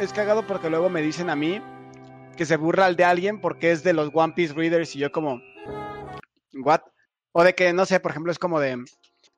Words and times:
es 0.00 0.12
cagado 0.12 0.46
porque 0.46 0.68
luego 0.70 0.90
me 0.90 1.00
dicen 1.00 1.30
a 1.30 1.36
mí 1.36 1.62
que 2.36 2.44
se 2.44 2.56
burla 2.56 2.86
al 2.86 2.96
de 2.96 3.04
alguien 3.04 3.40
porque 3.40 3.70
es 3.70 3.82
de 3.82 3.92
los 3.92 4.10
One 4.12 4.34
Piece 4.34 4.54
Readers 4.54 4.94
y 4.94 4.98
yo 4.98 5.10
como, 5.10 5.40
¿what? 6.54 6.82
O 7.32 7.42
de 7.42 7.54
que, 7.54 7.72
no 7.72 7.86
sé, 7.86 7.98
por 8.00 8.10
ejemplo, 8.10 8.30
es 8.30 8.38
como 8.38 8.60
de, 8.60 8.76
me 8.76 8.86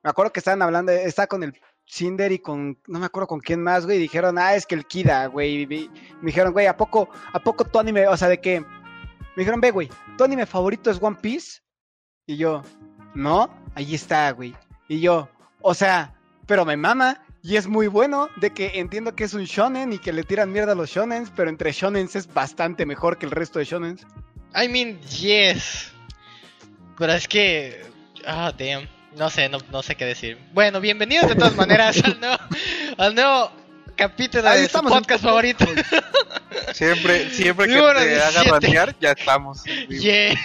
acuerdo 0.03 0.33
que 0.33 0.39
estaban 0.39 0.61
hablando, 0.61 0.91
está 0.91 1.27
con 1.27 1.43
el 1.43 1.53
Cinder 1.85 2.31
y 2.31 2.39
con, 2.39 2.77
no 2.87 2.99
me 2.99 3.05
acuerdo 3.05 3.27
con 3.27 3.39
quién 3.39 3.63
más, 3.63 3.85
güey, 3.85 3.97
y 3.97 4.01
dijeron, 4.01 4.37
ah, 4.37 4.55
es 4.55 4.65
que 4.65 4.75
el 4.75 4.85
Kida, 4.85 5.27
güey, 5.27 5.61
y 5.63 5.67
me 5.67 5.89
dijeron, 6.23 6.51
güey, 6.51 6.67
¿a 6.67 6.75
poco, 6.77 7.09
¿a 7.33 7.39
poco 7.39 7.65
tu 7.65 7.79
anime, 7.79 8.07
o 8.07 8.17
sea, 8.17 8.27
de 8.27 8.39
que, 8.39 8.59
me 8.59 9.37
dijeron, 9.37 9.61
ve, 9.61 9.71
güey, 9.71 9.89
tu 10.17 10.23
anime 10.23 10.45
favorito 10.45 10.91
es 10.91 11.01
One 11.01 11.17
Piece? 11.21 11.61
Y 12.25 12.37
yo, 12.37 12.63
no, 13.15 13.49
ahí 13.75 13.95
está, 13.95 14.31
güey. 14.31 14.55
Y 14.87 14.99
yo, 14.99 15.29
o 15.61 15.73
sea, 15.73 16.15
pero 16.45 16.65
me 16.65 16.77
mama, 16.77 17.25
y 17.41 17.55
es 17.55 17.67
muy 17.67 17.87
bueno, 17.87 18.29
de 18.37 18.51
que 18.51 18.79
entiendo 18.79 19.15
que 19.15 19.23
es 19.23 19.33
un 19.33 19.45
shonen 19.45 19.93
y 19.93 19.99
que 19.99 20.11
le 20.13 20.23
tiran 20.23 20.51
mierda 20.51 20.73
a 20.73 20.75
los 20.75 20.89
shonens, 20.89 21.31
pero 21.35 21.49
entre 21.49 21.71
shonens 21.71 22.15
es 22.15 22.31
bastante 22.33 22.85
mejor 22.85 23.17
que 23.17 23.25
el 23.25 23.31
resto 23.31 23.59
de 23.59 23.65
shonens. 23.65 24.01
I 24.55 24.67
mean, 24.67 24.99
yes. 25.01 25.91
Pero 26.97 27.13
es 27.13 27.27
que. 27.27 27.81
Ah, 28.25 28.51
damn. 28.57 28.87
No 29.15 29.29
sé, 29.29 29.49
no, 29.49 29.57
no 29.71 29.81
sé 29.81 29.95
qué 29.95 30.05
decir. 30.05 30.37
Bueno, 30.53 30.79
bienvenidos 30.81 31.29
de 31.29 31.35
todas 31.35 31.55
maneras 31.55 32.03
al 32.03 32.19
nuevo, 32.19 32.37
al 32.97 33.15
nuevo 33.15 33.51
capítulo 33.95 34.47
Ahí 34.47 34.61
de 34.63 34.69
su 34.69 34.77
en- 34.77 34.85
podcast 34.85 35.23
favorito. 35.23 35.65
Siempre, 36.73 37.29
siempre 37.31 37.67
que 37.67 37.75
Número 37.75 37.99
te 37.99 38.15
haga 38.21 38.43
17. 38.43 38.51
ratear, 38.51 38.95
ya 38.99 39.11
estamos. 39.11 39.63
Yeah. 39.89 40.35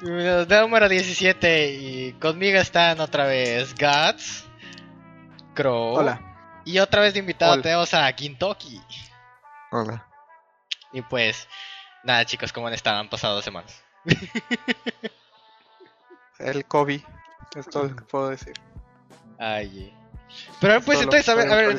Número 0.02 0.88
17. 0.88 1.72
Y 1.74 2.12
conmigo 2.20 2.58
están 2.58 3.00
otra 3.00 3.26
vez 3.26 3.74
Guts, 3.74 4.44
Crow. 5.56 5.96
Hola. 5.96 6.20
Y 6.64 6.78
otra 6.78 7.00
vez 7.00 7.14
de 7.14 7.20
invitado 7.20 7.54
Hola. 7.54 7.62
tenemos 7.62 7.92
a 7.94 8.12
Kintoki. 8.12 8.80
Hola. 9.72 10.06
Y 10.92 11.02
pues, 11.02 11.48
nada 12.04 12.24
chicos, 12.24 12.52
¿cómo 12.52 12.68
han 12.68 12.74
estado? 12.74 13.00
Han 13.00 13.08
pasado 13.08 13.34
dos 13.34 13.44
semanas. 13.44 13.82
El 16.38 16.64
COVID. 16.66 17.00
Es 17.56 17.68
todo 17.68 17.84
lo 17.84 17.96
que 17.96 18.04
puedo 18.04 18.28
decir. 18.28 18.52
Ay. 19.38 19.90
eh. 19.90 19.94
Pero 20.60 20.80
pues 20.82 21.00
entonces, 21.00 21.28
a 21.28 21.34
ver, 21.34 21.50
a 21.50 21.56
ver, 21.56 21.78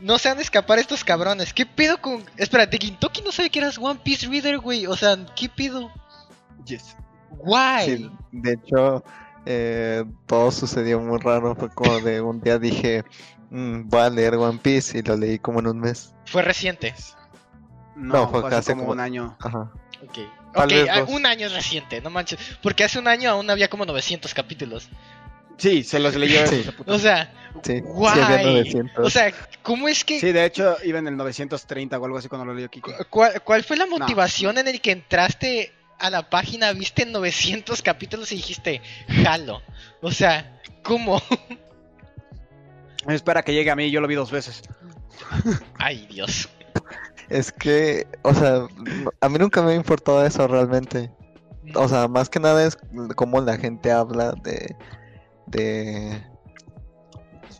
no 0.00 0.18
se 0.18 0.28
han 0.28 0.36
de 0.36 0.42
escapar 0.42 0.78
estos 0.78 1.02
cabrones. 1.02 1.52
¿Qué 1.52 1.66
pedo 1.66 2.00
con...? 2.00 2.24
Espérate, 2.36 2.78
Kintoki 2.78 3.22
no 3.22 3.32
sabe 3.32 3.50
que 3.50 3.58
eras 3.58 3.78
One 3.78 4.00
Piece 4.04 4.28
Reader, 4.28 4.58
güey. 4.58 4.86
O 4.86 4.96
sea, 4.96 5.16
¿qué 5.34 5.48
pedo? 5.48 5.90
Yes. 6.66 6.96
Why? 7.30 7.86
Sí, 7.86 8.10
de 8.32 8.52
hecho, 8.52 9.02
eh, 9.46 10.04
todo 10.26 10.50
sucedió 10.50 11.00
muy 11.00 11.18
raro. 11.18 11.54
Fue 11.54 11.68
como 11.70 12.00
de 12.00 12.20
un 12.20 12.40
día 12.40 12.58
dije, 12.58 13.04
"Mm, 13.50 13.88
voy 13.88 14.00
a 14.00 14.10
leer 14.10 14.34
One 14.34 14.58
Piece 14.62 14.98
y 14.98 15.02
lo 15.02 15.16
leí 15.16 15.38
como 15.38 15.60
en 15.60 15.66
un 15.68 15.80
mes. 15.80 16.14
Fue 16.26 16.42
reciente. 16.42 16.94
No, 17.96 18.14
No, 18.14 18.30
fue 18.30 18.40
fue 18.40 18.48
hace 18.50 18.56
hace 18.58 18.72
como 18.72 18.82
como- 18.82 18.92
un 18.92 19.00
año. 19.00 19.36
Ajá. 19.40 19.70
Ok. 20.02 20.18
Tal 20.54 20.64
Ok, 20.64 20.70
vez 20.72 20.88
ah, 20.90 21.04
un 21.08 21.26
año 21.26 21.46
es 21.46 21.52
reciente, 21.52 22.00
no 22.00 22.10
manches. 22.10 22.38
Porque 22.62 22.82
hace 22.84 22.98
un 22.98 23.06
año 23.08 23.30
aún 23.30 23.48
había 23.50 23.68
como 23.68 23.84
900 23.84 24.34
capítulos. 24.34 24.88
Sí, 25.58 25.84
se 25.84 25.98
los 26.00 26.14
leyó. 26.16 26.46
Sí. 26.46 26.64
O 26.86 26.98
sea, 26.98 27.32
Sí, 27.62 27.74
sí 27.74 27.80
Guay. 27.80 28.20
había 28.20 28.42
900. 28.44 29.06
o 29.06 29.10
sea, 29.10 29.30
¿cómo 29.62 29.88
es 29.88 30.04
que... 30.04 30.18
Sí, 30.18 30.32
de 30.32 30.44
hecho 30.46 30.76
iba 30.84 30.98
en 30.98 31.06
el 31.08 31.16
930 31.16 31.98
o 31.98 32.04
algo 32.04 32.16
así 32.16 32.28
cuando 32.28 32.46
lo 32.46 32.54
leyó 32.54 32.70
Kiko. 32.70 32.90
cu- 32.96 33.04
¿Cuál, 33.10 33.42
cuál 33.42 33.62
fue 33.64 33.76
la 33.76 33.86
motivación 33.86 34.56
en 34.58 34.68
el 34.68 34.80
que 34.80 34.92
entraste 34.92 35.72
a 36.00 36.10
la 36.10 36.28
página, 36.30 36.72
viste 36.72 37.04
900 37.06 37.82
capítulos 37.82 38.32
y 38.32 38.36
dijiste, 38.36 38.80
jalo? 39.22 39.62
O 40.02 40.10
sea, 40.10 40.60
¿cómo? 40.82 41.20
Espera 43.08 43.42
que 43.42 43.52
llegue 43.54 43.70
a 43.70 43.76
mí, 43.76 43.90
yo 43.90 44.00
lo 44.00 44.08
vi 44.08 44.14
dos 44.14 44.30
veces. 44.30 44.62
Ay, 45.78 46.06
Dios. 46.10 46.48
Es 47.28 47.52
que, 47.52 48.06
o 48.22 48.34
sea, 48.34 48.66
a 49.20 49.28
mí 49.28 49.38
nunca 49.38 49.62
me 49.62 49.72
ha 49.72 49.74
importado 49.76 50.24
eso 50.24 50.46
realmente. 50.48 51.10
O 51.74 51.88
sea, 51.88 52.08
más 52.08 52.28
que 52.28 52.40
nada 52.40 52.64
es 52.66 52.76
cómo 53.16 53.40
la 53.40 53.56
gente 53.56 53.92
habla 53.92 54.32
de, 54.42 54.74
de, 55.46 56.22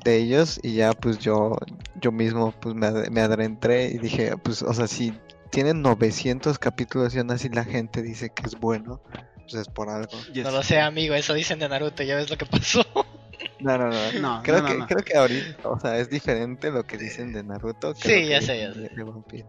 de 0.04 0.16
ellos 0.16 0.59
y 0.62 0.75
ya 0.75 0.92
pues 0.92 1.19
yo, 1.19 1.56
yo 2.00 2.10
mismo 2.10 2.53
pues 2.60 2.75
me, 2.75 2.86
ad- 2.86 3.09
me 3.10 3.20
adentré 3.20 3.86
y 3.86 3.98
dije, 3.98 4.36
pues, 4.38 4.62
o 4.62 4.75
sea, 4.75 4.88
si 4.88 5.15
tienen 5.50 5.83
900 5.83 6.59
capítulos 6.59 7.15
y 7.15 7.19
aún 7.19 7.31
así 7.31 7.49
la 7.49 7.65
gente 7.65 8.03
dice 8.03 8.31
que 8.31 8.43
es 8.47 8.59
bueno, 8.59 9.03
pues 9.43 9.55
es 9.55 9.69
por 9.69 9.88
algo. 9.88 10.12
Yes. 10.33 10.44
No 10.44 10.50
lo 10.50 10.62
sé, 10.62 10.81
amigo, 10.81 11.15
eso 11.15 11.34
dicen 11.34 11.59
de 11.59 11.69
Naruto, 11.69 12.03
ya 12.03 12.16
ves 12.16 12.31
lo 12.31 12.37
que 12.38 12.47
pasó. 12.47 12.83
No, 13.59 13.78
no, 13.78 13.89
no. 13.89 14.12
No, 14.21 14.43
Creo 14.43 14.60
no, 14.60 14.69
que, 14.69 14.75
no, 14.75 14.87
creo 14.87 15.03
que 15.03 15.16
ahorita, 15.16 15.66
o 15.69 15.81
sea, 15.81 15.97
es 15.99 16.10
diferente 16.10 16.71
lo 16.71 16.87
que 16.87 16.99
dicen 16.99 17.33
de 17.33 17.43
Naruto 17.43 17.94
que 17.94 18.09
Sí, 18.22 18.27
ya 18.28 18.41
sé, 18.43 18.59
ya 18.60 18.72
sé. 18.75 18.81
de- 18.81 18.91
Piece. 19.28 19.47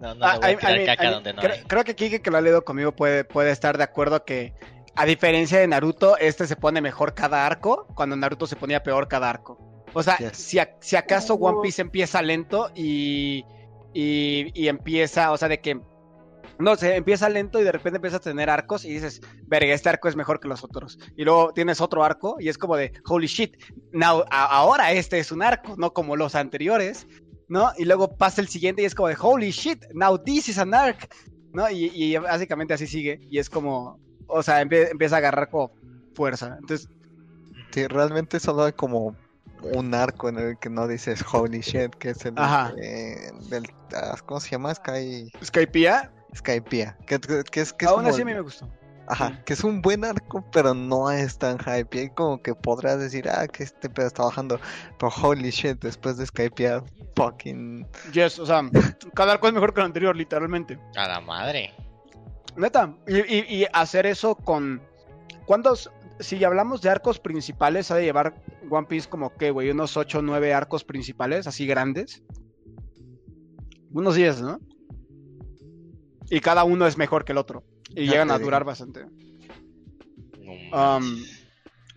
No, 0.00 0.14
no 0.16 0.24
Ah, 0.26 0.32
le 0.34 0.38
voy 0.40 0.48
a 0.48 0.50
I- 0.50 0.54
I 0.54 0.56
tirar 0.56 0.72
mean- 0.74 0.86
caca 0.86 1.02
I 1.02 1.06
mean, 1.06 1.14
donde 1.14 1.32
no 1.34 1.42
creo, 1.42 1.54
hay. 1.54 1.62
creo 1.62 1.84
que 1.84 1.94
Kike 1.94 2.20
que 2.22 2.30
lo 2.32 2.38
ha 2.38 2.40
leído 2.40 2.64
conmigo 2.64 2.90
puede, 2.92 3.22
puede 3.24 3.52
estar 3.52 3.78
de 3.78 3.84
acuerdo 3.84 4.24
que 4.24 4.54
a 4.96 5.06
diferencia 5.06 5.60
de 5.60 5.68
Naruto, 5.68 6.16
este 6.18 6.48
se 6.48 6.56
pone 6.56 6.80
mejor 6.80 7.14
cada 7.14 7.46
arco, 7.46 7.86
cuando 7.94 8.16
Naruto 8.16 8.46
se 8.48 8.56
ponía 8.56 8.82
peor 8.82 9.06
cada 9.06 9.30
arco. 9.30 9.84
O 9.92 10.02
sea, 10.02 10.16
Yes. 10.18 10.36
si, 10.36 10.58
a- 10.58 10.76
si 10.80 10.96
acaso 10.96 11.34
One 11.34 11.58
Piece 11.62 11.80
empieza 11.82 12.22
lento 12.22 12.72
y, 12.74 13.44
y, 13.94 14.68
empieza, 14.68 15.32
o 15.32 15.36
sea, 15.36 15.48
de 15.48 15.60
que 15.60 15.80
no, 16.58 16.76
se 16.76 16.96
empieza 16.96 17.28
lento 17.28 17.60
y 17.60 17.64
de 17.64 17.72
repente 17.72 17.96
empieza 17.96 18.18
a 18.18 18.20
tener 18.20 18.48
arcos 18.50 18.84
y 18.84 18.90
dices, 18.90 19.20
verga, 19.46 19.72
este 19.74 19.88
arco 19.88 20.08
es 20.08 20.16
mejor 20.16 20.38
que 20.38 20.48
los 20.48 20.62
otros. 20.62 20.98
Y 21.16 21.24
luego 21.24 21.52
tienes 21.52 21.80
otro 21.80 22.04
arco 22.04 22.36
y 22.38 22.48
es 22.48 22.58
como 22.58 22.76
de, 22.76 22.92
holy 23.06 23.26
shit, 23.26 23.56
now, 23.92 24.24
ahora 24.30 24.92
este 24.92 25.18
es 25.18 25.32
un 25.32 25.42
arco, 25.42 25.74
no 25.76 25.92
como 25.92 26.16
los 26.16 26.34
anteriores, 26.34 27.06
¿no? 27.48 27.72
Y 27.78 27.84
luego 27.84 28.16
pasa 28.16 28.40
el 28.40 28.48
siguiente 28.48 28.82
y 28.82 28.84
es 28.84 28.94
como 28.94 29.08
de, 29.08 29.16
holy 29.18 29.50
shit, 29.50 29.84
now 29.94 30.18
this 30.18 30.48
is 30.48 30.58
an 30.58 30.74
arc, 30.74 31.12
¿no? 31.52 31.68
Y, 31.70 32.16
básicamente 32.18 32.74
así 32.74 32.86
sigue 32.86 33.20
y 33.30 33.38
es 33.38 33.50
como, 33.50 33.98
o 34.26 34.42
sea, 34.42 34.62
empie- 34.62 34.90
empieza 34.90 35.16
a 35.16 35.18
agarrar 35.18 35.50
como 35.50 35.72
fuerza. 36.14 36.56
Entonces, 36.60 36.88
Sí, 37.72 37.86
realmente 37.86 38.38
solo 38.38 38.70
como 38.76 39.16
un 39.62 39.94
arco 39.94 40.28
en 40.28 40.38
el 40.38 40.58
que 40.58 40.68
no 40.70 40.86
dices 40.88 41.24
holy 41.32 41.60
shit, 41.60 41.94
que 41.96 42.10
es 42.10 42.24
el 42.24 42.34
Ajá. 42.36 42.72
eh, 42.82 43.30
del, 43.48 43.64
ah, 43.94 44.16
¿cómo 44.26 44.40
se 44.40 44.50
llama? 44.50 44.74
Sky 44.74 45.30
Skypiea, 45.44 46.10
Skypiea, 46.36 46.96
que, 47.06 47.18
que, 47.20 47.42
que 47.44 47.60
es 47.60 47.72
que 47.72 47.84
es 47.84 47.90
aún 47.90 48.02
como 48.02 48.10
así 48.14 48.22
a 48.22 48.24
mí 48.24 48.34
me 48.34 48.40
gustó. 48.40 48.68
ajá, 49.08 49.42
que 49.44 49.52
es 49.52 49.64
un 49.64 49.82
buen 49.82 50.04
arco, 50.04 50.44
pero 50.52 50.72
no 50.74 51.10
es 51.10 51.36
tan 51.38 51.58
hype, 51.58 52.02
y 52.04 52.10
como 52.10 52.40
que 52.42 52.54
podrás 52.54 52.98
decir, 53.00 53.28
ah, 53.28 53.46
que 53.48 53.62
este 53.64 53.88
pedo 53.90 54.06
está 54.06 54.24
bajando, 54.24 54.58
pero 54.98 55.12
holy 55.22 55.50
shit, 55.50 55.80
después 55.82 56.16
de 56.16 56.26
Skypiea, 56.26 56.82
fucking 57.16 57.86
Yes, 58.12 58.38
o 58.38 58.46
sea, 58.46 58.62
cada 59.14 59.32
arco 59.34 59.48
es 59.48 59.52
mejor 59.54 59.74
que 59.74 59.80
el 59.80 59.86
anterior, 59.86 60.16
literalmente. 60.16 60.78
A 60.96 61.06
la 61.08 61.20
madre. 61.20 61.72
Neta, 62.56 62.94
y, 63.06 63.18
y- 63.18 63.46
y 63.62 63.66
hacer 63.72 64.06
eso 64.06 64.34
con... 64.34 64.80
¿Cuántos? 65.46 65.90
Si 66.22 66.42
hablamos 66.44 66.80
de 66.82 66.90
arcos 66.90 67.18
principales, 67.18 67.90
ha 67.90 67.96
de 67.96 68.04
llevar 68.04 68.42
One 68.70 68.86
Piece 68.86 69.08
como 69.08 69.34
que, 69.36 69.50
güey, 69.50 69.70
unos 69.70 69.96
8 69.96 70.18
o 70.18 70.22
9 70.22 70.54
arcos 70.54 70.84
principales, 70.84 71.46
así 71.46 71.66
grandes. 71.66 72.22
Unos 73.92 74.14
10, 74.14 74.42
¿no? 74.42 74.60
Y 76.30 76.40
cada 76.40 76.64
uno 76.64 76.86
es 76.86 76.96
mejor 76.96 77.24
que 77.24 77.32
el 77.32 77.38
otro. 77.38 77.62
Y 77.90 78.06
Ya 78.06 78.12
llegan 78.12 78.30
a 78.30 78.34
digo. 78.38 78.46
durar 78.46 78.64
bastante. 78.64 79.04
No 79.04 80.52
Um, 80.74 81.22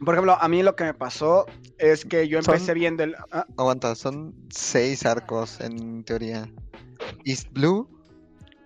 por 0.05 0.13
ejemplo, 0.13 0.37
a 0.39 0.47
mí 0.49 0.61
lo 0.63 0.75
que 0.75 0.83
me 0.85 0.93
pasó 0.93 1.45
es 1.77 2.03
que 2.05 2.27
yo 2.27 2.41
Son- 2.41 2.53
empecé 2.55 2.73
viendo 2.73 3.03
el... 3.03 3.15
ah, 3.31 3.45
Aguanta, 3.57 3.95
son 3.95 4.33
seis 4.49 5.05
arcos 5.05 5.59
en 5.61 6.03
teoría. 6.03 6.49
East 7.23 7.49
Blue, 7.51 7.87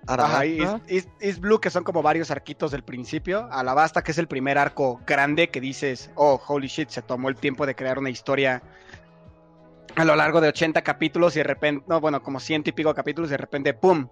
Ajá, 0.07 0.45
y 0.45 0.59
Arabasta, 0.61 0.85
East, 0.87 1.07
East- 1.07 1.21
East 1.21 1.39
Blue, 1.39 1.59
que 1.59 1.69
son 1.69 1.83
como 1.83 2.01
varios 2.01 2.31
arquitos 2.31 2.71
del 2.71 2.83
principio. 2.83 3.47
Alabasta, 3.51 4.01
que 4.03 4.11
es 4.11 4.17
el 4.17 4.27
primer 4.27 4.57
arco 4.57 5.01
grande 5.05 5.49
que 5.49 5.61
dices, 5.61 6.09
oh, 6.15 6.41
holy 6.47 6.67
shit, 6.67 6.89
se 6.89 7.01
tomó 7.01 7.29
el 7.29 7.35
tiempo 7.35 7.65
de 7.65 7.75
crear 7.75 7.99
una 7.99 8.09
historia 8.09 8.61
a 9.95 10.05
lo 10.05 10.15
largo 10.15 10.39
de 10.41 10.47
80 10.49 10.81
capítulos 10.81 11.35
y 11.35 11.39
de 11.39 11.43
repente, 11.43 11.85
no, 11.87 11.99
bueno, 11.99 12.23
como 12.23 12.39
ciento 12.39 12.69
y 12.69 12.73
pico 12.73 12.93
capítulos 12.93 13.29
y 13.29 13.31
de 13.31 13.37
repente, 13.37 13.73
¡pum! 13.73 14.07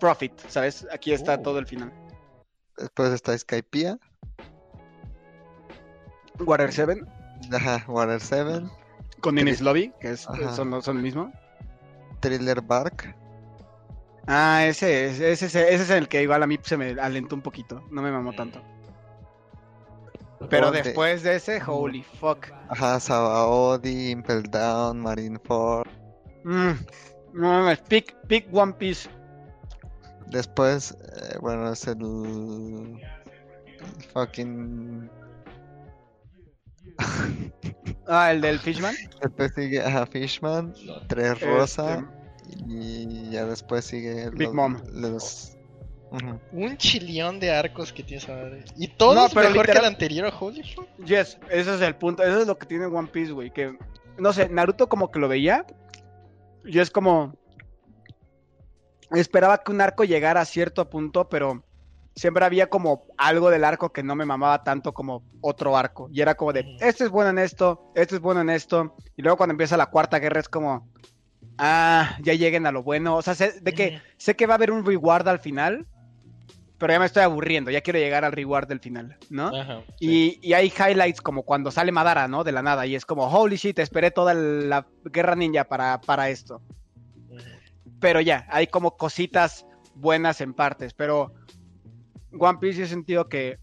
Profit, 0.00 0.32
¿sabes? 0.48 0.86
Aquí 0.92 1.12
está 1.12 1.34
Oh. 1.34 1.40
todo 1.40 1.58
el 1.58 1.66
final. 1.66 1.92
después 2.78 3.12
está 3.12 3.36
Skypiea, 3.36 3.98
Water 6.40 6.72
7 6.72 7.02
ajá, 7.52 7.84
Water 7.88 8.20
7, 8.20 8.62
con 9.20 9.38
Ines 9.38 9.60
Lobby, 9.60 9.92
que 10.00 10.10
es, 10.12 10.26
son, 10.54 10.80
son 10.82 10.96
el 10.96 11.02
mismo. 11.02 11.32
Thriller 12.20 12.60
Bark, 12.62 13.14
Ah, 14.30 14.66
ese, 14.66 15.06
es- 15.06 15.20
ese, 15.20 15.46
es- 15.46 15.54
ese 15.54 15.82
es 15.84 15.90
el 15.90 16.06
que 16.06 16.22
igual 16.22 16.42
a 16.42 16.46
mí 16.46 16.58
se 16.62 16.76
me 16.76 16.90
alentó 17.00 17.34
un 17.34 17.40
poquito, 17.42 17.82
no 17.90 18.02
me 18.02 18.12
mamó 18.12 18.34
tanto. 18.34 18.60
Pero 20.50 20.70
después 20.70 21.22
de 21.22 21.36
ese, 21.36 21.60
holy 21.66 22.02
fuck. 22.02 22.46
ajá, 22.68 23.00
Sabaody, 23.00 24.10
Impel 24.10 24.42
Down, 24.44 25.00
Marineford. 25.00 25.88
Mm, 26.44 26.72
no 27.32 27.48
mames, 27.50 27.78
pick, 27.80 28.14
pick 28.28 28.46
One 28.52 28.74
Piece. 28.74 29.08
Después, 30.26 30.92
eh, 31.16 31.38
bueno, 31.40 31.72
es 31.72 31.86
el, 31.86 31.96
el 32.02 33.00
fucking. 34.12 35.10
Ah, 38.06 38.30
el 38.30 38.40
del 38.40 38.58
Fishman. 38.58 38.94
Después 39.22 39.52
sigue 39.54 39.80
ajá, 39.82 40.06
Fishman, 40.06 40.72
Tres 41.08 41.32
Este, 41.32 41.46
Rosa 41.46 42.08
Y 42.66 43.30
ya 43.30 43.44
después 43.46 43.84
sigue 43.84 44.30
Big 44.30 44.48
los- 44.48 44.54
Mom. 44.54 44.76
los-. 44.92 45.54
Un 46.52 46.76
chilión 46.78 47.38
de 47.38 47.50
arcos 47.52 47.92
que 47.92 48.02
tiene 48.02 48.22
esa 48.22 48.32
madre. 48.32 48.64
Y 48.76 48.88
todo 48.88 49.14
No, 49.14 49.28
pero 49.28 49.50
mejor 49.50 49.66
que 49.66 49.72
el 49.72 49.84
anterior, 49.84 50.32
holy. 50.40 50.62
Yes, 51.04 51.38
ese 51.50 51.74
es 51.74 51.80
el 51.82 51.96
punto. 51.96 52.22
Eso 52.22 52.40
es 52.40 52.46
lo 52.46 52.56
que 52.58 52.66
tiene 52.66 52.86
One 52.86 53.08
Piece, 53.08 53.32
güey. 53.32 53.52
Que, 53.52 53.76
no 54.16 54.32
sé, 54.32 54.48
Naruto 54.48 54.88
como 54.88 55.10
que 55.10 55.18
lo 55.18 55.28
veía. 55.28 55.66
Y 56.64 56.78
es 56.78 56.90
como. 56.90 57.34
Esperaba 59.10 59.62
que 59.62 59.70
un 59.72 59.80
arco 59.80 60.04
llegara 60.04 60.40
a 60.42 60.44
cierto 60.44 60.88
punto, 60.90 61.28
pero 61.28 61.62
siempre 62.14 62.44
había 62.44 62.68
como 62.68 63.04
algo 63.16 63.48
del 63.48 63.64
arco 63.64 63.90
que 63.92 64.02
no 64.02 64.14
me 64.14 64.26
mamaba 64.26 64.62
tanto 64.64 64.92
como 64.92 65.22
otro 65.40 65.76
arco. 65.76 66.08
Y 66.12 66.20
era 66.20 66.34
como 66.34 66.52
de, 66.52 66.76
este 66.80 67.04
es 67.04 67.10
bueno 67.10 67.30
en 67.30 67.38
esto, 67.38 67.90
este 67.94 68.16
es 68.16 68.20
bueno 68.20 68.40
en 68.42 68.50
esto. 68.50 68.96
Y 69.16 69.22
luego 69.22 69.36
cuando 69.38 69.52
empieza 69.52 69.76
la 69.78 69.86
cuarta 69.86 70.18
guerra 70.18 70.40
es 70.40 70.48
como, 70.48 70.88
ah, 71.58 72.16
ya 72.20 72.34
lleguen 72.34 72.66
a 72.66 72.72
lo 72.72 72.82
bueno. 72.82 73.16
O 73.16 73.22
sea, 73.22 73.34
sé, 73.34 73.60
de 73.60 73.74
que, 73.74 74.00
sé 74.16 74.36
que 74.36 74.46
va 74.46 74.54
a 74.54 74.56
haber 74.56 74.70
un 74.70 74.84
reward 74.84 75.28
al 75.28 75.38
final, 75.38 75.86
pero 76.78 76.92
ya 76.92 77.00
me 77.00 77.06
estoy 77.06 77.24
aburriendo, 77.24 77.70
ya 77.70 77.80
quiero 77.80 77.98
llegar 77.98 78.24
al 78.24 78.32
reward 78.32 78.68
del 78.68 78.80
final, 78.80 79.16
¿no? 79.30 79.48
Ajá. 79.48 79.82
Y, 79.98 80.38
y 80.40 80.52
hay 80.52 80.72
highlights 80.72 81.20
como 81.20 81.42
cuando 81.42 81.70
sale 81.70 81.90
Madara, 81.90 82.28
¿no? 82.28 82.44
De 82.44 82.52
la 82.52 82.62
nada. 82.62 82.86
Y 82.86 82.94
es 82.94 83.04
como, 83.04 83.26
holy 83.26 83.56
shit, 83.56 83.78
esperé 83.80 84.10
toda 84.12 84.32
la 84.32 84.86
guerra 85.04 85.34
ninja 85.34 85.64
para, 85.64 86.00
para 86.00 86.30
esto. 86.30 86.62
Pero 88.00 88.20
ya, 88.20 88.46
hay 88.50 88.68
como 88.68 88.96
cositas 88.96 89.66
buenas 89.94 90.40
en 90.40 90.54
partes. 90.54 90.94
Pero 90.94 91.34
One 92.38 92.58
Piece 92.60 92.84
he 92.84 92.86
sentido 92.86 93.28
que... 93.28 93.58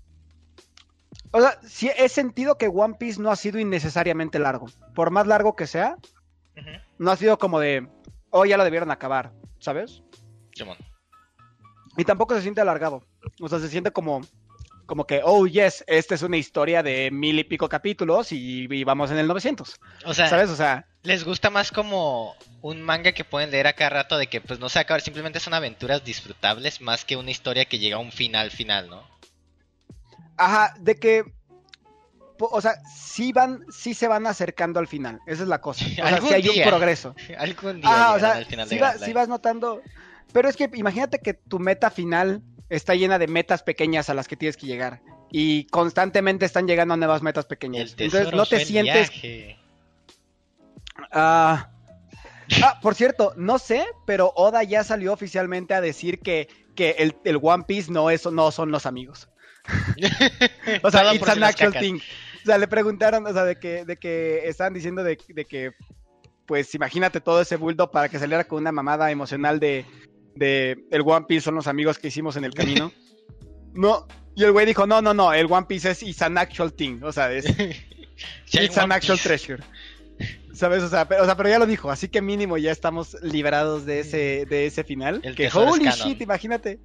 O 1.31 1.39
sea, 1.39 1.57
sí 1.65 1.89
he 1.97 2.09
sentido 2.09 2.57
que 2.57 2.67
One 2.67 2.95
Piece 2.99 3.21
no 3.21 3.31
ha 3.31 3.35
sido 3.37 3.59
innecesariamente 3.59 4.39
largo. 4.39 4.67
Por 4.93 5.11
más 5.11 5.25
largo 5.25 5.55
que 5.55 5.67
sea, 5.67 5.97
No 6.97 7.11
ha 7.11 7.15
sido 7.15 7.37
como 7.37 7.59
de, 7.59 7.87
oh, 8.29 8.45
ya 8.45 8.57
lo 8.57 8.63
debieron 8.63 8.91
acabar, 8.91 9.33
¿sabes? 9.59 10.03
Simón. 10.53 10.77
Y 11.97 12.03
tampoco 12.05 12.35
se 12.35 12.41
siente 12.41 12.61
alargado. 12.61 13.03
O 13.41 13.47
sea, 13.47 13.59
se 13.59 13.69
siente 13.69 13.91
como, 13.91 14.21
como 14.85 15.05
que, 15.07 15.21
oh, 15.23 15.47
yes, 15.47 15.83
esta 15.87 16.15
es 16.15 16.21
una 16.21 16.37
historia 16.37 16.83
de 16.83 17.11
mil 17.11 17.39
y 17.39 17.43
pico 17.43 17.69
capítulos 17.69 18.31
y, 18.31 18.67
y 18.69 18.83
vamos 18.83 19.11
en 19.11 19.17
el 19.17 19.27
900. 19.27 19.79
O 20.05 20.13
sea, 20.13 20.27
¿Sabes? 20.27 20.49
O 20.49 20.55
sea, 20.55 20.87
les 21.03 21.23
gusta 21.23 21.49
más 21.49 21.71
como 21.71 22.35
un 22.61 22.81
manga 22.81 23.11
que 23.13 23.23
pueden 23.23 23.51
leer 23.51 23.67
a 23.67 23.73
cada 23.73 23.89
rato 23.89 24.17
de 24.17 24.27
que 24.27 24.41
pues 24.41 24.59
no 24.59 24.69
se 24.69 24.79
acaba, 24.79 24.99
simplemente 24.99 25.39
son 25.39 25.53
aventuras 25.53 26.03
disfrutables 26.03 26.81
más 26.81 27.05
que 27.05 27.15
una 27.15 27.31
historia 27.31 27.65
que 27.65 27.79
llega 27.79 27.97
a 27.97 27.99
un 27.99 28.11
final 28.11 28.51
final, 28.51 28.89
¿no? 28.89 29.15
ajá, 30.37 30.75
de 30.79 30.95
que, 30.95 31.23
o 32.39 32.61
sea, 32.61 32.81
sí 32.95 33.31
van, 33.31 33.65
sí 33.69 33.93
se 33.93 34.07
van 34.07 34.27
acercando 34.27 34.79
al 34.79 34.87
final. 34.87 35.19
Esa 35.25 35.43
es 35.43 35.49
la 35.49 35.61
cosa. 35.61 35.85
O 36.03 36.07
sea, 36.07 36.21
sí 36.21 36.33
hay 36.33 36.41
día. 36.41 36.63
un 36.63 36.69
progreso. 36.69 37.15
Algún 37.37 37.81
día 37.81 37.89
Ah, 37.91 38.13
o 38.15 38.19
sea, 38.19 38.33
al 38.33 38.45
final 38.45 38.67
sí, 38.67 38.77
va- 38.77 38.97
sí 38.97 39.13
vas 39.13 39.27
notando. 39.27 39.81
Pero 40.33 40.49
es 40.49 40.55
que 40.57 40.69
imagínate 40.73 41.19
que 41.19 41.33
tu 41.33 41.59
meta 41.59 41.89
final 41.89 42.41
está 42.69 42.95
llena 42.95 43.17
de 43.19 43.27
metas 43.27 43.63
pequeñas 43.63 44.09
a 44.09 44.13
las 44.13 44.27
que 44.27 44.35
tienes 44.35 44.57
que 44.57 44.65
llegar. 44.65 45.01
Y 45.31 45.65
constantemente 45.67 46.45
están 46.45 46.67
llegando 46.67 46.93
a 46.93 46.97
nuevas 46.97 47.21
metas 47.21 47.45
pequeñas. 47.45 47.95
Entonces 47.97 48.33
no 48.33 48.45
te 48.45 48.63
sientes. 48.65 49.11
Ah, 51.11 51.69
ah, 52.63 52.79
por 52.81 52.95
cierto, 52.95 53.33
no 53.37 53.59
sé, 53.59 53.85
pero 54.05 54.31
Oda 54.35 54.63
ya 54.63 54.83
salió 54.83 55.13
oficialmente 55.13 55.73
a 55.73 55.81
decir 55.81 56.19
que, 56.19 56.47
que 56.75 56.91
el, 56.99 57.15
el 57.23 57.39
One 57.41 57.63
Piece 57.67 57.91
no, 57.91 58.09
es, 58.09 58.25
no 58.25 58.51
son 58.51 58.71
los 58.71 58.85
amigos. 58.85 59.29
O 60.83 60.91
sea, 60.91 61.01
Todo 61.03 61.13
it's 61.15 61.27
an 61.29 61.43
actual 61.43 61.71
cacas. 61.73 61.81
thing. 61.81 61.99
O 62.45 62.47
sea, 62.47 62.59
le 62.59 62.67
preguntaron, 62.67 63.25
o 63.25 63.33
sea, 63.33 63.43
de 63.43 63.55
que, 63.55 63.85
de 63.85 63.97
que 63.97 64.47
estaban 64.47 64.71
diciendo 64.71 65.03
de, 65.03 65.17
de 65.27 65.45
que, 65.45 65.71
pues 66.45 66.75
imagínate 66.75 67.19
todo 67.19 67.41
ese 67.41 67.55
bulto 67.55 67.89
para 67.89 68.07
que 68.07 68.19
saliera 68.19 68.43
con 68.43 68.59
una 68.59 68.71
mamada 68.71 69.09
emocional 69.09 69.59
de, 69.59 69.83
de 70.35 70.85
el 70.91 71.01
One 71.03 71.25
Piece 71.27 71.45
son 71.45 71.55
los 71.55 71.65
amigos 71.65 71.97
que 71.97 72.09
hicimos 72.09 72.35
en 72.37 72.45
el 72.45 72.53
camino. 72.53 72.91
No, 73.77 74.07
y 74.35 74.45
el 74.45 74.53
güey 74.53 74.65
dijo, 74.65 74.87
no, 74.87 75.01
no, 75.01 75.13
no, 75.13 75.33
el 75.33 75.51
One 75.51 75.65
Piece 75.67 75.91
es 75.91 76.01
it's 76.01 76.21
an 76.21 76.37
actual 76.37 76.71
thing. 76.71 77.01
O 77.03 77.11
sea, 77.11 77.29
es, 77.33 77.45
It's 78.53 78.77
an 78.77 78.93
actual 78.93 79.19
treasure. 79.19 79.61
¿Sabes? 80.53 80.81
O 80.83 80.87
sea, 80.87 81.05
pero, 81.09 81.23
o 81.23 81.25
sea, 81.25 81.35
pero 81.35 81.49
ya 81.49 81.59
lo 81.59 81.65
dijo, 81.65 81.91
así 81.91 82.07
que 82.07 82.21
mínimo 82.21 82.57
ya 82.57 82.71
estamos 82.71 83.17
librados 83.21 83.85
de 83.85 83.99
ese, 83.99 84.45
de 84.45 84.67
ese 84.67 84.85
final. 84.85 85.19
El 85.23 85.35
que 85.35 85.49
holy 85.53 85.89
shit, 85.89 86.21
imagínate. 86.21 86.79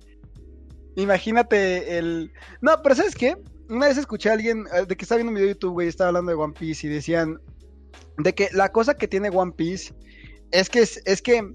Imagínate 0.96 1.98
el. 1.98 2.32
No, 2.60 2.82
pero 2.82 2.96
¿sabes 2.96 3.14
qué? 3.14 3.36
Una 3.70 3.86
vez 3.86 3.98
escuché 3.98 4.30
a 4.30 4.32
alguien 4.32 4.66
eh, 4.74 4.84
de 4.84 4.96
que 4.96 5.04
estaba 5.04 5.18
viendo 5.18 5.30
un 5.30 5.36
video 5.36 5.46
de 5.46 5.54
YouTube, 5.54 5.72
güey, 5.72 5.86
estaba 5.86 6.08
hablando 6.08 6.30
de 6.30 6.36
One 6.36 6.54
Piece 6.58 6.86
y 6.86 6.90
decían 6.90 7.40
de 8.18 8.34
que 8.34 8.48
la 8.52 8.72
cosa 8.72 8.94
que 8.94 9.06
tiene 9.06 9.30
One 9.30 9.52
Piece 9.52 9.94
es 10.50 10.68
que 10.68 10.80
es, 10.80 11.00
es 11.04 11.22
que 11.22 11.54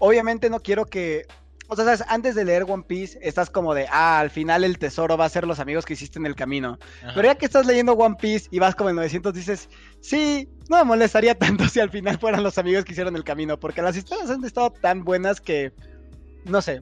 obviamente 0.00 0.50
no 0.50 0.60
quiero 0.60 0.84
que. 0.84 1.26
O 1.68 1.76
sea, 1.76 1.84
¿sabes? 1.84 2.04
antes 2.08 2.34
de 2.34 2.44
leer 2.44 2.64
One 2.68 2.82
Piece, 2.82 3.18
estás 3.22 3.48
como 3.48 3.72
de, 3.72 3.86
ah, 3.88 4.18
al 4.18 4.30
final 4.30 4.64
el 4.64 4.78
tesoro 4.78 5.16
va 5.16 5.24
a 5.24 5.30
ser 5.30 5.46
los 5.46 5.60
amigos 5.60 5.86
que 5.86 5.94
hiciste 5.94 6.18
en 6.18 6.26
el 6.26 6.34
camino. 6.34 6.78
Ajá. 7.02 7.12
Pero 7.14 7.28
ya 7.28 7.34
que 7.36 7.46
estás 7.46 7.66
leyendo 7.66 7.94
One 7.94 8.16
Piece 8.20 8.48
y 8.50 8.58
vas 8.58 8.74
como 8.74 8.90
en 8.90 8.96
900, 8.96 9.32
dices, 9.32 9.70
sí, 10.00 10.48
no 10.68 10.76
me 10.78 10.84
molestaría 10.84 11.34
tanto 11.38 11.66
si 11.68 11.80
al 11.80 11.90
final 11.90 12.18
fueran 12.18 12.42
los 12.42 12.58
amigos 12.58 12.84
que 12.84 12.92
hicieron 12.92 13.16
el 13.16 13.24
camino, 13.24 13.58
porque 13.58 13.80
las 13.80 13.96
historias 13.96 14.28
han 14.28 14.44
estado 14.44 14.70
tan 14.70 15.04
buenas 15.04 15.40
que, 15.40 15.72
no 16.44 16.60
sé, 16.60 16.80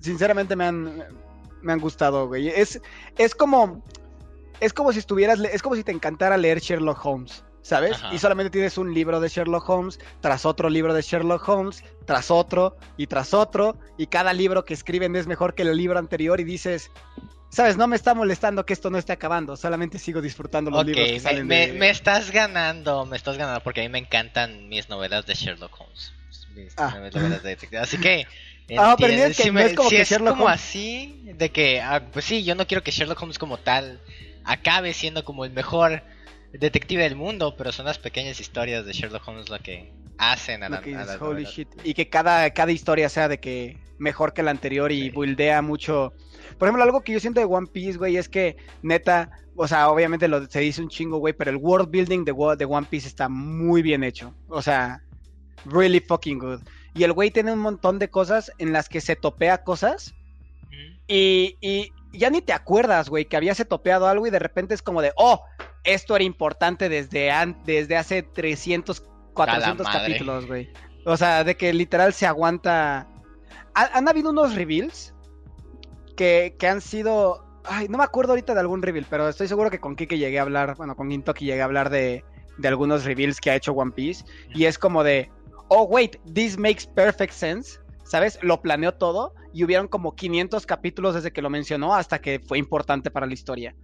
sinceramente 0.00 0.54
me 0.54 0.64
han, 0.64 1.04
me 1.62 1.72
han 1.72 1.78
gustado, 1.78 2.28
güey. 2.28 2.48
Es, 2.48 2.80
es 3.16 3.34
como, 3.34 3.82
es 4.60 4.72
como 4.72 4.92
si 4.92 4.98
estuvieras, 5.00 5.38
es 5.40 5.62
como 5.62 5.74
si 5.76 5.84
te 5.84 5.92
encantara 5.92 6.36
leer 6.36 6.60
Sherlock 6.60 7.04
Holmes. 7.04 7.44
¿Sabes? 7.62 7.92
Ajá. 7.96 8.14
Y 8.14 8.18
solamente 8.18 8.48
tienes 8.50 8.78
un 8.78 8.94
libro 8.94 9.20
de 9.20 9.28
Sherlock 9.28 9.68
Holmes, 9.68 10.00
tras 10.22 10.46
otro 10.46 10.70
libro 10.70 10.94
de 10.94 11.02
Sherlock 11.02 11.46
Holmes, 11.46 11.84
tras 12.06 12.30
otro 12.30 12.78
y 12.96 13.06
tras 13.06 13.34
otro, 13.34 13.76
y 13.98 14.06
cada 14.06 14.32
libro 14.32 14.64
que 14.64 14.72
escriben 14.72 15.14
es 15.14 15.26
mejor 15.26 15.54
que 15.54 15.60
el 15.62 15.76
libro 15.76 15.98
anterior 15.98 16.40
y 16.40 16.44
dices, 16.44 16.90
sabes, 17.50 17.76
no 17.76 17.86
me 17.86 17.96
está 17.96 18.14
molestando 18.14 18.64
que 18.64 18.72
esto 18.72 18.88
no 18.88 18.96
esté 18.96 19.12
acabando, 19.12 19.58
solamente 19.58 19.98
sigo 19.98 20.22
disfrutando 20.22 20.70
los 20.70 20.86
libros 20.86 21.06
que 21.06 21.12
me, 21.12 21.20
salen 21.20 21.46
me- 21.46 21.66
de... 21.66 21.72
me 21.74 21.90
estás 21.90 22.30
ganando, 22.30 23.04
me 23.04 23.18
estás 23.18 23.36
ganando 23.36 23.60
porque 23.62 23.80
a 23.80 23.84
mí 23.84 23.90
me 23.90 23.98
encantan 23.98 24.70
mis 24.70 24.88
novelas 24.88 25.26
de 25.26 25.34
Sherlock 25.34 25.78
Holmes. 25.78 26.14
Mis 26.54 26.72
Ah. 26.78 26.94
novelas 26.96 27.42
de 27.42 27.50
detective. 27.50 27.78
Así 27.78 27.98
que. 27.98 28.26
Ah, 28.78 28.94
pero 28.96 29.08
que 29.34 29.50
no 29.50 29.58
es 29.60 29.74
como 29.74 29.88
si 29.90 29.96
que 29.96 30.02
es 30.02 30.08
Sherlock 30.10 30.30
como 30.34 30.44
Holmes- 30.44 30.54
así, 30.60 31.22
de 31.34 31.50
que, 31.50 31.80
ah, 31.80 32.06
pues 32.12 32.24
sí, 32.24 32.44
yo 32.44 32.54
no 32.54 32.68
quiero 32.68 32.84
que 32.84 32.92
Sherlock 32.92 33.20
Holmes 33.20 33.36
como 33.36 33.56
tal 33.58 34.00
acabe 34.44 34.94
siendo 34.94 35.24
como 35.24 35.44
el 35.44 35.52
mejor 35.52 36.02
detective 36.52 37.02
del 37.02 37.16
mundo, 37.16 37.54
pero 37.56 37.72
son 37.72 37.86
las 37.86 37.98
pequeñas 37.98 38.40
historias 38.40 38.84
de 38.84 38.92
Sherlock 38.92 39.26
Holmes 39.26 39.48
lo 39.48 39.58
que 39.58 39.92
hacen 40.18 40.62
a 40.62 40.68
la, 40.68 40.80
que 40.80 40.94
a 40.94 41.04
las 41.04 41.20
holy 41.20 41.44
shit. 41.44 41.68
Y 41.84 41.94
que 41.94 42.08
cada, 42.08 42.50
cada 42.50 42.72
historia 42.72 43.08
sea 43.08 43.28
de 43.28 43.38
que 43.38 43.78
mejor 43.98 44.32
que 44.32 44.42
la 44.42 44.50
anterior 44.50 44.90
y 44.92 45.02
Sí. 45.02 45.10
buildea 45.10 45.62
mucho. 45.62 46.12
Por 46.58 46.66
ejemplo, 46.68 46.82
algo 46.82 47.02
que 47.02 47.12
yo 47.12 47.20
siento 47.20 47.40
de 47.40 47.46
One 47.46 47.68
Piece, 47.72 47.98
güey, 47.98 48.16
es 48.16 48.28
que 48.28 48.56
neta, 48.82 49.30
o 49.56 49.68
sea, 49.68 49.88
obviamente 49.90 50.28
lo, 50.28 50.46
se 50.46 50.60
dice 50.60 50.82
un 50.82 50.88
chingo, 50.88 51.18
güey, 51.18 51.32
pero 51.32 51.50
el 51.50 51.56
world 51.56 51.90
building 51.90 52.24
de, 52.24 52.32
One 52.32 52.86
Piece 52.90 53.08
está 53.08 53.28
muy 53.28 53.82
bien 53.82 54.02
hecho. 54.02 54.34
O 54.48 54.60
sea, 54.60 55.02
really 55.64 56.00
fucking 56.00 56.38
good. 56.38 56.60
Y 56.94 57.04
el 57.04 57.12
güey 57.12 57.30
tiene 57.30 57.52
un 57.52 57.60
montón 57.60 57.98
de 57.98 58.08
cosas 58.10 58.50
en 58.58 58.72
las 58.72 58.88
que 58.88 59.00
se 59.00 59.16
topea 59.16 59.62
cosas 59.62 60.14
y, 61.06 61.56
y 61.60 61.92
ya 62.12 62.30
ni 62.30 62.42
te 62.42 62.52
acuerdas, 62.52 63.08
güey, 63.08 63.24
que 63.26 63.36
habías 63.36 63.64
topeado 63.68 64.06
algo 64.06 64.26
y 64.26 64.30
de 64.30 64.38
repente 64.38 64.74
es 64.74 64.82
como 64.82 65.02
de, 65.02 65.12
oh, 65.16 65.42
esto 65.84 66.14
era 66.16 66.24
importante 66.24 66.88
desde, 66.88 67.30
desde 67.64 67.96
hace 67.96 68.22
300, 68.22 69.02
400 69.34 69.86
madre. 69.86 70.00
capítulos, 70.00 70.46
güey. 70.46 70.72
O 71.06 71.16
sea, 71.16 71.44
de 71.44 71.56
que 71.56 71.72
literal 71.72 72.12
se 72.12 72.26
aguanta. 72.26 73.08
Ha- 73.74 73.90
han 73.96 74.08
habido 74.08 74.30
unos 74.30 74.54
reveals 74.54 75.14
que, 76.16 76.54
que 76.58 76.68
han 76.68 76.80
sido. 76.80 77.46
Ay, 77.64 77.88
no 77.88 77.98
me 77.98 78.04
acuerdo 78.04 78.32
ahorita 78.32 78.54
de 78.54 78.60
algún 78.60 78.82
reveal, 78.82 79.06
pero 79.08 79.28
estoy 79.28 79.48
seguro 79.48 79.70
que 79.70 79.80
con 79.80 79.96
Kike 79.96 80.18
llegué 80.18 80.38
a 80.38 80.42
hablar, 80.42 80.74
bueno, 80.76 80.94
con 80.96 81.10
Gintoki 81.10 81.44
llegué 81.46 81.62
a 81.62 81.66
hablar 81.66 81.90
de, 81.90 82.24
de 82.58 82.68
algunos 82.68 83.04
reveals 83.04 83.40
que 83.40 83.50
ha 83.50 83.54
hecho 83.56 83.72
One 83.72 83.92
Piece. 83.92 84.24
Y 84.54 84.64
es 84.66 84.78
como 84.78 85.02
de, 85.04 85.30
oh, 85.68 85.84
wait, 85.84 86.16
this 86.34 86.58
makes 86.58 86.84
perfect 86.94 87.32
sense. 87.32 87.78
¿Sabes? 88.10 88.40
Lo 88.42 88.60
planeó 88.60 88.94
todo 88.94 89.34
y 89.52 89.62
hubieron 89.62 89.86
como 89.86 90.16
500 90.16 90.66
capítulos 90.66 91.14
desde 91.14 91.32
que 91.32 91.42
lo 91.42 91.48
mencionó 91.48 91.94
hasta 91.94 92.20
que 92.20 92.40
fue 92.40 92.58
importante 92.58 93.08
para 93.12 93.26
la 93.26 93.34
historia. 93.34 93.76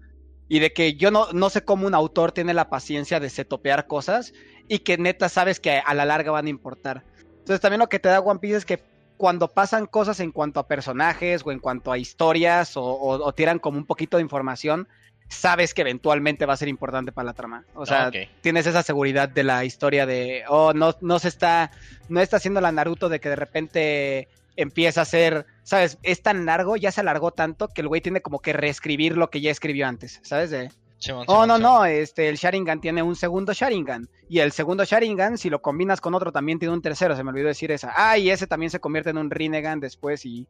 Y 0.49 0.59
de 0.59 0.73
que 0.73 0.95
yo 0.95 1.12
no, 1.12 1.28
no 1.33 1.49
sé 1.49 1.62
cómo 1.62 1.87
un 1.87 1.95
autor 1.95 2.33
tiene 2.33 2.52
la 2.52 2.68
paciencia 2.68 3.21
de 3.21 3.30
setopear 3.30 3.87
cosas 3.87 4.33
y 4.66 4.80
que 4.80 4.99
neta 4.99 5.28
sabes 5.28 5.61
que 5.61 5.78
a 5.78 5.95
la 5.95 6.04
larga 6.04 6.33
van 6.33 6.47
a 6.47 6.50
importar. 6.50 7.04
Entonces 7.38 7.61
también 7.61 7.78
lo 7.78 7.88
que 7.88 8.00
te 8.00 8.09
da 8.09 8.18
One 8.18 8.40
Piece 8.40 8.56
es 8.56 8.64
que 8.64 8.83
cuando 9.16 9.47
pasan 9.47 9.87
cosas 9.87 10.18
en 10.18 10.33
cuanto 10.33 10.59
a 10.59 10.66
personajes 10.66 11.42
o 11.45 11.52
en 11.52 11.61
cuanto 11.61 11.92
a 11.92 11.99
historias 11.99 12.73
o, 12.75 13.33
tiran 13.33 13.61
como 13.61 13.78
un 13.78 13.87
poquito 13.87 14.16
de 14.16 14.25
información, 14.25 14.88
sabes 15.28 15.75
que 15.75 15.83
eventualmente 15.83 16.47
va 16.47 16.54
a 16.54 16.56
ser 16.56 16.68
importante 16.68 17.12
para 17.12 17.26
la 17.26 17.33
trama. 17.35 17.64
O 17.75 17.87
sea, 17.87 18.11
tienes 18.40 18.66
esa 18.66 18.83
seguridad 18.83 19.28
de 19.28 19.45
la 19.45 19.64
historia 19.64 20.06
de, 20.06 20.45
oh, 20.49 20.73
no, 20.73 20.95
no 21.00 21.18
se 21.18 21.28
está, 21.28 21.71
no 22.09 22.21
está 22.21 22.37
haciendo 22.37 22.61
la 22.61 22.73
Naruto 22.73 23.09
de 23.09 23.21
que 23.21 23.28
de 23.30 23.37
repente 23.37 24.28
empieza 24.56 25.02
a 25.02 25.04
ser, 25.04 25.47
¿sabes? 25.62 25.99
Es 26.02 26.23
tan 26.23 26.47
largo, 26.47 26.76
ya 26.76 26.90
se 26.90 27.00
alargó 27.00 27.30
tanto 27.30 27.68
que 27.68 27.83
el 27.83 27.88
güey 27.88 28.00
tiene 28.00 28.23
como 28.23 28.38
que 28.40 28.52
reescribir 28.52 29.16
lo 29.16 29.28
que 29.28 29.40
ya 29.40 29.50
escribió 29.50 29.87
antes, 29.87 30.21
¿sabes? 30.23 30.50
De, 30.50 30.71
Simón, 30.99 31.26
Oh, 31.28 31.42
Simón, 31.42 31.49
no, 31.49 31.56
Simón. 31.56 31.62
no, 31.62 31.85
este, 31.85 32.28
el 32.28 32.37
Sharingan 32.37 32.80
tiene 32.80 33.02
un 33.02 33.16
segundo 33.16 33.52
Sharingan. 33.52 34.09
Y 34.30 34.38
el 34.38 34.52
segundo 34.52 34.85
Sharingan, 34.85 35.37
si 35.37 35.50
lo 35.50 35.61
combinas 35.61 36.00
con 36.00 36.14
otro, 36.14 36.33
también 36.33 36.59
tiene 36.59 36.73
un 36.73 36.80
tercero. 36.80 37.14
Se 37.14 37.23
me 37.23 37.30
olvidó 37.30 37.49
decir 37.49 37.71
esa. 37.71 37.92
Ah, 37.95 38.16
y 38.16 38.30
ese 38.30 38.47
también 38.47 38.71
se 38.71 38.80
convierte 38.80 39.11
en 39.11 39.18
un 39.18 39.30
Rinnegan 39.30 39.78
después 39.78 40.25
y, 40.25 40.49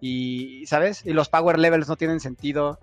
y, 0.00 0.64
¿sabes? 0.66 1.04
Y 1.04 1.12
los 1.12 1.28
Power 1.28 1.58
Levels 1.58 1.88
no 1.88 1.96
tienen 1.96 2.20
sentido. 2.20 2.78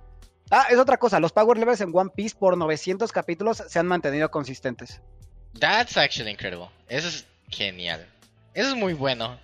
Ah, 0.51 0.67
es 0.69 0.77
otra 0.77 0.97
cosa. 0.97 1.19
Los 1.19 1.31
Power 1.31 1.57
Levels 1.57 1.81
en 1.81 1.89
One 1.93 2.11
Piece 2.15 2.35
por 2.37 2.57
900 2.57 3.11
capítulos 3.11 3.63
se 3.67 3.79
han 3.79 3.87
mantenido 3.87 4.29
consistentes. 4.29 5.01
That's 5.59 5.97
actually 5.97 6.31
incredible. 6.31 6.67
Eso 6.89 7.07
es 7.07 7.25
genial. 7.49 8.05
Eso 8.53 8.69
es 8.69 8.75
muy 8.75 8.93
bueno. 8.93 9.39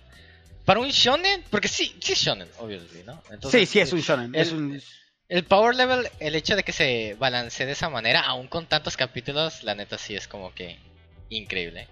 Para 0.64 0.78
un 0.80 0.88
shonen, 0.90 1.42
porque 1.50 1.66
sí, 1.68 1.96
sí 2.00 2.12
es 2.12 2.18
shonen, 2.20 2.48
obviously, 2.58 3.02
¿no? 3.04 3.20
Entonces, 3.30 3.60
sí, 3.62 3.66
sí, 3.66 3.80
es 3.80 3.92
un 3.92 4.00
shonen. 4.00 4.34
es 4.34 4.48
el- 4.48 4.54
un... 4.54 4.82
El 5.28 5.44
power 5.44 5.74
level, 5.74 6.08
el 6.20 6.34
hecho 6.34 6.56
de 6.56 6.62
que 6.62 6.72
se 6.72 7.16
balancee 7.18 7.64
de 7.64 7.72
esa 7.72 7.88
manera, 7.88 8.20
aún 8.20 8.48
con 8.48 8.66
tantos 8.66 8.98
capítulos, 8.98 9.62
la 9.64 9.74
neta 9.74 9.96
sí 9.96 10.14
es 10.14 10.28
como 10.28 10.54
que 10.54 10.78
increíble. 11.30 11.88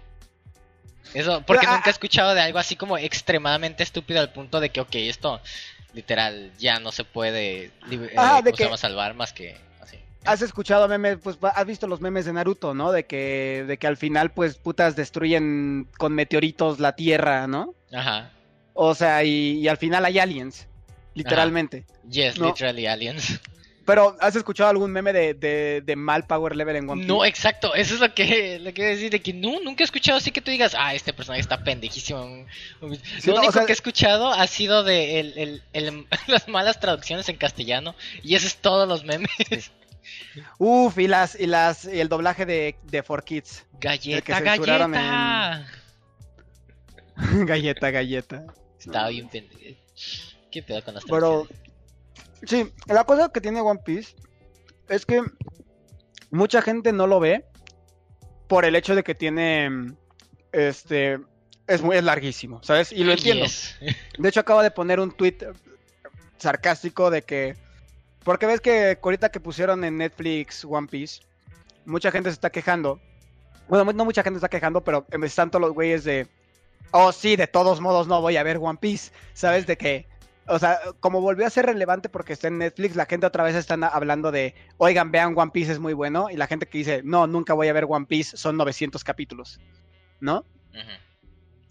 Eso, 1.15 1.41
porque 1.45 1.61
Pero, 1.61 1.71
ah, 1.71 1.75
nunca 1.75 1.89
he 1.89 1.93
escuchado 1.93 2.35
de 2.35 2.41
algo 2.41 2.59
así 2.59 2.75
como 2.75 2.97
extremadamente 2.99 3.81
estúpido 3.81 4.19
al 4.19 4.31
punto 4.31 4.59
de 4.59 4.69
que, 4.69 4.79
ok, 4.79 4.93
esto 4.95 5.41
literal 5.93 6.51
ya 6.57 6.79
no 6.79 6.91
se 6.91 7.03
puede 7.03 7.71
Ah, 8.17 8.39
eh, 8.39 8.43
de 8.43 8.51
¿cómo 8.51 8.63
se 8.65 8.69
que- 8.71 8.77
salvar 8.77 9.13
más 9.13 9.33
que 9.33 9.57
así. 9.81 9.97
Has 10.25 10.41
escuchado 10.41 10.87
memes, 10.87 11.17
pues 11.23 11.37
has 11.41 11.65
visto 11.65 11.87
los 11.87 11.99
memes 12.01 12.25
de 12.25 12.33
Naruto, 12.33 12.73
¿no? 12.73 12.91
De 12.91 13.05
que, 13.05 13.65
de 13.67 13.77
que 13.77 13.87
al 13.87 13.97
final, 13.97 14.31
pues, 14.31 14.57
putas 14.57 14.95
destruyen 14.95 15.87
con 15.97 16.13
meteoritos 16.13 16.79
la 16.79 16.95
Tierra, 16.95 17.47
¿no? 17.47 17.73
Ajá. 17.91 18.31
O 18.73 18.95
sea, 18.95 19.23
y, 19.23 19.59
y 19.59 19.67
al 19.67 19.77
final 19.77 20.05
hay 20.05 20.19
aliens, 20.19 20.67
literalmente. 21.13 21.85
Yes, 22.09 22.37
No. 22.39 22.47
literally 22.47 22.87
aliens. 22.87 23.39
Pero, 23.91 24.15
¿has 24.21 24.37
escuchado 24.37 24.69
algún 24.69 24.89
meme 24.89 25.11
de, 25.11 25.33
de, 25.33 25.81
de 25.85 25.95
mal 25.97 26.25
power 26.25 26.55
level 26.55 26.77
en 26.77 26.89
One 26.89 27.01
Piece? 27.01 27.07
No, 27.13 27.25
exacto, 27.25 27.75
eso 27.75 27.95
es 27.95 27.99
lo 27.99 28.13
que 28.13 28.57
le 28.57 28.71
quiero 28.71 28.89
decir, 28.91 29.11
de 29.11 29.21
que 29.21 29.33
no, 29.33 29.59
nunca 29.59 29.83
he 29.83 29.85
escuchado 29.85 30.17
así 30.17 30.31
que 30.31 30.39
tú 30.39 30.49
digas, 30.49 30.77
ah, 30.79 30.95
este 30.95 31.11
personaje 31.11 31.41
está 31.41 31.61
pendejísimo. 31.61 32.19
Lo 32.79 32.87
no, 32.87 32.93
o 32.93 33.37
único 33.39 33.51
sea- 33.51 33.65
que 33.65 33.73
he 33.73 33.75
escuchado 33.75 34.31
ha 34.31 34.47
sido 34.47 34.85
de 34.85 35.19
el, 35.19 35.37
el- 35.37 35.63
el- 35.73 36.07
las 36.27 36.47
malas 36.47 36.79
traducciones 36.79 37.27
en 37.27 37.35
castellano, 37.35 37.93
y 38.23 38.35
eso 38.35 38.47
es 38.47 38.55
todos 38.55 38.87
los 38.87 39.03
memes. 39.03 39.71
Uf, 40.57 40.97
y 40.97 41.07
las, 41.09 41.37
y 41.37 41.45
las, 41.47 41.83
y 41.83 41.99
el 41.99 42.07
doblaje 42.07 42.45
de, 42.45 42.77
de 42.83 43.03
4Kids. 43.03 43.65
Galleta, 43.81 44.37
censuraron 44.39 44.93
galleta. 44.93 45.67
galleta, 47.45 47.91
galleta. 47.91 48.45
Estaba 48.79 49.09
bien 49.09 49.27
pendejo. 49.27 49.59
¿Qué 50.49 50.63
pedo 50.63 50.81
con 50.81 50.93
las 50.93 51.03
Pero, 51.03 51.19
traducciones? 51.19 51.70
Sí, 52.43 52.71
la 52.87 53.03
cosa 53.03 53.29
que 53.29 53.41
tiene 53.41 53.61
One 53.61 53.81
Piece 53.83 54.15
es 54.89 55.05
que 55.05 55.21
mucha 56.29 56.61
gente 56.61 56.91
no 56.91 57.07
lo 57.07 57.19
ve 57.19 57.45
por 58.47 58.65
el 58.65 58.75
hecho 58.75 58.95
de 58.95 59.03
que 59.03 59.15
tiene, 59.15 59.93
este, 60.51 61.19
es 61.67 61.81
muy 61.81 61.97
es 61.97 62.03
larguísimo, 62.03 62.61
¿sabes? 62.63 62.91
Y 62.91 63.03
lo 63.03 63.13
entiendo. 63.13 63.45
Yes. 63.45 63.77
De 64.17 64.29
hecho, 64.29 64.41
acabo 64.41 64.61
de 64.61 64.71
poner 64.71 64.99
un 64.99 65.11
tweet 65.11 65.37
sarcástico 66.37 67.09
de 67.09 67.21
que. 67.21 67.55
Porque 68.23 68.45
ves 68.45 68.61
que 68.61 68.99
ahorita 69.01 69.29
que 69.29 69.39
pusieron 69.39 69.83
en 69.83 69.97
Netflix 69.97 70.65
One 70.65 70.87
Piece, 70.87 71.21
mucha 71.85 72.11
gente 72.11 72.29
se 72.29 72.33
está 72.33 72.49
quejando. 72.49 72.99
Bueno, 73.67 73.91
no 73.93 74.05
mucha 74.05 74.21
gente 74.21 74.39
se 74.39 74.45
está 74.45 74.49
quejando, 74.49 74.83
pero 74.83 75.05
están 75.23 75.49
todos 75.49 75.61
los 75.61 75.73
güeyes 75.73 76.03
de. 76.03 76.27
Oh, 76.91 77.11
sí, 77.11 77.35
de 77.35 77.47
todos 77.47 77.79
modos 77.79 78.07
no 78.07 78.21
voy 78.21 78.37
a 78.37 78.43
ver 78.43 78.57
One 78.57 78.79
Piece. 78.79 79.11
¿Sabes? 79.33 79.65
De 79.65 79.77
que. 79.77 80.07
O 80.51 80.59
sea, 80.59 80.79
como 80.99 81.21
volvió 81.21 81.45
a 81.47 81.49
ser 81.49 81.65
relevante 81.65 82.09
porque 82.09 82.33
está 82.33 82.47
en 82.47 82.57
Netflix, 82.59 82.95
la 82.95 83.05
gente 83.05 83.25
otra 83.25 83.43
vez 83.43 83.55
están 83.55 83.83
hablando 83.83 84.31
de. 84.31 84.53
Oigan, 84.77 85.11
vean, 85.11 85.33
One 85.37 85.51
Piece 85.51 85.71
es 85.71 85.79
muy 85.79 85.93
bueno. 85.93 86.29
Y 86.29 86.35
la 86.37 86.47
gente 86.47 86.67
que 86.67 86.77
dice, 86.77 87.01
no, 87.03 87.25
nunca 87.27 87.53
voy 87.53 87.67
a 87.69 87.73
ver 87.73 87.85
One 87.87 88.05
Piece, 88.05 88.37
son 88.37 88.57
900 88.57 89.03
capítulos. 89.03 89.59
¿No? 90.19 90.45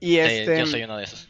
Y 0.00 0.12
Sí, 0.14 0.18
este. 0.18 0.58
Yo 0.60 0.66
soy 0.66 0.82
uno 0.84 0.96
de 0.96 1.04
esos. 1.04 1.28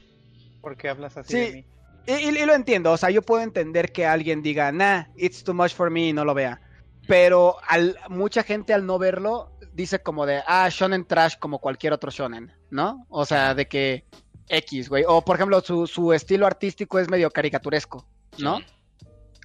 ¿Por 0.61 0.77
qué 0.77 0.89
hablas 0.89 1.17
así 1.17 1.33
Sí. 1.33 1.39
de 1.39 1.53
mí? 1.53 1.65
Y, 2.07 2.13
y- 2.13 2.43
y 2.43 2.47
lo 2.47 2.55
entiendo, 2.55 2.93
o 2.93 2.97
sea, 2.97 3.11
yo 3.11 3.23
puedo 3.23 3.43
entender 3.43 3.93
que 3.93 4.07
alguien 4.07 4.43
diga, 4.43 4.73
nah, 4.73 5.05
it's 5.17 5.45
too 5.45 5.55
much 5.55 5.73
for 5.75 5.91
me 5.91 6.09
y 6.09 6.13
no 6.13 6.25
lo 6.25 6.35
vea. 6.35 6.61
Pero 7.07 7.57
al, 7.69 7.97
mucha 8.09 8.43
gente 8.43 8.73
al 8.73 8.87
no 8.87 8.99
verlo 8.99 9.53
dice 9.73 10.01
como 10.01 10.27
de, 10.27 10.43
ah, 10.47 10.69
shonen 10.71 11.05
trash 11.05 11.37
como 11.39 11.59
cualquier 11.59 11.93
otro 11.93 12.11
shonen, 12.11 12.53
¿no? 12.71 13.07
O 13.09 13.25
sea, 13.27 13.55
de 13.55 13.67
que 13.69 14.05
X, 14.51 14.89
güey. 14.89 15.05
O 15.07 15.23
por 15.23 15.37
ejemplo, 15.37 15.61
su, 15.61 15.87
su 15.87 16.13
estilo 16.13 16.47
artístico 16.47 16.99
es 16.99 17.09
medio 17.09 17.31
caricaturesco, 17.31 18.07
¿no? 18.39 18.59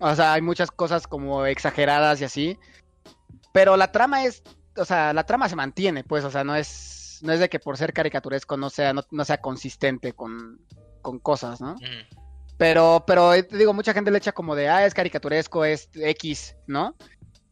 O 0.02 0.14
sea, 0.16 0.34
hay 0.34 0.42
muchas 0.42 0.72
cosas 0.72 1.08
como 1.08 1.46
exageradas 1.46 2.20
y 2.20 2.26
así. 2.26 2.60
Pero 3.54 3.78
la 3.78 3.92
trama 3.92 4.26
es, 4.26 4.44
o 4.76 4.84
sea, 4.84 5.14
la 5.14 5.26
trama 5.26 5.48
se 5.48 5.56
mantiene, 5.56 6.04
pues, 6.04 6.24
o 6.26 6.32
sea, 6.32 6.44
no 6.44 6.56
es, 6.56 7.20
no 7.22 7.32
es 7.32 7.40
de 7.40 7.48
que 7.48 7.60
por 7.60 7.78
ser 7.78 7.94
caricaturesco 7.94 8.58
no 8.58 8.70
sea, 8.70 8.92
no, 8.92 9.04
no 9.12 9.24
sea 9.24 9.38
consistente 9.40 10.12
con, 10.14 10.60
con 11.02 11.20
cosas, 11.20 11.62
¿no? 11.62 11.76
Pero, 12.58 13.04
pero 13.08 13.34
eh, 13.34 13.44
te 13.44 13.58
digo, 13.58 13.74
mucha 13.74 13.94
gente 13.94 14.12
le 14.12 14.18
echa 14.18 14.32
como 14.34 14.56
de, 14.56 14.68
ah, 14.70 14.86
es 14.86 14.94
caricaturesco, 14.94 15.64
es 15.66 15.90
X, 15.94 16.56
¿no? 16.68 16.96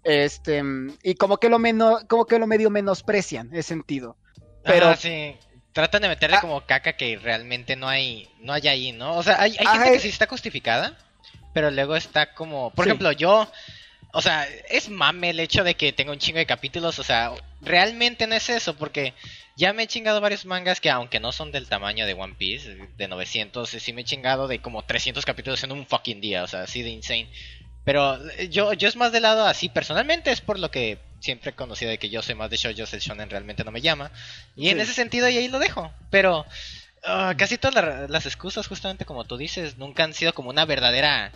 Este, 0.04 0.62
y 1.04 1.16
como 1.16 1.38
que 1.38 1.48
lo 1.50 1.60
menos, 1.60 2.04
como 2.10 2.26
que 2.26 2.40
lo 2.40 2.48
medio 2.48 2.70
menosprecian, 2.70 3.48
ese 3.54 3.64
sentido. 3.70 4.18
Pero- 4.64 4.88
Ajá, 4.88 4.96
sí. 4.98 5.38
Tratan 5.74 6.02
de 6.04 6.08
meterle 6.08 6.38
Ah. 6.38 6.42
como 6.42 6.62
caca 6.62 6.94
que 6.94 7.18
realmente 7.18 7.76
no 7.76 7.90
hay, 7.90 8.30
no 8.40 8.54
hay 8.54 8.68
ahí, 8.68 8.92
¿no? 8.92 9.16
O 9.18 9.24
sea, 9.24 9.42
hay, 9.42 9.56
hay 9.58 9.66
Ajá, 9.66 9.78
gente 9.80 9.94
que 9.94 10.00
sí 10.00 10.10
está 10.10 10.28
justificada, 10.28 10.96
pero 11.54 11.72
luego 11.72 11.96
está 11.96 12.34
como, 12.34 12.70
por 12.72 12.86
Sí. 12.86 12.90
ejemplo, 12.90 13.12
yo, 13.12 13.52
o 14.12 14.22
sea, 14.22 14.48
es 14.70 14.90
mame 14.90 15.32
el 15.32 15.40
hecho 15.40 15.64
de 15.64 15.76
que 15.76 15.92
tenga 15.92 16.12
un 16.12 16.20
chingo 16.20 16.38
de 16.38 16.46
capítulos, 16.46 17.00
o 17.00 17.04
sea, 17.04 17.32
realmente 17.62 18.28
no 18.28 18.36
es 18.36 18.50
eso, 18.50 18.76
porque 18.76 19.14
ya 19.56 19.74
me 19.74 19.84
he 19.84 19.88
chingado 19.88 20.22
varios 20.22 20.46
mangas 20.46 20.80
que 20.80 20.90
aunque 20.92 21.20
no 21.20 21.32
son 21.32 21.52
del 21.52 21.68
tamaño 21.68 22.06
de 22.06 22.14
One 22.14 22.36
Piece, 22.38 22.76
de 22.98 23.08
900, 23.08 23.70
sí 23.70 23.94
me 23.94 24.02
he 24.02 24.06
chingado 24.06 24.48
de 24.48 24.60
como 24.60 24.84
300 24.84 25.26
capítulos 25.26 25.64
en 25.64 25.72
un 25.72 25.88
fucking 25.88 26.22
día, 26.22 26.44
o 26.44 26.48
sea, 26.48 26.62
así 26.64 26.84
de 26.84 26.90
insane. 26.90 27.30
Pero 27.84 28.20
yo, 28.50 28.74
yo 28.74 28.88
es 28.88 28.96
más 28.96 29.12
de 29.12 29.20
lado 29.20 29.46
así, 29.46 29.70
personalmente 29.70 30.32
es 30.32 30.40
por 30.42 30.58
lo 30.60 30.70
que 30.72 31.00
siempre 31.24 31.52
he 31.52 31.56
conocido 31.56 31.90
de 31.90 31.98
que 31.98 32.10
yo 32.10 32.22
soy 32.22 32.36
más 32.36 32.50
de 32.50 32.58
shoujos, 32.58 32.94
el 32.94 33.00
shonen 33.00 33.30
realmente 33.30 33.64
no 33.64 33.72
me 33.72 33.82
llama. 33.82 34.12
Y 34.58 34.70
en 34.70 34.80
ese 34.82 34.94
sentido, 34.94 35.30
y 35.30 35.38
ahí 35.38 35.48
lo 35.48 35.58
dejo. 35.60 35.92
Pero 36.10 36.46
ah, 37.06 37.34
casi 37.38 37.58
todas 37.58 37.76
la- 37.84 38.08
las 38.10 38.26
excusas, 38.26 38.68
justamente 38.68 39.06
como 39.06 39.24
tú 39.26 39.38
dices, 39.38 39.78
nunca 39.78 40.04
han 40.04 40.14
sido 40.14 40.34
como 40.34 40.50
una 40.50 40.66
verdadera 40.66 41.32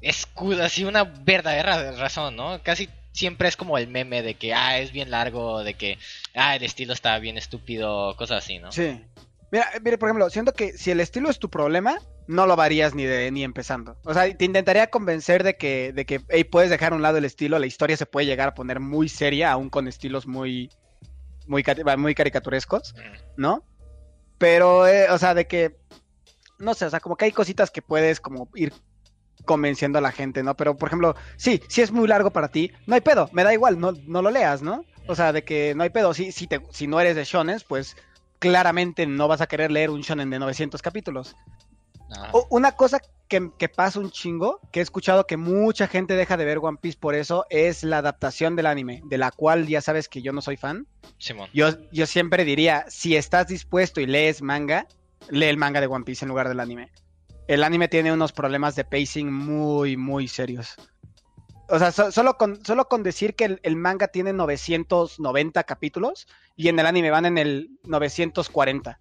escudo, 0.00 0.64
así 0.64 0.84
una 0.84 1.04
verdadera 1.04 1.92
razón, 1.92 2.36
¿no? 2.36 2.62
Casi 2.62 2.88
siempre 3.12 3.48
es 3.48 3.56
como 3.56 3.76
el 3.78 3.88
meme 3.88 4.22
de 4.22 4.34
que, 4.34 4.54
ah, 4.54 4.78
es 4.78 4.92
bien 4.92 5.10
largo, 5.10 5.62
de 5.64 5.74
que, 5.74 5.98
ah, 6.34 6.56
el 6.56 6.62
estilo 6.62 6.92
está 6.94 7.18
bien 7.18 7.36
estúpido, 7.36 8.14
cosas 8.16 8.44
así, 8.44 8.58
¿no? 8.58 8.70
Sí. 8.72 9.00
Mira, 9.50 9.70
mire, 9.82 9.98
por 9.98 10.08
ejemplo, 10.08 10.28
siento 10.30 10.52
que 10.52 10.72
si 10.76 10.90
el 10.90 11.00
estilo 11.00 11.30
es 11.30 11.38
tu 11.38 11.48
problema, 11.48 11.98
no 12.26 12.46
lo 12.46 12.56
varías 12.56 12.94
ni 12.94 13.04
de 13.04 13.30
ni 13.30 13.44
empezando. 13.44 13.96
O 14.04 14.12
sea, 14.12 14.32
te 14.36 14.44
intentaría 14.44 14.88
convencer 14.88 15.42
de 15.42 15.56
que, 15.56 15.92
de 15.92 16.04
que 16.04 16.20
hey, 16.28 16.44
puedes 16.44 16.70
dejar 16.70 16.92
a 16.92 16.96
un 16.96 17.02
lado 17.02 17.18
el 17.18 17.24
estilo, 17.24 17.58
la 17.58 17.66
historia 17.66 17.96
se 17.96 18.06
puede 18.06 18.26
llegar 18.26 18.48
a 18.48 18.54
poner 18.54 18.80
muy 18.80 19.08
seria, 19.08 19.50
aún 19.50 19.70
con 19.70 19.88
estilos 19.88 20.26
muy, 20.26 20.70
muy, 21.46 21.64
muy 21.96 22.14
caricaturescos. 22.14 22.92
Ujú. 22.92 23.28
¿no? 23.38 23.64
Pero, 24.36 24.86
eh, 24.86 25.10
o 25.10 25.18
sea, 25.18 25.32
de 25.34 25.46
que, 25.46 25.78
no 26.58 26.74
sé, 26.74 26.84
o 26.84 26.90
sea, 26.90 27.00
como 27.00 27.16
que 27.16 27.24
hay 27.24 27.32
cositas 27.32 27.70
que 27.70 27.80
puedes 27.80 28.20
como 28.20 28.48
ir 28.54 28.72
convenciendo 29.44 29.98
a 29.98 30.02
la 30.02 30.12
gente, 30.12 30.42
¿no? 30.42 30.54
Pero, 30.56 30.76
por 30.76 30.88
ejemplo, 30.88 31.16
sí, 31.36 31.62
si 31.68 31.80
es 31.80 31.90
muy 31.90 32.06
largo 32.06 32.30
para 32.30 32.48
ti, 32.48 32.70
no 32.86 32.94
hay 32.94 33.00
pedo, 33.00 33.30
me 33.32 33.44
da 33.44 33.54
igual, 33.54 33.80
no, 33.80 33.92
no 34.06 34.20
lo 34.20 34.30
leas, 34.30 34.60
¿no? 34.60 34.84
O 35.06 35.14
sea, 35.14 35.32
de 35.32 35.42
que 35.42 35.74
no 35.74 35.84
hay 35.84 35.90
pedo, 35.90 36.12
si, 36.12 36.32
si, 36.32 36.46
te, 36.46 36.60
si 36.70 36.86
no 36.86 37.00
eres 37.00 37.16
de 37.16 37.24
shonen, 37.24 37.58
pues 37.66 37.96
claramente 38.38 39.06
no 39.06 39.28
vas 39.28 39.40
a 39.40 39.46
querer 39.46 39.70
leer 39.70 39.90
un 39.90 40.00
shonen 40.02 40.30
de 40.30 40.38
900 40.38 40.80
capítulos. 40.82 41.36
Ajá. 42.10 42.30
O- 42.32 42.46
una 42.50 42.72
cosa 42.72 43.00
que, 43.28 43.50
que 43.58 43.68
pasa 43.68 44.00
un 44.00 44.10
chingo, 44.10 44.60
que 44.72 44.80
he 44.80 44.82
escuchado 44.82 45.26
que 45.26 45.36
mucha 45.36 45.86
gente 45.88 46.14
deja 46.14 46.36
de 46.38 46.44
ver 46.46 46.58
One 46.58 46.78
Piece 46.80 46.96
por 46.98 47.14
eso, 47.14 47.44
es 47.50 47.84
la 47.84 47.98
adaptación 47.98 48.56
del 48.56 48.66
anime, 48.66 49.02
de 49.04 49.18
la 49.18 49.30
cual 49.30 49.66
ya 49.66 49.80
sabes 49.82 50.08
que 50.08 50.22
yo 50.22 50.32
no 50.32 50.40
soy 50.40 50.56
fan. 50.56 50.86
Simón. 51.18 51.50
Yo, 51.52 51.70
yo 51.92 52.06
siempre 52.06 52.44
diría, 52.44 52.86
si 52.88 53.16
estás 53.16 53.48
dispuesto 53.48 54.00
y 54.00 54.06
lees 54.06 54.40
manga, 54.40 54.86
lee 55.28 55.46
el 55.46 55.58
manga 55.58 55.80
de 55.82 55.86
One 55.88 56.04
Piece 56.06 56.24
en 56.24 56.30
lugar 56.30 56.48
del 56.48 56.60
anime. 56.60 56.90
El 57.46 57.62
anime 57.64 57.88
tiene 57.88 58.12
unos 58.12 58.32
problemas 58.32 58.74
de 58.76 58.84
pacing 58.84 59.30
muy, 59.32 59.96
muy 59.98 60.28
serios. 60.28 60.74
O 61.68 61.78
sea, 61.78 61.92
so- 61.92 62.10
solo, 62.10 62.36
con, 62.38 62.64
solo 62.64 62.88
con 62.88 63.02
decir 63.02 63.34
que 63.34 63.44
el, 63.44 63.60
el 63.62 63.76
manga 63.76 64.08
tiene 64.08 64.32
990 64.32 65.64
capítulos 65.64 66.26
y 66.56 66.68
en 66.68 66.78
el 66.78 66.86
anime 66.86 67.10
van 67.10 67.26
en 67.26 67.38
el 67.38 67.70
940. 67.84 68.98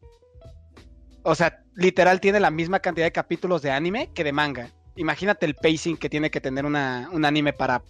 O 1.23 1.35
sea, 1.35 1.63
literal 1.75 2.19
tiene 2.21 2.39
la 2.39 2.51
misma 2.51 2.79
cantidad 2.79 3.05
de 3.05 3.11
capítulos 3.11 3.61
de 3.61 3.71
anime 3.71 4.11
que 4.13 4.23
de 4.23 4.31
manga. 4.31 4.71
Imagínate 4.95 5.45
el 5.45 5.55
pacing 5.55 5.97
que 5.97 6.09
tiene 6.09 6.31
que 6.31 6.41
tener 6.41 6.65
una, 6.65 7.09
un 7.11 7.25
anime 7.25 7.53
para 7.53 7.81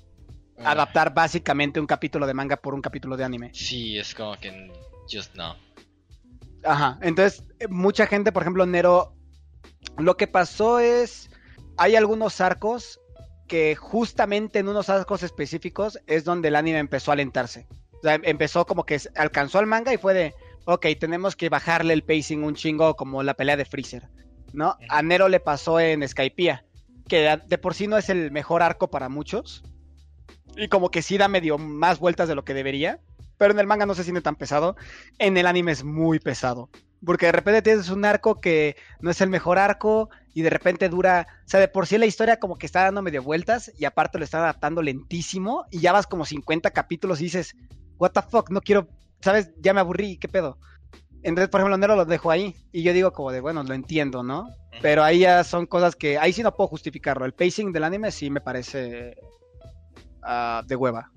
Ah, 0.60 0.72
adaptar 0.72 1.14
básicamente 1.14 1.80
un 1.80 1.86
capítulo 1.86 2.26
de 2.26 2.34
manga 2.34 2.58
por 2.58 2.74
un 2.74 2.82
capítulo 2.82 3.16
de 3.16 3.24
anime. 3.24 3.52
Sí, 3.54 3.96
es 4.00 4.16
como 4.16 4.36
que 4.38 4.72
just 5.08 5.36
no. 5.36 5.56
Ajá, 6.64 6.98
entonces 7.04 7.44
eh, 7.60 7.68
mucha 7.68 8.08
gente, 8.08 8.32
por 8.32 8.42
ejemplo, 8.42 8.66
Nero, 8.66 9.14
lo 10.00 10.18
que 10.18 10.26
pasó 10.26 10.80
es, 10.80 11.30
hay 11.78 11.96
algunos 11.96 12.42
arcos 12.42 13.00
que 13.48 13.76
justamente 13.76 14.60
en 14.60 14.68
unos 14.68 14.90
arcos 14.90 15.24
específicos 15.24 16.00
es 16.08 16.24
donde 16.24 16.50
el 16.50 16.56
anime 16.56 16.80
empezó 16.80 17.12
a 17.12 17.14
alentarse. 17.14 17.68
O 17.94 18.02
sea, 18.02 18.20
empezó 18.24 18.66
como 18.66 18.86
que 18.86 19.00
alcanzó 19.16 19.60
al 19.60 19.66
manga 19.66 19.94
y 19.94 19.98
fue 19.98 20.14
de, 20.14 20.36
ok, 20.66 20.86
tenemos 21.00 21.36
que 21.36 21.50
bajarle 21.50 21.94
el 21.94 22.04
pacing 22.04 22.44
un 22.44 22.56
chingo 22.56 22.96
como 22.96 23.24
la 23.24 23.34
pelea 23.34 23.58
de 23.58 23.66
Freezer, 23.66 24.08
¿no? 24.54 24.78
A 24.90 25.02
Nero 25.02 25.30
le 25.30 25.40
pasó 25.40 25.80
en 25.80 26.08
Skypiea, 26.08 26.64
que 27.08 27.40
de 27.48 27.58
por 27.58 27.74
sí 27.74 27.88
no 27.88 27.98
es 27.98 28.10
el 28.10 28.32
mejor 28.32 28.62
arco 28.62 28.90
para 28.90 29.10
muchos. 29.10 29.64
Y 30.56 30.68
como 30.68 30.92
que 30.92 31.02
sí 31.02 31.18
da 31.18 31.28
medio 31.28 31.58
más 31.58 32.00
vueltas 32.00 32.28
de 32.28 32.36
lo 32.36 32.44
que 32.44 32.54
debería. 32.54 33.00
Pero 33.38 33.54
en 33.54 33.60
el 33.60 33.68
manga 33.68 33.86
no 33.86 33.94
se 33.94 34.04
siente 34.04 34.22
tan 34.22 34.36
pesado. 34.36 34.76
En 35.20 35.38
el 35.38 35.46
anime 35.46 35.72
es 35.72 35.84
muy 35.84 36.20
pesado. 36.20 36.70
Porque 37.06 37.28
de 37.28 37.32
repente 37.32 37.62
tienes 37.62 37.90
un 37.90 38.06
arco 38.06 38.36
que 38.42 38.76
no 39.00 39.12
es 39.12 39.22
el 39.22 39.30
mejor 39.30 39.60
arco 39.60 40.10
y 40.38 40.44
de 40.44 40.52
repente 40.52 40.88
dura, 40.88 41.26
o 41.48 41.50
sea, 41.50 41.60
de 41.60 41.68
por 41.68 41.88
sí 41.88 41.98
la 41.98 42.06
historia 42.06 42.40
como 42.40 42.60
que 42.60 42.68
está 42.68 42.84
dando 42.84 43.02
medio 43.02 43.24
vueltas 43.24 43.72
y 43.76 43.86
aparte 43.86 44.20
lo 44.20 44.24
está 44.24 44.38
adaptando 44.38 44.84
lentísimo 44.84 45.66
y 45.72 45.80
ya 45.80 45.92
vas 45.92 46.06
como 46.06 46.26
50 46.26 46.70
capítulos 46.70 47.20
y 47.20 47.24
dices, 47.24 47.56
what 47.98 48.12
the 48.12 48.22
fuck, 48.22 48.52
no 48.52 48.62
quiero, 48.62 48.88
¿sabes? 49.20 49.50
Ya 49.58 49.74
me 49.74 49.80
aburrí, 49.80 50.20
¿qué 50.20 50.28
pedo? 50.28 50.60
Entonces, 51.24 51.50
por 51.50 51.60
ejemplo, 51.60 51.76
Nero 51.80 51.96
lo 51.96 52.06
dejo 52.06 52.30
ahí 52.30 52.56
y 52.72 52.84
yo 52.84 52.94
digo 52.94 53.14
como 53.14 53.32
de, 53.32 53.40
bueno, 53.40 53.64
lo 53.64 53.74
entiendo, 53.74 54.22
¿no? 54.22 54.48
Pero 54.80 55.04
ahí 55.04 55.22
ya 55.22 55.44
son 55.44 55.66
cosas 55.66 55.96
que, 55.96 56.20
ahí 56.20 56.32
sí 56.32 56.44
no 56.44 56.54
puedo 56.56 56.68
justificarlo. 56.68 57.26
El 57.26 57.34
pacing 57.34 57.72
del 57.72 57.86
anime 57.86 58.12
sí 58.12 58.30
me 58.30 58.40
parece 58.40 59.18
ah, 60.22 60.62
de 60.68 60.76
hueva. 60.76 61.12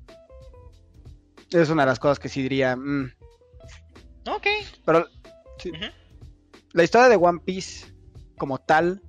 Es 1.50 1.68
una 1.68 1.82
de 1.82 1.90
las 1.90 1.98
cosas 1.98 2.18
que 2.18 2.30
sí 2.30 2.40
diría, 2.40 2.74
mm, 2.74 3.12
Ok. 4.28 4.46
pero 4.86 5.04
sí. 5.58 5.72
La 6.72 6.84
historia 6.84 7.10
de 7.10 7.16
One 7.16 7.40
Piece 7.44 7.90
como 8.40 8.56
tal, 8.56 9.02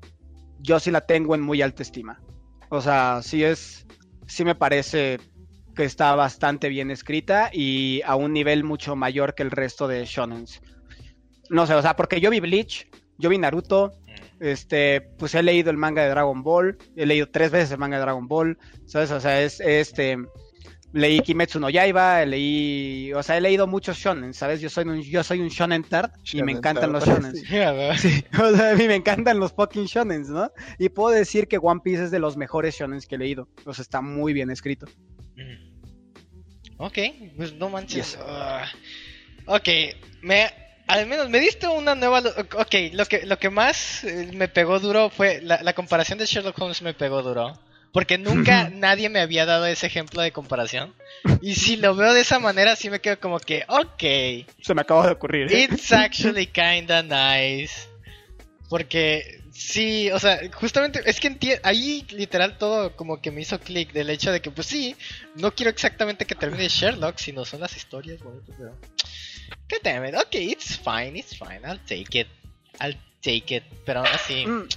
yo 0.62 0.80
sí 0.80 0.92
la 0.92 1.02
tengo 1.02 1.36
en 1.36 1.42
muy 1.42 1.62
alta 1.62 1.84
estima. 1.84 2.22
O 2.70 2.82
sea, 2.82 3.22
sí 3.22 3.44
es, 3.44 3.86
sí 4.28 4.46
me 4.46 4.56
parece 4.56 5.20
que 5.76 5.84
está 5.84 6.16
bastante 6.16 6.70
bien 6.70 6.92
escrita 6.92 7.50
y 7.52 8.02
a 8.06 8.16
un 8.16 8.34
nivel 8.34 8.64
mucho 8.64 8.96
mayor 8.96 9.36
que 9.36 9.44
el 9.44 9.52
resto 9.52 9.88
de 9.88 10.06
shonens. 10.06 10.62
No 11.50 11.68
sé, 11.68 11.74
o 11.74 11.82
sea, 11.82 11.96
porque 11.96 12.22
yo 12.22 12.30
vi 12.30 12.40
Bleach, 12.40 12.88
yo 13.18 13.30
vi 13.30 13.38
Naruto, 13.38 13.94
Mm. 14.42 14.44
este, 14.46 15.02
pues 15.18 15.36
he 15.36 15.44
leído 15.44 15.70
el 15.70 15.78
manga 15.78 16.04
de 16.04 16.10
Dragon 16.10 16.44
Ball, 16.44 16.78
he 16.96 17.06
leído 17.06 17.30
tres 17.30 17.52
veces 17.52 17.72
el 17.72 17.78
manga 17.78 17.98
de 17.98 18.02
Dragon 18.02 18.28
Ball, 18.28 18.58
¿sabes? 18.86 19.12
O 19.12 19.20
sea, 19.20 19.42
es 19.42 19.60
este, 19.60 20.18
leí 20.94 21.22
Kimetsu 21.22 21.60
no 21.60 21.70
Yaiba, 21.70 22.26
leí, 22.26 23.14
o 23.14 23.24
sea, 23.24 23.38
he 23.38 23.42
leído 23.42 23.68
muchos 23.68 23.98
shonen, 23.98 24.34
¿sabes? 24.34 24.62
Yo 24.62 24.70
soy 24.70 24.86
un, 24.86 25.02
yo 25.02 25.24
soy 25.24 25.40
un 25.40 25.50
shonen 25.50 25.84
tard 25.84 26.12
y 26.32 26.44
me 26.44 26.52
encantan 26.52 26.92
los 26.92 27.06
shonen. 27.06 27.36
sí. 27.36 27.46
Sí, 27.98 28.24
o 28.40 28.56
sea, 28.56 28.72
a 28.72 28.76
mí 28.76 28.88
me 28.88 28.96
encantan 28.96 29.40
los 29.40 29.54
fucking 29.54 29.86
shonens, 29.86 30.30
¿no? 30.30 30.52
Y 30.78 30.90
puedo 30.90 31.16
decir 31.16 31.48
que 31.48 31.58
One 31.58 31.82
Piece 31.84 32.06
es 32.06 32.12
de 32.12 32.20
los 32.20 32.38
mejores 32.38 32.76
shonens 32.76 33.06
que 33.08 33.16
he 33.16 33.18
leído. 33.18 33.48
O 33.66 33.74
sea, 33.74 33.84
está 33.84 34.02
muy 34.02 34.34
bien 34.34 34.50
escrito. 34.50 34.88
Mm. 35.36 35.72
Ok, 36.78 36.98
pues 37.38 37.54
no 37.54 37.70
manches. 37.70 38.14
Yes. 38.14 38.20
Ah. 38.22 38.66
ok, 39.46 39.68
me 40.22 40.50
al 40.88 41.08
menos 41.08 41.30
me 41.30 41.40
diste 41.40 41.68
una 41.68 41.96
nueva. 41.96 42.20
Ok, 42.20 42.76
lo 42.92 43.06
que, 43.06 43.26
lo 43.26 43.38
que 43.38 43.50
más 43.50 44.04
eh, 44.04 44.32
me 44.34 44.48
pegó 44.48 44.80
duro 44.80 45.10
fue. 45.10 45.42
La, 45.42 45.62
la 45.62 45.74
comparación 45.74 46.20
de 46.20 46.26
Sherlock 46.26 46.60
Holmes 46.60 46.82
me 46.82 46.94
pegó 46.94 47.22
duro. 47.22 47.54
Porque 47.94 48.18
nunca 48.18 48.70
nadie 48.70 49.10
me 49.10 49.20
había 49.20 49.46
dado 49.46 49.66
ese 49.66 49.88
ejemplo 49.88 50.22
de 50.22 50.32
comparación. 50.32 50.94
Y 51.42 51.56
si 51.56 51.76
lo 51.76 51.94
veo 51.96 52.14
de 52.14 52.22
esa 52.22 52.40
manera, 52.40 52.76
sí 52.76 52.90
me 52.90 53.02
quedo 53.02 53.20
como 53.20 53.40
que, 53.40 53.66
ok, 53.68 54.48
Se 54.62 54.74
me 54.74 54.82
acaba 54.82 55.06
de 55.06 55.12
ocurrir. 55.12 55.52
¿eh? 55.52 55.64
it's 55.70 55.92
actually 55.92 56.48
kinda 56.48 57.04
nice. 57.04 57.88
Porque 58.70 59.42
sí, 59.52 60.10
o 60.12 60.20
sea, 60.20 60.40
justamente 60.54 61.02
es 61.06 61.20
que 61.20 61.60
ahí 61.64 62.06
literal 62.12 62.58
todo 62.58 62.96
como 62.96 63.22
que 63.22 63.30
me 63.32 63.42
hizo 63.42 63.60
clic 63.60 63.92
del 63.92 64.10
hecho 64.10 64.32
de 64.32 64.42
que, 64.42 64.52
pues 64.52 64.68
sí, 64.68 64.96
no 65.36 65.54
quiero 65.54 65.70
exactamente 65.70 66.26
que 66.26 66.36
termine 66.36 66.70
Sherlock, 66.70 67.18
sino 67.18 67.44
son 67.44 67.60
las 67.60 67.76
historias 67.76 68.22
bonitas, 68.24 68.56
pero. 68.58 68.72
God 69.70 69.80
damn 69.84 70.06
it, 70.06 70.16
ok, 70.16 70.36
it's 70.36 70.78
fine, 70.78 71.18
it's 71.18 71.36
fine, 71.38 71.62
I'll 71.66 71.80
take 71.86 72.20
it, 72.20 72.28
I'll 72.80 72.98
take 73.22 73.54
it, 73.56 73.64
pero 73.86 74.00
aún 74.00 74.10
así, 74.14 74.46
Mm, 74.46 74.68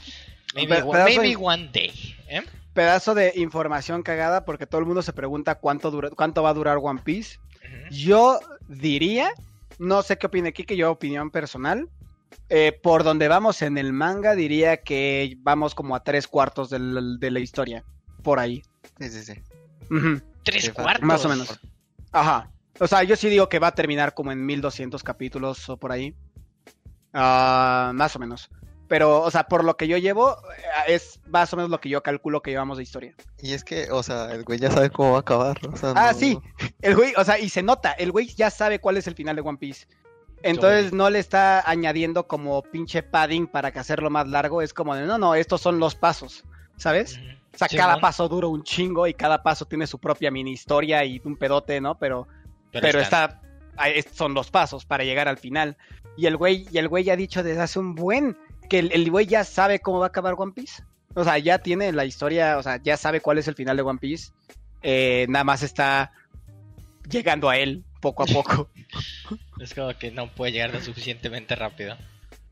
maybe, 0.55 1.37
one 1.37 1.69
day, 1.73 1.93
¿eh? 2.29 2.43
Pedazo 2.75 3.15
de 3.15 3.33
información 3.37 4.03
cagada 4.03 4.45
porque 4.45 4.67
todo 4.67 4.81
el 4.81 4.87
mundo 4.87 5.01
se 5.03 5.13
pregunta 5.13 5.55
cuánto, 5.55 5.91
dura, 5.91 6.11
cuánto 6.11 6.43
va 6.43 6.51
a 6.51 6.55
durar 6.55 6.79
One 6.83 7.01
Piece. 7.03 7.39
Yo 7.91 8.39
diría, 8.69 9.31
no 9.79 10.03
sé 10.03 10.19
qué 10.19 10.27
opine 10.27 10.53
Kike, 10.53 10.77
yo 10.77 10.91
opinión 10.91 11.31
personal. 11.31 11.89
eh, 12.51 12.79
por 12.83 13.05
donde 13.05 13.29
vamos 13.29 13.63
en 13.63 13.79
el 13.79 13.93
manga, 13.93 14.35
diría 14.35 14.79
que 14.83 15.37
vamos 15.39 15.75
como 15.75 15.95
a 15.97 16.03
tres 16.03 16.27
cuartos 16.27 16.69
del- 16.69 17.19
de 17.21 17.31
la 17.31 17.39
historia. 17.41 17.85
Por 18.23 18.39
ahí. 18.41 18.63
Sí, 18.99 19.09
sí, 19.09 19.23
sí. 19.23 19.35
Tres 20.43 20.65
Sí, 20.65 20.71
cuartos. 20.73 21.05
Más 21.07 21.25
o 21.25 21.29
menos. 21.29 21.59
Ajá. 22.13 22.51
O 22.81 22.87
sea, 22.89 23.03
yo 23.05 23.15
sí 23.17 23.29
digo 23.29 23.49
que 23.49 23.61
va 23.61 23.69
a 23.69 23.75
terminar 23.75 24.15
como 24.15 24.33
en 24.33 24.45
1200 24.45 25.03
capítulos 25.05 25.69
o 25.69 25.77
por 25.77 25.93
ahí. 25.93 26.15
Ah, 27.13 27.93
más 27.95 28.15
o 28.17 28.19
menos. 28.19 28.51
Pero, 28.87 29.23
o 29.23 29.31
sea, 29.31 29.45
por 29.45 29.65
lo 29.65 29.77
que 29.77 29.89
yo 29.89 29.97
llevo, 29.97 30.37
eh, 30.87 30.95
es 30.95 31.19
más 31.29 31.53
o 31.53 31.57
menos 31.57 31.71
lo 31.71 31.81
que 31.81 31.89
yo 31.89 32.03
calculo 32.03 32.43
que 32.43 32.51
llevamos 32.51 32.77
de 32.77 32.83
historia. 32.83 33.15
Y 33.41 33.53
es 33.55 33.65
que, 33.65 33.91
o 33.91 34.03
sea, 34.03 34.31
el 34.33 34.45
güey 34.45 34.59
ya 34.59 34.71
sabe 34.71 34.91
cómo 34.91 35.13
va 35.13 35.17
a 35.19 35.21
acabar. 35.21 35.59
O 35.73 35.77
sea, 35.77 35.93
Ah, 35.97 36.13
no- 36.13 36.19
sí. 36.19 36.39
El 36.83 36.95
güey, 36.95 37.15
o 37.17 37.25
sea, 37.25 37.39
y 37.39 37.49
se 37.49 37.63
nota, 37.63 37.93
el 37.93 38.13
güey 38.13 38.27
ya 38.29 38.51
sabe 38.51 38.81
cuál 38.81 38.97
es 38.99 39.07
el 39.07 39.15
final 39.15 39.37
de 39.37 39.43
One 39.43 39.59
Piece. 39.59 39.87
Entonces 40.43 40.93
no 40.93 41.09
le 41.09 41.19
está 41.19 41.63
añadiendo 41.69 42.27
como 42.27 42.61
pinche 42.63 43.03
padding 43.03 43.47
para 43.47 43.73
que 43.73 43.79
hacerlo 43.79 44.11
más 44.11 44.29
largo. 44.29 44.61
Es 44.61 44.75
como 44.75 44.95
de, 44.95 45.07
no, 45.07 45.17
no, 45.17 45.35
estos 45.35 45.63
son 45.63 45.79
los 45.79 45.95
pasos, 45.95 46.45
¿sabes? 46.77 47.19
O 47.55 47.57
sea, 47.57 47.69
cada 47.69 47.99
paso 48.01 48.29
dura 48.29 48.49
un 48.49 48.63
chingo 48.63 49.07
y 49.07 49.15
cada 49.15 49.43
paso 49.43 49.65
tiene 49.65 49.87
su 49.87 49.99
propia 49.99 50.31
mini 50.31 50.53
historia 50.53 51.03
y 51.05 51.23
un 51.25 51.37
pedote, 51.37 51.81
¿no? 51.81 51.97
Pero 51.99 52.29
pero, 52.71 53.01
están- 53.01 53.31
está 53.31 53.41
ahí 53.77 54.03
son 54.13 54.35
los 54.35 54.51
pasos 54.51 54.85
para 54.85 55.03
llegar 55.05 55.29
al 55.29 55.39
final 55.39 55.77
y 56.17 56.27
el 56.27 56.37
güey 56.37 56.67
y 56.71 56.79
el 56.79 56.89
güey 56.89 57.05
ya 57.05 57.15
ha 57.15 57.17
dicho 57.17 57.43
desde 57.43 57.61
hace 57.63 57.79
un 57.79 57.95
buen 57.95 58.37
que 58.69 58.79
el, 58.79 59.11
güey 59.11 59.27
ya 59.27 59.45
sabe 59.45 59.81
cómo 59.81 59.99
va 59.99 60.07
a 60.07 60.09
acabar 60.09 60.35
One 60.37 60.53
Piece 60.53 60.83
o 61.15 61.25
sea 61.25 61.39
ya 61.39 61.59
tiene 61.59 61.93
la 61.93 62.05
historia 62.05 62.59
o 62.59 62.63
sea 62.63 62.81
ya 62.83 62.97
sabe 62.97 63.21
cuál 63.21 63.39
es 63.39 63.49
el 63.49 63.55
final 63.55 63.77
de 63.77 63.83
One 63.83 63.99
Piece 63.99 64.33
Eh, 64.83 65.27
nada 65.29 65.45
más 65.45 65.63
está 65.63 66.13
llegando 67.09 67.49
a 67.49 67.57
él 67.57 67.85
poco 68.01 68.23
a 68.25 68.27
poco 68.27 68.69
Es 69.61 69.73
como 69.75 69.97
que 69.97 70.11
no 70.11 70.31
puede 70.35 70.53
llegar 70.53 70.73
lo 70.75 70.81
suficientemente 70.81 71.55
rápido. 71.55 71.97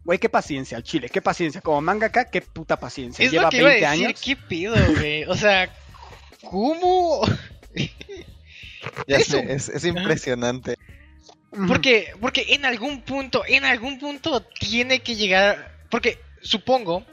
güey 0.04 0.18
qué 0.18 0.28
paciencia 0.28 0.76
al 0.76 0.82
chile 0.82 1.08
qué 1.08 1.20
paciencia 1.20 1.60
como 1.60 1.80
mangaka 1.80 2.24
qué 2.24 2.40
puta 2.40 2.76
paciencia 2.78 3.24
Es 3.24 3.32
lleva 3.32 3.44
lo 3.44 3.50
que 3.50 3.58
iba 3.58 3.68
a 3.68 3.72
20 3.72 3.86
decir, 3.86 4.06
años 4.06 4.20
¿qué 4.22 4.36
pido, 4.36 4.74
güey? 4.96 5.24
O 5.24 5.34
sea, 5.34 5.68
¿cómo? 6.42 7.22
ya 9.06 9.16
eso. 9.16 9.32
sé, 9.32 9.52
es, 9.52 9.68
es 9.68 9.84
impresionante. 9.84 10.76
Ujú. 11.52 11.66
Porque, 11.66 12.14
porque 12.20 12.46
en 12.54 12.64
algún 12.64 13.02
punto, 13.02 13.44
en 13.46 13.64
algún 13.64 13.98
punto 13.98 14.40
tiene 14.42 15.00
que 15.00 15.14
llegar. 15.16 15.71
Porque 15.92 16.18
supongo 16.40 17.04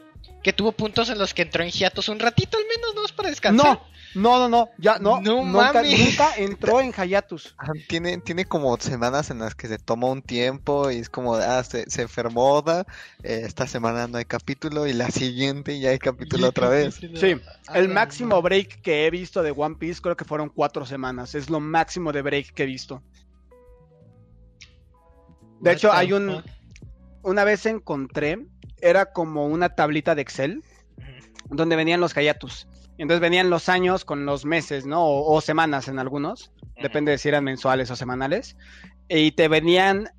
que 0.41 0.53
tuvo 0.53 0.71
puntos 0.71 1.09
en 1.09 1.19
los 1.19 1.33
que 1.33 1.41
entró 1.43 1.63
en 1.63 1.69
hiatus 1.69 2.07
un 2.09 2.17
ratito 2.17 2.57
al 2.57 2.63
menos, 2.63 2.95
¿no? 2.95 3.05
Es 3.05 3.11
para 3.11 3.29
descansar. 3.29 3.79
no 4.15 4.39
no 4.39 4.39
no 4.39 4.49
no 4.49 4.69
ya 4.79 4.97
no, 4.97 5.19
No 5.21 5.43
nunca, 5.43 5.73
mames. 5.73 5.99
nunca 5.99 6.33
entró 6.37 6.79
en 6.81 6.91
Hayatus 6.97 7.53
Ah, 7.59 7.73
Tiene, 7.89 8.17
tiene 8.19 8.45
como 8.45 8.75
semanas 8.77 9.29
en 9.31 9.39
las 9.39 9.53
que 9.53 9.67
se 9.67 9.77
toma 9.77 10.07
un 10.07 10.21
tiempo 10.23 10.89
y 10.89 10.95
es 10.99 11.09
como, 11.09 11.35
ah, 11.35 11.61
se, 11.63 11.87
se 11.89 12.03
enfermó 12.03 12.53
Oda, 12.53 12.85
eh, 13.21 13.41
esta 13.45 13.67
semana 13.67 14.07
no 14.07 14.17
hay 14.17 14.25
capítulo 14.25 14.87
y 14.87 14.93
la 14.93 15.11
siguiente 15.11 15.77
ya 15.79 15.89
hay 15.89 15.99
capítulo 15.99 16.47
otra 16.47 16.69
vez. 16.75 16.95
Sí, 16.95 17.35
Ah, 17.67 17.77
El 17.77 17.89
máximo 17.89 18.41
break 18.41 18.81
que 18.81 19.05
he 19.05 19.11
visto 19.11 19.43
de 19.43 19.51
One 19.51 19.75
Piece 19.75 20.01
creo 20.01 20.15
que 20.15 20.25
fueron 20.25 20.49
cuatro 20.49 20.85
semanas. 20.85 21.35
Es 21.35 21.49
lo 21.49 21.59
máximo 21.59 22.11
de 22.13 22.21
break 22.23 22.53
que 22.53 22.63
he 22.63 22.65
visto. 22.65 23.03
De 25.59 25.73
hecho, 25.73 25.91
hay 25.91 26.13
un... 26.13 26.41
Una 27.21 27.43
vez 27.43 27.65
encontré, 27.65 28.39
era 28.81 29.07
como 29.11 29.47
una 29.47 29.69
tablita 29.69 30.15
de 30.15 30.21
Excel 30.21 30.63
donde 31.49 31.75
venían 31.75 32.01
los 32.01 32.15
Hayatus. 32.15 32.67
Entonces 32.97 33.21
venían 33.21 33.49
los 33.49 33.69
años 33.69 34.03
con 34.03 34.25
los 34.25 34.45
meses, 34.45 34.85
¿no? 34.85 35.05
O, 35.05 35.33
o 35.33 35.41
semanas 35.41 35.87
en 35.87 35.99
algunos. 35.99 36.51
Depende 36.81 37.11
de 37.11 37.17
si 37.17 37.29
eran 37.29 37.43
mensuales 37.43 37.89
o 37.91 37.95
semanales. 37.95 38.57
Y 39.07 39.31
te 39.31 39.47
venían, 39.47 40.09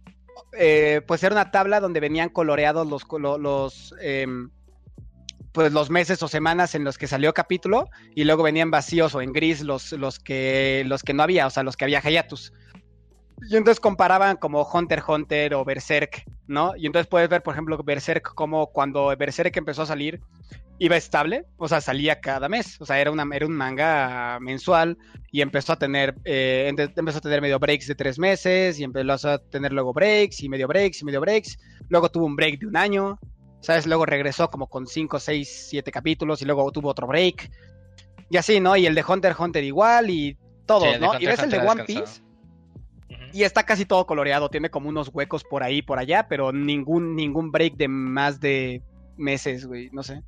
eh, 0.58 1.02
pues 1.06 1.22
era 1.22 1.34
una 1.34 1.50
tabla 1.50 1.80
donde 1.80 2.00
venían 2.00 2.30
coloreados 2.30 2.88
los, 2.88 3.06
los, 3.38 3.94
em, 4.00 4.50
pues 5.52 5.72
los 5.72 5.90
meses 5.90 6.22
o 6.22 6.28
semanas 6.28 6.74
en 6.74 6.84
los 6.84 6.96
que 6.96 7.06
salió 7.06 7.34
capítulo 7.34 7.88
y 8.14 8.24
luego 8.24 8.42
venían 8.42 8.70
vacíos 8.70 9.14
o 9.14 9.20
en 9.20 9.32
gris 9.32 9.62
los, 9.62 9.92
los, 9.92 10.18
que, 10.18 10.82
los 10.86 11.02
que 11.02 11.12
no 11.12 11.22
había, 11.22 11.46
o 11.46 11.50
sea, 11.50 11.62
los 11.62 11.76
que 11.76 11.84
había 11.84 12.00
Hayatus. 12.02 12.52
Y 13.48 13.56
entonces 13.56 13.80
comparaban 13.80 14.36
como 14.36 14.62
Hunter 14.62 15.02
Hunter 15.06 15.54
o 15.54 15.64
Berserk, 15.64 16.24
¿no? 16.46 16.76
Y 16.76 16.86
entonces 16.86 17.08
puedes 17.08 17.28
ver, 17.28 17.42
por 17.42 17.54
ejemplo, 17.54 17.78
Berserk 17.82 18.34
como 18.34 18.66
cuando 18.68 19.14
Berserk 19.16 19.56
empezó 19.56 19.82
a 19.82 19.86
salir, 19.86 20.20
iba 20.78 20.96
estable, 20.96 21.46
o 21.56 21.68
sea, 21.68 21.80
salía 21.80 22.20
cada 22.20 22.48
mes, 22.48 22.80
o 22.80 22.86
sea, 22.86 23.00
era, 23.00 23.10
una, 23.10 23.26
era 23.32 23.46
un 23.46 23.54
manga 23.54 24.38
mensual 24.40 24.98
y 25.30 25.42
empezó 25.42 25.74
a 25.74 25.78
tener, 25.78 26.14
eh, 26.24 26.72
empezó 26.96 27.18
a 27.18 27.20
tener 27.20 27.40
medio 27.40 27.58
breaks 27.58 27.86
de 27.86 27.94
tres 27.94 28.18
meses 28.18 28.78
y 28.78 28.84
empezó 28.84 29.30
a 29.30 29.38
tener 29.38 29.72
luego 29.72 29.92
breaks 29.92 30.42
y 30.42 30.48
medio 30.48 30.68
breaks 30.68 31.02
y 31.02 31.04
medio 31.04 31.20
breaks, 31.20 31.58
luego 31.88 32.10
tuvo 32.10 32.26
un 32.26 32.36
break 32.36 32.60
de 32.60 32.66
un 32.66 32.76
año, 32.76 33.18
¿sabes? 33.60 33.86
Luego 33.86 34.06
regresó 34.06 34.50
como 34.50 34.68
con 34.68 34.86
cinco, 34.86 35.18
seis, 35.18 35.66
siete 35.68 35.90
capítulos 35.92 36.42
y 36.42 36.44
luego 36.44 36.70
tuvo 36.72 36.88
otro 36.88 37.06
break. 37.06 37.50
Y 38.30 38.36
así, 38.36 38.60
¿no? 38.60 38.76
Y 38.76 38.86
el 38.86 38.94
de 38.94 39.04
Hunter 39.06 39.34
Hunter 39.38 39.64
igual 39.64 40.08
y 40.10 40.36
Sí, 40.78 40.86
de 40.86 40.98
¿no? 40.98 41.10
Hunter 41.10 41.22
y 41.22 41.26
ves 41.26 41.42
el 41.42 41.50
de 41.50 41.58
One. 41.58 41.84
Piece. 41.84 42.22
Y 43.32 43.42
está 43.42 43.64
casi 43.64 43.84
todo 43.84 44.06
coloreado, 44.06 44.48
tiene 44.48 44.70
como 44.70 44.88
unos 44.88 45.10
huecos 45.12 45.44
por 45.44 45.62
ahí 45.62 45.78
y 45.78 45.82
por 45.82 45.98
allá, 45.98 46.28
pero 46.28 46.52
ningún 46.52 47.16
ningún 47.16 47.50
break 47.50 47.76
de 47.76 47.88
más 47.88 48.40
de 48.40 48.82
meses, 49.16 49.66
güey, 49.66 49.90
no 49.92 50.02
sé. 50.02 50.22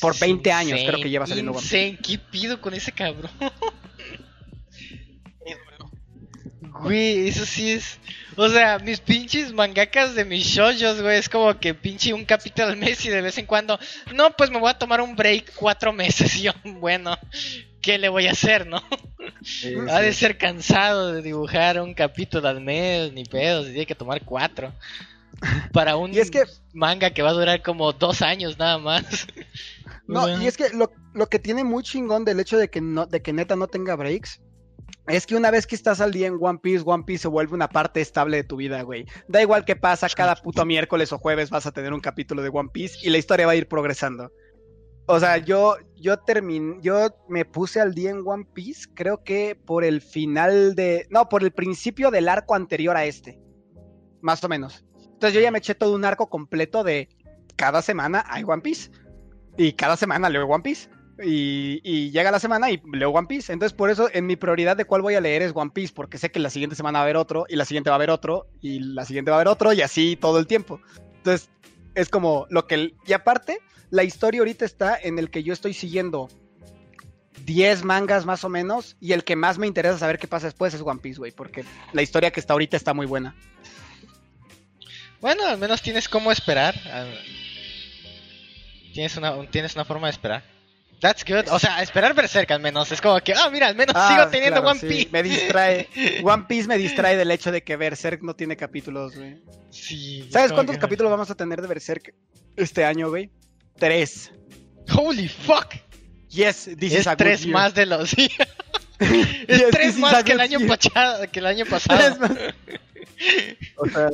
Por 0.00 0.18
20 0.18 0.52
años 0.52 0.80
creo 0.86 1.00
que 1.00 1.10
lleva 1.10 1.26
saliendo 1.26 1.52
Insane, 1.52 1.98
¿qué 2.02 2.18
pido 2.18 2.60
con 2.60 2.74
ese 2.74 2.92
cabrón? 2.92 3.30
Güey, 6.80 7.28
eso 7.28 7.46
sí 7.46 7.70
es. 7.70 7.98
O 8.36 8.48
sea, 8.48 8.78
mis 8.78 8.98
pinches 9.00 9.52
mangakas 9.52 10.14
de 10.14 10.24
mis 10.24 10.44
shoujos, 10.44 11.00
güey, 11.00 11.18
es 11.18 11.28
como 11.28 11.58
que 11.58 11.74
pinche 11.74 12.12
un 12.12 12.24
capítulo 12.24 12.68
al 12.68 12.76
mes 12.76 13.04
y 13.04 13.10
de 13.10 13.20
vez 13.20 13.38
en 13.38 13.46
cuando. 13.46 13.78
No, 14.14 14.30
pues 14.36 14.50
me 14.50 14.58
voy 14.58 14.70
a 14.70 14.78
tomar 14.78 15.00
un 15.00 15.14
break 15.14 15.52
cuatro 15.54 15.92
meses. 15.92 16.36
Y 16.42 16.42
yo, 16.42 16.52
bueno, 16.64 17.16
¿qué 17.82 17.98
le 17.98 18.08
voy 18.08 18.26
a 18.26 18.32
hacer, 18.32 18.66
no? 18.66 18.80
Ha 19.90 20.00
de 20.00 20.12
ser 20.12 20.38
cansado 20.38 21.12
de 21.12 21.20
dibujar 21.22 21.80
un 21.80 21.94
capítulo 21.94 22.46
al 22.48 22.60
mes, 22.60 23.12
ni 23.12 23.24
pedo, 23.24 23.64
si 23.64 23.70
tiene 23.70 23.86
que 23.86 23.94
tomar 23.96 24.24
cuatro. 24.24 24.72
Para 25.72 25.96
un 25.96 26.14
Y 26.14 26.18
es 26.18 26.30
que- 26.30 26.44
manga 26.72 27.10
que 27.10 27.22
va 27.22 27.30
a 27.30 27.34
durar 27.34 27.60
como 27.62 27.92
dos 27.92 28.22
años 28.22 28.58
nada 28.58 28.78
más. 28.78 29.04
No, 30.08 30.42
y 30.42 30.46
es 30.46 30.56
que 30.56 30.68
lo, 30.70 30.92
lo 31.14 31.28
que 31.28 31.38
tiene 31.38 31.64
muy 31.64 31.82
chingón 31.84 32.24
del 32.24 32.40
hecho 32.40 32.58
de 32.58 32.68
que 32.68 32.80
no, 32.80 33.06
de 33.06 33.22
que 33.22 33.32
neta 33.32 33.56
no 33.56 33.68
tenga 33.68 33.94
breaks. 33.94 34.40
Es 35.06 35.26
que 35.26 35.36
una 35.36 35.50
vez 35.50 35.66
que 35.66 35.74
estás 35.76 36.00
al 36.00 36.12
día 36.12 36.26
en 36.26 36.36
One 36.40 36.58
Piece, 36.62 36.82
One 36.84 37.04
Piece 37.06 37.22
se 37.22 37.28
vuelve 37.28 37.54
una 37.54 37.68
parte 37.68 38.00
estable 38.00 38.38
de 38.38 38.44
tu 38.44 38.56
vida, 38.56 38.82
güey. 38.82 39.06
Da 39.28 39.40
igual 39.40 39.64
que 39.64 39.76
pasa, 39.76 40.08
cada 40.08 40.34
puto 40.36 40.64
miércoles 40.66 41.12
o 41.12 41.18
jueves 41.18 41.50
vas 41.50 41.66
a 41.66 41.72
tener 41.72 41.92
un 41.94 42.00
capítulo 42.00 42.42
de 42.42 42.50
One 42.52 42.68
Piece 42.72 42.98
y 43.02 43.10
la 43.10 43.18
historia 43.18 43.46
va 43.46 43.52
a 43.52 43.56
ir 43.56 43.68
progresando. 43.68 44.32
O 45.06 45.18
sea, 45.18 45.38
yo, 45.38 45.76
yo 45.96 46.18
terminé, 46.18 46.78
yo 46.80 47.08
me 47.28 47.44
puse 47.44 47.80
al 47.80 47.94
día 47.94 48.10
en 48.10 48.22
One 48.24 48.46
Piece, 48.52 48.88
creo 48.94 49.22
que 49.24 49.58
por 49.66 49.84
el 49.84 50.00
final 50.00 50.74
de, 50.74 51.06
no, 51.10 51.28
por 51.28 51.42
el 51.42 51.50
principio 51.50 52.10
del 52.10 52.28
arco 52.28 52.54
anterior 52.54 52.96
a 52.96 53.04
este, 53.04 53.40
más 54.20 54.42
o 54.44 54.48
menos. 54.48 54.84
Entonces 55.02 55.34
yo 55.34 55.40
ya 55.40 55.50
me 55.50 55.58
eché 55.58 55.74
todo 55.74 55.94
un 55.94 56.04
arco 56.04 56.28
completo 56.28 56.84
de 56.84 57.08
cada 57.56 57.82
semana 57.82 58.24
hay 58.28 58.44
One 58.44 58.62
Piece 58.62 58.90
y 59.56 59.72
cada 59.72 59.96
semana 59.96 60.28
leo 60.28 60.46
One 60.46 60.62
Piece. 60.62 60.88
Y, 61.22 61.80
y 61.84 62.10
llega 62.10 62.30
la 62.30 62.40
semana 62.40 62.70
y 62.70 62.82
leo 62.92 63.10
One 63.10 63.28
Piece. 63.28 63.52
Entonces, 63.52 63.76
por 63.76 63.90
eso, 63.90 64.08
en 64.12 64.26
mi 64.26 64.34
prioridad 64.34 64.76
de 64.76 64.84
cuál 64.84 65.02
voy 65.02 65.14
a 65.14 65.20
leer 65.20 65.42
es 65.42 65.52
One 65.54 65.70
Piece, 65.72 65.92
porque 65.94 66.18
sé 66.18 66.30
que 66.30 66.40
la 66.40 66.50
siguiente 66.50 66.74
semana 66.74 66.98
va 66.98 67.02
a 67.02 67.04
haber 67.04 67.16
otro, 67.16 67.44
y 67.48 67.56
la 67.56 67.64
siguiente 67.64 67.90
va 67.90 67.94
a 67.94 67.98
haber 67.98 68.10
otro, 68.10 68.46
y 68.60 68.80
la 68.80 69.04
siguiente 69.04 69.30
va 69.30 69.36
a 69.36 69.40
haber 69.40 69.48
otro, 69.48 69.72
y 69.72 69.82
así 69.82 70.16
todo 70.16 70.38
el 70.38 70.46
tiempo. 70.46 70.80
Entonces, 71.18 71.50
es 71.94 72.08
como 72.08 72.46
lo 72.50 72.66
que. 72.66 72.94
Y 73.06 73.12
aparte, 73.12 73.60
la 73.90 74.04
historia 74.04 74.40
ahorita 74.40 74.64
está 74.64 74.98
en 75.00 75.18
el 75.18 75.30
que 75.30 75.42
yo 75.42 75.52
estoy 75.52 75.74
siguiendo 75.74 76.28
10 77.44 77.84
mangas 77.84 78.24
más 78.24 78.44
o 78.44 78.48
menos, 78.48 78.96
y 79.00 79.12
el 79.12 79.24
que 79.24 79.36
más 79.36 79.58
me 79.58 79.66
interesa 79.66 79.98
saber 79.98 80.18
qué 80.18 80.28
pasa 80.28 80.46
después 80.46 80.74
es 80.74 80.80
One 80.80 81.00
Piece, 81.00 81.18
güey, 81.18 81.32
porque 81.32 81.64
la 81.92 82.02
historia 82.02 82.30
que 82.30 82.40
está 82.40 82.52
ahorita 82.52 82.76
está 82.76 82.94
muy 82.94 83.06
buena. 83.06 83.34
Bueno, 85.20 85.46
al 85.46 85.58
menos 85.58 85.82
tienes 85.82 86.08
cómo 86.08 86.32
esperar. 86.32 86.74
Tienes 88.92 89.16
una, 89.16 89.46
tienes 89.50 89.74
una 89.74 89.84
forma 89.84 90.08
de 90.08 90.12
esperar. 90.12 90.51
That's 91.02 91.24
good. 91.24 91.48
O 91.50 91.58
sea, 91.58 91.82
esperar 91.82 92.14
Berserk 92.14 92.50
al 92.52 92.60
menos. 92.60 92.90
Es 92.92 93.00
como 93.02 93.20
que, 93.20 93.34
ah, 93.34 93.50
mira, 93.50 93.66
al 93.66 93.74
menos 93.74 93.94
Ah, 93.94 94.08
sigo 94.08 94.28
teniendo 94.30 94.62
claro, 94.62 94.70
One 94.70 94.80
sí, 94.80 94.86
Piece. 94.86 95.08
Me 95.10 95.22
distrae. 95.22 95.88
One 96.24 96.44
Piece 96.48 96.66
me 96.68 96.78
distrae 96.78 97.16
del 97.16 97.30
hecho 97.30 97.52
de 97.52 97.62
que 97.62 97.76
Berserk 97.76 98.22
no 98.22 98.34
tiene 98.34 98.56
capítulos, 98.56 99.14
güey. 99.16 99.42
Sí. 99.70 100.26
¿Sabes 100.30 100.52
cuántos 100.52 100.76
que- 100.76 100.80
capítulos 100.80 101.10
vamos 101.10 101.28
a 101.30 101.34
tener 101.34 101.60
de 101.60 101.68
Berserk 101.68 102.14
este 102.56 102.84
año, 102.86 103.10
güey? 103.10 103.30
Tres. 103.78 104.30
Holy 104.96 105.28
fuck. 105.28 105.74
Yes, 106.28 106.70
this 106.78 106.92
es 106.94 107.00
is 107.00 107.06
a 107.06 107.10
good 107.10 107.18
tres 107.18 107.42
year. 107.42 107.52
más 107.52 107.74
de 107.74 107.84
los. 107.84 108.12
es 108.16 108.28
Yes, 109.48 109.70
tres 109.70 109.98
más 109.98 110.22
que 110.24 110.32
el 110.32 110.40
año. 110.40 110.58
Que 111.32 111.40
el 111.40 111.46
año 111.46 111.64
Tres 111.66 111.82
pasado. 111.86 112.16
más. 112.20 112.30
O 113.76 113.88
sea, 113.88 114.10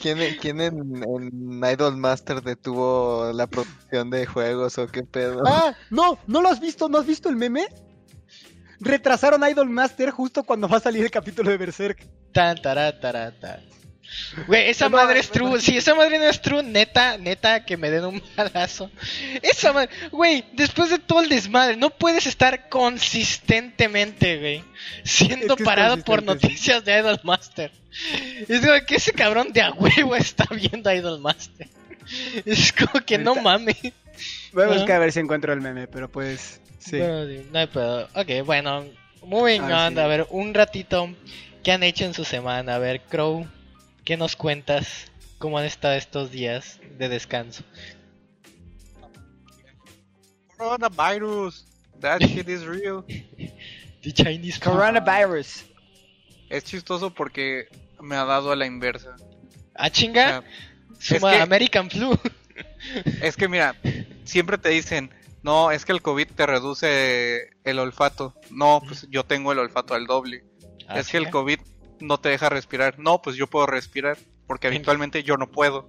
¿quién, 0.00 0.18
quién 0.40 0.60
en, 0.60 1.02
en 1.02 1.62
Idol 1.72 1.96
Master 1.96 2.42
detuvo 2.42 3.32
la 3.32 3.46
producción 3.46 4.10
de 4.10 4.26
juegos 4.26 4.78
o 4.78 4.86
qué 4.86 5.02
pedo? 5.02 5.42
Ah, 5.46 5.74
no, 5.90 6.18
no 6.26 6.42
lo 6.42 6.48
has 6.48 6.60
visto, 6.60 6.88
¿no 6.88 6.98
has 6.98 7.06
visto 7.06 7.28
el 7.28 7.36
meme? 7.36 7.66
Retrasaron 8.80 9.46
Idol 9.48 9.68
Master 9.68 10.10
justo 10.10 10.42
cuando 10.42 10.68
va 10.68 10.78
a 10.78 10.80
salir 10.80 11.04
el 11.04 11.10
capítulo 11.10 11.50
de 11.50 11.58
Berserk. 11.58 12.06
Tan, 12.32 12.60
tará, 12.60 12.98
tará, 12.98 13.38
tará. 13.38 13.62
Güey, 14.46 14.70
esa 14.70 14.88
No, 14.88 14.96
madre 14.96 15.20
es 15.20 15.28
no, 15.28 15.32
true. 15.32 15.50
no. 15.50 15.58
Si 15.60 15.76
esa 15.76 15.94
madre 15.94 16.18
no 16.18 16.24
es 16.24 16.40
true, 16.40 16.62
neta, 16.62 17.16
neta, 17.18 17.64
que 17.64 17.76
me 17.76 17.90
den 17.90 18.04
un 18.04 18.22
balazo. 18.36 18.90
Esa 19.42 19.72
madre, 19.72 19.90
güey, 20.10 20.44
después 20.52 20.90
de 20.90 20.98
todo 20.98 21.20
el 21.22 21.28
desmadre, 21.28 21.76
no 21.76 21.90
puedes 21.90 22.26
estar 22.26 22.68
consistentemente, 22.68 24.38
güey, 24.38 24.64
siendo 25.04 25.54
Es 25.54 25.56
que 25.56 25.62
es 25.62 25.66
parado 25.66 25.96
por 25.98 26.22
noticias 26.22 26.84
de 26.84 26.98
Idol 26.98 27.20
Master. 27.22 27.70
Es 28.48 28.60
como 28.60 28.84
que 28.86 28.96
ese 28.96 29.12
cabrón 29.12 29.52
de 29.52 29.62
a 29.62 29.72
huevo 29.72 30.14
está 30.16 30.46
viendo 30.50 30.92
Idol 30.92 31.20
Master. 31.20 31.68
Es 32.44 32.72
como 32.72 33.04
que 33.04 33.18
no 33.18 33.34
mames. 33.36 33.76
Voy 34.52 34.64
a 34.64 34.68
buscar 34.68 34.96
a 34.96 34.98
ver 35.00 35.12
si 35.12 35.20
encuentro 35.20 35.52
el 35.52 35.60
meme, 35.60 35.86
pero 35.86 36.08
pues. 36.10 36.60
Sí, 36.78 36.98
no 36.98 37.58
hay 37.58 37.66
pedo. 37.66 38.08
Ok, 38.14 38.44
bueno, 38.44 38.84
moving 39.22 39.62
Ah, 39.70 39.86
on. 39.86 39.94
sí. 39.94 40.00
A 40.00 40.06
ver, 40.06 40.26
un 40.30 40.54
ratito. 40.54 41.14
¿Qué 41.62 41.72
han 41.72 41.82
hecho 41.82 42.04
en 42.06 42.14
su 42.14 42.24
semana? 42.24 42.76
A 42.76 42.78
ver, 42.78 43.02
Crow, 43.02 43.46
¿qué 44.04 44.16
nos 44.16 44.36
cuentas? 44.36 45.10
¿Cómo 45.38 45.58
han 45.58 45.64
estado 45.64 45.94
estos 45.94 46.30
días 46.30 46.80
de 46.98 47.08
descanso? 47.08 47.64
Coronavirus. 50.56 51.66
That 52.00 52.20
shit 52.20 52.48
is 52.48 52.64
real. 52.64 53.04
The 54.02 54.12
Chinese. 54.12 54.58
Coronavirus. 54.60 55.64
Es 56.48 56.64
chistoso 56.64 57.12
porque 57.12 57.68
me 58.00 58.16
ha 58.16 58.24
dado 58.24 58.50
a 58.52 58.56
la 58.56 58.66
inversa. 58.66 59.16
Ah, 59.74 59.86
O 59.86 59.88
chinga. 59.90 60.42
sea, 61.00 61.18
Suma 61.18 61.30
es 61.32 61.36
que- 61.36 61.42
American 61.42 61.90
Flu. 61.90 62.18
es 63.22 63.36
que 63.36 63.48
mira, 63.48 63.74
siempre 64.24 64.58
te 64.58 64.70
dicen, 64.70 65.10
no, 65.42 65.70
es 65.70 65.84
que 65.84 65.92
el 65.92 66.02
COVID 66.02 66.28
te 66.34 66.46
reduce 66.46 67.50
el 67.64 67.78
olfato. 67.78 68.34
No, 68.50 68.82
pues 68.86 69.06
yo 69.10 69.24
tengo 69.24 69.52
el 69.52 69.58
olfato 69.58 69.94
al 69.94 70.06
doble. 70.06 70.44
Ah, 70.88 70.98
es 70.98 71.08
que 71.08 71.18
el. 71.18 71.30
COVID 71.30 71.60
no 72.00 72.18
te 72.18 72.28
deja 72.30 72.48
respirar. 72.48 72.98
No, 72.98 73.22
pues 73.22 73.36
yo 73.36 73.46
puedo 73.46 73.66
respirar. 73.66 74.18
Porque 74.46 74.66
habitualmente 74.66 75.22
yo 75.22 75.36
no 75.36 75.50
puedo. 75.50 75.88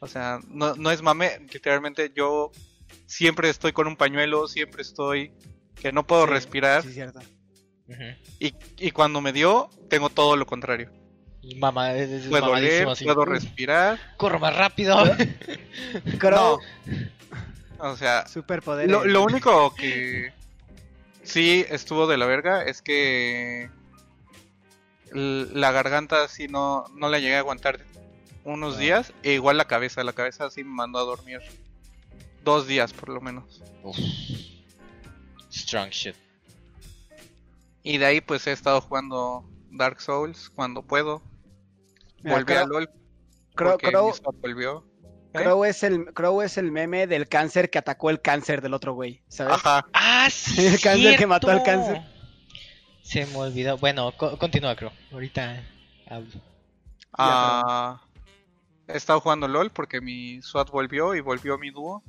O 0.00 0.06
sea, 0.08 0.40
no, 0.48 0.74
no 0.74 0.90
es 0.90 1.00
mame, 1.00 1.38
literalmente 1.52 2.12
yo 2.14 2.50
siempre 3.06 3.48
estoy 3.48 3.72
con 3.72 3.86
un 3.86 3.96
pañuelo, 3.96 4.46
siempre 4.48 4.82
estoy 4.82 5.32
que 5.80 5.90
no 5.92 6.06
puedo 6.06 6.26
Sí, 6.26 6.30
respirar. 6.32 6.82
Sí, 6.82 6.92
cierto. 6.92 7.20
Y, 8.40 8.54
y 8.78 8.90
cuando 8.90 9.20
me 9.20 9.32
dio, 9.32 9.70
tengo 9.88 10.10
todo 10.10 10.36
lo 10.36 10.46
contrario. 10.46 10.90
Mamá, 11.58 11.94
es, 11.94 12.10
es 12.10 12.26
Puedo 12.26 12.54
leer, 12.56 12.88
así. 12.88 13.04
puedo 13.04 13.24
respirar. 13.24 13.98
Corro 14.16 14.38
más 14.38 14.56
rápido. 14.56 14.96
Crow, 16.18 16.58
O 17.78 17.96
sea, 17.96 18.26
superpoderes. 18.26 18.90
lo, 18.90 19.04
lo 19.04 19.22
único 19.22 19.74
que 19.74 20.32
sí 21.22 21.64
estuvo 21.68 22.06
de 22.06 22.16
la 22.18 22.26
verga 22.26 22.64
es 22.64 22.80
que 22.82 23.70
la 25.14 25.70
garganta 25.72 26.26
sí 26.28 26.48
no, 26.48 26.84
no 26.94 27.08
la 27.08 27.18
llegué 27.18 27.36
a 27.36 27.38
aguantar 27.40 27.80
unos 28.44 28.76
Ah. 28.76 28.78
días. 28.78 29.12
E 29.22 29.32
igual 29.32 29.56
la 29.56 29.66
cabeza, 29.66 30.04
la 30.04 30.12
cabeza 30.12 30.50
sí 30.50 30.64
me 30.64 30.70
mandó 30.74 30.98
a 30.98 31.04
dormir. 31.04 31.40
Dos 32.42 32.66
días 32.66 32.92
por 32.92 33.08
lo 33.08 33.20
menos. 33.20 33.62
Uf. 33.82 33.96
Strong 35.50 35.90
shit. 35.90 36.16
Y 37.82 37.98
de 37.98 38.06
ahí 38.06 38.20
pues 38.20 38.46
he 38.46 38.52
estado 38.52 38.80
jugando 38.80 39.44
Dark 39.70 40.00
Souls 40.00 40.50
cuando 40.50 40.82
puedo. 40.82 41.22
Mira, 42.22 42.36
Volví 42.36 42.52
a 42.54 42.64
Crow- 43.54 43.78
LOL 43.92 44.14
swap 44.14 44.34
volvió. 44.40 44.84
¿Eh? 45.34 45.42
Crow 45.42 45.64
es 45.64 45.82
el, 45.82 46.06
Crow 46.14 46.42
es 46.42 46.58
el 46.58 46.70
meme 46.72 47.06
del 47.06 47.28
cáncer 47.28 47.68
que 47.70 47.78
atacó 47.78 48.08
el 48.10 48.20
cáncer 48.20 48.62
del 48.62 48.72
otro 48.74 48.94
güey, 48.94 49.22
¿sabes? 49.28 49.54
Ajá. 49.54 49.84
Ah, 49.92 50.28
sí. 50.30 50.66
El 50.66 50.80
cáncer 50.80 51.16
que 51.18 51.26
mató 51.26 51.50
al 51.50 51.62
cáncer. 51.62 52.02
Se 53.04 53.26
me 53.26 53.36
olvidó. 53.36 53.76
Bueno, 53.78 54.12
co- 54.16 54.36
continúa, 54.38 54.74
Crow. 54.74 54.90
Ahorita 55.12 55.62
hablo. 56.06 56.40
Ah, 57.12 58.00
he 58.88 58.96
estado 58.96 59.20
jugando 59.20 59.46
LOL 59.46 59.70
porque 59.70 60.00
mi 60.00 60.40
SWAT 60.42 60.70
volvió 60.70 61.14
y 61.14 61.20
volvió 61.20 61.58
mi 61.58 61.70
dúo. 61.70 62.02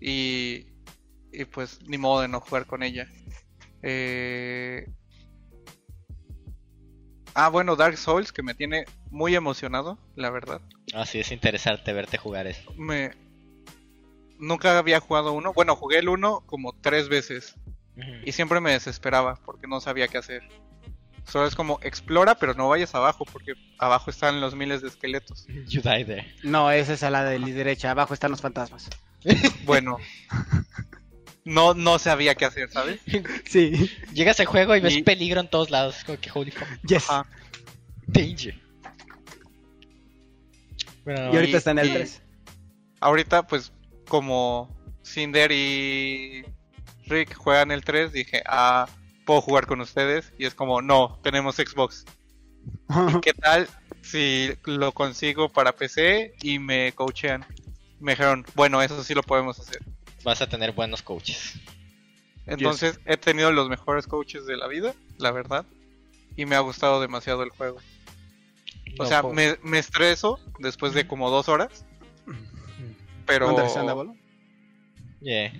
Y, 0.00 0.66
y 1.32 1.44
pues 1.50 1.80
ni 1.86 1.98
modo 1.98 2.20
de 2.22 2.28
no 2.28 2.40
jugar 2.40 2.66
con 2.66 2.82
ella. 2.82 3.06
Eh, 3.82 4.86
Ah, 7.36 7.48
bueno, 7.48 7.74
Dark 7.74 7.96
Souls, 7.98 8.30
que 8.30 8.44
me 8.44 8.54
tiene 8.54 8.84
muy 9.10 9.34
emocionado, 9.34 9.98
la 10.14 10.30
verdad. 10.30 10.60
Ah, 10.94 11.04
sí, 11.04 11.18
es 11.18 11.32
interesante 11.32 11.92
verte 11.92 12.16
jugar 12.16 12.46
eso. 12.46 12.72
Me... 12.76 13.10
Nunca 14.38 14.78
había 14.78 15.00
jugado 15.00 15.32
uno. 15.32 15.52
Bueno, 15.52 15.74
jugué 15.74 15.98
el 15.98 16.08
uno 16.08 16.44
como 16.46 16.72
tres 16.80 17.08
veces. 17.08 17.56
Y 18.24 18.32
siempre 18.32 18.60
me 18.60 18.72
desesperaba 18.72 19.36
porque 19.44 19.66
no 19.66 19.80
sabía 19.80 20.08
qué 20.08 20.18
hacer. 20.18 20.42
Solo 21.26 21.46
es 21.46 21.54
como 21.54 21.78
explora, 21.82 22.34
pero 22.34 22.52
no 22.54 22.68
vayas 22.68 22.94
abajo 22.94 23.24
porque 23.24 23.54
abajo 23.78 24.10
están 24.10 24.40
los 24.40 24.54
miles 24.54 24.82
de 24.82 24.88
esqueletos. 24.88 25.46
You 25.68 25.80
die 25.80 26.04
there. 26.04 26.34
No, 26.42 26.70
esa 26.70 26.92
es 26.94 27.02
a 27.02 27.10
la 27.10 27.24
de 27.24 27.38
la 27.38 27.46
derecha. 27.46 27.90
Abajo 27.90 28.12
están 28.14 28.30
los 28.30 28.40
fantasmas. 28.40 28.88
Bueno, 29.64 29.96
no, 31.44 31.72
no 31.74 31.98
sabía 31.98 32.34
qué 32.34 32.44
hacer, 32.44 32.70
¿sabes? 32.70 33.00
Sí. 33.46 33.90
Llegas 34.12 34.38
al 34.40 34.46
juego 34.46 34.76
y 34.76 34.80
ves 34.80 34.96
Y- 34.96 35.02
peligro 35.02 35.40
en 35.40 35.48
todos 35.48 35.70
lados. 35.70 36.02
Como 36.04 36.18
que 36.20 36.30
holy 36.34 36.50
fuck. 36.50 36.68
Yes. 36.86 37.08
Ajá. 37.08 37.26
Danger. 38.06 38.60
Bueno, 41.04 41.32
Y 41.32 41.36
ahorita 41.36 41.52
Y- 41.52 41.54
está 41.56 41.70
en 41.70 41.78
el 41.78 41.88
y- 41.90 41.92
3. 41.94 42.22
Ahorita, 43.00 43.46
pues, 43.46 43.72
como 44.08 44.74
Cinder 45.02 45.50
y 45.52 46.44
Rick 47.06 47.34
juegan 47.34 47.70
el 47.70 47.84
3, 47.84 48.12
dije, 48.12 48.42
ah, 48.46 48.88
puedo 49.24 49.40
jugar 49.40 49.66
con 49.66 49.80
ustedes. 49.80 50.32
Y 50.38 50.46
es 50.46 50.54
como, 50.54 50.82
no, 50.82 51.18
tenemos 51.22 51.56
Xbox. 51.56 52.04
¿Qué 53.22 53.32
tal 53.34 53.68
si 54.02 54.50
lo 54.64 54.92
consigo 54.92 55.48
para 55.48 55.72
PC 55.72 56.34
y 56.42 56.58
me 56.58 56.92
coachean? 56.92 57.44
Me 58.00 58.12
dijeron, 58.12 58.44
bueno, 58.54 58.82
eso 58.82 59.02
sí 59.02 59.14
lo 59.14 59.22
podemos 59.22 59.58
hacer. 59.58 59.82
vas 60.22 60.40
a 60.42 60.48
tener 60.48 60.72
buenos 60.72 61.02
coaches. 61.02 61.58
Entonces 62.46 63.00
he 63.06 63.16
tenido 63.16 63.52
los 63.52 63.68
mejores 63.68 64.06
coaches 64.06 64.44
de 64.46 64.56
la 64.56 64.66
vida, 64.66 64.94
la 65.18 65.30
verdad. 65.30 65.64
Y 66.36 66.46
me 66.46 66.56
ha 66.56 66.60
gustado 66.60 67.00
demasiado 67.00 67.42
el 67.42 67.50
juego. 67.50 67.78
O 68.98 69.04
No 69.04 69.08
sea, 69.08 69.22
me, 69.22 69.56
me 69.62 69.78
estreso 69.78 70.38
después 70.58 70.92
de 70.92 71.06
como 71.06 71.30
dos 71.30 71.48
horas. 71.48 71.86
Pero. 73.26 73.48
Yeah. 75.20 75.52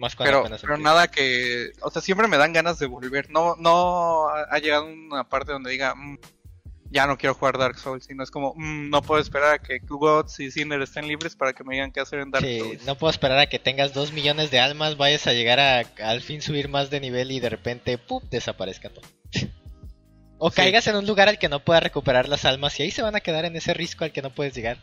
Más 0.00 0.16
cuando 0.16 0.30
pero, 0.30 0.40
apenas 0.40 0.60
pero 0.62 0.78
nada 0.78 1.08
que... 1.08 1.72
O 1.82 1.90
sea, 1.90 2.00
siempre 2.02 2.26
me 2.26 2.38
dan 2.38 2.52
ganas 2.54 2.78
de 2.78 2.86
volver. 2.86 3.30
No, 3.30 3.54
no 3.56 4.28
ha 4.28 4.58
llegado 4.58 4.86
una 4.86 5.28
parte 5.28 5.52
donde 5.52 5.70
diga, 5.70 5.94
"Mm, 5.94 6.18
ya 6.90 7.06
no 7.06 7.18
quiero 7.18 7.34
jugar 7.34 7.58
Dark 7.58 7.78
Souls. 7.78 8.06
Sino 8.06 8.24
es 8.24 8.30
como, 8.30 8.54
"Mm, 8.56 8.88
no 8.88 9.02
puedo 9.02 9.20
esperar 9.20 9.54
a 9.54 9.58
que 9.58 9.78
Gods 9.86 10.40
y 10.40 10.50
Sinner 10.50 10.80
estén 10.80 11.06
libres 11.06 11.36
para 11.36 11.52
que 11.52 11.62
me 11.64 11.74
digan 11.74 11.92
qué 11.92 12.00
hacer 12.00 12.20
en 12.20 12.30
Dark 12.30 12.44
Sí, 12.46 12.58
Souls. 12.60 12.84
no 12.86 12.96
puedo 12.96 13.10
esperar 13.10 13.38
a 13.38 13.46
que 13.46 13.58
tengas 13.58 13.92
dos 13.92 14.12
millones 14.12 14.50
de 14.50 14.58
almas, 14.58 14.96
vayas 14.96 15.26
a 15.26 15.32
llegar 15.34 15.60
a 15.60 15.80
al 16.02 16.22
fin 16.22 16.40
subir 16.40 16.68
más 16.70 16.88
de 16.88 16.98
nivel 17.00 17.30
y 17.30 17.38
de 17.38 17.50
repente 17.50 17.98
¡pup! 17.98 18.24
desaparezca 18.30 18.88
todo. 18.88 19.04
o 20.38 20.48
Sí. 20.50 20.56
caigas 20.56 20.86
en 20.86 20.96
un 20.96 21.06
lugar 21.06 21.28
al 21.28 21.38
que 21.38 21.50
no 21.50 21.62
puedas 21.62 21.82
recuperar 21.82 22.26
las 22.26 22.46
almas 22.46 22.80
y 22.80 22.84
ahí 22.84 22.90
se 22.90 23.02
van 23.02 23.14
a 23.16 23.20
quedar 23.20 23.44
en 23.44 23.54
ese 23.54 23.74
risco 23.74 24.04
al 24.04 24.12
que 24.12 24.22
no 24.22 24.30
puedes 24.34 24.54
llegar. 24.54 24.78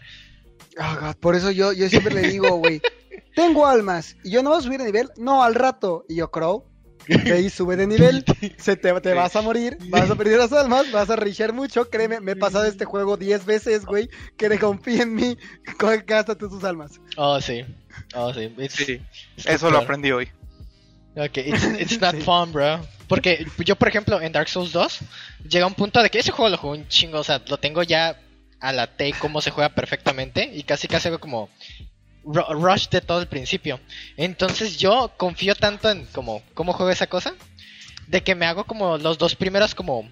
Ah, 0.78 0.98
God, 1.02 1.16
por 1.20 1.36
eso 1.36 1.50
yo, 1.50 1.74
yo 1.74 1.90
siempre 1.90 2.14
le 2.14 2.22
digo, 2.30 2.50
güey, 2.58 2.80
tengo 3.38 3.68
almas 3.68 4.16
y 4.24 4.32
yo 4.32 4.42
no 4.42 4.50
voy 4.50 4.60
a 4.60 4.62
subir 4.64 4.80
de 4.80 4.86
nivel, 4.86 5.10
no 5.16 5.44
al 5.44 5.54
rato. 5.54 6.04
Y 6.10 6.16
yo, 6.16 6.32
Crow, 6.32 6.66
ve 7.08 7.42
y 7.42 7.50
sube 7.52 7.76
de 7.78 7.86
nivel, 7.86 8.26
se 8.58 8.76
te, 8.76 8.92
te 9.00 9.14
vas 9.14 9.36
a 9.36 9.42
morir, 9.44 9.78
vas 9.90 10.10
a 10.10 10.16
perder 10.16 10.40
las 10.40 10.52
almas, 10.52 10.92
vas 10.92 11.10
a 11.12 11.16
richar 11.16 11.54
mucho. 11.54 11.88
Créeme, 11.90 12.20
me 12.20 12.32
he 12.32 12.36
pasado 12.36 12.66
este 12.66 12.84
juego 12.86 13.16
10 13.16 13.46
veces, 13.46 13.86
güey, 13.86 14.10
que 14.38 14.50
le 14.50 14.58
confía 14.58 15.04
en 15.04 15.14
mí, 15.14 15.38
gástate 16.08 16.48
tus 16.50 16.64
almas. 16.64 17.00
Oh, 17.16 17.40
sí. 17.40 17.64
Oh, 18.16 18.34
sí. 18.34 18.52
It's- 18.58 18.72
Sí, 18.74 19.02
it's 19.38 19.46
eso 19.46 19.68
lo 19.68 19.74
peor. 19.74 19.84
aprendí 19.84 20.12
hoy. 20.12 20.28
Ok, 21.16 21.38
it's, 21.38 21.64
it's 21.80 22.02
not 22.02 22.16
Sí. 22.16 22.22
fun, 22.22 22.52
bro. 22.52 22.80
Porque 23.08 23.46
yo, 23.64 23.76
por 23.76 23.88
ejemplo, 23.88 24.20
en 24.22 24.32
Dark 24.34 24.50
Souls 24.50 24.72
2, 24.74 25.00
llega 25.48 25.66
un 25.66 25.76
punto 25.76 26.02
de 26.04 26.10
que 26.10 26.20
ese 26.20 26.32
juego 26.32 26.50
lo 26.50 26.58
juego 26.58 26.76
un 26.76 26.88
chingo, 26.90 27.20
o 27.20 27.24
sea, 27.24 27.42
lo 27.48 27.58
tengo 27.58 27.82
ya 27.84 28.20
a 28.60 28.74
la 28.74 28.88
T 28.98 29.14
cómo 29.20 29.40
se 29.40 29.52
juega 29.52 29.70
perfectamente 29.70 30.50
y 30.52 30.64
casi 30.64 30.88
casi 30.88 31.08
hago 31.08 31.20
como 31.20 31.48
rush 32.28 32.90
de 32.90 33.02
todo 33.02 33.20
el 33.22 33.28
principio. 33.28 33.80
Entonces 34.18 34.78
yo 34.78 35.14
confío 35.18 35.56
tanto 35.56 35.90
en 35.90 36.06
como 36.08 36.42
cómo 36.54 36.74
juego 36.74 36.92
esa 36.92 37.08
cosa, 37.08 37.34
de 38.08 38.22
que 38.22 38.36
me 38.36 38.46
hago 38.46 38.66
como 38.66 38.98
los 38.98 39.18
dos 39.18 39.36
primeros 39.36 39.76
como 39.76 40.10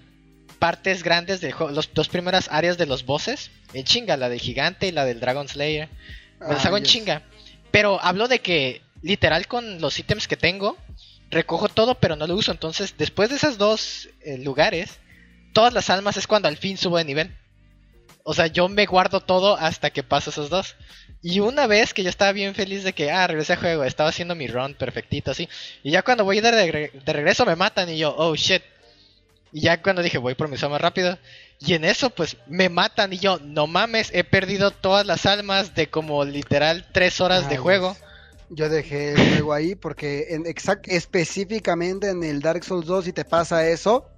partes 0.58 1.02
grandes 1.02 1.40
del 1.40 1.52
juego, 1.52 1.72
los 1.72 1.92
dos 1.92 2.08
primeras 2.08 2.48
áreas 2.50 2.78
de 2.78 2.86
los 2.86 3.04
bosses, 3.04 3.50
en 3.74 3.84
chinga, 3.84 4.16
la 4.16 4.28
del 4.28 4.40
gigante 4.40 4.86
y 4.86 4.92
la 4.92 5.04
del 5.04 5.20
Dragon 5.20 5.48
Slayer. 5.48 5.88
Me 6.40 6.48
las 6.54 6.64
Ah, 6.64 6.68
hago 6.68 6.78
en 6.78 6.84
chinga. 6.84 7.22
Pero 7.70 8.00
hablo 8.02 8.28
de 8.28 8.40
que, 8.40 8.82
literal, 9.02 9.46
con 9.46 9.80
los 9.80 9.98
ítems 9.98 10.28
que 10.28 10.36
tengo, 10.36 10.76
recojo 11.30 11.68
todo, 11.68 11.96
pero 11.96 12.16
no 12.16 12.26
lo 12.26 12.34
uso. 12.34 12.52
Entonces, 12.52 12.94
después 12.96 13.28
de 13.30 13.36
esos 13.36 13.58
dos 13.58 14.08
eh, 14.22 14.38
lugares, 14.38 14.98
todas 15.52 15.72
las 15.72 15.90
almas 15.90 16.16
es 16.16 16.26
cuando 16.26 16.48
al 16.48 16.56
fin 16.56 16.78
subo 16.78 16.96
de 16.96 17.04
nivel. 17.04 17.36
O 18.22 18.34
sea, 18.34 18.46
yo 18.46 18.68
me 18.68 18.86
guardo 18.86 19.20
todo 19.20 19.56
hasta 19.56 19.90
que 19.90 20.02
paso 20.02 20.30
esos 20.30 20.50
dos. 20.50 20.74
Y 21.28 21.40
una 21.40 21.66
vez 21.66 21.92
que 21.92 22.04
yo 22.04 22.08
estaba 22.08 22.30
bien 22.30 22.54
feliz 22.54 22.84
de 22.84 22.92
que, 22.92 23.10
ah, 23.10 23.26
regresé 23.26 23.54
a 23.54 23.56
juego, 23.56 23.82
estaba 23.82 24.10
haciendo 24.10 24.36
mi 24.36 24.46
run 24.46 24.74
perfectito, 24.74 25.32
así. 25.32 25.48
Y 25.82 25.90
ya 25.90 26.02
cuando 26.02 26.22
voy 26.24 26.40
de, 26.40 26.52
regre- 26.52 26.92
de 26.92 27.12
regreso 27.12 27.44
me 27.44 27.56
matan 27.56 27.88
y 27.90 27.98
yo, 27.98 28.14
oh 28.16 28.36
shit. 28.36 28.62
Y 29.52 29.62
ya 29.62 29.82
cuando 29.82 30.02
dije, 30.02 30.18
voy 30.18 30.36
por 30.36 30.46
mi 30.48 30.56
más 30.56 30.80
rápido. 30.80 31.18
Y 31.58 31.74
en 31.74 31.84
eso, 31.84 32.10
pues, 32.10 32.36
me 32.46 32.68
matan 32.68 33.12
y 33.12 33.18
yo, 33.18 33.40
no 33.42 33.66
mames, 33.66 34.10
he 34.14 34.22
perdido 34.22 34.70
todas 34.70 35.04
las 35.04 35.26
almas 35.26 35.74
de 35.74 35.88
como 35.88 36.24
literal 36.24 36.86
tres 36.92 37.20
horas 37.20 37.48
de 37.48 37.56
juego. 37.56 37.96
Yo 38.48 38.68
dejé 38.68 39.14
el 39.14 39.16
juego 39.30 39.52
ahí 39.52 39.74
porque 39.74 40.26
en 40.30 40.46
exact, 40.46 40.86
específicamente 40.86 42.08
en 42.10 42.22
el 42.22 42.40
Dark 42.40 42.62
Souls 42.62 42.86
2, 42.86 43.04
si 43.06 43.12
te 43.12 43.24
pasa 43.24 43.66
eso, 43.66 44.08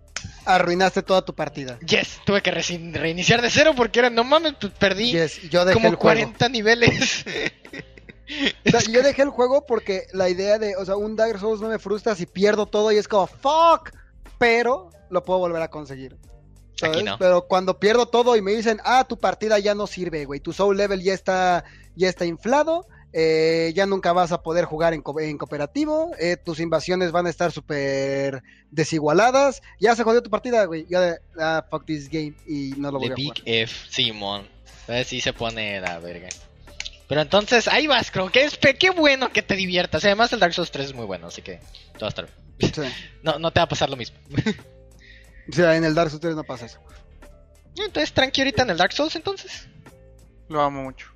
arruinaste 0.48 1.02
toda 1.02 1.22
tu 1.22 1.34
partida. 1.34 1.78
Yes, 1.80 2.20
tuve 2.24 2.42
que 2.42 2.50
reiniciar 2.50 3.42
de 3.42 3.50
cero 3.50 3.72
porque 3.76 3.98
era, 3.98 4.10
no 4.10 4.24
mames, 4.24 4.54
pues 4.58 4.72
perdí 4.72 5.12
Yes, 5.12 5.42
yo 5.50 5.64
dejé 5.64 5.74
como 5.74 5.88
el 5.88 5.96
juego. 5.96 6.20
40 6.22 6.48
niveles. 6.48 7.24
O 8.66 8.70
sea, 8.70 8.80
yo 8.80 9.02
dejé 9.02 9.22
el 9.22 9.30
juego 9.30 9.64
porque 9.64 10.06
la 10.12 10.28
idea 10.28 10.58
de, 10.58 10.76
o 10.76 10.84
sea, 10.84 10.96
un 10.96 11.16
Dark 11.16 11.40
Souls 11.40 11.62
no 11.62 11.68
me 11.68 11.78
frustra 11.78 12.14
si 12.14 12.26
pierdo 12.26 12.66
todo 12.66 12.92
y 12.92 12.98
es 12.98 13.08
como, 13.08 13.26
fuck, 13.26 13.90
pero 14.36 14.90
lo 15.08 15.24
puedo 15.24 15.38
volver 15.38 15.62
a 15.62 15.68
conseguir. 15.68 16.18
¿sabes? 16.76 16.96
Aquí 16.98 17.04
no. 17.06 17.16
Pero 17.18 17.46
cuando 17.48 17.80
pierdo 17.80 18.04
todo 18.04 18.36
y 18.36 18.42
me 18.42 18.52
dicen, 18.52 18.80
ah, 18.84 19.06
tu 19.08 19.18
partida 19.18 19.58
ya 19.58 19.74
no 19.74 19.86
sirve, 19.86 20.26
güey, 20.26 20.40
tu 20.40 20.52
soul 20.52 20.76
level 20.76 21.02
ya 21.02 21.14
está, 21.14 21.64
ya 21.96 22.10
está 22.10 22.26
inflado, 22.26 22.86
eh, 23.12 23.72
ya 23.74 23.86
nunca 23.86 24.12
vas 24.12 24.32
a 24.32 24.42
poder 24.42 24.64
jugar 24.64 24.92
en, 24.94 25.02
co- 25.02 25.18
en 25.20 25.38
cooperativo, 25.38 26.10
eh, 26.18 26.36
tus 26.36 26.60
invasiones 26.60 27.10
van 27.12 27.26
a 27.26 27.30
estar 27.30 27.52
súper 27.52 28.42
desigualadas, 28.70 29.62
ya 29.80 29.94
se 29.96 30.02
jodió 30.04 30.22
tu 30.22 30.30
partida, 30.30 30.64
güey, 30.66 30.86
ya 30.88 31.00
de, 31.00 31.18
ah, 31.40 31.64
fuck 31.70 31.84
this 31.86 32.08
game, 32.08 32.34
y 32.46 32.74
no 32.76 32.90
lo 32.90 32.98
voy 32.98 33.08
The 33.08 33.12
a 33.12 33.16
Big 33.16 33.26
jugar. 33.28 33.42
F, 33.46 33.86
Simón. 33.90 34.48
Así 34.88 35.20
se 35.20 35.32
pone 35.32 35.80
la 35.80 35.98
verga. 35.98 36.28
Pero 37.08 37.22
entonces, 37.22 37.68
ahí 37.68 37.86
vas, 37.86 38.10
creo 38.10 38.30
que 38.30 38.44
es 38.44 38.58
qué 38.78 38.90
bueno 38.90 39.30
que 39.32 39.40
te 39.42 39.56
diviertas. 39.56 40.04
Además, 40.04 40.30
el 40.34 40.40
Dark 40.40 40.52
Souls 40.52 40.70
3 40.70 40.86
es 40.88 40.94
muy 40.94 41.06
bueno, 41.06 41.28
así 41.28 41.40
que 41.40 41.58
todo 41.94 42.02
va 42.02 42.06
a 42.06 42.08
estar 42.08 42.28
bien. 42.58 42.74
Sí. 42.74 42.82
No, 43.22 43.38
no 43.38 43.50
te 43.50 43.60
va 43.60 43.64
a 43.64 43.68
pasar 43.68 43.88
lo 43.90 43.96
mismo. 43.96 44.16
O 45.50 45.54
sea, 45.54 45.74
en 45.76 45.84
el 45.84 45.94
Dark 45.94 46.10
Souls 46.10 46.20
3 46.20 46.34
no 46.36 46.44
pasa 46.44 46.66
eso. 46.66 46.78
Entonces, 47.76 48.12
tranqui 48.12 48.42
ahorita 48.42 48.64
en 48.64 48.70
el 48.70 48.76
Dark 48.76 48.92
Souls, 48.92 49.16
entonces. 49.16 49.66
Lo 50.50 50.60
amo 50.60 50.82
mucho. 50.82 51.06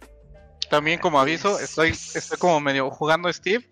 También 0.72 0.98
como 1.00 1.20
aviso, 1.20 1.61
estoy, 1.61 1.90
estoy 1.90 2.38
como 2.38 2.58
medio 2.58 2.90
jugando 2.90 3.30
Steve. 3.30 3.68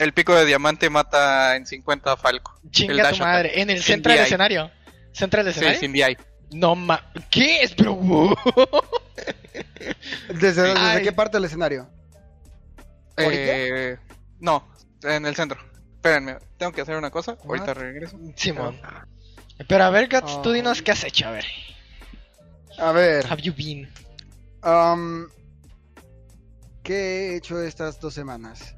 El 0.00 0.12
pico 0.12 0.34
de 0.34 0.44
diamante 0.44 0.90
mata 0.90 1.54
en 1.54 1.64
50 1.64 2.10
a 2.10 2.16
Falco. 2.16 2.58
Chinga 2.70 3.12
tu 3.12 3.18
madre. 3.18 3.60
En 3.60 3.70
el 3.70 3.80
centro 3.80 4.12
del 4.12 4.22
escenario. 4.22 4.68
¿Centro 5.12 5.44
del 5.44 5.54
Sí, 5.54 5.60
escenario? 5.60 5.78
sin 5.80 5.92
DI. 5.92 6.16
No 6.50 6.74
ma... 6.74 7.08
¿Qué 7.30 7.62
es, 7.62 7.76
bro? 7.76 7.96
¿Desde, 10.28 10.74
desde 10.74 11.02
qué 11.02 11.12
parte 11.12 11.36
del 11.36 11.44
escenario? 11.44 11.88
Eh, 13.16 13.96
no, 14.40 14.68
en 15.04 15.26
el 15.26 15.36
centro. 15.36 15.60
Espérenme, 15.94 16.38
tengo 16.58 16.72
que 16.72 16.80
hacer 16.80 16.96
una 16.96 17.12
cosa. 17.12 17.36
Ahorita 17.46 17.74
regreso. 17.74 18.18
Simón. 18.34 18.80
Pero 19.68 19.84
a 19.84 19.90
ver, 19.90 20.08
Gats, 20.08 20.42
tú 20.42 20.48
Oh. 20.48 20.52
dinos 20.52 20.82
qué 20.82 20.90
has 20.90 21.04
hecho, 21.04 21.28
a 21.28 21.30
ver. 21.30 21.44
A 22.78 22.90
ver. 22.90 23.24
Have 23.30 23.40
you 23.40 23.54
been? 23.56 23.88
Am, 24.62 25.28
¿Qué 26.84 27.30
he 27.32 27.36
hecho 27.36 27.60
estas 27.60 27.98
dos 27.98 28.14
semanas? 28.14 28.76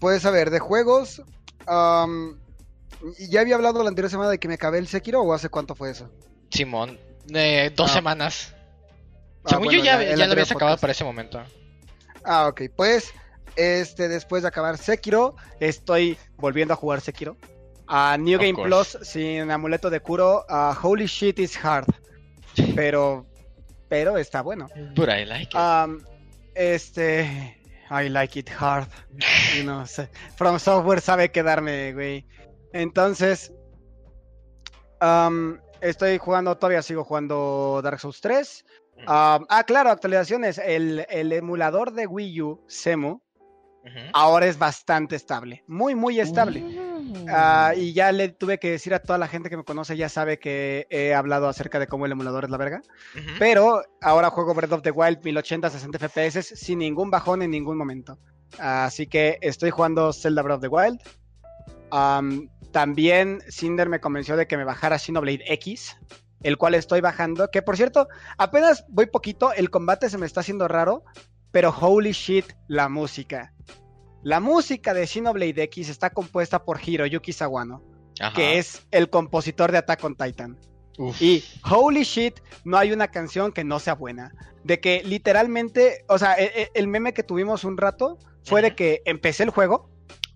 Pues 0.00 0.24
a 0.26 0.30
ver, 0.30 0.50
de 0.50 0.58
juegos. 0.58 1.22
ya 1.68 3.40
había 3.40 3.54
hablado 3.54 3.82
la 3.82 3.88
anterior 3.90 4.10
semana 4.10 4.30
de 4.30 4.38
que 4.38 4.48
me 4.48 4.54
acabé 4.54 4.78
el 4.78 4.88
Sekiro 4.88 5.20
o 5.22 5.32
hace 5.32 5.48
cuánto 5.48 5.74
fue 5.74 5.90
eso. 5.90 6.10
Simón. 6.50 6.98
Eh, 7.32 7.70
dos 7.76 7.90
Ah. 7.90 7.94
semanas. 7.94 8.54
Ah, 9.44 9.50
Según 9.50 9.66
bueno, 9.66 9.78
yo 9.80 9.84
ya, 9.84 9.96
lo 10.26 10.32
habías 10.32 10.50
acabado 10.50 10.76
para 10.78 10.92
ese 10.92 11.04
momento. 11.04 11.40
Ah, 12.24 12.48
ok. 12.48 12.62
Pues, 12.76 13.12
este, 13.56 14.08
después 14.08 14.42
de 14.42 14.48
acabar 14.48 14.76
Sekiro, 14.78 15.36
estoy 15.60 16.18
volviendo 16.36 16.74
a 16.74 16.76
jugar 16.76 17.00
Sekiro. 17.00 17.36
A 17.86 18.16
New 18.18 18.36
Of 18.38 18.42
Game 18.42 18.54
course. 18.54 18.98
Plus 18.98 19.08
sin 19.08 19.50
amuleto 19.50 19.90
de 19.90 20.00
Kuro. 20.00 20.44
a 20.48 20.78
Holy 20.82 21.06
shit 21.06 21.38
is 21.38 21.56
hard. 21.62 21.86
Pero, 22.74 23.26
pero 23.88 24.16
está 24.18 24.42
bueno. 24.42 24.68
But 24.94 25.08
I 25.08 25.24
like 25.24 25.50
it. 25.50 26.06
Este. 26.54 27.56
I 27.90 28.08
like 28.08 28.38
it 28.38 28.50
hard. 28.50 28.88
Y 29.58 29.64
no 29.64 29.86
sé. 29.86 30.08
From 30.36 30.58
Software 30.58 31.00
sabe 31.00 31.30
quedarme, 31.30 31.92
güey. 31.92 32.26
Entonces. 32.72 33.52
am, 35.00 35.60
estoy 35.80 36.18
jugando, 36.18 36.56
todavía 36.56 36.82
sigo 36.82 37.04
jugando 37.04 37.80
Dark 37.82 38.00
Souls 38.00 38.20
3. 38.20 38.64
Am, 39.06 39.46
ah, 39.48 39.64
claro, 39.64 39.90
actualizaciones. 39.90 40.58
El, 40.58 41.06
el 41.08 41.32
emulador 41.32 41.92
de 41.92 42.06
Wii 42.06 42.42
U, 42.42 42.64
Semu, 42.68 43.20
ahora 44.12 44.46
es 44.46 44.58
bastante 44.58 45.16
estable. 45.16 45.64
Muy, 45.66 45.94
muy 45.94 46.20
estable. 46.20 46.89
Ah, 47.28 47.72
y 47.76 47.92
ya 47.92 48.12
le 48.12 48.28
tuve 48.28 48.58
que 48.58 48.70
decir 48.70 48.94
a 48.94 49.00
toda 49.00 49.18
la 49.18 49.28
gente 49.28 49.50
que 49.50 49.56
me 49.56 49.64
conoce, 49.64 49.96
ya 49.96 50.08
sabe 50.08 50.38
que 50.38 50.86
he 50.90 51.14
hablado 51.14 51.48
acerca 51.48 51.78
de 51.78 51.86
cómo 51.86 52.06
el 52.06 52.12
emulador 52.12 52.44
es 52.44 52.50
la 52.50 52.56
verga. 52.56 52.82
Pero 53.38 53.82
ahora 54.00 54.30
juego 54.30 54.54
Breath 54.54 54.72
of 54.72 54.82
the 54.82 54.90
Wild 54.90 55.22
1080 55.22 55.70
60 55.70 55.98
FPS 55.98 56.42
sin 56.56 56.78
ningún 56.78 57.10
bajón 57.10 57.42
en 57.42 57.50
ningún 57.50 57.76
momento. 57.76 58.18
Así 58.58 59.06
que 59.06 59.38
estoy 59.40 59.70
jugando 59.70 60.12
Zelda 60.12 60.42
Breath 60.42 60.56
of 60.56 60.62
the 60.62 60.68
Wild. 60.68 61.00
Am, 61.90 62.48
también 62.72 63.40
Cinder 63.48 63.88
me 63.88 64.00
convenció 64.00 64.36
de 64.36 64.46
que 64.46 64.56
me 64.56 64.64
bajara 64.64 64.98
Xenoblade 64.98 65.44
X, 65.46 65.96
el 66.42 66.56
cual 66.56 66.74
estoy 66.74 67.00
bajando. 67.00 67.50
Que 67.50 67.62
por 67.62 67.76
cierto, 67.76 68.08
apenas 68.38 68.84
voy 68.88 69.06
poquito, 69.06 69.52
el 69.52 69.70
combate 69.70 70.08
se 70.08 70.18
me 70.18 70.26
está 70.26 70.40
haciendo 70.40 70.68
raro, 70.68 71.04
pero 71.50 71.70
holy 71.70 72.12
shit, 72.12 72.46
la 72.68 72.88
música. 72.88 73.52
La 74.22 74.40
música 74.40 74.92
de 74.94 75.06
Xenoblade 75.06 75.62
X 75.64 75.88
está 75.88 76.10
compuesta 76.10 76.64
por 76.64 76.78
Hiroyuki 76.86 77.32
Sawano, 77.32 77.82
Ajá. 78.20 78.34
que 78.34 78.58
es 78.58 78.86
el 78.90 79.08
compositor 79.08 79.72
de 79.72 79.78
Attack 79.78 80.04
on 80.04 80.14
Titan. 80.16 80.58
Uf. 80.98 81.20
Y 81.22 81.42
holy 81.70 82.02
shit, 82.02 82.40
no 82.64 82.76
hay 82.76 82.92
una 82.92 83.08
canción 83.08 83.52
que 83.52 83.64
no 83.64 83.78
sea 83.78 83.94
buena. 83.94 84.32
De 84.64 84.80
que 84.80 85.02
literalmente, 85.04 86.04
o 86.08 86.18
sea, 86.18 86.34
e- 86.34 86.52
e- 86.62 86.70
el, 86.74 86.86
meme 86.88 87.14
que 87.14 87.22
tuvimos 87.22 87.64
un 87.64 87.78
rato 87.78 88.18
fue 88.44 88.60
de 88.60 88.74
que 88.74 89.00
empecé 89.06 89.44
el 89.44 89.50
juego, 89.50 89.88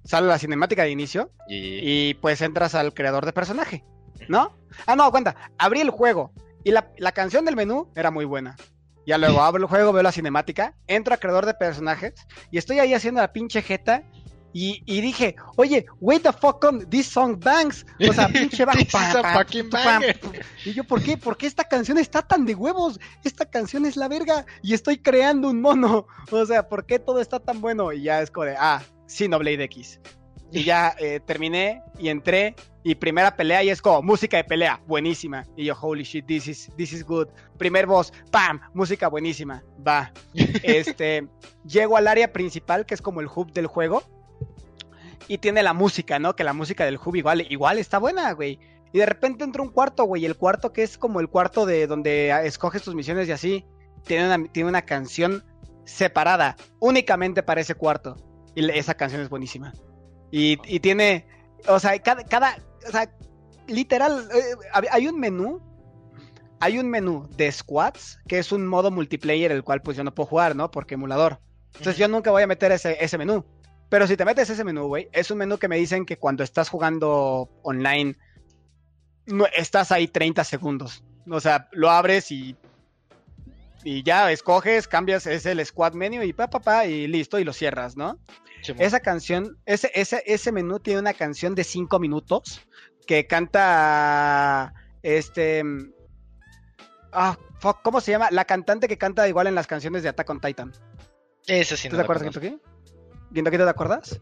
sale 0.05 0.27
la 0.27 0.39
cinemática 0.39 0.85
de 0.85 0.91
inicio 0.91 1.31
Y- 1.49 1.81
y 2.11 2.15
pues 2.15 2.41
entras 2.41 2.75
al 2.75 2.95
creador 2.95 3.27
de 3.27 3.35
personaje, 3.35 3.85
¿no? 4.29 4.57
Ah, 4.87 4.97
no, 4.97 5.11
cuenta, 5.11 5.37
abrí 5.59 5.81
el 5.81 5.91
juego 5.91 6.33
y 6.63 6.71
la, 6.71 6.91
la 6.97 7.13
canción 7.13 7.45
del 7.45 7.57
menú 7.57 7.91
era 7.95 8.11
muy 8.11 8.25
buena. 8.25 8.57
Ya 9.07 9.19
luego 9.19 9.43
abro 9.43 9.63
el 9.63 9.69
juego, 9.69 9.93
veo 9.93 10.03
la 10.03 10.13
cinemática, 10.13 10.75
entro 10.87 11.15
a 11.15 11.19
creador 11.19 11.47
de 11.47 11.55
personajes 11.55 12.15
y 12.51 12.59
estoy 12.59 12.79
ahí 12.79 12.95
haciendo 12.95 13.21
la 13.21 13.33
pinche 13.33 13.63
jeta. 13.63 14.03
Y, 14.57 14.85
y 14.87 15.01
dije, 15.01 15.35
oye, 15.57 15.85
wait 16.01 16.23
the 16.23 16.33
fuck 16.33 16.63
on, 16.65 16.89
this 16.89 17.09
song 17.09 17.41
bangs. 17.41 17.85
O 18.09 18.13
sea, 18.13 18.29
pinche 18.29 18.65
bajo. 18.65 18.79
Y 20.65 20.73
yo, 20.73 20.85
¿por 20.85 21.03
qué? 21.03 21.17
¿Por 21.17 21.37
qué 21.37 21.49
esta 21.49 21.65
canción 21.65 21.99
está 21.99 22.23
tan 22.23 22.47
de 22.47 22.55
huevos? 22.55 23.01
Esta 23.25 23.47
canción 23.47 23.85
es 23.85 23.97
la 23.97 24.07
verga 24.07 24.47
y 24.63 24.73
estoy 24.73 24.99
creando 24.99 25.51
un 25.51 25.61
mono. 25.61 26.07
O 26.31 26.47
sea, 26.47 26.69
¿por 26.69 26.87
qué 26.87 27.01
todo 27.01 27.21
está 27.21 27.41
tan 27.41 27.61
bueno? 27.61 27.93
Y 27.93 28.05
ya 28.05 28.23
es 28.23 28.31
como 28.31 28.47
de, 28.47 28.55
ah, 28.57 28.81
Xenoblade 29.09 29.65
X. 29.65 30.01
Y 30.51 30.65
ya 30.65 30.95
eh, 30.99 31.21
terminé 31.25 31.83
y 31.99 32.09
entré 32.09 32.55
y 32.85 32.95
primera 32.95 33.35
pelea 33.35 33.63
y 33.63 33.71
es 33.71 33.81
como 33.81 34.03
música 34.03 34.37
de 34.37 34.45
pelea, 34.45 34.81
buenísima. 34.87 35.45
Y 35.57 35.65
yo, 35.65 35.75
holy 35.81 36.05
shit, 36.05 36.27
this 36.27 36.47
is, 36.47 36.71
this 36.77 36.93
is 36.93 37.05
good. 37.05 37.29
Primer 37.57 37.87
boss, 37.87 38.13
pam, 38.31 38.61
música 38.75 39.09
buenísima, 39.09 39.65
va. 39.87 40.13
Este, 40.63 41.27
llego 41.65 41.97
al 41.97 42.07
área 42.07 42.33
principal 42.33 42.85
que 42.85 42.95
es 42.95 43.03
como 43.03 43.21
el 43.21 43.29
hub 43.35 43.53
del 43.53 43.67
juego 43.67 44.03
y 45.29 45.39
tiene 45.39 45.63
la 45.63 45.73
música, 45.73 46.19
¿no? 46.19 46.37
Que 46.37 46.45
la 46.45 46.53
música 46.53 46.85
del 46.85 46.99
hub 47.03 47.17
igual, 47.17 47.51
igual 47.51 47.79
está 47.79 47.99
buena, 47.99 48.33
güey. 48.33 48.59
Y 48.93 48.99
de 48.99 49.07
repente 49.07 49.45
entra 49.45 49.63
un 49.63 49.71
cuarto, 49.71 50.05
güey, 50.05 50.25
el 50.25 50.37
cuarto 50.37 50.73
que 50.73 50.83
es 50.83 50.99
como 50.99 51.21
el 51.21 51.29
cuarto 51.29 51.67
de 51.67 51.87
donde 51.87 52.31
escoges 52.47 52.83
tus 52.83 52.95
misiones 52.95 53.27
y 53.29 53.33
así, 53.33 53.67
tiene 54.05 54.27
una, 54.27 54.47
tiene 54.53 54.69
una 54.69 54.83
canción 54.83 55.43
separada 55.85 56.57
únicamente 56.81 57.43
para 57.43 57.61
ese 57.61 57.75
cuarto. 57.75 58.17
Y 58.55 58.71
esa 58.71 58.95
canción 58.95 59.21
es 59.21 59.29
buenísima. 59.29 59.73
Y, 60.37 60.59
y 60.67 60.81
tiene, 60.81 61.25
o 61.69 61.79
sea, 61.79 61.97
cada, 62.01 62.25
cada 62.25 62.57
o 62.89 62.91
sea, 62.91 63.09
literal, 63.69 64.29
eh, 64.35 64.81
hay 64.91 65.07
un 65.07 65.21
menú, 65.21 65.63
hay 66.59 66.81
un 66.81 66.91
menú 66.91 67.29
de 67.37 67.53
squads, 67.53 68.19
que 68.27 68.41
es 68.41 68.51
un 68.51 68.67
modo 68.67 68.91
multiplayer, 68.91 69.53
el 69.53 69.63
cual 69.63 69.81
pues 69.81 69.97
yo 69.97 70.03
no 70.03 70.13
puedo 70.13 70.27
jugar, 70.27 70.57
¿no? 70.57 70.73
Porque 70.73 70.95
emulador. 70.95 71.39
Entonces 71.67 71.99
yo 71.99 72.09
nunca 72.09 72.33
voy 72.33 72.43
a 72.43 72.49
meter 72.49 72.73
ese, 72.73 72.97
ese 72.99 73.17
menú. 73.17 73.45
Pero 73.89 74.09
si 74.09 74.17
te 74.17 74.25
metes 74.25 74.51
ese 74.51 74.65
menú, 74.65 74.89
güey, 74.89 75.09
es 75.13 75.31
un 75.31 75.39
menú 75.39 75.57
que 75.57 75.69
me 75.69 75.77
dicen 75.77 76.05
que 76.05 76.19
cuando 76.19 76.43
estás 76.43 76.69
jugando 76.69 77.49
online, 77.63 78.17
no, 79.27 79.47
estás 79.57 79.93
ahí 79.93 80.09
30 80.09 80.43
segundos. 80.43 81.05
O 81.31 81.39
sea, 81.39 81.69
lo 81.71 81.93
abres 81.93 82.33
y, 82.33 82.57
y 83.85 84.03
ya 84.03 84.33
escoges, 84.33 84.89
cambias, 84.89 85.29
es 85.29 85.47
el 85.47 85.65
squad 85.65 85.93
menu 85.93 86.25
y 86.25 86.33
pa, 86.33 86.51
pa, 86.51 86.59
pa, 86.59 86.87
y 86.87 87.07
listo, 87.07 87.39
y 87.39 87.45
lo 87.45 87.53
cierras, 87.53 87.97
¿no? 87.97 88.19
Esa 88.79 89.01
canción, 89.01 89.59
ese, 89.67 89.91
ese, 89.95 90.23
ese 90.27 90.53
menú 90.53 90.81
tiene 90.81 91.01
una 91.01 91.15
canción 91.15 91.55
de 91.55 91.65
5 91.65 91.99
minutos 91.99 92.61
que 93.07 93.27
canta 93.27 94.73
este... 95.03 95.63
Ah, 97.13 97.39
fuck, 97.61 97.83
¿cómo 97.83 98.01
se 98.01 98.11
llama? 98.11 98.29
La 98.31 98.45
cantante 98.45 98.89
que 98.89 98.99
canta 98.99 99.29
igual 99.29 99.47
en 99.47 99.55
las 99.55 99.67
canciones 99.67 100.03
de 100.03 100.09
Attack 100.09 100.31
on 100.31 100.41
Titan. 100.41 100.73
Eso 101.47 101.77
sí 101.77 101.89
¿Tú 101.89 101.97
no 101.97 102.01
te 102.01 102.05
acuerdas. 102.05 102.25
Kentucky? 102.25 102.61
¿Kentucky 103.33 103.57
te 103.57 103.69
acuerdas? 103.69 104.21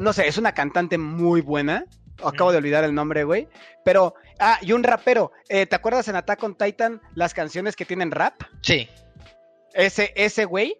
No 0.00 0.12
sé, 0.12 0.26
es 0.26 0.38
una 0.38 0.52
cantante 0.52 0.98
muy 0.98 1.40
buena. 1.40 1.86
Acabo 2.22 2.52
de 2.52 2.58
olvidar 2.58 2.84
el 2.84 2.94
nombre, 2.94 3.24
güey. 3.24 3.48
Pero, 3.84 4.14
ah, 4.38 4.58
y 4.60 4.72
un 4.72 4.82
rapero. 4.82 5.32
Eh, 5.48 5.66
¿Te 5.66 5.76
acuerdas 5.76 6.08
en 6.08 6.16
Attack 6.16 6.42
on 6.42 6.56
Titan 6.56 7.00
las 7.14 7.34
canciones 7.34 7.76
que 7.76 7.84
tienen 7.84 8.10
rap? 8.10 8.34
Sí. 8.62 8.88
Ese, 9.72 10.12
ese 10.16 10.44
güey. 10.44 10.76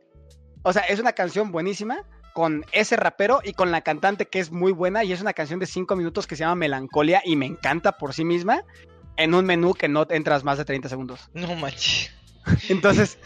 O 0.65 0.73
sea, 0.73 0.83
es 0.83 0.99
una 0.99 1.13
canción 1.13 1.53
buenísima 1.53 2.05
con 2.33 2.67
ese 2.73 2.97
rapero 2.97 3.41
y 3.45 3.53
con 3.53 3.71
la 3.71 3.83
cantante 3.83 4.27
que 4.27 4.41
es 4.41 4.51
muy 4.51 4.73
buena 4.73 5.05
y 5.05 5.13
es 5.13 5.21
una 5.21 5.35
canción 5.35 5.61
de 5.61 5.67
5 5.67 5.95
minutos 5.95 6.27
que 6.27 6.35
se 6.35 6.41
llama 6.41 6.57
Melancolia 6.57 7.23
y 7.25 7.37
me 7.37 7.47
encanta 7.47 7.93
por 7.93 8.13
sí 8.13 8.25
misma 8.25 8.65
en 9.17 9.35
un 9.35 9.45
menú 9.45 9.75
que 9.75 9.89
no 9.89 10.07
entras 10.11 10.43
más 10.43 10.59
de 10.59 10.65
30 10.65 10.89
segundos. 10.89 11.31
No 11.35 11.55
manches. 11.55 12.11
Entonces, 12.69 13.19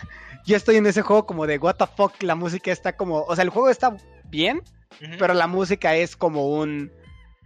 yo 0.44 0.56
estoy 0.56 0.76
en 0.76 0.86
ese 0.86 1.02
juego 1.02 1.26
como 1.26 1.46
de 1.46 1.58
what 1.58 1.76
the 1.76 1.86
fuck, 1.86 2.22
la 2.22 2.34
música 2.34 2.72
está 2.72 2.96
como, 2.96 3.22
o 3.22 3.34
sea, 3.34 3.44
el 3.44 3.50
juego 3.50 3.70
está 3.70 3.96
bien, 4.24 4.62
pero 5.18 5.32
la 5.32 5.46
música 5.46 5.94
es 5.94 6.16
como 6.16 6.48
un, 6.48 6.92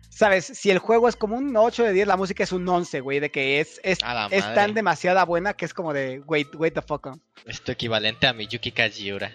¿sabes? 0.09 0.46
Si 0.46 0.70
el 0.70 0.78
juego 0.78 1.09
es 1.09 1.16
como 1.16 1.37
un 1.37 1.57
8 1.57 1.85
de 1.85 1.92
10, 1.92 2.07
la 2.07 2.16
música 2.16 2.42
es 2.42 2.52
un 2.52 2.68
11, 2.68 3.00
güey, 3.00 3.20
de 3.20 3.31
que 3.31 3.61
es, 3.61 3.81
es, 3.85 3.98
es 4.31 4.55
tan 4.55 4.74
demasiada 4.74 5.24
buena 5.24 5.55
que 5.55 5.64
es 5.64 5.74
como 5.74 5.92
de, 5.92 6.20
wait, 6.26 6.48
wait 6.55 6.74
the 6.74 6.83
fuck. 6.83 7.07
on. 7.07 7.22
Es 7.46 7.62
tu 7.62 7.72
equivalente 7.72 8.26
a 8.26 8.33
mi 8.33 8.46
Yuki 8.46 8.72
Kajiura. 8.72 9.33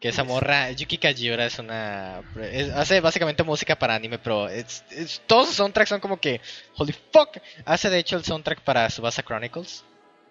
Que 0.00 0.10
esa 0.10 0.22
morra, 0.22 0.70
Yuki 0.70 0.96
Kajiura 0.98 1.44
es 1.46 1.58
una... 1.58 2.22
es- 2.40 2.70
hace 2.70 3.00
básicamente 3.00 3.42
música 3.42 3.76
para 3.76 3.96
anime, 3.96 4.18
pero 4.18 4.48
es, 4.48 4.84
es- 4.90 5.20
todos 5.26 5.48
sus 5.48 5.56
soundtracks 5.56 5.88
son 5.88 6.00
como 6.00 6.20
que... 6.20 6.40
Holy 6.76 6.94
fuck. 7.12 7.30
Hace 7.64 7.90
de 7.90 7.98
hecho 7.98 8.16
el 8.16 8.24
soundtrack 8.24 8.60
para 8.60 8.88
Subasa 8.90 9.22
Chronicles. 9.24 9.82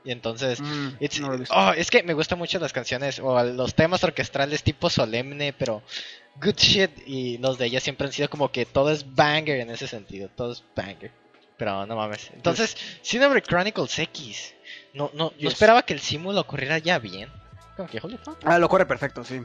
Y 0.06 0.12
entonces... 0.14 0.62
Mm, 0.62 0.88
it's- 1.02 1.20
no 1.20 1.38
oh, 1.50 1.74
es 1.74 1.92
que 1.92 2.02
me 2.04 2.14
gustan 2.14 2.38
mucho 2.40 2.60
las 2.60 2.72
canciones 2.72 3.20
o 3.20 3.44
los 3.44 3.74
temas 3.76 4.02
orquestrales 4.06 4.64
tipo 4.64 4.90
solemne, 4.90 5.52
pero 5.52 5.84
good 6.42 6.56
shit. 6.56 6.92
Y 7.06 7.38
los 7.40 7.58
de 7.58 7.66
ella 7.66 7.82
siempre 7.82 8.08
han 8.08 8.14
sido 8.14 8.30
como 8.30 8.50
que 8.50 8.66
todo 8.66 8.90
es 8.90 9.16
banger 9.16 9.60
en 9.60 9.70
ese 9.70 9.88
sentido. 9.88 10.30
Todo 10.34 10.54
es 10.54 10.64
banger. 10.78 11.12
Pero 11.58 11.86
no 11.86 11.98
mames. 11.98 12.32
Entonces, 12.34 12.78
Xenoblade 13.04 13.42
Chronicles 13.46 14.00
X. 14.00 14.54
No, 14.94 15.12
no, 15.14 15.26
no 15.26 15.32
Yes. 15.40 15.54
esperaba 15.54 15.82
que 15.84 15.92
el 15.94 16.00
símulo 16.00 16.48
corriera 16.48 16.78
ya 16.78 17.00
bien. 17.00 17.30
Como 17.76 17.90
que 17.90 18.00
holy 18.02 18.18
fuck. 18.18 18.38
Ah, 18.46 18.58
lo 18.60 18.70
corre 18.70 18.86
perfecto, 18.86 19.24
sí. 19.26 19.42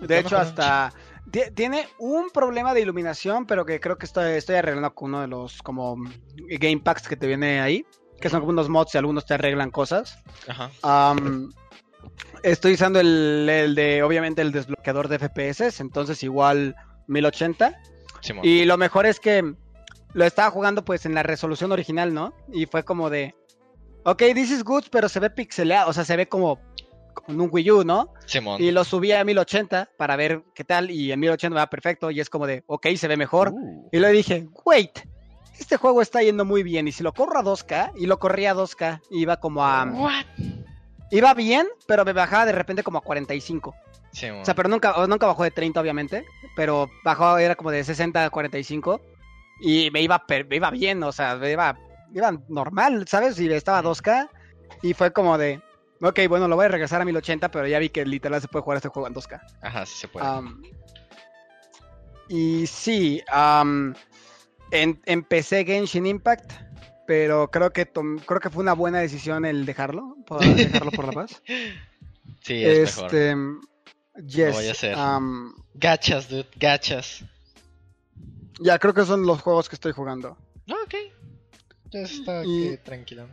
De 0.00 0.18
hecho, 0.18 0.36
hasta 0.38 0.92
ti- 1.30 1.50
tiene 1.54 1.88
un 1.98 2.30
problema 2.30 2.74
de 2.74 2.80
iluminación, 2.80 3.46
pero 3.46 3.64
que 3.64 3.78
creo 3.80 3.96
que 3.98 4.06
estoy, 4.06 4.32
estoy 4.32 4.56
arreglando 4.56 4.94
con 4.94 5.10
uno 5.10 5.20
de 5.22 5.28
los 5.28 5.62
como 5.62 5.96
game 6.58 6.80
packs 6.82 7.08
que 7.08 7.16
te 7.16 7.26
viene 7.26 7.60
ahí, 7.60 7.84
que 8.20 8.28
son 8.28 8.40
como 8.40 8.50
unos 8.52 8.68
mods 8.68 8.94
y 8.94 8.98
algunos 8.98 9.24
te 9.26 9.34
arreglan 9.34 9.70
cosas. 9.70 10.18
Ajá. 10.48 10.70
Estoy 12.42 12.74
usando 12.74 12.98
el, 12.98 13.48
el 13.48 13.74
de, 13.74 14.02
obviamente, 14.02 14.42
el 14.42 14.50
desbloqueador 14.50 15.06
de 15.08 15.18
FPS, 15.18 15.80
entonces 15.80 16.22
igual 16.22 16.74
1080. 17.06 17.78
Simón. 18.20 18.44
Y 18.44 18.64
lo 18.64 18.76
mejor 18.76 19.06
es 19.06 19.20
que 19.20 19.54
lo 20.12 20.24
estaba 20.24 20.50
jugando 20.50 20.84
pues 20.84 21.06
en 21.06 21.14
la 21.14 21.22
resolución 21.22 21.70
original, 21.72 22.12
¿no? 22.12 22.34
Y 22.52 22.66
fue 22.66 22.84
como 22.84 23.10
de, 23.10 23.34
ok, 24.04 24.18
this 24.34 24.50
is 24.50 24.64
good, 24.64 24.84
pero 24.90 25.08
se 25.08 25.20
ve 25.20 25.30
pixeleado, 25.30 25.90
o 25.90 25.92
sea, 25.92 26.04
se 26.04 26.16
ve 26.16 26.26
como, 26.28 26.58
como 27.12 27.34
en 27.34 27.40
un 27.40 27.48
Wii 27.52 27.70
U, 27.70 27.84
¿no? 27.84 28.12
Simón. 28.26 28.62
Y 28.62 28.70
lo 28.70 28.84
subí 28.84 29.12
a 29.12 29.24
1080 29.24 29.90
para 29.96 30.16
ver 30.16 30.42
qué 30.54 30.64
tal, 30.64 30.90
y 30.90 31.12
en 31.12 31.20
1080 31.20 31.56
va 31.56 31.66
perfecto, 31.68 32.10
y 32.10 32.20
es 32.20 32.30
como 32.30 32.46
de, 32.46 32.64
ok, 32.66 32.88
se 32.96 33.08
ve 33.08 33.16
mejor. 33.16 33.50
Uh, 33.52 33.88
Y 33.92 33.98
le 33.98 34.10
dije, 34.12 34.48
wait, 34.64 35.00
este 35.58 35.76
juego 35.76 36.02
está 36.02 36.22
yendo 36.22 36.44
muy 36.44 36.62
bien, 36.62 36.88
y 36.88 36.92
si 36.92 37.02
lo 37.02 37.12
corro 37.12 37.38
a 37.38 37.42
2K, 37.42 37.92
y 37.96 38.06
lo 38.06 38.18
corría 38.18 38.52
a 38.52 38.54
2K, 38.54 39.00
iba 39.10 39.36
como 39.38 39.64
a... 39.64 39.84
What? 39.84 40.24
Iba 41.12 41.34
bien, 41.34 41.68
pero 41.86 42.06
me 42.06 42.14
bajaba 42.14 42.46
de 42.46 42.52
repente 42.52 42.82
como 42.82 42.96
a 42.96 43.02
45. 43.02 43.74
Simón. 44.12 44.40
O 44.40 44.44
sea, 44.46 44.54
pero 44.54 44.70
nunca, 44.70 44.94
nunca 45.06 45.26
bajó 45.26 45.44
de 45.44 45.50
30, 45.50 45.78
obviamente. 45.78 46.24
Pero 46.56 46.90
bajó, 47.04 47.36
era 47.36 47.54
como 47.54 47.70
de 47.70 47.84
60 47.84 48.24
a 48.24 48.30
45. 48.30 48.98
Y 49.60 49.90
me 49.90 50.00
iba, 50.00 50.24
me 50.48 50.56
iba 50.56 50.70
bien, 50.70 51.02
o 51.02 51.12
sea, 51.12 51.36
me 51.36 51.52
iba, 51.52 51.78
iba 52.14 52.32
normal, 52.48 53.06
¿sabes? 53.08 53.38
Y 53.38 53.52
estaba 53.52 53.78
a 53.78 53.82
2K. 53.82 54.30
Y 54.80 54.94
fue 54.94 55.12
como 55.12 55.36
de, 55.36 55.60
ok, 56.02 56.20
bueno, 56.28 56.48
lo 56.48 56.56
voy 56.56 56.66
a 56.66 56.68
regresar 56.68 57.00
a 57.00 57.04
1080, 57.04 57.50
pero 57.50 57.66
ya 57.66 57.78
vi 57.78 57.88
que 57.88 58.04
literal 58.04 58.40
se 58.40 58.48
puede 58.48 58.62
jugar 58.62 58.76
este 58.76 58.88
juego 58.88 59.06
en 59.08 59.14
2K. 59.14 59.40
Ajá, 59.62 59.86
sí 59.86 59.94
se 59.98 60.08
puede. 60.08 60.26
Y 62.28 62.66
sí, 62.66 63.22
en, 64.70 65.00
empecé 65.04 65.64
Genshin 65.64 66.06
Impact, 66.06 66.52
pero 67.06 67.50
creo 67.50 67.72
que 67.72 67.84
tom- 67.84 68.18
creo 68.20 68.40
que 68.40 68.48
fue 68.50 68.62
una 68.62 68.72
buena 68.72 69.00
decisión 69.00 69.44
el 69.44 69.66
dejarlo, 69.66 70.16
dejarlo 70.56 70.90
por 70.92 71.06
la 71.06 71.12
paz. 71.12 71.42
sí, 72.42 72.64
es 72.64 72.96
mejor. 72.96 73.04
este, 73.14 73.36
yes, 74.26 74.54
voy 74.54 74.68
a 74.68 74.72
hacer. 74.72 74.96
Gachas, 75.74 76.28
dude, 76.28 76.48
gachas. 76.56 77.24
ya 78.60 78.78
creo 78.78 78.94
que 78.94 79.04
son 79.04 79.26
los 79.26 79.42
juegos 79.42 79.68
que 79.68 79.74
estoy 79.76 79.92
jugando. 79.92 80.36
Ah, 80.70 80.74
ok. 80.84 80.94
Ya 81.90 82.00
está 82.00 82.44
Y- 82.46 82.68
aquí, 82.68 82.76
tranquilo. 82.78 83.28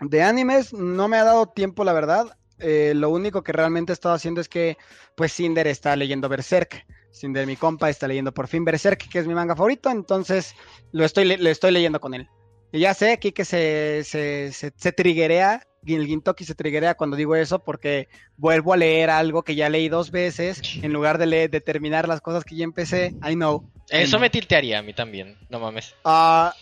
De 0.00 0.22
animes 0.22 0.72
no 0.72 1.08
me 1.08 1.16
ha 1.16 1.24
dado 1.24 1.46
tiempo, 1.46 1.84
la 1.84 1.92
verdad. 1.92 2.36
eh, 2.58 2.92
lo 2.96 3.10
único 3.10 3.42
que 3.42 3.52
realmente 3.52 3.92
he 3.92 3.94
estado 3.94 4.14
haciendo 4.14 4.40
es 4.40 4.48
que, 4.48 4.78
pues, 5.14 5.32
Cinder 5.34 5.66
está 5.66 5.94
leyendo 5.94 6.28
Berserk. 6.28 6.86
Cinder, 7.12 7.46
mi 7.46 7.56
compa, 7.56 7.90
está 7.90 8.08
leyendo 8.08 8.32
por 8.32 8.48
fin 8.48 8.64
Berserk, 8.64 9.08
que 9.10 9.18
es 9.18 9.26
mi 9.26 9.34
manga 9.34 9.54
favorito, 9.56 9.90
entonces 9.90 10.54
lo 10.92 11.04
estoy, 11.04 11.24
le- 11.26 11.36
lo 11.38 11.50
estoy 11.50 11.70
leyendo 11.72 12.00
con 12.00 12.14
él. 12.14 12.28
Y 12.72 12.80
ya 12.80 12.94
sé 12.94 13.12
aquí 13.12 13.32
que 13.32 13.44
se, 13.44 14.02
se, 14.04 14.52
se, 14.52 14.72
se 14.76 14.92
triguea, 14.92 15.62
el 15.86 16.06
Gintoki 16.06 16.44
se 16.44 16.54
triguea 16.54 16.94
cuando 16.94 17.14
digo 17.16 17.36
eso, 17.36 17.58
porque 17.62 18.08
vuelvo 18.38 18.72
a 18.72 18.76
leer 18.78 19.08
algo 19.10 19.42
que 19.42 19.54
ya 19.54 19.68
leí 19.68 19.88
dos 19.90 20.10
veces, 20.10 20.60
en 20.82 20.92
lugar 20.92 21.16
de, 21.18 21.26
leer, 21.26 21.50
de 21.50 21.60
terminar 21.60 22.08
las 22.08 22.20
cosas 22.22 22.44
que 22.44 22.56
ya 22.56 22.64
empecé. 22.64 23.14
I 23.22 23.34
know. 23.34 23.64
I 23.90 23.98
Eso 24.02 24.12
know. 24.16 24.20
me 24.22 24.30
tiltearía 24.30 24.78
a 24.78 24.82
mí 24.82 24.92
también, 24.94 25.38
no 25.48 25.60
mames. 25.60 25.94
Ah, 26.04 26.54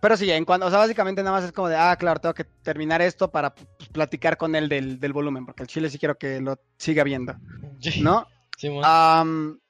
pero 0.00 0.16
sí, 0.16 0.30
en 0.30 0.44
cuanto, 0.44 0.66
o 0.66 0.70
sea, 0.70 0.78
básicamente 0.78 1.22
nada 1.22 1.36
más 1.36 1.44
es 1.44 1.52
como 1.52 1.68
de, 1.68 1.76
ah, 1.76 1.96
claro, 1.96 2.20
tengo 2.20 2.34
que 2.34 2.44
terminar 2.44 3.00
esto 3.02 3.30
para 3.30 3.54
pues, 3.54 3.88
platicar 3.90 4.36
con 4.36 4.54
él 4.54 4.68
del, 4.68 4.98
del 5.00 5.12
volumen, 5.12 5.44
porque 5.46 5.62
el 5.62 5.68
chile 5.68 5.88
sí 5.90 5.98
quiero 5.98 6.16
que 6.16 6.40
lo 6.40 6.58
siga 6.76 7.04
viendo, 7.04 7.36
¿no? 8.02 8.26
Simón. 8.56 8.82
Am, 8.84 9.60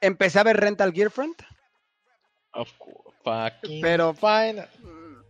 empecé 0.00 0.38
a 0.38 0.44
ver 0.44 0.56
Rental 0.58 0.92
Girlfriend, 0.92 1.34
Of 2.52 2.70
course, 2.78 3.80
pero- 3.82 4.14
fine. 4.14 4.64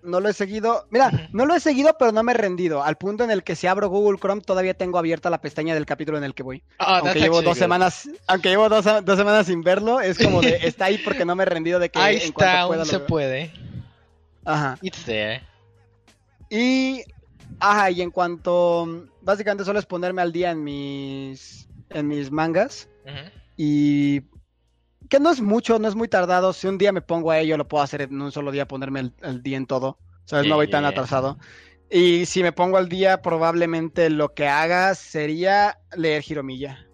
No 0.07 0.21
lo 0.21 0.29
he 0.29 0.33
seguido, 0.33 0.87
mira, 0.91 1.29
no 1.33 1.45
lo 1.45 1.55
he 1.55 1.61
seguido, 1.61 1.95
pero 1.99 2.13
no 2.13 2.23
me 2.23 2.33
he 2.33 2.35
rendido, 2.37 2.83
al 2.83 2.97
punto 2.97 3.25
en 3.25 3.31
el 3.31 3.43
que 3.43 3.55
si 3.57 3.67
abro 3.67 3.89
Google 3.89 4.19
Chrome 4.19 4.41
todavía 4.41 4.75
tengo 4.75 4.99
abierta 4.99 5.29
la 5.29 5.41
pestaña 5.41 5.75
del 5.75 5.85
capítulo 5.85 6.17
en 6.17 6.25
el 6.25 6.35
que 6.35 6.43
voy. 6.43 6.63
Ah, 6.79 6.99
aunque 6.99 7.21
llevo 7.21 7.43
dos 7.43 7.59
semanas, 7.59 8.09
aunque 8.27 8.49
llevo 8.49 8.69
dos, 8.69 8.85
dos 9.05 9.19
semanas 9.19 9.47
sin 9.47 9.63
verlo, 9.63 10.01
es 10.01 10.19
como 10.19 10.41
de, 10.41 10.57
está 10.63 10.87
ahí 10.87 10.99
porque 10.99 11.25
no 11.25 11.37
me 11.37 11.43
he 11.43 11.47
rendido 11.47 11.79
de 11.79 11.91
que 11.91 11.99
Ahí 11.99 12.17
en 12.17 12.23
está, 12.23 12.33
cuanto 12.35 12.59
aún 12.59 12.69
pueda 12.69 12.79
lo 12.81 12.85
se 12.87 12.99
veo. 12.99 13.07
puede. 13.07 13.53
Ajá. 14.45 14.79
It's 14.81 15.05
there. 15.05 15.43
Y, 16.49 17.03
ajá, 17.59 17.91
y 17.91 18.03
en 18.03 18.11
cuanto, 18.11 19.07
básicamente 19.21 19.65
solo 19.65 19.79
es 19.79 19.87
ponerme 19.87 20.23
al 20.23 20.33
día 20.33 20.53
en 20.53 20.63
mis, 20.63 21.69
en 21.91 22.07
mis 22.09 22.31
mangas 22.31 22.89
Ujú. 23.05 23.31
y 23.57 24.23
que 25.09 25.21
no 25.21 25.31
es 25.31 25.41
mucho, 25.41 25.79
no 25.79 25.89
es 25.89 25.95
muy 25.95 26.09
tardado. 26.09 26.53
Si 26.53 26.67
un 26.67 26.79
día 26.79 26.93
me 26.93 27.01
pongo 27.03 27.31
a 27.31 27.39
ello, 27.39 27.57
lo 27.57 27.69
puedo 27.69 27.83
hacer 27.83 28.03
en 28.03 28.21
un 28.21 28.33
solo 28.33 28.51
día, 28.51 28.69
ponerme 28.69 29.01
al, 29.01 29.13
al 29.23 29.43
día 29.43 29.57
en 29.57 29.67
todo. 29.67 29.99
¿Sabes? 30.25 30.47
No 30.47 30.57
voy 30.57 30.69
tan 30.69 30.83
Yeah. 30.83 30.91
atrasado. 30.91 31.39
Y 31.91 32.27
si 32.27 32.43
me 32.43 32.53
pongo 32.53 32.79
al 32.79 32.89
día, 32.89 33.23
probablemente 33.23 34.11
lo 34.11 34.35
que 34.35 34.49
haga 34.49 34.95
sería 34.95 35.79
leer 35.97 36.25
Hiromilla. 36.27 36.85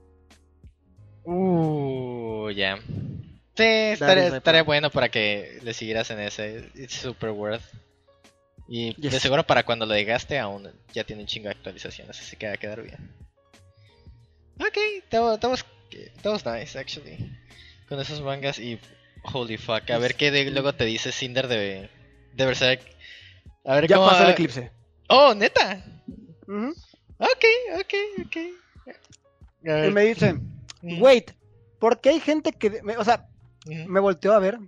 Uh, 1.24 2.50
ya. 2.50 2.78
Sí, 3.56 3.64
estaría, 3.64 4.62
bueno 4.62 4.90
para 4.90 5.10
que 5.10 5.58
le 5.62 5.72
siguieras 5.74 6.10
en 6.10 6.20
ese. 6.20 6.70
It's 6.74 6.94
super 6.94 7.30
worth. 7.30 7.62
Y 8.68 8.94
de 9.00 9.20
seguro 9.20 9.44
para 9.44 9.64
cuando 9.64 9.86
lo 9.86 9.94
llegaste 9.94 10.38
aún 10.38 10.70
ya 10.92 11.04
tiene 11.04 11.22
un 11.22 11.28
chingo 11.28 11.48
de 11.48 11.54
actualizaciones, 11.54 12.18
así 12.18 12.36
que 12.36 12.46
va 12.46 12.54
a 12.54 12.56
quedar 12.56 12.82
bien. 12.82 13.10
Ok, 14.60 14.78
that 15.10 15.20
was, 15.20 15.64
that 16.22 16.32
was 16.32 16.46
nice, 16.46 16.78
actually. 16.78 17.18
Con 17.92 18.00
esos 18.00 18.22
mangas 18.22 18.58
y 18.58 18.80
holy 19.34 19.58
fuck. 19.58 19.90
A 19.90 19.98
ver 19.98 20.14
qué 20.14 20.30
de- 20.30 20.50
luego 20.50 20.72
te 20.74 20.86
dice 20.86 21.12
Cinder 21.12 21.46
de, 21.46 21.90
de 22.32 22.46
Berserk. 22.46 22.80
A 23.66 23.74
ver 23.74 23.86
Ya 23.86 23.96
cómo. 23.96 24.06
pasó 24.08 24.22
el 24.24 24.30
eclipse. 24.30 24.72
Oh, 25.10 25.34
neta. 25.34 25.84
Ujú. 26.48 26.70
Ok, 27.18 27.44
ok, 27.80 27.94
ok. 28.24 29.68
A 29.68 29.86
Y 29.86 29.90
me 29.90 30.04
dice, 30.06 30.32
Ujú, 30.80 31.04
wait, 31.04 31.32
¿por 31.78 32.00
qué 32.00 32.08
hay 32.08 32.20
gente 32.20 32.52
que, 32.52 32.80
me- 32.82 32.96
o 32.96 33.04
sea, 33.04 33.26
ujú. 33.66 33.86
me 33.90 34.00
volteó 34.00 34.32
a 34.32 34.38
ver? 34.38 34.58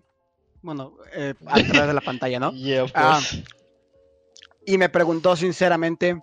Bueno, 0.60 0.94
eh, 1.14 1.32
a 1.46 1.60
través 1.60 1.86
de 1.88 1.94
la 1.94 2.02
pantalla, 2.02 2.38
¿no? 2.38 2.52
Yeah, 2.60 2.82
of 2.82 2.92
Ah, 2.94 3.22
course. 3.22 3.42
y 4.66 4.76
me 4.76 4.90
preguntó 4.90 5.34
sinceramente 5.34 6.20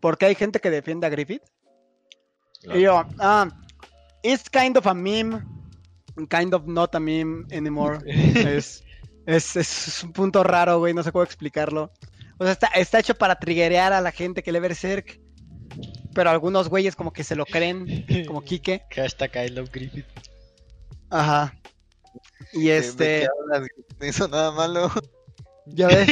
por 0.00 0.16
qué 0.16 0.26
hay 0.26 0.36
gente 0.36 0.60
que 0.60 0.70
defiende 0.70 1.08
a 1.08 1.10
Griffith. 1.10 1.42
Y 2.72 2.82
yo, 2.82 3.04
ah, 3.18 3.48
it's 4.22 4.48
kind 4.48 4.76
of 4.78 4.86
a 4.86 4.94
meme, 4.94 5.42
kind 6.28 6.54
of 6.54 6.66
not 6.66 6.94
a 6.94 7.00
meme 7.00 7.44
anymore. 7.50 7.98
es, 8.06 8.84
es, 9.26 9.56
es 9.56 10.04
un 10.04 10.12
punto 10.12 10.42
raro, 10.42 10.78
güey, 10.78 10.94
no 10.94 11.02
sé 11.02 11.12
cómo 11.12 11.24
explicarlo. 11.24 11.92
O 12.38 12.44
sea, 12.44 12.52
está, 12.52 12.66
está 12.68 12.98
hecho 12.98 13.14
para 13.14 13.36
triggerear 13.38 13.92
a 13.92 14.00
la 14.00 14.10
gente 14.10 14.42
que 14.42 14.52
lee 14.52 14.60
Berserk, 14.60 15.20
pero 16.14 16.30
algunos 16.30 16.68
güeyes 16.68 16.96
como 16.96 17.12
que 17.12 17.24
se 17.24 17.36
lo 17.36 17.46
creen, 17.46 18.04
como 18.26 18.40
Kike. 18.44 18.82
Hashtag 18.90 19.46
I 19.46 19.48
love 19.50 19.70
Griffith. 19.72 20.06
Ajá. 21.10 21.54
Y 22.52 22.64
¿De- 22.66 22.78
este... 22.78 23.28
No 24.00 24.06
hizo 24.06 24.28
nada 24.28 24.52
malo. 24.52 24.90
Ya 25.64 25.86
ves. 25.86 26.08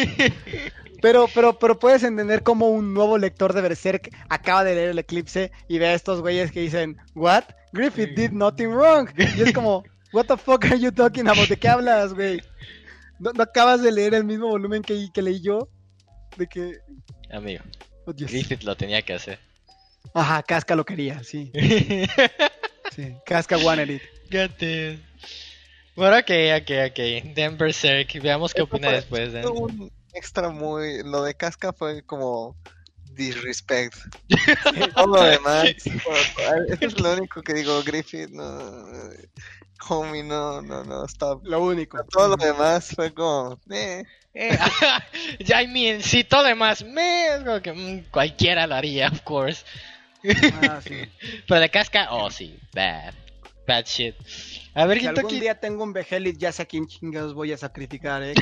Pero, 1.03 1.27
pero, 1.35 1.59
pero 1.59 1.77
puedes 1.77 2.05
entender 2.05 2.45
cómo 2.45 2.69
un 2.69 2.95
nuevo 2.95 3.19
lector 3.19 3.53
de 3.53 3.61
Berserk 3.61 4.11
acaba 4.29 4.63
de 4.63 4.77
leer 4.77 4.91
el 4.91 4.99
eclipse 5.01 5.51
y 5.67 5.79
ve 5.79 5.89
a 5.89 5.95
estos 5.95 6.21
güeyes 6.21 6.53
que 6.53 6.61
dicen, 6.61 6.97
What? 7.17 7.45
Griffith 7.73 8.17
did 8.17 8.31
nothing 8.31 8.69
wrong. 8.69 9.09
Y 9.17 9.43
es 9.43 9.53
como, 9.53 9.83
What 10.13 10.27
the 10.27 10.37
fuck 10.37 10.65
are 10.65 10.77
you 10.77 10.91
talking 10.91 11.29
about? 11.29 11.49
¿De 11.49 11.57
qué 11.57 11.69
hablas, 11.69 12.15
güey? 12.15 12.43
¿No, 13.19 13.33
no 13.33 13.43
acabas 13.43 13.83
de 13.83 13.93
leer 13.93 14.15
el 14.15 14.25
mismo 14.25 14.49
volumen 14.49 14.83
que, 14.83 15.09
que 15.13 15.23
leí 15.23 15.41
yo? 15.41 15.69
De 16.37 16.47
que. 16.47 16.79
Amigo, 17.31 17.63
oh. 18.07 18.13
Griffith 18.13 18.63
lo 18.63 18.77
tenía 18.77 19.03
que 19.03 19.15
hacer. 19.15 19.39
Ajá, 20.15 20.43
Casca 20.43 20.75
lo 20.75 20.85
quería, 20.85 21.23
sí. 21.23 21.53
sí. 22.97 23.15
Casca 23.25 23.59
wanted 23.59 23.91
it. 23.91 24.03
Got 24.31 24.63
it. 24.63 25.01
Bueno, 25.95 26.17
ok, 26.17 26.31
ok, 26.61 26.71
ok. 26.91 27.35
Den 27.35 27.59
Berserk. 27.59 28.21
Veamos 28.23 28.55
qué 28.55 28.63
Eso 28.63 28.71
opina 28.71 28.91
después. 28.91 29.35
Un 29.45 29.93
extra 30.15 30.49
muy. 30.51 31.03
Lo 31.05 31.23
de 31.23 31.35
Casca 31.35 31.73
fue 31.73 32.03
como. 32.03 32.57
Disrespect. 33.21 33.95
Todo 34.95 35.07
lo 35.09 35.23
demás. 35.23 35.67
Eso 35.67 36.87
es 36.87 36.99
lo 36.99 37.13
único 37.13 37.43
que 37.43 37.53
digo. 37.53 37.83
Griffith, 37.83 38.31
no. 38.31 38.49
Homie, 39.89 40.23
no, 40.23 40.63
no, 40.63 40.85
no. 40.85 41.05
Stop. 41.05 41.45
Lo 41.45 41.63
único. 41.63 42.03
Todo 42.05 42.29
lo 42.29 42.37
demás 42.37 42.93
fue 42.97 43.13
como. 43.13 43.61
Eh. 43.71 44.05
Eh, 44.33 44.57
ya, 45.41 45.61
I 45.63 45.69
mean, 45.69 46.03
si 46.03 46.25
todo 46.25 46.45
demás, 46.45 46.83
me. 46.83 47.27
es 47.27 47.43
como 47.45 47.61
que, 47.61 47.73
mm, 47.73 48.11
cualquiera 48.11 48.67
lo 48.67 48.77
haría, 48.77 49.09
of 49.09 49.21
course. 49.21 49.65
Ah, 50.63 50.81
sí. 50.83 50.95
Pero 51.49 51.61
de 51.61 51.69
casca, 51.69 52.09
oh 52.13 52.31
sí, 52.31 52.59
bad. 52.73 53.13
Bad 53.67 53.85
shit. 53.85 54.15
A 54.75 54.87
ver, 54.87 55.01
Si 55.01 55.07
algún 55.07 55.25
Gintoki. 55.25 55.41
día 55.41 55.61
tengo 55.61 55.85
un 55.85 55.93
Behelit, 55.93 56.39
ya 56.39 56.53
sé 56.53 56.63
a 56.63 56.65
quién 56.65 56.87
chingados 56.87 57.35
voy 57.35 57.53
a 57.53 57.59
sacrificar, 57.59 58.23
¿eh? 58.23 58.35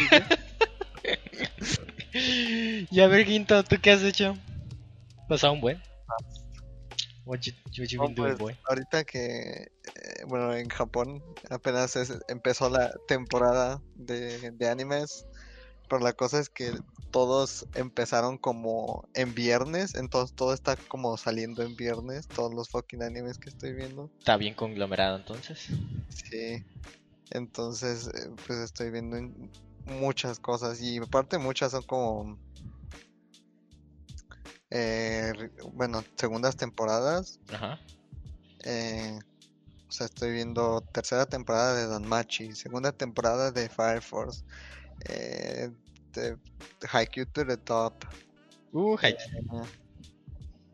Y 2.90 3.00
a 3.00 3.06
ver, 3.06 3.26
Ginto, 3.26 3.62
¿tú 3.64 3.76
qué 3.80 3.90
has 3.90 4.02
hecho? 4.02 4.36
Pasado 5.28 5.52
un 5.52 5.60
buen. 5.60 5.82
What 7.26 7.40
you, 7.40 7.52
what 7.78 7.88
you 7.90 7.98
No, 7.98 8.06
been 8.06 8.14
doing, 8.14 8.36
pues, 8.36 8.38
boy? 8.38 8.56
ahorita 8.68 9.04
que, 9.04 9.20
eh, 9.20 10.24
bueno, 10.26 10.54
en 10.54 10.68
Japón 10.70 11.22
apenas 11.50 11.94
es- 11.96 12.18
empezó 12.28 12.70
la 12.70 12.90
temporada 13.06 13.82
de, 13.94 14.50
de 14.52 14.68
animes, 14.68 15.26
pero 15.90 16.00
la 16.02 16.14
cosa 16.14 16.38
es 16.40 16.48
que 16.48 16.72
todos 17.10 17.66
empezaron 17.74 18.38
como 18.38 19.04
en 19.14 19.34
viernes, 19.34 19.94
entonces 19.94 20.34
todo 20.34 20.54
está 20.54 20.76
como 20.88 21.16
saliendo 21.18 21.62
en 21.62 21.76
viernes, 21.76 22.26
todos 22.34 22.54
los 22.54 22.70
fucking 22.70 23.02
animes 23.02 23.38
que 23.38 23.50
estoy 23.50 23.74
viendo. 23.74 24.10
Está 24.18 24.38
bien 24.38 24.54
conglomerado 24.54 25.16
entonces. 25.18 25.66
Sí, 26.08 26.64
entonces 27.30 28.08
eh, 28.08 28.30
pues 28.46 28.60
estoy 28.60 28.90
viendo 28.90 29.16
en- 29.18 29.50
muchas 29.84 30.38
cosas 30.38 30.80
y 30.82 30.98
aparte 30.98 31.38
muchas 31.38 31.72
son 31.72 31.82
como, 31.84 32.38
eh, 34.70 35.32
bueno, 35.72 36.04
segundas 36.16 36.56
temporadas. 36.56 37.38
Ajá. 37.52 37.78
Eh, 38.64 39.18
o 39.88 39.92
sea, 39.92 40.06
estoy 40.06 40.32
viendo 40.32 40.82
tercera 40.92 41.26
temporada 41.26 41.74
de 41.74 41.86
Danmachi, 41.86 42.54
segunda 42.54 42.92
temporada 42.92 43.50
de 43.50 43.68
Fire 43.68 44.02
Force, 44.02 44.44
eh, 45.08 45.70
de 46.12 46.36
Haikyuu 46.90 47.26
to 47.26 47.46
the 47.46 47.56
Top. 47.56 48.04
Uh, 48.72 48.96
hi. 48.98 49.08
eh, 49.08 49.16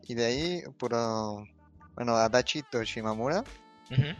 y 0.07 0.13
de 0.13 0.25
ahí, 0.25 0.63
puro. 0.77 1.47
Bueno, 1.95 2.15
Adachi 2.15 2.61
Toshimamura. 2.63 3.43
Ujú. 3.89 4.15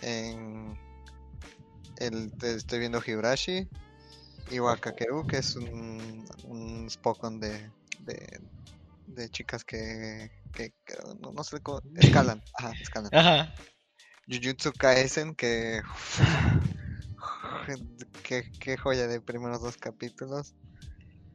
En 0.00 0.78
el, 1.98 2.32
estoy 2.42 2.78
viendo 2.78 3.02
Higurashi. 3.04 3.68
Y 4.50 4.60
Wakakeru, 4.60 5.26
que 5.26 5.38
es 5.38 5.56
un, 5.56 6.26
un 6.44 6.88
Spokon 6.88 7.38
de, 7.38 7.70
de, 8.06 8.40
de 9.08 9.28
chicas 9.30 9.64
que, 9.64 10.30
que, 10.52 10.72
que 10.84 10.94
no, 11.20 11.32
no 11.32 11.44
sé 11.44 11.60
cómo. 11.60 11.80
Escalan. 11.96 12.42
Ajá, 12.58 12.72
escalan. 12.80 13.14
Ajá. 13.14 13.54
Jujutsu 14.28 14.72
Kaisen, 14.72 15.34
que. 15.34 15.80
qué, 18.22 18.50
qué 18.60 18.76
joya 18.76 19.06
de 19.06 19.20
primeros 19.20 19.62
dos 19.62 19.76
capítulos. 19.76 20.54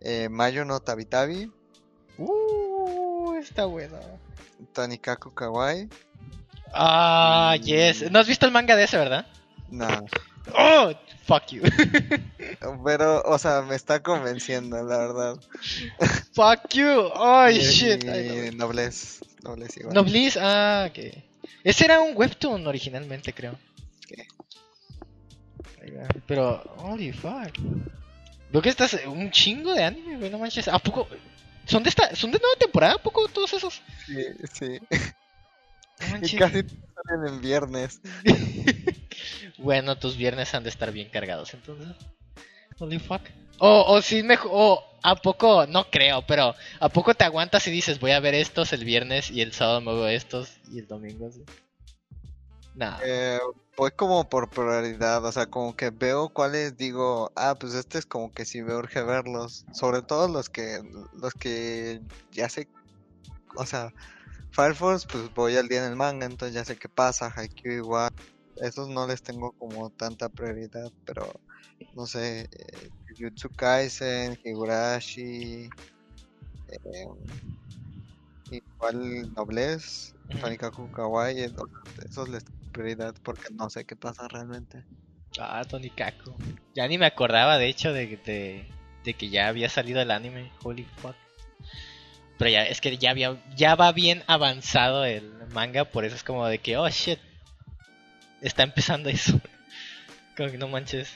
Eh, 0.01 0.29
Mayo 0.29 0.65
no 0.65 0.79
Tabitabi. 0.79 1.51
Uh, 2.17 3.35
está 3.35 3.65
bueno. 3.65 3.97
Tanikaku 4.73 5.33
Kawaii. 5.33 5.89
Ah, 6.73 7.55
yes. 7.61 8.09
¿No 8.11 8.19
has 8.19 8.27
visto 8.27 8.45
el 8.45 8.51
manga 8.51 8.75
de 8.75 8.83
ese, 8.83 8.97
verdad? 8.97 9.25
No. 9.69 9.87
Oh, 10.57 10.91
fuck 11.25 11.47
you. 11.51 11.61
pero, 12.85 13.21
o 13.23 13.37
sea, 13.37 13.61
me 13.61 13.75
está 13.75 14.01
convenciendo, 14.01 14.81
la 14.83 14.97
verdad. 14.97 15.39
Fuck 16.33 16.73
you. 16.73 17.09
Ay, 17.15 17.59
shit. 17.59 18.03
y 18.03 18.07
Ay, 18.07 18.51
no. 18.51 18.65
Noblesse, 18.65 19.21
Noblesse 19.43 19.77
igual. 19.77 19.93
Noblis, 19.93 20.37
ah, 20.39 20.89
ok. 20.89 20.99
Ese 21.63 21.85
era 21.85 22.01
un 22.01 22.15
webtoon 22.15 22.65
originalmente, 22.67 23.33
creo. 23.33 23.57
¿Qué? 24.07 24.27
Pero, 26.27 26.63
holy 26.77 27.11
fuck. 27.11 27.57
Veo 28.51 28.61
que 28.61 28.69
estás 28.69 28.99
un 29.07 29.31
chingo 29.31 29.73
de 29.73 29.83
anime, 29.83 30.17
güey, 30.17 30.29
no 30.29 30.39
manches. 30.39 30.67
¿A 30.67 30.79
poco? 30.79 31.07
¿Son 31.65 31.81
de 31.83 31.89
esta, 31.89 32.15
son 32.15 32.31
de 32.31 32.39
nueva 32.39 32.55
temporada? 32.57 32.95
¿A 32.95 33.01
poco 33.01 33.27
todos 33.27 33.53
esos? 33.53 33.81
Sí, 34.05 34.25
sí. 34.53 34.79
No 36.11 36.17
Y 36.21 36.37
casi 36.37 36.61
salen 36.61 37.27
en 37.27 37.41
viernes. 37.41 38.01
Bueno, 39.57 39.97
tus 39.97 40.17
viernes 40.17 40.53
han 40.53 40.63
de 40.63 40.69
estar 40.69 40.91
bien 40.91 41.09
cargados, 41.09 41.53
entonces. 41.53 41.95
Holy 42.79 42.99
fuck. 42.99 43.21
O, 43.59 43.85
o 43.87 44.01
si 44.01 44.23
me. 44.23 44.37
O 44.45 44.83
a 45.03 45.15
poco, 45.15 45.67
no 45.67 45.89
creo, 45.89 46.25
pero 46.25 46.55
¿a 46.79 46.89
poco 46.89 47.13
te 47.13 47.25
aguantas 47.25 47.67
y 47.67 47.71
dices 47.71 47.99
voy 47.99 48.11
a 48.11 48.21
ver 48.21 48.33
estos 48.33 48.71
el 48.71 48.85
viernes 48.85 49.29
y 49.29 49.41
el 49.41 49.51
sábado 49.51 49.81
me 49.81 49.93
veo 49.93 50.07
estos 50.07 50.57
y 50.71 50.79
el 50.79 50.87
domingo 50.87 51.27
así? 51.27 51.43
Nah. 52.73 52.97
Eh, 53.03 53.39
voy 53.77 53.91
como 53.91 54.27
por 54.29 54.49
prioridad, 54.49 55.23
o 55.25 55.31
sea, 55.31 55.45
como 55.47 55.75
que 55.75 55.89
veo 55.89 56.29
cuáles 56.29 56.77
digo, 56.77 57.31
ah, 57.35 57.55
pues 57.59 57.73
este 57.73 57.99
es 57.99 58.05
como 58.05 58.31
que 58.31 58.45
sí 58.45 58.61
me 58.61 58.73
urge 58.73 59.03
verlos, 59.03 59.65
sobre 59.73 60.01
todo 60.01 60.27
los 60.27 60.49
que, 60.49 60.81
los 61.13 61.33
que 61.33 62.01
ya 62.31 62.49
sé, 62.49 62.67
o 63.55 63.65
sea, 63.65 63.93
Fire 64.51 64.75
Force, 64.75 65.07
pues 65.11 65.33
voy 65.33 65.57
al 65.57 65.67
día 65.67 65.85
en 65.85 65.91
el 65.91 65.95
manga, 65.95 66.25
entonces 66.25 66.55
ya 66.55 66.65
sé 66.65 66.77
qué 66.77 66.89
pasa, 66.89 67.31
Haikyuu 67.35 67.73
igual, 67.73 68.11
esos 68.57 68.89
no 68.89 69.07
les 69.07 69.21
tengo 69.21 69.51
como 69.53 69.89
tanta 69.89 70.29
prioridad, 70.29 70.91
pero 71.05 71.39
no 71.95 72.05
sé, 72.05 72.41
eh, 72.51 72.89
Jujutsu 73.09 73.49
Kaisen, 73.49 74.37
Higurashi, 74.43 75.69
eh, 76.67 77.07
igual 78.51 79.33
Noblesse, 79.33 80.13
Ujú. 80.29 80.39
Tonikaku 80.39 80.91
Kawaii, 80.91 81.41
eh, 81.41 81.51
esos 82.05 82.29
les 82.29 82.43
tengo 82.43 82.71
prioridad 82.71 83.15
porque 83.23 83.53
no 83.53 83.69
sé 83.69 83.85
qué 83.85 83.95
pasa 83.95 84.27
realmente. 84.27 84.83
Ah, 85.39 85.63
Tony 85.67 85.89
Kaku. 85.89 86.35
Ya 86.75 86.87
ni 86.87 86.97
me 86.97 87.05
acordaba, 87.05 87.57
de 87.57 87.67
hecho, 87.67 87.93
de, 87.93 88.17
de, 88.17 88.65
de 89.03 89.13
que 89.13 89.29
ya 89.29 89.47
había 89.47 89.69
salido 89.69 90.01
el 90.01 90.11
anime. 90.11 90.51
Holy 90.63 90.83
fuck. 90.83 91.15
Pero 92.37 92.49
ya, 92.49 92.63
es 92.63 92.81
que 92.81 92.97
ya 92.97 93.11
había, 93.11 93.41
ya 93.55 93.75
va 93.75 93.91
bien 93.91 94.23
avanzado 94.27 95.05
el 95.05 95.31
manga, 95.53 95.85
por 95.85 96.03
eso 96.05 96.15
es 96.15 96.23
como 96.23 96.47
de 96.47 96.59
que, 96.59 96.77
oh 96.77 96.89
shit. 96.89 97.19
Está 98.43 98.63
empezando 98.63 99.09
eso. 99.09 99.39
Como 100.37 100.51
que 100.51 100.57
no 100.57 100.67
manches. 100.67 101.09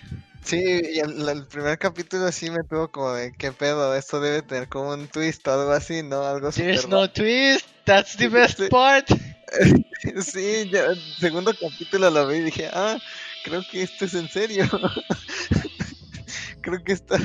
Sí, 0.43 0.57
y 0.57 0.99
el, 0.99 1.27
el 1.27 1.45
primer 1.47 1.77
capítulo 1.77 2.31
sí 2.31 2.49
me 2.51 2.63
tuvo 2.69 2.89
como 2.89 3.11
de 3.13 3.33
qué 3.33 3.51
pedo, 3.51 3.95
esto 3.95 4.21
debe 4.21 4.43
tener 4.43 4.69
como 4.69 4.91
un 4.91 5.07
twist 5.07 5.45
o 5.47 5.53
algo 5.53 5.71
así, 5.71 6.03
¿no? 6.03 6.21
Algo 6.23 6.51
There's 6.51 6.83
super 6.83 6.97
no 6.97 7.09
twist, 7.09 7.65
that's 7.83 8.15
the 8.15 8.29
best 8.29 8.59
Sí. 8.59 8.69
part. 8.69 9.07
Sí, 10.21 10.69
ya 10.71 10.85
el 10.85 11.01
segundo 11.19 11.51
capítulo 11.59 12.09
lo 12.11 12.27
vi 12.27 12.37
y 12.37 12.41
dije, 12.43 12.69
ah, 12.71 12.97
creo 13.43 13.63
que 13.71 13.81
esto 13.81 14.05
es 14.05 14.13
en 14.13 14.29
serio. 14.29 14.65
creo 16.61 16.83
que 16.83 16.93
esto, 16.93 17.15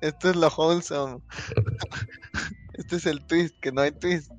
esto 0.00 0.30
es 0.30 0.36
lo 0.36 0.48
wholesome. 0.48 1.20
este 2.74 2.96
es 2.96 3.06
el 3.06 3.24
twist, 3.24 3.54
que 3.60 3.70
no 3.70 3.82
hay 3.82 3.92
twist. 3.92 4.30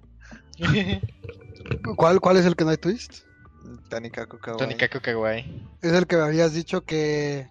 ¿Cuál, 1.95 2.19
¿Cuál 2.19 2.37
es 2.37 2.45
el 2.45 2.55
que 2.55 2.65
no 2.65 2.71
hay 2.71 2.77
twist? 2.77 3.21
Tanikaku 3.89 5.01
Kawaii. 5.01 5.67
Es 5.81 5.91
el 5.93 6.07
que 6.07 6.15
me 6.17 6.23
habías 6.23 6.53
dicho 6.53 6.81
que 6.81 7.47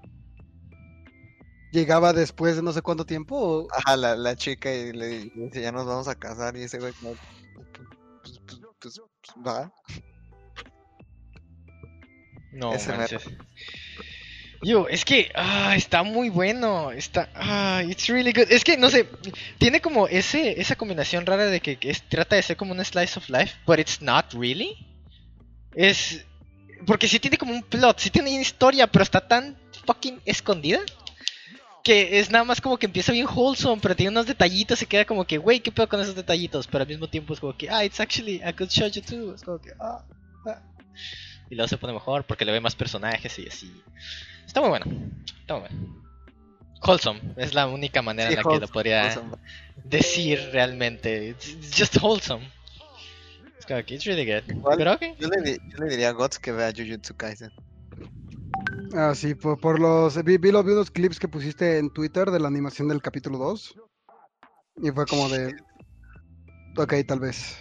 llegaba 1.73 2.13
después 2.13 2.57
de 2.57 2.63
no 2.63 2.73
sé 2.73 2.83
cuánto 2.83 3.05
tiempo. 3.07 3.37
o- 3.37 3.69
Ajá, 3.73 3.97
la, 3.97 4.17
la 4.17 4.37
chica 4.37 4.73
y 4.73 4.93
le 4.93 5.31
dice, 5.35 5.63
ya 5.63 5.73
nos 5.73 5.87
vamos 5.87 6.09
a 6.09 6.15
casar 6.15 6.57
y 6.57 6.63
ese 6.63 6.79
güey 6.79 6.93
como, 6.95 7.15
pues, 7.15 8.41
pues, 8.47 8.61
pues, 8.81 8.81
pues, 8.81 9.01
va. 9.47 9.73
No 12.53 12.75
Ese 12.75 12.93
manches. 12.93 13.25
Yo, 14.65 14.87
es 14.89 15.05
que 15.05 15.33
ah, 15.35 15.75
está 15.75 16.03
muy 16.05 16.29
bueno. 16.29 16.93
Está. 16.93 17.29
Ah, 17.35 17.83
it's 17.85 18.07
really 18.09 18.33
good. 18.33 18.47
Es 18.51 18.63
que 18.63 18.77
no 18.77 18.91
sé. 18.91 19.09
Tiene 19.59 19.81
como 19.81 20.07
ese 20.07 20.61
esa 20.61 20.77
combinación 20.77 21.27
rara 21.27 21.47
de 21.47 21.61
que, 21.61 21.79
que 21.79 21.91
es- 21.91 22.09
trata 22.09 22.37
de 22.37 22.43
ser 22.43 22.57
como 22.57 22.73
un 22.73 22.85
slice 22.85 23.19
of 23.19 23.29
life, 23.29 23.55
but 23.67 23.81
it's 23.81 24.01
not 24.03 24.33
really. 24.35 24.77
Es. 25.75 26.25
Porque 26.87 27.07
sí 27.09 27.21
tiene 27.21 27.37
como 27.39 27.53
un 27.53 27.63
plot, 27.63 27.99
sí 28.01 28.11
tiene 28.11 28.31
una 28.31 28.41
historia, 28.41 28.87
pero 28.87 29.03
está 29.05 29.27
tan 29.27 29.57
fucking 29.87 30.21
escondida. 30.25 30.81
Que 31.85 32.21
es 32.21 32.31
nada 32.31 32.45
más 32.45 32.61
como 32.61 32.79
que 32.79 32.87
empieza 32.87 33.11
bien 33.13 33.27
wholesome, 33.27 33.81
pero 33.83 33.97
tiene 33.97 34.11
unos 34.11 34.27
detallitos 34.27 34.81
y 34.83 34.87
queda 34.87 35.05
como 35.05 35.25
que, 35.25 35.39
wey, 35.39 35.59
¿qué 35.59 35.73
pedo 35.73 35.89
con 35.89 36.01
esos 36.01 36.15
detallitos? 36.15 36.69
Pero 36.69 36.83
al 36.83 36.89
mismo 36.89 37.09
tiempo 37.09 37.35
es 37.35 37.41
como 37.41 37.57
que, 37.57 37.69
ah, 37.69 37.85
it's 37.85 37.99
actually 37.99 38.41
a 38.43 38.53
good 38.53 38.69
shoujo 38.69 39.01
too. 39.01 39.35
Es 39.35 39.43
como 39.43 39.61
que, 39.61 39.71
ah, 39.81 40.05
ah. 40.47 40.63
Y 41.51 41.57
luego 41.57 41.69
se 41.69 41.77
pone 41.77 41.93
mejor 41.93 42.25
porque 42.25 42.45
le 42.45 42.53
ve 42.53 42.61
más 42.61 42.77
personajes 42.77 43.37
y 43.41 43.49
así. 43.49 43.73
Está 44.47 44.61
muy 44.61 44.71
bueno. 44.71 44.87
Está 45.41 45.55
muy 45.59 45.69
bueno. 45.69 46.05
Wholesome. 46.87 47.21
Es 47.37 47.53
la 47.55 47.67
única 47.67 48.01
manera 48.01 48.29
Sí, 48.29 48.35
en 48.37 48.43
la 48.45 48.53
que 48.53 48.61
lo 48.61 48.69
podría 48.69 49.03
wholesome. 49.03 49.37
decir 49.85 50.51
realmente. 50.53 51.31
It's 51.31 51.77
just 51.77 51.97
wholesome. 52.01 52.49
Que 53.87 53.95
it's 53.95 54.05
really 54.05 54.25
good. 54.27 54.43
Igual- 54.55 54.77
Pero 54.77 54.93
ok. 54.95 55.03
Yo 55.19 55.29
le, 55.29 55.53
yo 55.55 55.79
le 55.85 55.91
diría 55.91 56.11
a 56.11 56.13
Gots 56.13 56.39
que 56.39 56.53
vea 56.53 56.73
Jujutsu 56.77 57.15
Kaisen. 57.17 57.51
Ah, 58.95 59.15
sí, 59.15 59.35
por, 59.35 59.59
por 59.59 59.81
los. 59.81 60.23
Vi, 60.23 60.37
vi, 60.37 60.53
los- 60.53 60.65
vi 60.65 60.73
unos 60.73 60.91
clips 60.91 61.19
que 61.19 61.29
pusiste 61.29 61.79
en 61.79 61.91
Twitter 61.91 62.31
de 62.31 62.39
la 62.41 62.49
animación 62.49 62.89
del 62.89 63.01
capítulo 63.01 63.39
2. 63.39 63.75
Y 64.77 64.91
fue 64.91 65.07
como 65.07 65.29
de. 65.29 65.55
Ok, 66.77 66.95
tal 67.07 67.21
vez. 67.21 67.57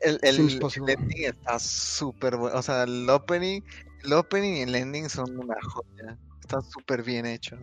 El, 0.00 0.18
el, 0.22 0.38
el 0.40 0.88
ending 0.88 1.24
está 1.26 1.58
súper 1.58 2.36
bueno. 2.36 2.58
O 2.58 2.62
sea, 2.62 2.82
el 2.84 3.08
opening, 3.08 3.60
el 4.04 4.12
opening 4.12 4.54
y 4.54 4.60
el 4.62 4.74
ending 4.74 5.08
son 5.08 5.38
una 5.38 5.56
joya. 5.62 6.18
Están 6.40 6.62
súper 6.62 7.02
bien 7.02 7.26
hechos. 7.26 7.58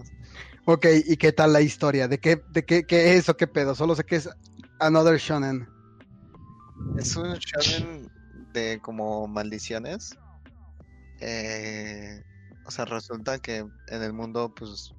Ok, 0.65 0.87
¿y 1.05 1.15
qué 1.17 1.31
tal 1.31 1.53
la 1.53 1.61
historia? 1.61 2.07
¿De 2.07 2.19
qué, 2.19 2.41
de 2.49 2.63
qué, 2.63 2.83
qué 2.83 3.15
es 3.15 3.29
o 3.29 3.35
qué 3.37 3.47
pedo? 3.47 3.75
Solo 3.75 3.95
sé 3.95 4.03
que 4.03 4.15
es 4.17 4.29
Another 4.79 5.17
Shonen. 5.17 5.67
Es 6.97 7.15
un 7.15 7.33
shonen 7.33 8.07
de 8.53 8.79
como 8.81 9.27
maldiciones. 9.27 10.15
Eh, 11.19 12.21
o 12.65 12.71
sea, 12.71 12.85
resulta 12.85 13.39
que 13.39 13.57
en 13.87 14.03
el 14.03 14.13
mundo, 14.13 14.53
pues, 14.55 14.93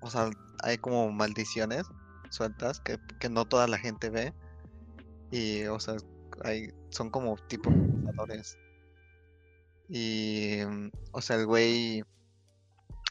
o 0.00 0.10
sea, 0.10 0.30
hay 0.62 0.78
como 0.78 1.10
maldiciones 1.10 1.86
sueltas 2.30 2.80
que, 2.80 2.98
que 3.18 3.28
no 3.28 3.44
toda 3.44 3.66
la 3.66 3.78
gente 3.78 4.10
ve. 4.10 4.32
Y, 5.30 5.64
o 5.64 5.80
sea, 5.80 5.96
hay, 6.42 6.68
son 6.90 7.10
como 7.10 7.36
tipo. 7.48 7.70
Y, 9.88 10.60
o 11.12 11.20
sea, 11.20 11.36
el 11.36 11.46
güey, 11.46 12.02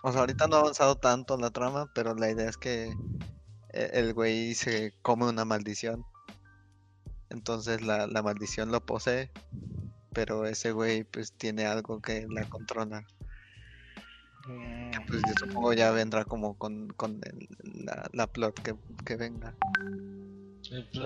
o 0.04 0.12
sea, 0.12 0.22
ahorita 0.22 0.48
no 0.48 0.58
ha 0.58 0.60
avanzado 0.60 0.96
tanto 0.96 1.38
la 1.38 1.52
trama, 1.52 1.90
pero 1.94 2.16
la 2.16 2.30
idea 2.30 2.50
es 2.50 2.58
que 2.58 2.94
e- 3.74 3.90
el 3.94 4.14
güey 4.14 4.54
se 4.56 4.94
come 5.02 5.28
una 5.28 5.46
maldición. 5.46 6.04
Entonces 7.34 7.82
la, 7.82 8.08
la 8.08 8.22
maldición 8.22 8.72
lo 8.72 8.80
posee, 8.86 9.32
pero 10.14 10.46
ese 10.46 10.72
güey 10.72 11.04
pues 11.04 11.34
tiene 11.34 11.66
algo 11.66 12.00
que 12.02 12.26
la 12.30 12.46
controla. 12.46 13.04
Pues 15.08 15.22
yo 15.28 15.34
supongo 15.40 15.74
ya 15.74 15.92
vendrá 15.92 16.26
como 16.26 16.58
con, 16.58 16.90
con 16.90 17.22
el- 17.24 17.86
la, 17.86 18.10
la 18.14 18.28
plot 18.28 18.60
que, 18.62 18.76
que 19.06 19.16
venga. 19.16 19.56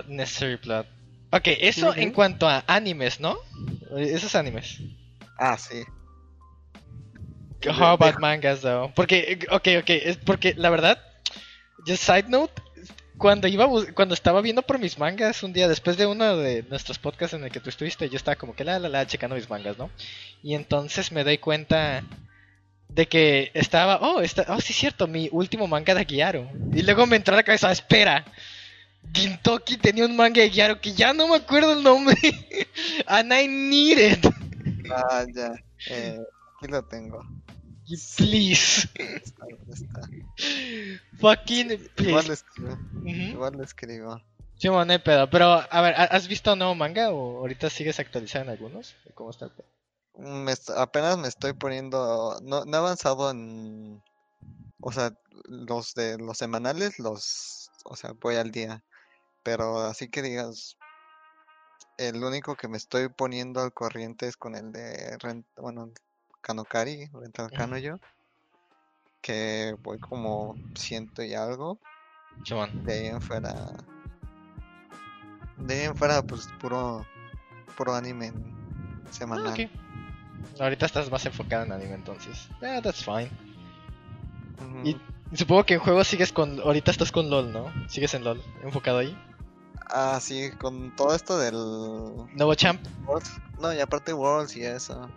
Necessary 0.08 0.56
plot. 0.56 0.86
Ok, 1.30 1.46
eso 1.60 1.94
en 1.94 2.10
cuanto 2.12 2.48
a 2.48 2.64
animes, 2.66 3.20
¿no? 3.20 3.36
Esos 3.96 4.34
animes. 4.34 4.80
Ah, 5.38 5.56
sí. 5.58 5.82
How 7.66 7.88
about 7.92 8.18
mangas, 8.18 8.62
though? 8.62 8.92
Porque, 8.94 9.38
ok, 9.50 9.68
ok, 9.82 9.90
es 9.90 10.16
porque 10.16 10.54
la 10.56 10.70
verdad, 10.70 10.98
just 11.86 12.02
side 12.02 12.28
note, 12.28 12.52
cuando 13.18 13.48
iba 13.48 13.68
cuando 13.94 14.14
estaba 14.14 14.40
viendo 14.40 14.62
por 14.62 14.78
mis 14.78 14.98
mangas 14.98 15.42
un 15.42 15.52
día 15.52 15.68
después 15.68 15.96
de 15.96 16.06
uno 16.06 16.36
de 16.36 16.62
nuestros 16.64 16.98
podcasts 16.98 17.34
en 17.34 17.44
el 17.44 17.50
que 17.50 17.60
tú 17.60 17.68
estuviste, 17.68 18.08
yo 18.08 18.16
estaba 18.16 18.36
como 18.36 18.54
que 18.54 18.64
la 18.64 18.78
la 18.78 18.88
la 18.88 19.06
checando 19.06 19.36
mis 19.36 19.50
mangas, 19.50 19.76
¿no? 19.76 19.90
Y 20.42 20.54
entonces 20.54 21.12
me 21.12 21.24
doy 21.24 21.38
cuenta 21.38 22.04
de 22.88 23.06
que 23.06 23.50
estaba, 23.54 23.98
oh, 24.00 24.20
está, 24.20 24.46
oh, 24.48 24.60
sí 24.60 24.72
es 24.72 24.78
cierto, 24.78 25.06
mi 25.06 25.28
último 25.32 25.66
manga 25.66 25.94
de 25.94 26.04
Guiaro. 26.04 26.50
Y 26.72 26.82
luego 26.82 27.06
me 27.06 27.16
entró 27.16 27.34
a 27.34 27.38
la 27.38 27.42
cabeza, 27.42 27.70
espera. 27.70 28.24
Gintoki 29.12 29.76
tenía 29.76 30.04
un 30.04 30.16
manga 30.16 30.40
de 30.40 30.50
Guiaro 30.50 30.80
que 30.80 30.92
ya 30.92 31.12
no 31.12 31.28
me 31.28 31.36
acuerdo 31.36 31.72
el 31.72 31.82
nombre. 31.82 32.16
And 33.06 33.32
I 33.32 33.46
need 33.46 33.98
it. 33.98 34.26
Ah, 34.90 35.24
ya. 35.32 35.52
Eh, 35.90 36.18
aquí 36.56 36.70
lo 36.70 36.82
tengo. 36.84 37.24
Please. 38.16 38.88
Está, 38.94 39.46
está. 39.72 40.00
Fucking 41.20 41.70
Igual 41.72 41.90
please. 41.96 42.28
lo 42.28 42.34
escribo. 42.34 42.72
Ujú. 42.72 43.10
Igual 43.10 43.52
lo 43.56 43.64
escribo. 43.64 44.22
Sí, 44.56 44.68
no 44.68 44.80
hay 44.80 44.98
pedo. 44.98 45.30
Pero, 45.30 45.46
a 45.70 45.80
ver, 45.80 45.94
¿ha- 45.94 46.04
¿has 46.04 46.26
visto 46.28 46.54
nuevo 46.56 46.74
manga 46.74 47.10
o 47.10 47.38
ahorita 47.38 47.70
sigues 47.70 47.98
actualizado 48.00 48.44
en 48.44 48.50
algunos? 48.50 48.96
¿Cómo 49.14 49.30
está 49.30 49.46
el 49.46 49.52
pedo? 49.52 49.68
Me 50.16 50.52
apenas 50.76 51.16
me 51.16 51.28
estoy 51.28 51.52
poniendo. 51.52 52.38
No, 52.42 52.64
no 52.64 52.76
he 52.76 52.80
avanzado 52.80 53.30
en. 53.30 54.02
o 54.80 54.92
sea, 54.92 55.12
los 55.44 55.94
de 55.94 56.18
los 56.18 56.38
semanales 56.38 56.98
los, 56.98 57.70
o 57.84 57.94
sea, 57.96 58.12
voy 58.20 58.34
al 58.36 58.50
día. 58.50 58.82
Pero 59.44 59.78
así 59.82 60.08
que 60.08 60.22
digas, 60.22 60.76
el 61.96 62.22
único 62.22 62.56
que 62.56 62.68
me 62.68 62.76
estoy 62.76 63.08
poniendo 63.08 63.60
al 63.60 63.72
corriente 63.72 64.26
es 64.26 64.36
con 64.36 64.56
el 64.56 64.72
de 64.72 65.16
Rent, 65.18 65.46
bueno, 65.56 65.92
Kanokari, 66.40 67.08
Rental 67.12 67.50
Kanoyo, 67.50 67.98
que 69.20 69.74
voy 69.82 69.98
como 69.98 70.54
ciento 70.74 71.22
y 71.22 71.34
algo. 71.34 71.78
De 72.84 72.92
ahí 72.92 73.06
en 73.06 73.20
fuera, 73.20 73.52
de 75.58 75.74
ahí 75.74 75.84
en 75.86 75.96
fuera, 75.96 76.22
pues 76.22 76.48
puro, 76.60 77.04
puro 77.76 77.94
anime 77.94 78.32
Ah, 78.34 79.10
semanal. 79.10 79.52
ok. 79.52 80.60
Ahorita 80.60 80.86
estás 80.86 81.10
más 81.10 81.24
enfocado 81.26 81.64
en 81.64 81.72
anime 81.72 81.94
entonces. 81.94 82.48
Yeah, 82.60 82.80
that's 82.80 83.04
fine. 83.04 83.30
Y 84.84 84.96
supongo 85.36 85.64
que 85.64 85.74
en 85.74 85.80
juegos 85.80 86.06
sigues 86.08 86.32
con. 86.32 86.60
Ahorita 86.60 86.90
estás 86.90 87.10
con 87.12 87.28
LOL, 87.30 87.52
¿no? 87.52 87.72
Sigues 87.88 88.14
en 88.14 88.24
LOL, 88.24 88.42
enfocado 88.62 88.98
ahí. 88.98 89.16
Ah, 89.90 90.18
sí, 90.20 90.50
con 90.60 90.94
todo 90.96 91.14
esto 91.14 91.38
del 91.38 91.54
Nuevo 92.34 92.54
champ. 92.54 92.80
Worlds. 93.06 93.40
No, 93.60 93.72
y 93.72 93.80
aparte 93.80 94.12
Worlds 94.12 94.56
y 94.56 94.62
eso. 94.64 95.08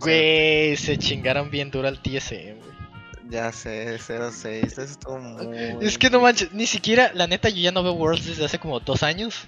Güey, 0.00 0.76
se 0.76 0.98
chingaron 0.98 1.50
bien 1.50 1.70
duro 1.70 1.88
al 1.88 2.00
TSM, 2.02 2.58
güey. 2.58 2.72
Ya 3.28 3.50
sé, 3.50 3.98
06, 3.98 4.64
eso 4.64 4.82
estuvo 4.82 5.18
muy... 5.18 5.56
Es 5.80 5.96
que 5.96 6.10
no 6.10 6.20
manches, 6.20 6.52
ni 6.52 6.66
siquiera, 6.66 7.12
la 7.14 7.26
neta, 7.26 7.48
yo 7.48 7.62
ya 7.62 7.72
no 7.72 7.82
veo 7.82 7.94
Worlds 7.94 8.26
desde 8.26 8.44
hace 8.44 8.58
como 8.58 8.80
dos 8.80 9.02
años. 9.02 9.46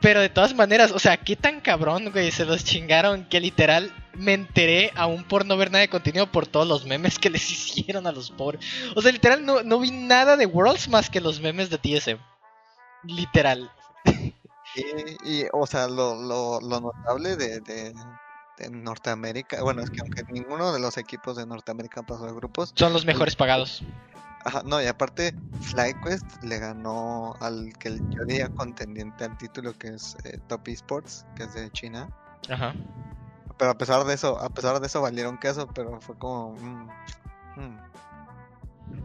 Pero 0.00 0.20
de 0.20 0.28
todas 0.28 0.54
maneras, 0.54 0.90
o 0.90 0.98
sea, 0.98 1.16
qué 1.16 1.36
tan 1.36 1.60
cabrón, 1.60 2.10
güey, 2.12 2.30
se 2.30 2.44
los 2.44 2.64
chingaron 2.64 3.24
que 3.26 3.40
literal 3.40 3.92
me 4.14 4.34
enteré 4.34 4.92
aún 4.96 5.24
por 5.24 5.46
no 5.46 5.56
ver 5.56 5.70
nada 5.70 5.82
de 5.82 5.88
contenido 5.88 6.30
por 6.30 6.46
todos 6.46 6.66
los 6.66 6.84
memes 6.84 7.18
que 7.18 7.30
les 7.30 7.50
hicieron 7.50 8.06
a 8.06 8.12
los 8.12 8.30
pobres. 8.30 8.64
O 8.96 9.00
sea, 9.00 9.12
literal 9.12 9.46
no, 9.46 9.62
no 9.62 9.78
vi 9.78 9.92
nada 9.92 10.36
de 10.36 10.46
Worlds 10.46 10.88
más 10.88 11.08
que 11.08 11.20
los 11.20 11.40
memes 11.40 11.70
de 11.70 11.78
TSM. 11.78 12.18
Literal. 13.04 13.70
Y, 14.76 15.42
y, 15.42 15.46
o 15.52 15.68
sea, 15.68 15.86
lo, 15.86 16.16
lo, 16.16 16.60
lo 16.60 16.80
notable 16.80 17.36
de, 17.36 17.60
de, 17.60 17.94
de 18.58 18.70
Norteamérica, 18.70 19.62
bueno, 19.62 19.82
es 19.82 19.90
que 19.90 20.00
aunque 20.00 20.22
ninguno 20.32 20.72
de 20.72 20.78
los 20.80 20.96
equipos 20.98 21.36
de 21.36 21.46
Norteamérica 21.46 22.02
pasó 22.02 22.26
de 22.26 22.32
grupos, 22.32 22.72
Son 22.76 22.92
los 22.92 23.04
mejores 23.04 23.34
pagados. 23.36 23.82
ajá, 24.44 24.62
no, 24.64 24.80
y 24.82 24.86
aparte 24.86 25.34
FlyQuest 25.60 26.42
le 26.44 26.58
ganó 26.58 27.34
al 27.40 27.72
que 27.78 27.98
yo 28.10 28.24
diría 28.26 28.48
contendiente 28.50 29.24
al 29.24 29.36
título 29.38 29.72
que 29.76 29.88
es 29.88 30.16
eh, 30.24 30.38
Top 30.48 30.68
Esports, 30.68 31.26
que 31.36 31.44
es 31.44 31.54
de 31.54 31.70
China. 31.72 32.08
Ajá. 32.48 32.74
Pero 33.58 33.70
a 33.70 33.78
pesar 33.78 34.04
de 34.04 34.14
eso, 34.14 34.38
a 34.40 34.48
pesar 34.50 34.78
de 34.80 34.86
eso 34.86 35.00
valieron 35.00 35.38
queso, 35.38 35.66
pero 35.74 36.00
fue 36.00 36.16
como... 36.18 36.54
mm, 36.54 36.88
mm. 37.56 37.78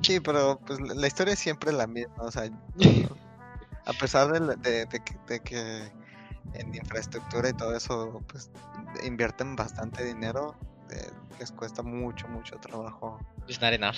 Sí, 0.01 0.19
pero 0.19 0.59
pues 0.65 0.79
la 0.79 1.07
historia 1.07 1.33
es 1.33 1.39
siempre 1.39 1.71
la 1.71 1.87
misma, 1.87 2.13
o 2.19 2.31
sea, 2.31 2.49
a 3.85 3.93
pesar 3.93 4.31
de, 4.57 4.85
de 4.85 5.39
que 5.39 5.91
en 6.53 6.73
infraestructura 6.73 7.49
y 7.49 7.53
todo 7.53 7.75
eso, 7.75 8.23
pues 8.27 8.51
invierten 9.03 9.55
bastante 9.55 10.03
dinero, 10.03 10.55
eh, 10.91 11.11
les 11.39 11.51
cuesta 11.51 11.83
mucho, 11.83 12.27
mucho 12.27 12.57
trabajo. 12.57 13.19
It's 13.47 13.61
not 13.61 13.73
enough. 13.73 13.97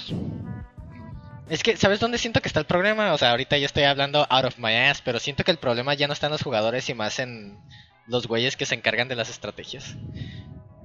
Es 1.50 1.64
que, 1.64 1.76
¿sabes 1.76 2.00
dónde 2.00 2.18
siento 2.18 2.42
que 2.42 2.48
está 2.48 2.60
el 2.60 2.66
problema? 2.66 3.14
O 3.14 3.18
sea, 3.18 3.32
ahorita 3.32 3.58
ya 3.58 3.66
estoy 3.66 3.84
hablando 3.84 4.26
out 4.30 4.46
of 4.46 4.58
my 4.58 4.74
ass, 4.74 5.02
pero 5.02 5.20
siento 5.20 5.44
que 5.44 5.52
el 5.52 5.58
problema 5.58 5.94
ya 5.94 6.08
no 6.08 6.14
está 6.14 6.28
en 6.28 6.32
los 6.32 6.44
jugadores 6.44 6.88
y 6.90 6.94
más 6.94 7.20
en 7.20 7.60
los 8.08 8.28
güeyes 8.28 8.56
que 8.56 8.66
se 8.66 8.76
encargan 8.76 9.08
de 9.08 9.16
las 9.16 9.30
estrategias. 9.30 9.96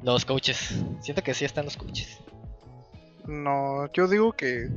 Los 0.03 0.25
coaches. 0.25 0.83
Siento 1.01 1.23
que 1.23 1.35
sí 1.35 1.45
están 1.45 1.67
los 1.67 1.77
coaches. 1.77 2.21
No, 3.27 3.91
yo 3.93 4.09
digo 4.09 4.33
que 4.33 4.69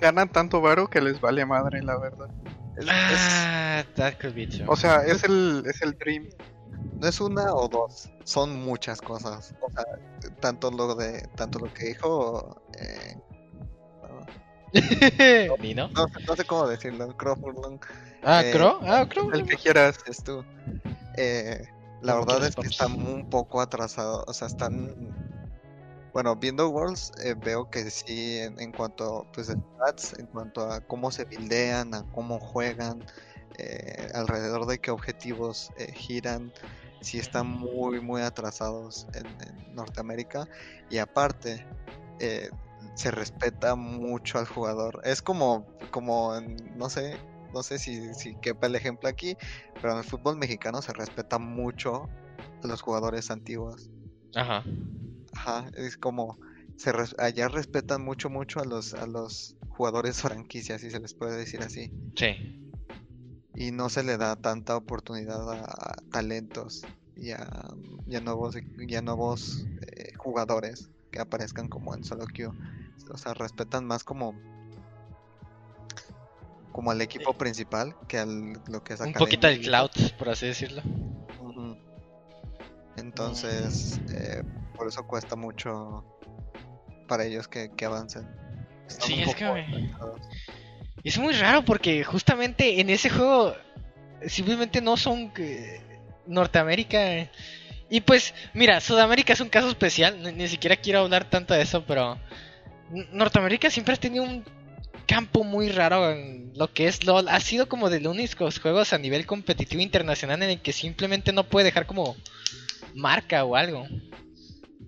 ganan 0.00 0.28
tanto 0.28 0.60
varo 0.60 0.88
que 0.88 1.00
les 1.00 1.20
vale 1.20 1.44
madre, 1.46 1.82
la 1.82 1.98
verdad. 1.98 2.28
Es- 2.76 2.84
es- 2.86 2.88
Ah, 2.88 3.84
that 3.96 4.14
could 4.20 4.34
be 4.34 4.46
true. 4.46 4.64
O 4.68 4.76
sea, 4.76 5.04
es 5.04 5.22
el, 5.24 5.62
es 5.66 5.80
el 5.82 5.92
dream. 5.98 6.28
no 7.00 7.08
es 7.08 7.20
una 7.20 7.52
o 7.54 7.68
dos, 7.68 8.08
son 8.24 8.62
muchas 8.64 9.00
cosas. 9.00 9.54
O 9.60 9.70
sea, 9.70 9.84
tanto 10.40 10.70
lo 10.70 10.94
de, 10.94 11.22
tanto 11.36 11.58
lo 11.58 11.72
que 11.72 11.86
dijo, 11.88 12.56
eh, 12.78 13.16
¿Ni 15.60 15.74
no? 15.74 15.88
no, 15.88 16.06
sé- 16.08 16.24
no 16.26 16.36
sé 16.36 16.44
cómo 16.44 16.66
decirlo, 16.66 17.16
Crawford 17.16 17.54
Long, 17.62 17.80
Ah, 18.22 18.42
Eh, 18.44 18.50
Crow. 18.52 18.80
Ah, 18.82 19.06
Crow. 19.08 19.30
El 19.32 19.44
que 19.46 19.56
quieras. 19.56 19.96
es 20.06 20.22
tú. 20.22 20.44
Eh, 21.16 21.62
la 22.02 22.14
verdad 22.16 22.44
es 22.44 22.56
que 22.56 22.66
están 22.66 22.92
un 22.94 23.30
poco 23.30 23.60
atrasados, 23.60 24.24
o 24.26 24.32
sea, 24.34 24.48
están... 24.48 24.94
Bueno, 26.16 26.34
viendo 26.34 26.70
Worlds 26.70 27.12
eh, 27.22 27.34
veo 27.44 27.68
que 27.68 27.90
sí, 27.90 28.38
en, 28.38 28.58
en 28.58 28.72
cuanto 28.72 29.26
pues, 29.34 29.50
a 29.50 29.52
stats, 29.52 30.18
en 30.18 30.24
cuanto 30.28 30.62
a 30.62 30.80
cómo 30.80 31.10
se 31.10 31.26
buildean, 31.26 31.92
a 31.92 32.10
cómo 32.10 32.40
juegan, 32.40 33.04
eh, 33.58 34.08
alrededor 34.14 34.64
de 34.64 34.78
qué 34.78 34.90
objetivos 34.90 35.70
eh, 35.76 35.92
giran, 35.92 36.54
sí 37.02 37.18
están 37.18 37.46
muy, 37.46 38.00
muy 38.00 38.22
atrasados 38.22 39.06
en, 39.12 39.26
en 39.26 39.74
Norteamérica. 39.74 40.48
Y 40.88 40.96
aparte, 40.96 41.66
eh, 42.18 42.48
se 42.94 43.10
respeta 43.10 43.74
mucho 43.74 44.38
al 44.38 44.46
jugador. 44.46 45.02
Es 45.04 45.20
como, 45.20 45.66
como 45.90 46.32
no 46.76 46.88
sé, 46.88 47.18
no 47.52 47.62
sé 47.62 47.78
si, 47.78 48.14
si 48.14 48.36
quepa 48.36 48.68
el 48.68 48.76
ejemplo 48.76 49.10
aquí, 49.10 49.36
pero 49.74 49.92
en 49.92 49.98
el 49.98 50.04
fútbol 50.04 50.38
mexicano 50.38 50.80
se 50.80 50.94
respeta 50.94 51.38
mucho 51.38 52.08
a 52.64 52.66
los 52.66 52.80
jugadores 52.80 53.30
antiguos. 53.30 53.90
Ajá. 54.34 54.64
Ajá, 55.36 55.70
es 55.74 55.96
como 55.96 56.38
se 56.76 56.92
res- 56.92 57.14
allá 57.18 57.48
respetan 57.48 58.02
mucho 58.04 58.28
mucho 58.30 58.60
a 58.60 58.64
los 58.64 58.94
a 58.94 59.06
los 59.06 59.56
jugadores 59.68 60.20
franquicias, 60.20 60.80
si 60.80 60.90
se 60.90 61.00
les 61.00 61.14
puede 61.14 61.36
decir 61.36 61.62
así, 61.62 61.90
Sí. 62.16 62.70
y 63.54 63.70
no 63.70 63.88
se 63.88 64.02
le 64.02 64.16
da 64.16 64.36
tanta 64.36 64.76
oportunidad 64.76 65.50
a, 65.52 65.64
a 65.64 65.96
talentos 66.10 66.84
y 67.16 67.30
a, 67.32 67.46
y 68.06 68.16
a 68.16 68.20
nuevos 68.20 68.56
y 68.78 68.94
a 68.94 69.02
nuevos 69.02 69.66
eh, 69.96 70.12
jugadores 70.16 70.90
que 71.10 71.20
aparezcan 71.20 71.68
como 71.68 71.94
en 71.94 72.04
solo 72.04 72.26
queue. 72.26 72.50
O 73.10 73.16
sea, 73.18 73.32
respetan 73.34 73.86
más 73.86 74.02
como 74.04 74.34
como 76.72 76.90
al 76.90 77.00
equipo 77.00 77.32
principal 77.32 77.96
que 78.08 78.18
al 78.18 78.52
lo 78.68 78.82
que 78.84 78.94
es 78.94 79.00
Un 79.00 79.12
poquito 79.14 79.46
del 79.46 79.60
y- 79.62 79.64
cloud, 79.66 79.90
por 80.18 80.28
así 80.28 80.46
decirlo. 80.46 80.82
Ujú. 81.40 81.76
Entonces, 82.96 83.98
eh, 84.10 84.42
por 84.76 84.88
eso 84.88 85.06
cuesta 85.06 85.36
mucho 85.36 86.04
para 87.08 87.24
ellos 87.24 87.48
que, 87.48 87.70
que 87.76 87.84
avancen. 87.84 88.28
Están 88.86 89.08
Sí, 89.08 89.22
es 89.22 89.34
que, 89.34 89.90
es 91.04 91.18
muy 91.18 91.34
raro 91.34 91.64
porque 91.64 92.02
justamente 92.04 92.80
en 92.80 92.90
ese 92.90 93.10
juego 93.10 93.54
simplemente 94.26 94.80
no 94.80 94.96
son 94.96 95.32
eh, 95.38 95.80
Norteamérica. 96.26 97.28
Y 97.88 98.00
pues, 98.00 98.34
mira, 98.54 98.80
Sudamérica 98.80 99.32
es 99.32 99.40
un 99.40 99.48
caso 99.48 99.68
especial, 99.68 100.20
ni, 100.22 100.32
ni 100.32 100.48
siquiera 100.48 100.76
quiero 100.76 101.00
hablar 101.00 101.30
tanto 101.30 101.54
de 101.54 101.62
eso, 101.62 101.84
pero 101.86 102.18
Norteamérica 103.12 103.70
siempre 103.70 103.94
ha 103.94 103.96
tenido 103.96 104.24
un 104.24 104.44
campo 105.06 105.44
muy 105.44 105.68
raro 105.68 106.10
en 106.10 106.52
lo 106.56 106.72
que 106.72 106.88
es 106.88 107.04
LOL. 107.04 107.28
Ha 107.28 107.40
sido 107.40 107.68
como 107.68 107.90
de 107.90 108.00
los 108.00 108.12
únicos 108.12 108.58
juegos 108.58 108.92
a 108.92 108.98
nivel 108.98 109.26
competitivo 109.26 109.82
internacional 109.82 110.42
en 110.42 110.50
el 110.50 110.60
que 110.60 110.72
simplemente 110.72 111.32
no 111.32 111.44
puede 111.44 111.66
dejar 111.66 111.86
como 111.86 112.16
marca 112.94 113.44
o 113.44 113.56
algo. 113.56 113.86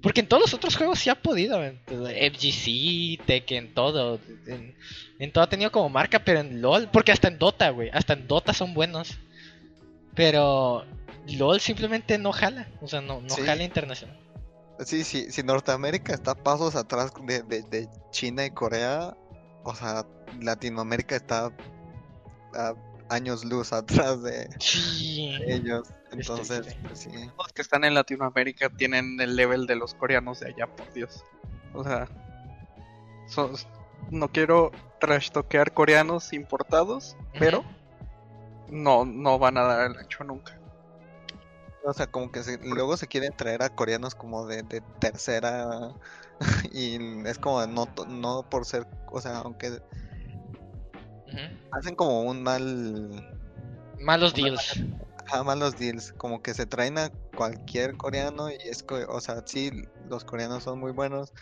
Porque 0.03 0.21
en 0.21 0.29
todos 0.29 0.41
los 0.43 0.55
otros 0.55 0.77
juegos 0.77 0.99
sí 1.01 1.11
ha 1.11 1.17
podido. 1.21 1.63
en 1.65 1.81
FGC, 1.89 3.25
Tekken, 3.27 3.75
todo. 3.75 4.21
En, 4.47 4.77
en 5.19 5.33
todo 5.33 5.45
ha 5.45 5.49
tenido 5.49 5.73
como 5.73 5.89
marca, 5.89 6.21
pero 6.21 6.41
en 6.41 6.61
LOL. 6.63 6.89
Porque 6.93 7.11
hasta 7.13 7.29
en 7.29 7.39
Dota, 7.39 7.71
güey. 7.71 7.91
Hasta 7.93 8.13
en 8.13 8.29
Dota 8.29 8.53
son 8.53 8.75
buenos. 8.75 9.19
Pero 10.15 10.85
LOL 11.27 11.61
simplemente 11.61 12.19
no 12.19 12.33
jala. 12.33 12.69
O 12.81 12.89
sea, 12.89 13.01
no, 13.01 13.21
no 13.21 13.31
Sí. 13.31 13.43
jala 13.43 13.63
internacional. 13.65 14.19
Sí, 14.85 15.03
sí, 15.03 15.27
si 15.33 15.43
Norteamérica 15.43 16.15
está 16.15 16.37
pasos 16.37 16.77
atrás 16.77 17.13
de, 17.27 17.43
de- 17.43 17.63
de 17.63 17.89
China 18.13 18.47
y 18.47 18.51
Corea, 18.51 19.17
o 19.65 19.75
sea, 19.75 20.07
Latinoamérica 20.41 21.17
está 21.17 21.51
a 22.55 22.75
años 23.11 23.45
luz 23.45 23.73
atrás 23.73 24.23
de 24.23 24.49
Sí. 24.61 25.31
ellos. 25.49 25.89
Entonces, 26.11 26.63
triste. 26.63 26.81
pues 26.87 26.99
sí. 27.01 27.11
Los 27.37 27.53
que 27.53 27.63
están 27.63 27.85
en 27.85 27.95
Latinoamérica 27.95 28.71
tienen 28.71 29.21
el 29.21 29.37
level 29.37 29.67
de 29.67 29.77
los 29.77 29.95
coreanos 29.95 30.41
de 30.41 30.49
allá, 30.49 30.67
por 30.67 30.93
Dios. 30.93 31.25
O 31.75 31.85
sea, 31.85 32.09
son- 33.29 33.53
no 34.11 34.29
quiero 34.29 34.71
trash 35.01 35.31
toquear 35.31 35.73
coreanos 35.73 36.33
importados, 36.33 37.17
pero 37.39 37.65
no, 38.69 39.05
no 39.05 39.39
van 39.39 39.59
a 39.59 39.63
dar 39.63 39.91
el 39.91 39.99
ancho 39.99 40.25
nunca. 40.25 40.59
O 41.85 41.93
sea, 41.93 42.07
como 42.07 42.31
que 42.33 42.43
se- 42.43 42.59
luego 42.59 42.97
se 42.97 43.07
quieren 43.07 43.33
traer 43.37 43.63
a 43.63 43.69
coreanos 43.71 44.15
como 44.15 44.47
de, 44.47 44.63
de 44.63 44.81
tercera 45.01 45.93
y 46.73 47.27
es 47.27 47.39
como 47.39 47.61
de 47.61 47.69
no, 47.69 47.87
to- 47.87 48.07
no 48.07 48.43
por 48.49 48.65
ser, 48.65 48.87
o 49.11 49.21
sea, 49.21 49.39
aunque 49.39 49.79
hacen 51.73 51.95
como 51.95 52.23
un 52.23 52.43
mal, 52.43 53.39
Malos 54.01 54.35
deals. 54.35 54.81
Ajá, 55.29 55.43
malos 55.45 55.77
deals, 55.77 56.13
como 56.13 56.43
que 56.43 56.55
se 56.55 56.67
traen 56.67 56.99
a 56.99 57.11
cualquier 57.35 57.97
coreano 57.97 58.51
y 58.51 58.55
es, 58.69 58.83
co- 58.83 59.07
o 59.09 59.21
sea, 59.21 59.43
sí, 59.47 59.71
los 60.09 60.25
coreanos 60.25 60.65
son 60.65 60.81
muy 60.81 60.93
buenos, 60.93 61.33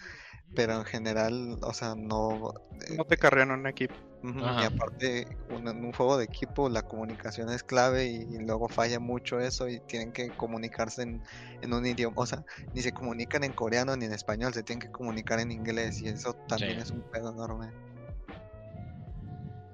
pero 0.54 0.74
en 0.74 0.84
general, 0.84 1.58
o 1.62 1.72
sea, 1.72 1.94
no... 1.96 2.52
eh, 2.88 2.96
No 2.96 3.04
te 3.04 3.16
carrean 3.16 3.50
un 3.50 3.66
equipo. 3.66 3.94
Ajá. 4.42 4.62
Y 4.62 4.64
aparte, 4.64 5.26
un- 5.50 5.68
en 5.68 5.84
un 5.84 5.92
juego 5.92 6.16
de 6.16 6.24
equipo 6.24 6.68
la 6.68 6.82
comunicación 6.82 7.48
es 7.50 7.62
clave 7.62 8.06
y, 8.06 8.38
luego 8.38 8.68
falla 8.68 8.98
mucho 8.98 9.38
eso 9.38 9.68
y 9.68 9.78
tienen 9.80 10.12
que 10.12 10.30
comunicarse 10.36 11.02
en, 11.02 11.22
en 11.62 11.72
un 11.72 11.86
idioma, 11.86 12.14
o 12.16 12.26
sea, 12.26 12.42
ni 12.74 12.82
se 12.82 12.92
comunican 12.92 13.44
en 13.44 13.52
coreano 13.52 13.96
ni 13.96 14.06
en 14.06 14.12
español, 14.12 14.52
se 14.52 14.62
tienen 14.64 14.80
que 14.80 14.90
comunicar 14.90 15.38
en 15.38 15.52
inglés 15.52 16.00
y 16.00 16.08
eso 16.08 16.32
también 16.48 16.76
Sí. 16.76 16.82
es 16.82 16.90
un 16.90 17.02
pedo 17.12 17.30
enorme. 17.30 17.70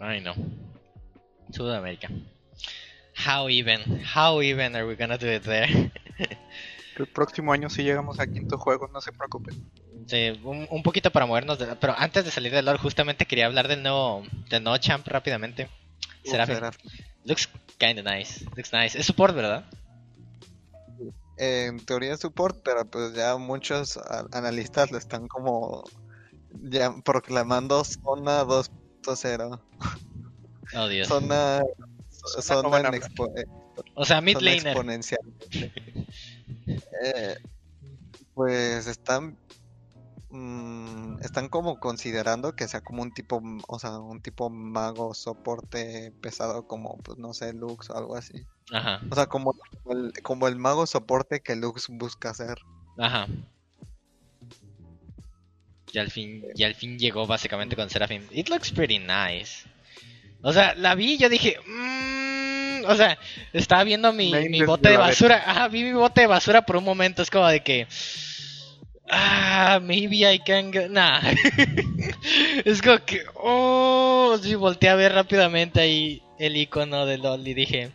Ay, 0.00 0.20
no. 0.20 0.34
Sudamérica. 1.50 2.08
How 3.14 3.48
even? 3.48 4.02
How 4.14 4.42
even 4.42 4.74
are 4.76 4.86
we 4.86 4.96
gonna 4.96 5.18
do 5.18 5.26
it 5.28 5.42
there? 5.44 5.68
El 6.96 7.06
próximo 7.06 7.52
año 7.52 7.70
si 7.70 7.82
llegamos 7.82 8.20
a 8.20 8.26
quinto 8.26 8.58
juego, 8.58 8.88
no 8.92 9.00
se 9.00 9.12
preocupen. 9.12 9.54
Sí, 10.06 10.38
un, 10.44 10.66
un 10.70 10.82
poquito 10.82 11.10
para 11.10 11.24
movernos, 11.26 11.58
de- 11.58 11.74
pero 11.76 11.94
antes 11.96 12.24
de 12.24 12.30
salir 12.30 12.52
del 12.52 12.66
lore, 12.66 12.78
justamente 12.78 13.24
quería 13.26 13.46
hablar 13.46 13.66
del 13.68 13.82
nuevo, 13.82 14.24
del 14.50 14.62
nuevo 14.62 14.76
champ 14.78 15.06
rápidamente. 15.08 15.68
Seraphim. 16.24 16.56
Seraph. 16.56 16.76
Looks 17.24 17.48
kinda 17.78 18.02
nice. 18.02 18.44
Looks 18.56 18.72
nice. 18.72 18.98
Es 18.98 19.06
support, 19.06 19.34
¿verdad? 19.34 19.64
Eh, 21.38 21.66
en 21.68 21.84
teoría 21.84 22.12
es 22.12 22.20
support, 22.20 22.58
pero 22.62 22.84
pues 22.84 23.14
ya 23.14 23.36
muchos 23.38 23.98
analistas 24.32 24.90
lo 24.90 24.98
están 24.98 25.28
como 25.28 25.84
ya 26.62 26.94
proclamando 27.04 27.82
zona 27.84 28.44
2.0. 28.44 29.60
Oh, 30.74 30.88
Dios. 30.88 31.08
Zona, 31.08 31.62
Zona, 32.24 32.68
no 32.68 32.76
en 32.76 32.94
expo- 33.00 33.32
eh, 33.38 33.44
O 33.94 34.04
sea, 34.04 34.20
mid 34.20 34.36
laner. 34.40 34.76
Eh, 37.04 37.36
pues 38.34 38.86
están 38.86 39.36
mm, 40.30 41.20
están 41.22 41.48
como 41.48 41.78
considerando 41.78 42.54
que 42.54 42.68
sea 42.68 42.80
como 42.80 43.02
un 43.02 43.12
tipo, 43.12 43.40
mm, 43.40 43.62
o 43.68 43.78
sea, 43.78 43.98
un 43.98 44.20
tipo 44.22 44.48
mago 44.50 45.14
soporte 45.14 46.12
pesado 46.22 46.66
como 46.66 46.96
pues 46.98 47.18
no 47.18 47.34
sé, 47.34 47.52
Lux 47.52 47.90
o 47.90 47.96
algo 47.96 48.16
así. 48.16 48.46
Ajá, 48.72 49.00
O 49.10 49.14
sea, 49.14 49.26
como 49.26 49.54
el, 49.90 50.12
como 50.22 50.48
el 50.48 50.56
mago 50.56 50.86
soporte 50.86 51.40
que 51.40 51.56
Lux 51.56 51.88
busca 51.88 52.30
hacer. 52.30 52.58
ajá. 52.98 53.26
Y 55.94 55.98
al 55.98 56.10
fin, 56.10 56.42
y 56.54 56.62
al 56.64 56.74
fin 56.74 56.98
llegó 56.98 57.26
básicamente 57.26 57.76
con 57.76 57.90
Seraphim. 57.90 58.26
It 58.30 58.48
looks 58.48 58.72
pretty 58.72 58.98
nice. 58.98 59.68
O 60.42 60.52
sea, 60.52 60.74
la 60.74 60.94
vi 60.94 61.14
y 61.14 61.18
yo 61.18 61.28
dije, 61.28 61.56
mmm, 61.64 62.84
o 62.86 62.94
sea, 62.96 63.18
estaba 63.52 63.84
viendo 63.84 64.12
mi, 64.12 64.32
mi 64.48 64.62
bote 64.62 64.90
de 64.90 64.96
basura. 64.96 65.42
Ajá, 65.46 65.68
vi 65.68 65.84
mi 65.84 65.92
bote 65.92 66.22
de 66.22 66.26
basura 66.26 66.62
por 66.62 66.76
un 66.76 66.84
momento. 66.84 67.22
Es 67.22 67.30
como 67.30 67.46
de 67.46 67.62
que, 67.62 67.86
ah, 69.08 69.80
maybe 69.82 70.32
I 70.32 70.40
can 70.40 70.70
go. 70.70 70.88
Nah. 70.88 71.20
es 72.64 72.82
como 72.82 73.04
que, 73.04 73.22
oh, 73.36 74.36
sí, 74.42 74.54
volteé 74.54 74.90
a 74.90 74.96
ver 74.96 75.12
rápidamente 75.12 75.80
ahí 75.80 76.22
el 76.38 76.56
icono 76.56 77.06
de 77.06 77.18
LOL 77.18 77.46
y 77.46 77.54
dije, 77.54 77.90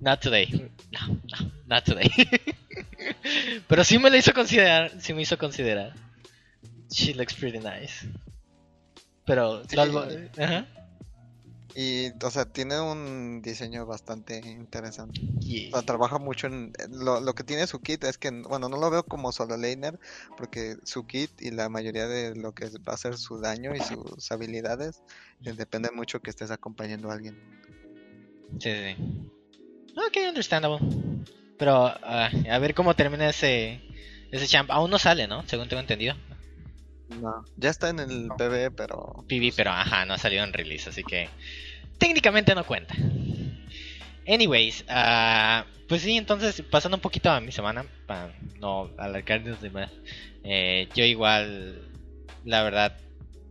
not 0.00 0.20
today. 0.20 0.70
No, 0.92 1.08
no, 1.08 1.52
not 1.66 1.84
today. 1.84 2.10
Pero 3.66 3.84
sí 3.84 3.98
me 3.98 4.10
lo 4.10 4.16
hizo 4.16 4.32
considerar, 4.32 4.92
sí 5.00 5.12
me 5.12 5.22
hizo 5.22 5.36
considerar. 5.38 5.92
She 6.90 7.14
looks 7.14 7.34
pretty 7.34 7.58
nice. 7.58 8.06
Pero, 9.26 9.64
Sí. 9.68 9.74
LOL, 9.74 10.30
ajá. 10.38 10.66
Y, 11.76 12.12
o 12.22 12.30
sea, 12.30 12.44
tiene 12.44 12.80
un 12.80 13.42
diseño 13.42 13.84
bastante 13.84 14.38
interesante. 14.38 15.20
Yeah. 15.40 15.70
O 15.70 15.72
sea, 15.72 15.82
trabaja 15.82 16.18
mucho 16.18 16.46
en... 16.46 16.72
Lo, 16.90 17.20
lo 17.20 17.34
que 17.34 17.42
tiene 17.42 17.66
su 17.66 17.80
kit 17.80 18.04
es 18.04 18.16
que, 18.16 18.30
bueno, 18.30 18.68
no 18.68 18.76
lo 18.76 18.90
veo 18.90 19.02
como 19.02 19.32
solo 19.32 19.56
laner, 19.56 19.98
porque 20.36 20.76
su 20.84 21.06
kit 21.06 21.30
y 21.42 21.50
la 21.50 21.68
mayoría 21.68 22.06
de 22.06 22.36
lo 22.36 22.52
que 22.52 22.70
va 22.88 22.94
a 22.94 22.96
ser 22.96 23.16
su 23.16 23.40
daño 23.40 23.74
y 23.74 23.80
sus 23.80 24.30
habilidades, 24.30 25.02
eh, 25.44 25.52
depende 25.52 25.90
mucho 25.90 26.20
que 26.20 26.30
estés 26.30 26.52
acompañando 26.52 27.10
a 27.10 27.14
alguien. 27.14 27.36
Sí, 28.60 28.70
sí. 28.70 28.96
Ok, 29.96 30.16
understandable. 30.28 30.78
Pero 31.58 31.86
ah, 31.86 32.30
a 32.50 32.58
ver 32.58 32.74
cómo 32.74 32.94
termina 32.94 33.28
ese 33.28 33.80
ese 34.30 34.46
champ. 34.46 34.70
Aún 34.70 34.90
no 34.90 34.98
sale, 34.98 35.26
¿no? 35.26 35.46
Según 35.46 35.68
tengo 35.68 35.80
entendido. 35.80 36.14
No. 37.08 37.44
Ya 37.56 37.70
está 37.70 37.90
en 37.90 38.00
el 38.00 38.28
PvE, 38.36 38.70
pero... 38.70 39.24
PB, 39.28 39.52
pero 39.56 39.70
ajá, 39.70 40.04
no 40.04 40.14
ha 40.14 40.18
salido 40.18 40.44
en 40.44 40.52
release, 40.52 40.88
así 40.88 41.04
que 41.04 41.28
técnicamente 41.98 42.54
no 42.54 42.64
cuenta. 42.64 42.94
Anyways, 44.26 44.84
ah, 44.88 45.64
pues 45.88 46.02
sí, 46.02 46.16
entonces 46.16 46.62
pasando 46.70 46.96
un 46.96 47.02
poquito 47.02 47.30
a 47.30 47.40
mi 47.40 47.52
semana, 47.52 47.84
para 48.06 48.34
no 48.58 48.90
alargar 48.96 49.42
los 49.42 49.60
demás. 49.60 49.90
eh, 50.44 50.88
yo 50.94 51.04
igual, 51.04 51.82
la 52.44 52.62
verdad, 52.62 52.96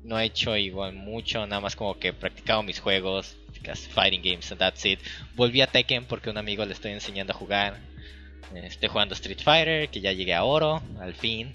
no 0.04 0.20
he 0.20 0.26
hecho 0.26 0.58
igual 0.58 0.94
mucho, 0.94 1.46
nada 1.46 1.62
más 1.62 1.76
como 1.76 1.98
que 1.98 2.10
he 2.10 2.14
practicado 2.14 2.64
mis 2.64 2.80
juegos, 2.80 3.38
fighting 3.90 4.22
games, 4.22 4.52
and 4.52 4.60
that's 4.60 4.86
it. 4.86 5.00
Volví 5.36 5.62
a 5.62 5.68
Tekken 5.68 6.06
porque 6.06 6.30
a 6.30 6.32
un 6.32 6.38
amigo 6.38 6.66
le 6.66 6.74
estoy 6.74 6.92
enseñando 6.92 7.34
a 7.34 7.36
jugar. 7.36 7.80
Estoy 8.54 8.90
jugando 8.90 9.16
Street 9.16 9.40
Fighter, 9.42 9.90
que 9.90 10.02
ya 10.02 10.12
llegué 10.12 10.34
a 10.34 10.44
oro, 10.44 10.82
al 11.00 11.16
fin. 11.16 11.54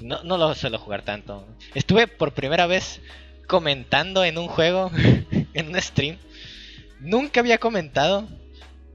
No, 0.00 0.22
no 0.22 0.38
lo 0.38 0.54
suelo 0.54 0.78
jugar 0.78 1.02
tanto. 1.02 1.46
Estuve 1.74 2.06
por 2.06 2.32
primera 2.32 2.66
vez 2.66 3.00
comentando 3.46 4.24
en 4.24 4.38
un 4.38 4.48
juego, 4.48 4.90
en 5.54 5.68
un 5.68 5.80
stream. 5.80 6.16
Nunca 7.00 7.40
había 7.40 7.58
comentado. 7.58 8.26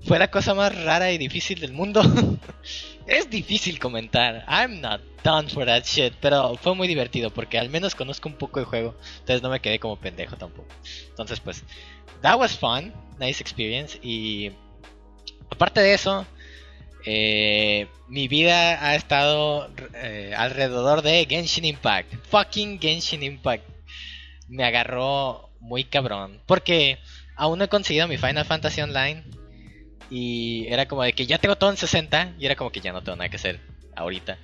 Fue 0.04 0.20
la 0.20 0.30
cosa 0.30 0.54
más 0.54 0.74
rara 0.84 1.12
y 1.12 1.18
difícil 1.18 1.60
del 1.60 1.74
mundo. 1.74 2.02
es 3.08 3.30
difícil 3.30 3.80
comentar. 3.80 4.46
I'm 4.48 4.82
not 4.82 5.02
done 5.24 5.50
for 5.50 5.66
that 5.66 5.84
shit. 5.84 6.14
Pero 6.22 6.56
fue 6.56 6.76
muy 6.76 6.88
divertido 6.88 7.32
porque 7.32 7.58
al 7.58 7.70
menos 7.70 7.96
conozco 7.96 8.30
un 8.30 8.36
poco 8.36 8.60
de 8.60 8.66
juego. 8.66 8.96
Entonces 9.20 9.42
no 9.42 9.50
me 9.50 9.60
quedé 9.60 9.80
como 9.80 10.00
pendejo 10.00 10.38
tampoco. 10.38 10.70
Entonces 11.10 11.40
pues, 11.40 11.64
that 12.22 12.40
was 12.40 12.58
fun. 12.58 12.94
Nice 13.20 13.42
experience. 13.42 14.00
Y 14.02 14.52
aparte 15.50 15.82
de 15.82 15.94
eso, 15.94 16.26
eh, 17.06 17.88
mi 18.08 18.28
vida 18.28 18.84
ha 18.84 18.96
estado 18.96 19.72
eh, 19.94 20.34
alrededor 20.36 21.02
de 21.04 21.26
Genshin 21.30 21.66
Impact. 21.66 22.14
Fucking 22.30 22.80
Genshin 22.80 23.24
Impact. 23.24 23.64
Me 24.48 24.64
agarró 24.64 25.50
muy 25.60 25.84
cabrón. 25.84 26.42
Porque 26.48 26.98
aún 27.36 27.60
no 27.60 27.66
he 27.66 27.70
conseguido 27.70 28.08
mi 28.08 28.18
Final 28.18 28.46
Fantasy 28.46 28.82
Online. 28.82 29.24
Y 30.10 30.68
era 30.68 30.88
como 30.88 31.04
de 31.04 31.14
que 31.14 31.26
ya 31.26 31.38
tengo 31.38 31.56
todo 31.56 31.70
en 31.70 31.78
60. 31.78 32.34
Y 32.40 32.46
era 32.46 32.56
como 32.56 32.72
que 32.72 32.82
ya 32.82 32.92
no 32.92 33.04
tengo 33.04 33.18
nada 33.18 33.30
que 33.30 33.38
hacer 33.38 33.60
ahorita. 33.96 34.40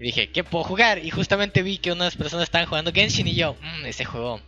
Y 0.00 0.04
dije, 0.04 0.30
¿qué 0.30 0.44
puedo 0.44 0.64
jugar? 0.64 1.04
Y 1.04 1.10
justamente 1.10 1.62
vi 1.62 1.78
que 1.78 1.90
unas 1.90 2.14
personas 2.16 2.44
estaban 2.44 2.68
jugando 2.68 2.92
Genshin. 2.92 3.26
Y 3.26 3.34
yo, 3.34 3.56
mmm, 3.60 3.86
ese 3.86 4.04
juego. 4.04 4.40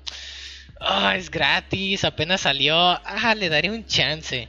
ah, 0.80 1.16
es 1.16 1.30
gratis, 1.30 2.04
apenas 2.04 2.42
salió. 2.42 2.76
Ah, 2.76 3.34
le 3.36 3.48
daré 3.48 3.70
un 3.70 3.86
chance. 3.86 4.48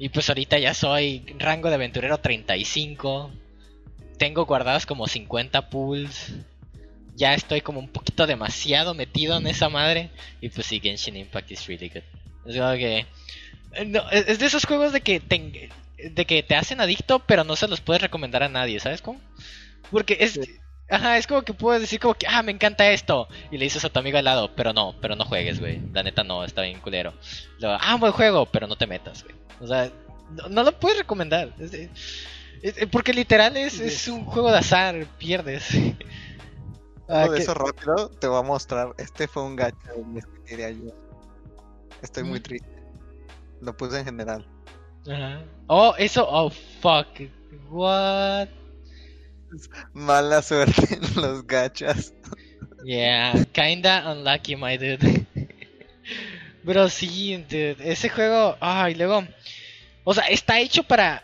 Y 0.00 0.08
pues 0.08 0.30
ahorita 0.30 0.58
ya 0.58 0.72
soy 0.72 1.26
rango 1.38 1.68
de 1.68 1.74
aventurero 1.74 2.18
35. 2.18 3.30
Tengo 4.16 4.46
guardados 4.46 4.86
como 4.86 5.06
50 5.06 5.68
pools. 5.68 6.32
Ya 7.16 7.34
estoy 7.34 7.60
como 7.60 7.80
un 7.80 7.88
poquito 7.88 8.26
demasiado 8.26 8.94
metido 8.94 9.36
en 9.36 9.46
esa 9.46 9.68
madre. 9.68 10.08
Y 10.40 10.48
pues 10.48 10.66
sí, 10.66 10.80
Genshin 10.80 11.18
Impact 11.18 11.50
is 11.52 11.66
really 11.66 11.90
good. 11.90 12.02
Es 12.46 12.56
como 12.56 12.72
que... 12.72 13.06
eh, 13.74 13.84
no, 13.84 14.08
es 14.10 14.26
es 14.26 14.38
de 14.38 14.46
esos 14.46 14.64
juegos 14.64 14.94
de 14.94 15.02
que, 15.02 15.20
te, 15.20 15.68
de 16.02 16.24
que 16.24 16.42
te 16.42 16.54
hacen 16.54 16.80
adicto, 16.80 17.18
pero 17.18 17.44
no 17.44 17.54
se 17.54 17.68
los 17.68 17.82
puedes 17.82 18.00
recomendar 18.00 18.42
a 18.42 18.48
nadie, 18.48 18.80
¿sabes 18.80 19.02
cómo? 19.02 19.20
Porque 19.90 20.16
es... 20.20 20.40
Ajá, 20.90 21.16
es 21.18 21.26
como 21.26 21.42
que 21.42 21.54
puedes 21.54 21.80
decir 21.82 22.00
como 22.00 22.14
que, 22.14 22.26
ah, 22.28 22.42
me 22.42 22.52
encanta 22.52 22.90
esto. 22.90 23.28
Y 23.50 23.58
le 23.58 23.64
dices 23.64 23.84
a 23.84 23.88
tu 23.90 23.98
amigo 24.00 24.18
al 24.18 24.24
lado, 24.24 24.50
pero 24.56 24.72
no, 24.72 24.94
pero 25.00 25.14
no 25.16 25.24
juegues, 25.24 25.60
güey. 25.60 25.80
La 25.92 26.02
neta 26.02 26.24
no, 26.24 26.44
está 26.44 26.62
bien 26.62 26.80
culero. 26.80 27.12
Luego, 27.60 27.78
ah, 27.80 27.96
buen 27.96 28.12
juego, 28.12 28.46
pero 28.46 28.66
no 28.66 28.76
te 28.76 28.86
metas, 28.86 29.22
güey. 29.24 29.36
O 29.60 29.66
sea, 29.66 29.90
no, 30.32 30.48
no 30.48 30.62
lo 30.64 30.72
puedes 30.78 30.98
recomendar. 30.98 31.54
Es- 31.58 31.72
es- 31.74 31.90
es- 32.62 32.86
porque 32.88 33.12
literal 33.14 33.56
es, 33.56 33.78
es 33.80 34.08
un 34.08 34.24
juego 34.24 34.50
de 34.50 34.58
azar, 34.58 35.06
pierdes. 35.18 35.68
Ah, 37.12 37.26
que- 37.28 37.42
eso 37.42 37.54
rápido 37.54 38.08
te 38.08 38.28
voy 38.28 38.38
a 38.38 38.42
mostrar. 38.42 38.94
Este 38.96 39.26
fue 39.26 39.42
un 39.42 39.56
gacho 39.56 39.76
les 40.14 40.24
diría 40.48 40.70
yo. 40.70 40.94
Estoy 42.02 42.22
muy 42.22 42.38
Mm. 42.38 42.42
triste. 42.44 42.68
Lo 43.60 43.76
puse 43.76 43.98
en 43.98 44.04
general. 44.04 44.46
Ajá. 45.10 45.42
Oh, 45.66 45.92
eso, 45.98 46.24
oh, 46.30 46.50
fuck. 46.80 47.08
What? 47.68 48.46
Mala 49.92 50.42
suerte 50.42 50.94
en 50.94 51.22
los 51.22 51.46
gachas. 51.46 52.14
Yeah, 52.84 53.44
kinda 53.52 54.10
unlucky, 54.10 54.56
my 54.56 54.76
dude. 54.78 55.26
Pero 56.64 56.88
sí, 56.88 57.36
dude, 57.48 57.76
ese 57.80 58.08
juego, 58.08 58.56
ay, 58.60 58.94
luego, 58.94 59.26
o 60.04 60.14
sea, 60.14 60.24
está 60.24 60.60
hecho 60.60 60.82
para 60.82 61.22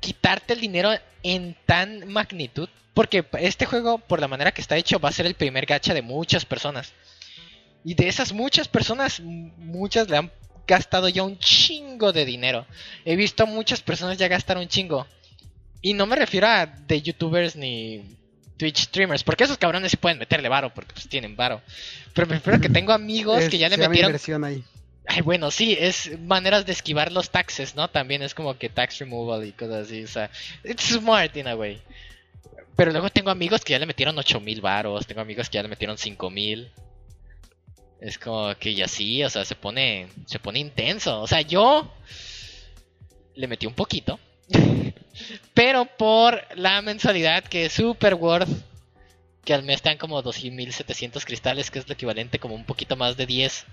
quitarte 0.00 0.52
el 0.52 0.60
dinero 0.60 0.90
en 1.22 1.56
tan 1.66 2.08
magnitud, 2.08 2.68
porque 2.92 3.24
este 3.38 3.66
juego, 3.66 3.98
por 3.98 4.20
la 4.20 4.28
manera 4.28 4.52
que 4.52 4.60
está 4.60 4.76
hecho, 4.76 4.98
va 4.98 5.08
a 5.08 5.12
ser 5.12 5.26
el 5.26 5.34
primer 5.34 5.66
gacha 5.66 5.94
de 5.94 6.02
muchas 6.02 6.44
personas. 6.44 6.92
Y 7.84 7.94
de 7.94 8.08
esas 8.08 8.32
muchas 8.32 8.68
personas, 8.68 9.20
muchas 9.20 10.08
le 10.08 10.16
han 10.16 10.32
gastado 10.66 11.08
ya 11.08 11.22
un 11.22 11.38
chingo 11.38 12.12
de 12.12 12.24
dinero. 12.24 12.66
He 13.04 13.16
visto 13.16 13.46
muchas 13.46 13.80
personas 13.82 14.16
ya 14.16 14.28
gastar 14.28 14.56
un 14.56 14.68
chingo. 14.68 15.06
Y 15.84 15.92
no 15.92 16.06
me 16.06 16.16
refiero 16.16 16.46
a 16.46 16.64
de 16.64 17.02
youtubers 17.02 17.56
ni 17.56 18.02
Twitch 18.56 18.84
streamers, 18.84 19.22
porque 19.22 19.44
esos 19.44 19.58
cabrones 19.58 19.90
sí 19.90 19.98
pueden 19.98 20.18
meterle 20.18 20.48
varo, 20.48 20.72
porque 20.72 20.94
pues 20.94 21.06
tienen 21.10 21.36
varo. 21.36 21.60
Pero 22.14 22.26
prefiero 22.26 22.58
que 22.58 22.70
tengo 22.70 22.92
amigos 22.92 23.42
Es- 23.42 23.50
que 23.50 23.58
ya 23.58 23.68
le 23.68 23.76
metieron 23.76 24.44
ahí. 24.44 24.64
Ay, 25.06 25.20
bueno, 25.20 25.50
sí, 25.50 25.76
es 25.78 26.18
maneras 26.20 26.64
de 26.64 26.72
esquivar 26.72 27.12
los 27.12 27.28
taxes, 27.28 27.76
¿no? 27.76 27.88
También 27.90 28.22
es 28.22 28.32
como 28.32 28.56
que 28.56 28.70
tax 28.70 28.98
removal 29.00 29.44
y 29.46 29.52
cosas 29.52 29.86
así, 29.86 30.02
o 30.04 30.08
sea, 30.08 30.30
it's 30.64 30.84
smart 30.84 31.36
in 31.36 31.48
a 31.48 31.54
way. 31.54 31.82
Pero 32.76 32.90
luego 32.90 33.10
tengo 33.10 33.28
amigos 33.28 33.62
que 33.62 33.72
ya 33.72 33.78
le 33.78 33.84
metieron 33.84 34.18
8000 34.18 34.62
varos, 34.62 35.06
tengo 35.06 35.20
amigos 35.20 35.50
que 35.50 35.56
ya 35.56 35.62
le 35.62 35.68
metieron 35.68 35.98
5000. 35.98 36.70
Es 38.00 38.18
como 38.18 38.54
que 38.58 38.74
ya 38.74 38.88
sí, 38.88 39.22
o 39.22 39.28
sea, 39.28 39.44
se 39.44 39.54
pone 39.54 40.08
se 40.24 40.38
pone 40.38 40.60
intenso. 40.60 41.20
O 41.20 41.26
sea, 41.26 41.42
yo 41.42 41.92
le 43.34 43.46
metí 43.48 43.66
un 43.66 43.74
poquito. 43.74 44.18
Pero 45.54 45.86
por 45.86 46.42
la 46.56 46.82
mensualidad 46.82 47.44
que 47.44 47.66
es 47.66 47.72
super 47.72 48.14
worth 48.14 48.48
que 49.44 49.54
al 49.54 49.62
mes 49.62 49.82
dan 49.82 49.98
como 49.98 50.20
2700 50.22 51.24
cristales, 51.24 51.70
que 51.70 51.78
es 51.78 51.88
lo 51.88 51.94
equivalente 51.94 52.38
como 52.38 52.54
un 52.54 52.64
poquito 52.64 52.96
más 52.96 53.16
de 53.16 53.26
10 53.26 53.66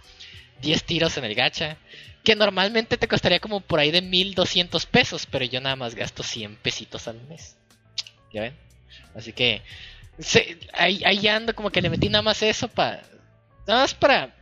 10 0.61 0.83
tiros 0.83 1.17
en 1.17 1.25
el 1.25 1.35
gacha. 1.35 1.77
Que 2.23 2.35
normalmente 2.35 2.97
te 2.97 3.07
costaría 3.07 3.39
como 3.39 3.61
por 3.61 3.79
ahí 3.79 3.91
de 3.91 4.01
1200 4.01 4.85
pesos. 4.85 5.25
Pero 5.25 5.45
yo 5.45 5.59
nada 5.59 5.75
más 5.75 5.95
gasto 5.95 6.23
100 6.23 6.57
pesitos 6.57 7.07
al 7.07 7.19
mes. 7.27 7.57
¿Ya 8.31 8.41
ven? 8.41 8.55
Así 9.15 9.33
que. 9.33 9.61
ahí, 10.73 11.01
ahí 11.03 11.27
ando 11.27 11.55
como 11.55 11.71
que 11.71 11.81
le 11.81 11.89
metí 11.89 12.09
nada 12.09 12.21
más 12.21 12.41
eso 12.43 12.67
para. 12.67 13.01
Nada 13.67 13.81
más 13.81 13.93
para 13.93 14.35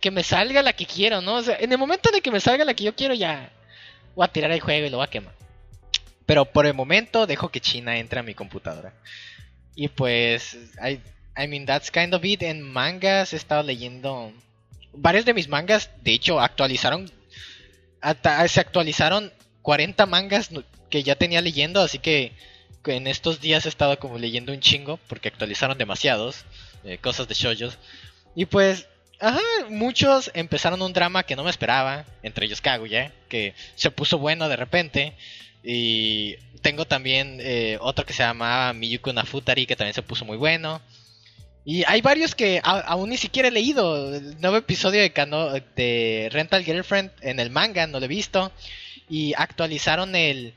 que 0.00 0.10
me 0.10 0.22
salga 0.22 0.62
la 0.62 0.74
que 0.74 0.84
quiero, 0.84 1.22
¿no? 1.22 1.36
O 1.36 1.42
sea, 1.42 1.56
en 1.58 1.72
el 1.72 1.78
momento 1.78 2.10
en 2.10 2.16
el 2.16 2.22
que 2.22 2.30
me 2.30 2.40
salga 2.40 2.64
la 2.64 2.74
que 2.74 2.84
yo 2.84 2.94
quiero, 2.94 3.14
ya 3.14 3.50
voy 4.14 4.24
a 4.24 4.28
tirar 4.28 4.50
el 4.52 4.60
juego 4.60 4.86
y 4.86 4.90
lo 4.90 4.98
voy 4.98 5.06
a 5.06 5.10
quemar. 5.10 5.34
Pero 6.26 6.44
por 6.46 6.66
el 6.66 6.74
momento 6.74 7.26
dejo 7.26 7.50
que 7.50 7.60
China 7.60 7.98
entre 7.98 8.20
a 8.20 8.22
mi 8.22 8.34
computadora. 8.34 8.92
Y 9.74 9.88
pues. 9.88 10.56
I, 10.82 11.00
I 11.36 11.46
mean, 11.48 11.66
that's 11.66 11.90
kind 11.90 12.14
of 12.14 12.24
it. 12.24 12.42
En 12.42 12.62
mangas 12.62 13.32
he 13.32 13.36
estado 13.36 13.62
leyendo 13.62 14.32
varios 14.92 15.24
de 15.24 15.34
mis 15.34 15.48
mangas, 15.48 15.90
de 16.02 16.12
hecho, 16.12 16.40
actualizaron. 16.40 17.10
hasta- 18.00 18.46
se 18.48 18.60
actualizaron 18.60 19.32
40 19.62 20.06
mangas 20.06 20.50
que 20.90 21.02
ya 21.02 21.16
tenía 21.16 21.40
leyendo, 21.40 21.80
así 21.80 21.98
que 21.98 22.32
en 22.86 23.06
estos 23.06 23.40
días 23.40 23.64
he 23.64 23.70
estado 23.70 23.98
como 23.98 24.18
leyendo 24.18 24.52
un 24.52 24.60
chingo, 24.60 24.98
porque 25.08 25.28
actualizaron 25.28 25.78
demasiados, 25.78 26.44
eh, 26.84 26.98
cosas 26.98 27.26
de 27.28 27.34
shoujos. 27.34 27.78
Y 28.36 28.44
pues, 28.44 28.86
ajá, 29.20 29.40
muchos 29.70 30.30
empezaron 30.34 30.82
un 30.82 30.92
drama 30.92 31.22
que 31.22 31.34
no 31.34 31.44
me 31.44 31.50
esperaba, 31.50 32.04
entre 32.22 32.44
ellos 32.46 32.60
Kaguya, 32.60 33.10
que 33.30 33.54
se 33.74 33.90
puso 33.90 34.18
bueno 34.18 34.48
de 34.50 34.56
repente. 34.56 35.14
Y 35.66 36.36
tengo 36.60 36.84
también 36.84 37.38
eh, 37.40 37.78
otro 37.80 38.04
que 38.04 38.12
se 38.12 38.22
llamaba 38.22 38.72
Miyuko 38.74 39.12
Nafutari, 39.12 39.64
que 39.66 39.76
también 39.76 39.94
se 39.94 40.02
puso 40.02 40.24
muy 40.26 40.36
bueno. 40.36 40.82
Y 41.64 41.82
hay 41.86 42.02
varios 42.02 42.34
que 42.34 42.60
a- 42.62 42.80
aún 42.80 43.08
ni 43.10 43.16
siquiera 43.16 43.48
he 43.48 43.50
leído. 43.50 44.14
El 44.14 44.38
nuevo 44.40 44.58
episodio 44.58 45.00
de, 45.00 45.12
Kano- 45.12 45.52
de 45.76 46.28
Rental 46.30 46.62
Girlfriend 46.64 47.10
en 47.22 47.40
el 47.40 47.48
manga, 47.50 47.86
no 47.86 47.98
lo 47.98 48.04
he 48.04 48.08
visto. 48.08 48.52
Y 49.08 49.32
actualizaron 49.38 50.14
el, 50.14 50.52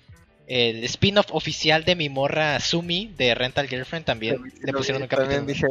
el 0.47 0.83
spin-off 0.83 1.27
oficial 1.31 1.85
de 1.85 1.95
mi 1.95 2.09
morra 2.09 2.59
Sumi 2.59 3.13
de 3.17 3.33
Rental 3.35 3.69
Girlfriend 3.69 4.05
también. 4.05 4.35
Le 4.61 4.73
pusieron 4.73 5.01
un 5.03 5.07
capítulo. 5.07 5.35
También 5.37 5.45
dije. 5.47 5.67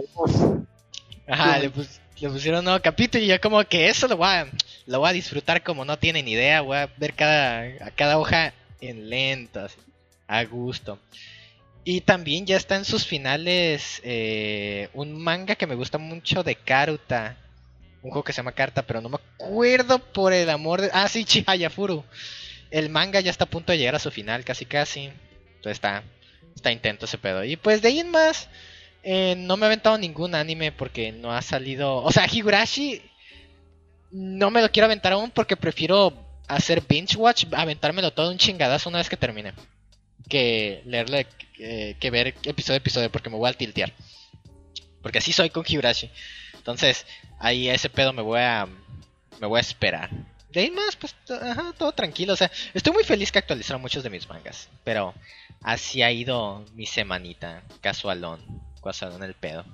Ajá, 1.28 1.59
le, 1.59 1.70
pus- 1.70 2.01
le 2.20 2.28
pusieron 2.30 2.61
un 2.61 2.64
nuevo 2.66 2.80
capítulo 2.80 3.22
y 3.22 3.26
yo 3.26 3.41
como 3.41 3.62
que 3.64 3.89
eso 3.89 4.09
lo 4.09 4.16
voy 4.16 4.28
a, 4.28 4.47
lo 4.87 5.01
voy 5.01 5.11
a 5.11 5.12
disfrutar 5.12 5.62
como 5.62 5.84
no 5.84 5.99
tienen 5.99 6.26
idea. 6.28 6.61
Voy 6.62 6.76
a 6.78 6.89
ver 6.97 7.12
cada, 7.14 7.61
a 7.84 7.91
cada 7.91 8.18
hoja 8.18 8.55
en 8.81 9.11
lento, 9.11 9.61
así, 9.61 9.79
a 10.27 10.45
gusto. 10.45 10.99
Y 11.89 12.01
también 12.01 12.47
ya 12.47 12.57
está 12.57 12.74
en 12.74 12.85
sus 12.85 13.07
finales 13.07 14.01
eh, 14.03 14.89
un 14.93 15.22
manga 15.22 15.55
que 15.55 15.68
me 15.68 15.77
gusta 15.77 15.99
mucho 15.99 16.43
de 16.43 16.57
Karuta. 16.57 17.37
Un 18.03 18.11
juego 18.11 18.24
que 18.24 18.33
se 18.33 18.39
llama 18.39 18.51
Carta, 18.51 18.83
pero 18.83 19.01
no 19.01 19.09
me 19.09 19.16
acuerdo 19.16 20.01
por 20.01 20.33
el 20.33 20.51
amor 20.51 20.81
de... 20.81 20.91
Ah, 20.93 21.09
sí, 21.09 21.24
Chihayafuru. 21.27 22.05
El 22.72 22.91
manga 22.91 23.20
ya 23.20 23.31
está 23.31 23.45
a 23.45 23.49
punto 23.49 23.70
de 23.70 23.79
llegar 23.79 23.95
a 23.95 24.01
su 24.01 24.11
final, 24.11 24.45
casi 24.45 24.64
casi. 24.64 25.05
Entonces 25.05 25.72
está, 25.72 26.03
está 26.57 26.72
intento 26.72 27.05
ese 27.05 27.18
pedo. 27.18 27.45
Y 27.45 27.57
pues 27.57 27.83
de 27.83 27.89
ahí 27.89 28.01
en 28.01 28.11
más, 28.11 28.49
eh, 29.05 29.37
no 29.39 29.57
me 29.57 29.66
he 29.66 29.68
aventado 29.68 29.97
ningún 29.97 30.35
anime 30.35 30.72
porque 30.72 31.12
no 31.12 31.33
ha 31.33 31.41
salido... 31.41 32.03
O 32.03 32.11
sea, 32.11 32.27
Higurashi 32.27 33.01
no 34.11 34.51
me 34.51 34.61
lo 34.61 34.72
quiero 34.72 34.87
aventar 34.87 35.12
aún 35.12 35.31
porque 35.31 35.57
prefiero 35.57 36.26
hacer 36.49 36.82
binge 36.86 37.16
watch, 37.16 37.44
aventármelo 37.53 38.12
todo 38.12 38.30
un 38.30 38.38
chingadazo 38.38 38.88
una 38.88 38.99
vez 38.99 39.09
que 39.09 39.16
termine. 39.16 39.53
Que 40.28 40.82
leerle, 40.86 41.26
eh, 41.59 41.97
que 42.01 42.11
ver 42.11 42.28
episodio 42.44 42.74
a 42.74 42.78
episodio 42.78 43.11
porque 43.11 43.30
me 43.30 43.36
voy 43.36 43.51
a 43.51 43.53
tiltear. 43.53 43.92
Porque 45.03 45.18
así 45.18 45.32
soy 45.32 45.51
con 45.51 45.64
Higurashi. 45.66 46.11
Entonces, 46.55 47.07
ahí 47.38 47.68
a 47.68 47.74
ese 47.74 47.88
pedo 47.88 48.12
me 48.12 48.22
voy 48.22 48.40
a 48.40 48.66
me 49.40 49.47
voy 49.47 49.59
a 49.59 49.61
esperar. 49.61 50.11
De 50.51 50.61
ahí 50.62 50.70
más, 50.70 50.97
pues, 50.97 51.14
ajá, 51.28 51.74
todo 51.76 51.92
tranquilo. 51.92 52.32
O 52.32 52.36
sea, 52.36 52.51
estoy 52.72 52.92
muy 52.92 53.05
feliz 53.05 53.30
que 53.30 53.38
actualizaron 53.38 53.82
muchos 53.82 54.03
de 54.03 54.11
mis 54.11 54.28
mangas. 54.28 54.68
Pero 54.84 55.14
así 55.62 56.03
ha 56.03 56.11
ido 56.11 56.64
mi 56.74 56.86
semanita. 56.86 57.62
Casualón. 57.80 58.40
Casualón 58.82 59.22
el 59.22 59.34
pedo. 59.34 59.64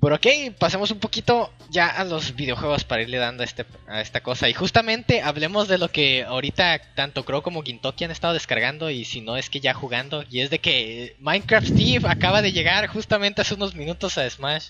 Pero 0.00 0.14
ok, 0.14 0.26
pasemos 0.58 0.92
un 0.92 1.00
poquito 1.00 1.52
ya 1.70 1.88
a 1.88 2.04
los 2.04 2.36
videojuegos 2.36 2.84
para 2.84 3.02
irle 3.02 3.18
dando 3.18 3.42
a, 3.42 3.44
este, 3.44 3.66
a 3.88 4.00
esta 4.00 4.20
cosa. 4.22 4.48
Y 4.48 4.54
justamente 4.54 5.22
hablemos 5.22 5.66
de 5.66 5.76
lo 5.78 5.88
que 5.88 6.22
ahorita 6.22 6.94
tanto 6.94 7.24
Crow 7.24 7.42
como 7.42 7.62
Gintoki 7.62 8.04
han 8.04 8.12
estado 8.12 8.34
descargando 8.34 8.90
y 8.90 9.04
si 9.04 9.20
no 9.20 9.36
es 9.36 9.50
que 9.50 9.58
ya 9.58 9.74
jugando. 9.74 10.24
Y 10.30 10.40
es 10.40 10.50
de 10.50 10.60
que 10.60 11.16
Minecraft 11.18 11.66
Steve 11.66 12.08
acaba 12.08 12.42
de 12.42 12.52
llegar 12.52 12.86
justamente 12.86 13.40
hace 13.42 13.54
unos 13.54 13.74
minutos 13.74 14.16
a 14.18 14.30
Smash. 14.30 14.68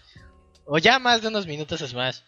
O 0.65 0.79
ya 0.79 0.99
más 0.99 1.21
de 1.21 1.29
unos 1.29 1.47
minutos 1.47 1.83
a 1.83 1.87
Smash. 1.89 2.21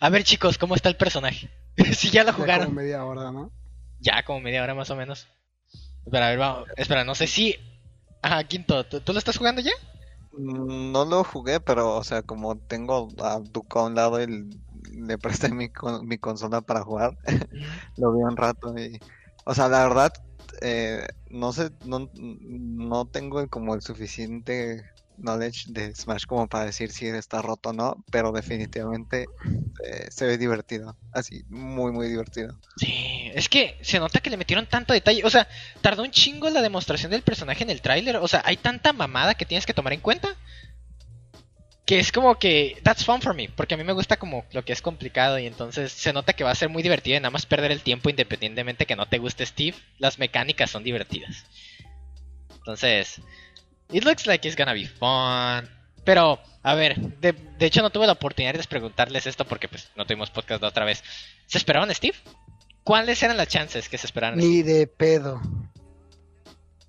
A 0.00 0.08
ver 0.08 0.24
chicos, 0.24 0.58
¿cómo 0.58 0.74
está 0.74 0.88
el 0.88 0.96
personaje? 0.96 1.48
si 1.94 2.10
ya 2.10 2.24
lo 2.24 2.30
Ya 2.30 2.34
jugaron. 2.34 2.64
como 2.66 2.80
media 2.80 3.04
hora, 3.04 3.30
¿no? 3.30 3.52
Ya 4.00 4.24
como 4.24 4.40
media 4.40 4.62
hora 4.64 4.74
más 4.74 4.90
o 4.90 4.96
menos. 4.96 5.28
Espera, 6.04 6.26
a 6.26 6.30
ver, 6.30 6.38
vamos. 6.38 6.68
Espera, 6.76 7.04
no 7.04 7.14
sé 7.14 7.28
si... 7.28 7.56
Ajá, 8.22 8.42
Quinto, 8.44 8.84
¿tú, 8.86 9.00
tú 9.00 9.12
lo 9.12 9.18
estás 9.20 9.36
jugando 9.38 9.60
ya? 9.60 9.72
No 10.32 11.04
lo 11.04 11.24
jugué, 11.24 11.60
pero, 11.60 11.96
o 11.96 12.04
sea, 12.04 12.22
como 12.22 12.56
tengo 12.60 13.08
a 13.22 13.40
Duco 13.40 13.80
a 13.80 13.86
un 13.86 13.94
lado 13.96 14.22
y 14.22 14.26
le 14.92 15.18
presté 15.18 15.50
mi, 15.52 15.70
con- 15.70 16.06
mi 16.06 16.18
consola 16.18 16.60
para 16.62 16.82
jugar, 16.82 17.18
lo 17.96 18.12
vi 18.12 18.22
un 18.22 18.36
rato 18.36 18.76
y, 18.78 19.02
o 19.44 19.54
sea, 19.54 19.68
la 19.68 19.82
verdad, 19.84 20.12
eh, 20.62 21.06
no 21.30 21.52
sé, 21.52 21.70
no, 21.84 22.10
no 22.14 23.06
tengo 23.08 23.46
como 23.48 23.74
el 23.74 23.82
suficiente 23.82 24.84
knowledge 25.20 25.66
de 25.68 25.94
Smash 25.94 26.24
como 26.24 26.48
para 26.48 26.66
decir 26.66 26.90
si 26.90 27.06
está 27.06 27.42
roto 27.42 27.70
o 27.70 27.72
no, 27.72 28.04
pero 28.10 28.32
definitivamente 28.32 29.26
eh, 29.84 30.06
se 30.10 30.26
ve 30.26 30.38
divertido, 30.38 30.96
así, 31.12 31.44
muy, 31.48 31.92
muy 31.92 32.08
divertido. 32.08 32.58
Sí, 32.76 33.30
es 33.34 33.48
que 33.48 33.78
se 33.82 33.98
nota 33.98 34.20
que 34.20 34.30
le 34.30 34.36
metieron 34.36 34.66
tanto 34.66 34.92
detalle. 34.92 35.24
O 35.24 35.30
sea, 35.30 35.48
tardó 35.80 36.02
un 36.02 36.10
chingo 36.10 36.50
la 36.50 36.62
demostración 36.62 37.10
del 37.10 37.22
personaje 37.22 37.62
en 37.62 37.70
el 37.70 37.80
tráiler. 37.80 38.16
O 38.16 38.28
sea, 38.28 38.42
hay 38.44 38.56
tanta 38.56 38.92
mamada 38.92 39.34
que 39.34 39.44
tienes 39.44 39.66
que 39.66 39.74
tomar 39.74 39.92
en 39.92 40.00
cuenta. 40.00 40.36
Que 41.86 41.98
es 41.98 42.12
como 42.12 42.38
que, 42.38 42.78
that's 42.84 43.04
fun 43.04 43.20
for 43.20 43.34
me. 43.34 43.48
Porque 43.48 43.74
a 43.74 43.76
mí 43.76 43.82
me 43.82 43.92
gusta 43.92 44.16
como 44.16 44.44
lo 44.52 44.64
que 44.64 44.72
es 44.72 44.82
complicado. 44.82 45.38
Y 45.38 45.46
entonces 45.46 45.92
se 45.92 46.12
nota 46.12 46.34
que 46.34 46.44
va 46.44 46.50
a 46.50 46.54
ser 46.54 46.68
muy 46.68 46.82
divertido 46.82 47.16
y 47.16 47.20
nada 47.20 47.30
más 47.30 47.46
perder 47.46 47.72
el 47.72 47.82
tiempo 47.82 48.10
independientemente 48.10 48.86
que 48.86 48.96
no 48.96 49.08
te 49.08 49.18
guste 49.18 49.44
Steve. 49.46 49.76
Las 49.98 50.18
mecánicas 50.18 50.70
son 50.70 50.84
divertidas. 50.84 51.44
Entonces, 52.58 53.20
it 53.92 54.04
looks 54.04 54.26
like 54.26 54.46
it's 54.46 54.56
gonna 54.56 54.74
be 54.74 54.86
fun. 54.86 55.68
Pero, 56.04 56.40
a 56.62 56.74
ver, 56.74 56.98
de, 57.20 57.32
de 57.32 57.66
hecho 57.66 57.82
no 57.82 57.90
tuve 57.90 58.06
la 58.06 58.14
oportunidad 58.14 58.54
de 58.54 58.64
preguntarles 58.64 59.26
esto 59.26 59.44
porque 59.44 59.68
pues 59.68 59.90
no 59.96 60.06
tuvimos 60.06 60.30
podcast 60.30 60.62
la 60.62 60.68
otra 60.68 60.84
vez. 60.84 61.02
¿Se 61.46 61.58
esperaban 61.58 61.94
Steve? 61.94 62.16
¿Cuáles 62.84 63.22
eran 63.22 63.36
las 63.36 63.48
chances 63.48 63.88
que 63.88 63.98
se 63.98 64.06
esperaran? 64.06 64.38
Ni 64.38 64.62
de 64.62 64.86
pedo. 64.86 65.40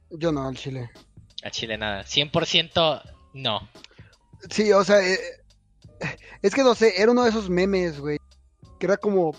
Yo 0.09 0.31
no, 0.31 0.47
al 0.47 0.55
chile. 0.55 0.89
A 1.43 1.51
Chile 1.51 1.77
nada. 1.77 2.03
100% 2.03 3.01
no. 3.33 3.69
Sí, 4.49 4.71
o 4.71 4.83
sea, 4.83 5.01
eh, 5.01 5.19
es 6.41 6.53
que 6.53 6.63
no 6.63 6.75
sé, 6.75 7.01
era 7.01 7.11
uno 7.11 7.23
de 7.23 7.29
esos 7.29 7.49
memes, 7.49 7.99
güey. 7.99 8.17
Que 8.79 8.85
era 8.87 8.97
como, 8.97 9.35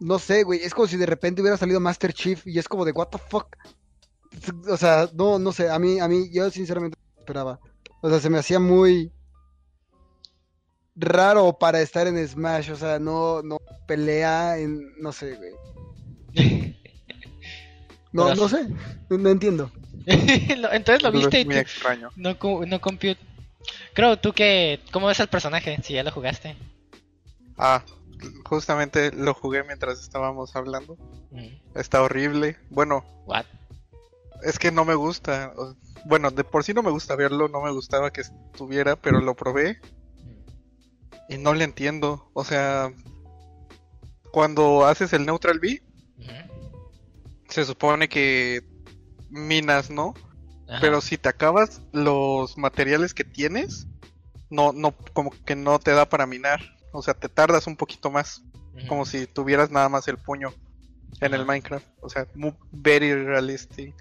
no 0.00 0.18
sé, 0.18 0.42
güey, 0.44 0.60
es 0.60 0.74
como 0.74 0.86
si 0.86 0.96
de 0.96 1.06
repente 1.06 1.40
hubiera 1.40 1.56
salido 1.56 1.80
Master 1.80 2.12
Chief 2.12 2.46
y 2.46 2.58
es 2.58 2.68
como 2.68 2.84
de, 2.84 2.92
what 2.92 3.08
the 3.08 3.18
fuck. 3.18 3.56
O 4.68 4.76
sea, 4.76 5.08
no, 5.14 5.38
no 5.38 5.52
sé, 5.52 5.70
a 5.70 5.78
mí, 5.78 6.00
a 6.00 6.08
mí, 6.08 6.28
yo 6.32 6.50
sinceramente 6.50 6.98
esperaba. 7.24 7.58
O 8.02 8.10
sea, 8.10 8.20
se 8.20 8.28
me 8.28 8.38
hacía 8.38 8.60
muy 8.60 9.10
raro 10.94 11.58
para 11.58 11.80
estar 11.80 12.06
en 12.06 12.28
Smash, 12.28 12.70
o 12.70 12.76
sea, 12.76 12.98
no, 12.98 13.42
no 13.42 13.58
pelea 13.86 14.58
en, 14.58 14.92
no 15.00 15.10
sé, 15.10 15.34
güey. 15.36 16.76
No, 18.12 18.26
Pero 18.26 18.36
no 18.36 18.48
sé, 18.48 18.68
no, 19.08 19.18
no 19.18 19.30
entiendo. 19.30 19.72
Entonces 20.06 21.02
lo 21.02 21.10
viste 21.10 21.38
y 21.38 21.40
es 21.40 21.46
muy 21.46 21.56
extraño. 21.56 22.10
no, 22.14 22.36
no 22.66 22.80
compute. 22.80 23.18
Creo, 23.94 24.18
¿tú 24.18 24.32
qué? 24.32 24.80
¿Cómo 24.92 25.06
ves 25.06 25.20
al 25.20 25.28
personaje? 25.28 25.78
Si 25.82 25.94
ya 25.94 26.04
lo 26.04 26.12
jugaste. 26.12 26.54
Ah, 27.56 27.82
justamente 28.44 29.10
lo 29.12 29.32
jugué 29.32 29.64
mientras 29.64 30.00
estábamos 30.00 30.54
hablando. 30.54 30.96
Mm, 31.30 31.78
Está 31.78 32.02
horrible. 32.02 32.56
Bueno, 32.70 33.04
What? 33.26 33.46
Es 34.42 34.58
que 34.58 34.70
no 34.70 34.84
me 34.84 34.94
gusta. 34.94 35.52
Bueno, 36.04 36.30
de 36.30 36.44
por 36.44 36.64
sí 36.64 36.74
no 36.74 36.82
me 36.82 36.90
gusta 36.90 37.16
verlo, 37.16 37.48
no 37.48 37.62
me 37.62 37.70
gustaba 37.70 38.12
que 38.12 38.22
estuviera, 38.22 38.96
pero 38.96 39.20
lo 39.20 39.34
probé 39.34 39.80
y 41.28 41.38
no 41.38 41.54
le 41.54 41.64
entiendo. 41.64 42.30
O 42.34 42.44
sea, 42.44 42.92
cuando 44.32 44.84
haces 44.84 45.12
el 45.12 45.26
Neutral 45.26 45.60
B, 45.60 45.82
se 47.48 47.64
supone 47.64 48.08
que 48.08 48.64
minas, 49.30 49.90
¿no? 49.90 50.14
Ajá. 50.68 50.78
Pero 50.80 51.00
si 51.00 51.18
te 51.18 51.28
acabas 51.28 51.82
los 51.92 52.56
materiales 52.56 53.14
que 53.14 53.24
tienes, 53.24 53.86
no, 54.50 54.72
no, 54.72 54.92
como 55.12 55.30
que 55.44 55.56
no 55.56 55.78
te 55.78 55.92
da 55.92 56.08
para 56.08 56.26
minar. 56.26 56.60
O 56.92 57.02
sea, 57.02 57.14
te 57.14 57.28
tardas 57.28 57.66
un 57.66 57.76
poquito 57.76 58.10
más, 58.10 58.42
como 58.88 59.04
si 59.04 59.26
tuvieras 59.26 59.70
nada 59.70 59.88
más 59.88 60.06
el 60.08 60.16
puño 60.16 60.54
en 61.20 61.34
el. 61.34 61.44
Minecraft. 61.44 61.86
O 62.00 62.08
sea, 62.08 62.26
muy, 62.34 62.54
very 62.72 63.12
realistic. 63.12 63.94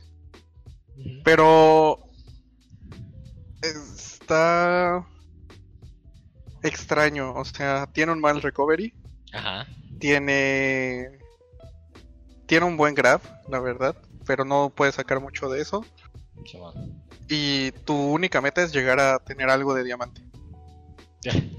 Pero 1.24 2.00
está 3.62 5.06
extraño, 6.62 7.34
o 7.34 7.46
sea, 7.46 7.88
tiene 7.92 8.12
un 8.12 8.22
mal 8.22 8.42
recovery, 8.42 8.94
Ajá. 9.32 9.68
tiene 10.00 11.20
tiene 12.46 12.66
un 12.66 12.78
buen 12.78 12.94
grab, 12.94 13.22
la 13.50 13.60
verdad, 13.60 13.96
pero 14.26 14.46
no 14.46 14.70
puedes 14.70 14.96
sacar 14.96 15.20
mucho 15.20 15.50
de 15.50 15.62
eso 15.62 15.86
y 17.30 17.72
tu 17.86 17.96
única 17.96 18.42
meta 18.42 18.62
es 18.64 18.74
llegar 18.74 19.00
a 19.00 19.20
tener 19.20 19.50
algo 19.50 19.74
de 19.74 19.84
diamante. 19.84 20.22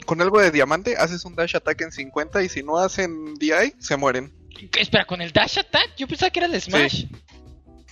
Con 0.04 0.20
algo 0.20 0.40
de 0.40 0.50
diamante 0.50 0.96
haces 0.96 1.24
un 1.24 1.34
dash 1.34 1.56
attack 1.56 1.80
en 1.80 1.92
50 1.92 2.42
y 2.42 2.48
si 2.48 2.62
no 2.62 2.78
hacen 2.78 3.34
DI 3.36 3.74
se 3.78 3.96
mueren. 3.96 4.32
Espera, 4.78 5.06
¿con 5.06 5.22
el 5.22 5.32
dash 5.32 5.58
attack? 5.58 5.96
Yo 5.96 6.06
pensaba 6.06 6.30
que 6.30 6.40
era 6.40 6.46
el 6.46 6.60
smash. 6.60 7.06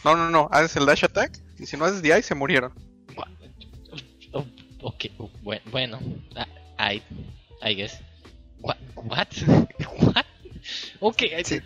No, 0.04 0.16
no, 0.16 0.30
no, 0.30 0.48
haces 0.50 0.76
el 0.76 0.86
dash 0.86 1.04
attack 1.04 1.38
y 1.58 1.66
si 1.66 1.76
no 1.76 1.84
haces 1.84 2.02
DI 2.02 2.22
se 2.22 2.34
murieron. 2.34 2.72
Oh, 4.32 4.44
ok, 4.80 5.04
bue- 5.42 5.60
bueno. 5.70 5.98
ah, 6.78 6.92
I, 6.94 7.02
I 7.62 7.74
guess. 7.74 8.00
What? 8.60 8.76
What? 8.96 9.28
What? 10.02 10.24
Ok, 11.00 11.22
I- 11.22 11.44
Sí. 11.44 11.60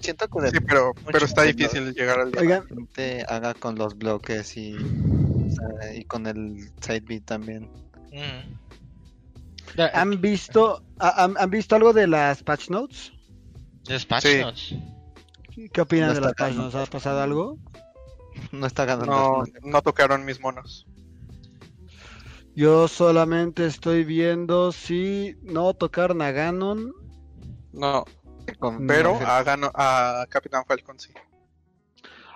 Siento 0.00 0.28
que 0.28 0.50
Sí, 0.52 0.60
pero, 0.60 0.94
pero 1.10 1.24
está 1.24 1.42
difícil 1.42 1.92
llegar 1.92 2.20
al. 2.20 2.32
Oigan, 2.38 2.66
gente 2.68 3.24
haga 3.28 3.52
con 3.54 3.74
los 3.74 3.98
bloques 3.98 4.56
y, 4.56 4.74
o 4.76 5.50
sea, 5.50 5.92
y 5.94 6.04
con 6.04 6.26
el 6.28 6.70
side 6.80 7.00
beat 7.00 7.24
también. 7.24 7.68
Mm. 8.12 9.80
¿han 9.92 10.20
visto, 10.20 10.82
ha- 11.00 11.24
han, 11.24 11.34
han 11.36 11.50
visto 11.50 11.74
algo 11.74 11.92
de 11.92 12.06
las 12.06 12.42
patch 12.44 12.70
notes? 12.70 13.12
Los 13.88 14.06
patch 14.06 14.24
Sí. 14.26 14.38
notes. 14.40 14.74
¿Qué 15.72 15.80
opinan 15.80 16.08
No 16.08 16.14
de 16.14 16.20
las 16.20 16.34
patch 16.34 16.54
tan- 16.54 16.56
notes? 16.56 16.74
¿Ha 16.74 16.86
pasado 16.86 17.20
algo? 17.20 17.58
No 18.52 18.66
está 18.66 18.84
ganando. 18.84 19.12
No, 19.12 19.44
no 19.62 19.82
tocaron 19.82 20.24
mis 20.24 20.40
monos. 20.40 20.86
Yo 22.54 22.88
solamente 22.88 23.66
estoy 23.66 24.04
viendo 24.04 24.72
si 24.72 25.36
no 25.42 25.74
tocaron 25.74 26.22
a 26.22 26.30
Ganon. 26.32 26.92
No, 27.72 28.04
pero 28.86 29.18
No. 29.20 29.26
a, 29.26 29.42
Gano- 29.44 29.70
a 29.74 30.26
Capitán 30.28 30.64
Falcon 30.66 30.98
sí. 30.98 31.10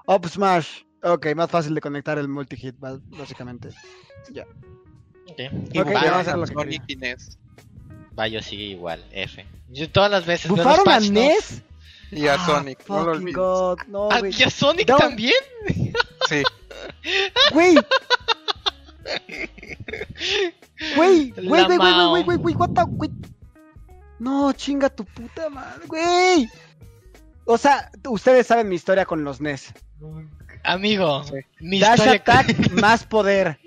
Up 0.06 0.26
Smash. 0.28 0.82
Ok, 1.04 1.26
más 1.34 1.50
fácil 1.50 1.74
de 1.74 1.80
conectar 1.80 2.18
el 2.18 2.28
multi-hit, 2.28 2.76
básicamente. 2.78 3.68
Ok. 3.68 5.38
Y 5.72 5.78
Ok, 5.80 5.86
Va- 5.88 5.92
ya, 6.02 6.18
a 6.20 6.24
que 6.24 6.46
Sonic 6.46 6.82
y 6.88 6.96
Ness. 6.96 7.38
Va, 8.16 8.28
yo 8.28 8.40
sigue 8.42 8.64
igual. 8.64 9.04
F. 9.10 9.44
Yo 9.70 9.90
todas 9.90 10.10
las 10.10 10.26
veces. 10.26 10.48
veo 10.52 10.56
los 10.58 10.66
¿Bufaron 10.66 10.88
a 10.88 10.92
patch 10.98 11.10
notes- 11.10 11.12
Ness? 11.12 11.62
Y 12.12 12.28
a 12.28 12.34
Ah, 12.34 12.46
Sonic, 12.46 12.88
no 12.88 13.04
lo 13.04 13.12
olvides. 13.12 13.34
God, 13.36 13.78
no, 13.88 14.08
Ah. 14.10 14.20
¿Y 14.28 14.42
a 14.42 14.50
Sonic 14.50 14.86
Down- 14.86 14.98
también? 14.98 15.34
Sí, 16.28 16.42
Güey. 17.52 17.74
Güey, 20.96 21.30
güey, 21.30 21.64
güey, 21.64 21.78
güey, 21.78 22.22
güey, 22.24 22.36
güey, 22.38 22.54
what 22.54 22.70
the- 22.74 22.84
güey. 22.86 23.10
No, 24.18 24.52
chinga 24.52 24.88
tu 24.88 25.04
puta 25.04 25.48
madre, 25.48 25.86
güey. 25.86 26.48
O 27.44 27.58
sea, 27.58 27.90
ustedes 28.08 28.46
saben 28.46 28.68
mi 28.68 28.76
historia 28.76 29.04
con 29.04 29.24
los 29.24 29.40
NES. 29.40 29.72
Amigo, 30.64 31.24
Sí. 31.24 31.34
mi 31.60 31.80
Dash 31.80 31.98
historia- 31.98 32.20
attack, 32.20 32.46
más 32.86 33.04
poder. 33.04 33.58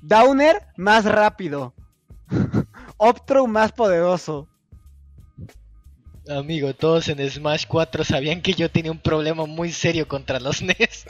Downer, 0.00 0.66
más 0.76 1.04
rápido. 1.04 1.74
Optro, 2.96 3.46
más 3.46 3.72
poderoso. 3.72 4.48
Amigo, 6.28 6.72
todos 6.74 7.08
en 7.08 7.28
Smash 7.28 7.66
4 7.66 8.04
sabían 8.04 8.42
que 8.42 8.52
yo 8.52 8.70
tenía 8.70 8.92
un 8.92 9.00
problema 9.00 9.46
muy 9.46 9.72
serio 9.72 10.06
contra 10.06 10.38
los 10.38 10.62
NES. 10.62 11.06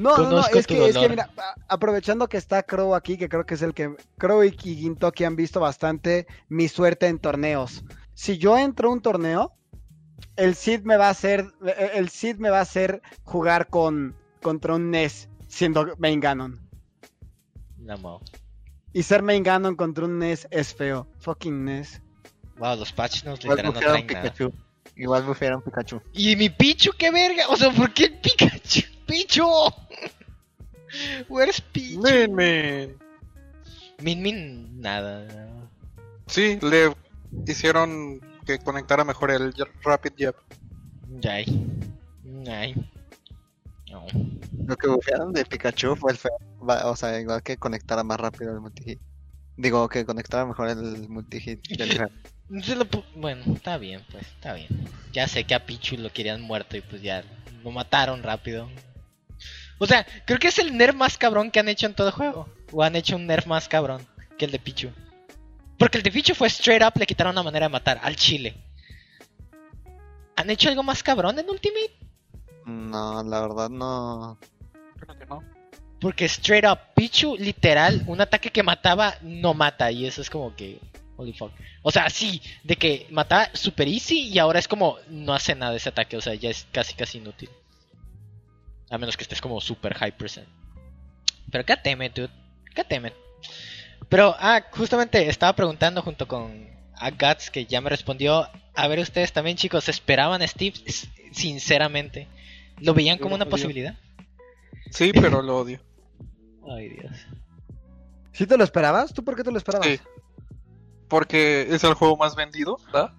No, 0.00 0.16
no, 0.16 0.22
no, 0.22 0.28
Conozco 0.28 0.58
es 0.58 0.66
que, 0.66 0.88
es 0.88 0.96
que 0.96 1.08
mira, 1.08 1.30
aprovechando 1.68 2.28
que 2.28 2.36
está 2.36 2.62
Crow 2.62 2.94
aquí, 2.94 3.16
que 3.16 3.28
creo 3.28 3.44
que 3.44 3.54
es 3.54 3.62
el 3.62 3.74
que 3.74 3.96
Crow 4.16 4.44
y 4.44 4.52
Gintoki 4.52 5.24
han 5.24 5.36
visto 5.36 5.58
bastante 5.58 6.26
mi 6.48 6.68
suerte 6.68 7.06
en 7.06 7.18
torneos. 7.18 7.84
Si 8.14 8.38
yo 8.38 8.56
entro 8.56 8.88
a 8.88 8.92
un 8.92 9.00
torneo, 9.00 9.52
el 10.36 10.54
Sid 10.54 10.82
me 10.82 10.96
va 10.96 11.08
a 11.08 11.10
hacer, 11.10 11.46
eh, 11.64 11.90
el 11.94 12.08
Sid 12.08 12.36
me 12.36 12.50
va 12.50 12.58
a 12.58 12.62
hacer 12.62 13.02
jugar 13.24 13.68
con 13.68 14.14
contra 14.40 14.74
un 14.74 14.90
NES 14.90 15.28
siendo 15.48 15.94
main 15.98 16.20
Ganon. 16.20 16.60
Mao. 17.78 18.20
Y 18.92 19.02
ser 19.02 19.22
main 19.22 19.42
Ganon 19.42 19.76
contra 19.76 20.04
un 20.04 20.18
NES 20.18 20.46
es 20.50 20.74
feo. 20.74 21.08
Fucking 21.18 21.64
NES. 21.64 22.00
Wow, 22.58 22.76
los 22.76 22.92
patch 22.92 23.24
notes 23.24 23.44
Igual 23.44 23.58
literal 23.58 23.64
no 23.64 23.72
bufearon 23.72 24.06
traen 24.06 24.06
nada. 24.06 24.32
Pikachu. 24.34 24.52
Igual 24.96 25.22
bufearon 25.24 25.62
Pikachu. 25.62 26.02
¿Y 26.12 26.36
mi 26.36 26.48
Pichu 26.50 26.90
qué 26.98 27.10
verga? 27.10 27.44
O 27.48 27.56
sea, 27.56 27.70
¿por 27.70 27.92
qué 27.94 28.04
el 28.06 28.18
Pikachu? 28.18 28.80
¡Pichu! 29.06 29.46
Where's 31.28 31.60
Pichu? 31.60 32.00
Man, 32.00 32.32
man. 32.34 32.96
Min 34.00 34.22
Min, 34.22 34.80
nada. 34.80 35.26
Sí, 36.26 36.58
le 36.62 36.92
hicieron 37.46 38.20
que 38.46 38.58
conectara 38.58 39.04
mejor 39.04 39.30
el 39.30 39.52
Rapid 39.82 40.12
Jab. 40.18 40.34
Ay. 41.28 41.66
Ay. 42.48 42.74
No. 43.90 44.06
Lo 44.66 44.76
que 44.76 44.88
bufearon 44.88 45.32
de 45.32 45.44
Pikachu 45.44 45.96
fue 45.96 46.12
el 46.12 46.18
feo. 46.18 46.32
va- 46.68 46.86
O 46.90 46.96
sea, 46.96 47.18
igual 47.20 47.42
que 47.42 47.56
conectara 47.56 48.02
más 48.04 48.18
rápido 48.20 48.52
el 48.52 48.60
multihit. 48.60 49.00
Digo, 49.56 49.88
que 49.88 50.04
conectara 50.04 50.44
mejor 50.46 50.68
el 50.68 51.08
multihit 51.08 51.66
del. 51.68 52.08
Se 52.62 52.74
lo 52.76 52.84
pu- 52.86 53.04
bueno, 53.14 53.42
está 53.54 53.76
bien, 53.76 54.02
pues, 54.10 54.26
está 54.26 54.54
bien. 54.54 54.68
Ya 55.12 55.26
sé 55.28 55.44
que 55.44 55.54
a 55.54 55.66
Pichu 55.66 55.96
lo 55.98 56.10
querían 56.10 56.40
muerto 56.40 56.76
y 56.76 56.80
pues 56.80 57.02
ya 57.02 57.22
lo 57.62 57.70
mataron 57.70 58.22
rápido. 58.22 58.70
O 59.78 59.86
sea, 59.86 60.06
creo 60.26 60.38
que 60.38 60.48
es 60.48 60.58
el 60.58 60.76
nerf 60.76 60.94
más 60.94 61.18
cabrón 61.18 61.50
que 61.50 61.60
han 61.60 61.68
hecho 61.68 61.86
en 61.86 61.94
todo 61.94 62.08
el 62.08 62.14
juego. 62.14 62.48
O 62.72 62.82
han 62.82 62.96
hecho 62.96 63.16
un 63.16 63.26
nerf 63.26 63.46
más 63.46 63.68
cabrón 63.68 64.06
que 64.38 64.44
el 64.46 64.50
de 64.50 64.58
Pichu. 64.58 64.90
Porque 65.78 65.98
el 65.98 66.02
de 66.04 66.10
Pichu 66.10 66.34
fue 66.34 66.48
straight 66.48 66.82
up, 66.82 66.98
le 66.98 67.06
quitaron 67.06 67.32
una 67.32 67.42
manera 67.42 67.66
de 67.66 67.72
matar 67.72 68.00
al 68.02 68.16
chile. 68.16 68.54
¿Han 70.36 70.50
hecho 70.50 70.68
algo 70.68 70.82
más 70.82 71.02
cabrón 71.02 71.38
en 71.38 71.48
Ultimate? 71.48 71.92
No, 72.66 73.22
la 73.22 73.40
verdad 73.40 73.68
no. 73.70 74.38
Creo 74.98 75.18
que 75.18 75.26
no. 75.26 75.42
Porque 76.00 76.24
straight 76.26 76.64
up, 76.64 76.78
Pichu, 76.94 77.36
literal, 77.36 78.02
un 78.06 78.20
ataque 78.20 78.50
que 78.50 78.62
mataba, 78.62 79.14
no 79.22 79.54
mata. 79.54 79.90
Y 79.90 80.06
eso 80.06 80.22
es 80.22 80.30
como 80.30 80.54
que. 80.54 80.80
Holy 81.20 81.32
fuck. 81.32 81.52
O 81.82 81.90
sea, 81.90 82.08
sí, 82.10 82.40
de 82.62 82.76
que 82.76 83.06
mataba 83.10 83.50
super 83.52 83.88
easy 83.88 84.28
y 84.28 84.38
ahora 84.38 84.60
es 84.60 84.68
como. 84.68 84.96
No 85.10 85.34
hace 85.34 85.54
nada 85.56 85.74
ese 85.76 85.88
ataque. 85.88 86.16
O 86.16 86.20
sea, 86.20 86.34
ya 86.34 86.48
es 86.48 86.66
casi 86.72 86.94
casi 86.94 87.18
inútil. 87.18 87.50
A 88.88 88.98
menos 88.98 89.16
que 89.16 89.24
estés 89.24 89.40
como 89.40 89.60
super 89.60 89.92
high 89.94 90.16
percent. 90.16 90.46
Pero 91.50 91.64
KTM, 91.64 92.08
dude. 92.14 92.30
KTM. 92.74 93.12
Pero, 94.08 94.34
ah, 94.38 94.62
justamente 94.70 95.28
estaba 95.28 95.54
preguntando 95.56 96.02
junto 96.02 96.26
con 96.28 96.68
a 96.94 97.10
Guts, 97.10 97.50
que 97.50 97.66
ya 97.66 97.80
me 97.80 97.90
respondió. 97.90 98.48
A 98.76 98.86
ver, 98.86 99.00
ustedes 99.00 99.32
también, 99.32 99.56
chicos, 99.56 99.88
¿esperaban 99.88 100.40
a 100.40 100.46
Steve? 100.46 100.76
S- 100.86 101.08
Sinceramente. 101.32 102.28
¿Lo 102.78 102.94
veían 102.94 103.18
como 103.18 103.34
una 103.34 103.42
odio. 103.44 103.50
posibilidad? 103.50 103.96
Sí, 104.92 105.10
pero 105.12 105.42
lo 105.42 105.58
odio. 105.58 105.80
Ay, 106.70 106.90
Dios. 106.90 107.12
¿Sí 108.32 108.46
te 108.46 108.56
lo 108.56 108.62
esperabas? 108.62 109.12
¿Tú 109.12 109.24
por 109.24 109.34
qué 109.34 109.42
te 109.42 109.50
lo 109.50 109.58
esperabas? 109.58 109.88
Sí. 109.88 109.98
Porque 111.08 111.66
es 111.70 111.84
el 111.84 111.94
juego 111.94 112.16
más 112.16 112.36
vendido, 112.36 112.78
¿verdad? 112.86 113.12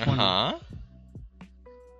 Ajá. 0.00 0.58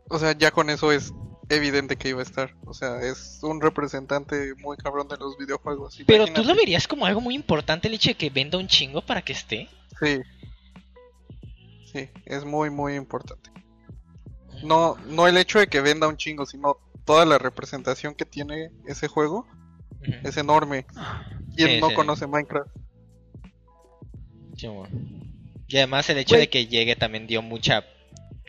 O 0.09 0.19
sea, 0.19 0.37
ya 0.37 0.51
con 0.51 0.71
eso 0.71 0.93
es 0.93 1.13
evidente 1.49 1.97
que 1.97 2.09
iba 2.11 2.21
a 2.21 2.25
estar. 2.25 2.55
O 2.65 2.75
sea, 2.75 3.01
es 3.01 3.41
un 3.43 3.61
representante 3.61 4.55
muy 4.59 4.77
cabrón 4.77 5.09
de 5.09 5.17
los 5.17 5.37
videojuegos. 5.39 5.99
Pero 6.07 6.27
tú 6.27 6.45
lo 6.45 6.55
verías 6.55 6.87
como 6.89 7.07
algo 7.07 7.21
muy 7.21 7.35
importante 7.35 7.89
el 7.89 7.95
hecho 7.95 8.11
de 8.11 8.17
que 8.17 8.31
venda 8.31 8.59
un 8.59 8.69
chingo 8.69 9.03
para 9.03 9.23
que 9.23 9.33
esté. 9.33 9.69
Sí. 10.01 10.21
Sí, 11.93 12.11
es 12.27 12.45
muy, 12.45 12.71
muy 12.71 12.95
importante. 12.95 13.51
No, 14.63 14.97
no 15.07 15.27
el 15.27 15.37
hecho 15.37 15.59
de 15.59 15.69
que 15.69 15.81
venda 15.81 16.09
un 16.09 16.17
chingo, 16.17 16.47
sino 16.47 16.79
toda 17.05 17.25
la 17.25 17.39
representación 17.39 18.15
que 18.15 18.25
tiene 18.25 18.71
ese 18.87 19.09
juego 19.09 19.47
es 20.23 20.37
enorme. 20.37 20.87
¿Quién 21.57 21.71
Sí, 21.71 21.81
no 21.81 21.89
sí. 21.89 21.95
conoce 21.95 22.27
Minecraft? 22.27 22.71
Sí. 24.57 24.67
Y 25.69 25.77
además 25.77 26.09
el 26.11 26.19
hecho 26.19 26.37
de 26.37 26.49
que 26.49 26.67
llegue 26.67 26.97
también 26.97 27.27
dio 27.27 27.43
mucha 27.43 27.85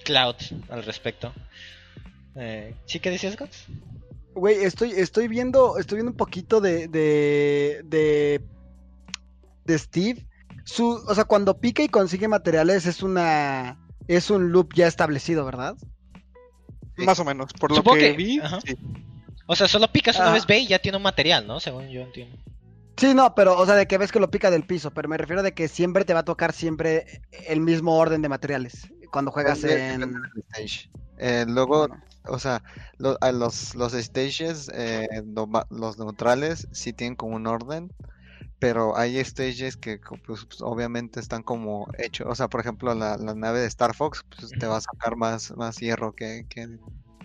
cloud 0.03 0.35
al 0.69 0.83
respecto. 0.83 1.33
Eh, 2.35 2.73
¿Sí 2.85 2.99
que 2.99 3.09
decías, 3.09 3.35
Gox? 3.37 3.65
Güey, 4.35 4.63
estoy, 4.63 4.91
estoy 4.91 5.27
viendo, 5.27 5.77
estoy 5.79 5.97
viendo 5.97 6.11
un 6.11 6.17
poquito 6.17 6.61
de, 6.61 6.87
de, 6.87 7.81
de, 7.85 8.41
de 9.65 9.79
Steve. 9.79 10.25
Su, 10.63 10.89
o 11.07 11.15
sea, 11.15 11.23
cuando 11.23 11.59
pica 11.59 11.81
y 11.81 11.87
consigue 11.89 12.27
materiales 12.27 12.85
es 12.85 13.01
una, 13.01 13.79
es 14.07 14.29
un 14.29 14.51
loop 14.51 14.73
ya 14.75 14.85
establecido, 14.87 15.43
¿verdad? 15.45 15.75
Más 16.97 17.19
o 17.19 17.25
menos, 17.25 17.51
por 17.53 17.71
lo 17.71 17.77
Supongo 17.77 17.97
que, 17.97 18.11
que- 18.11 18.17
vi. 18.17 18.39
sí. 18.65 18.75
O 19.47 19.55
sea, 19.55 19.67
solo 19.67 19.91
picas 19.91 20.17
una 20.17 20.29
Ah. 20.31 20.33
vez 20.33 20.45
B 20.45 20.59
y 20.59 20.67
ya 20.67 20.79
tiene 20.79 20.97
un 20.97 21.03
material, 21.03 21.47
¿no? 21.47 21.59
Según 21.59 21.87
yo 21.89 22.01
entiendo. 22.01 22.37
Sí, 22.97 23.13
no, 23.13 23.35
pero, 23.35 23.57
o 23.57 23.65
sea, 23.65 23.75
de 23.75 23.85
que 23.87 23.97
ves 23.97 24.11
que 24.11 24.19
lo 24.19 24.31
pica 24.31 24.49
del 24.49 24.63
piso, 24.63 24.91
pero 24.91 25.07
me 25.07 25.17
refiero 25.17 25.43
de 25.43 25.53
que 25.53 25.67
siempre 25.67 26.03
te 26.03 26.13
va 26.13 26.21
a 26.21 26.25
tocar 26.25 26.51
siempre 26.51 27.05
el 27.47 27.61
mismo 27.61 27.95
orden 27.97 28.21
de 28.23 28.29
materiales 28.29 28.87
cuando 29.11 29.31
juegas 29.31 29.63
en... 29.63 30.15
stage. 30.51 30.89
Eh, 31.19 31.45
luego, 31.47 31.87
o 32.27 32.39
sea, 32.39 32.63
lo- 32.97 33.17
a 33.21 33.31
los, 33.31 33.75
los 33.75 33.93
stages, 33.93 34.69
eh, 34.73 35.07
los 35.69 35.97
neutrales, 35.99 36.67
sí 36.71 36.93
tienen 36.93 37.15
como 37.15 37.35
un 37.35 37.47
orden, 37.47 37.91
pero 38.59 38.97
hay 38.97 39.23
stages 39.23 39.77
que 39.77 39.99
pues, 40.25 40.45
pues, 40.45 40.61
obviamente 40.61 41.19
están 41.19 41.43
como 41.43 41.87
hechos. 41.97 42.27
O 42.29 42.35
sea, 42.35 42.47
por 42.47 42.61
ejemplo, 42.61 42.93
la, 42.95 43.17
la 43.17 43.35
nave 43.35 43.59
de 43.59 43.67
Star 43.67 43.95
Fox 43.95 44.23
pues, 44.37 44.51
te 44.51 44.65
va 44.65 44.77
a 44.77 44.81
sacar 44.81 45.15
más, 45.15 45.55
más 45.55 45.77
hierro 45.77 46.13
que, 46.13 46.45
que, 46.49 46.67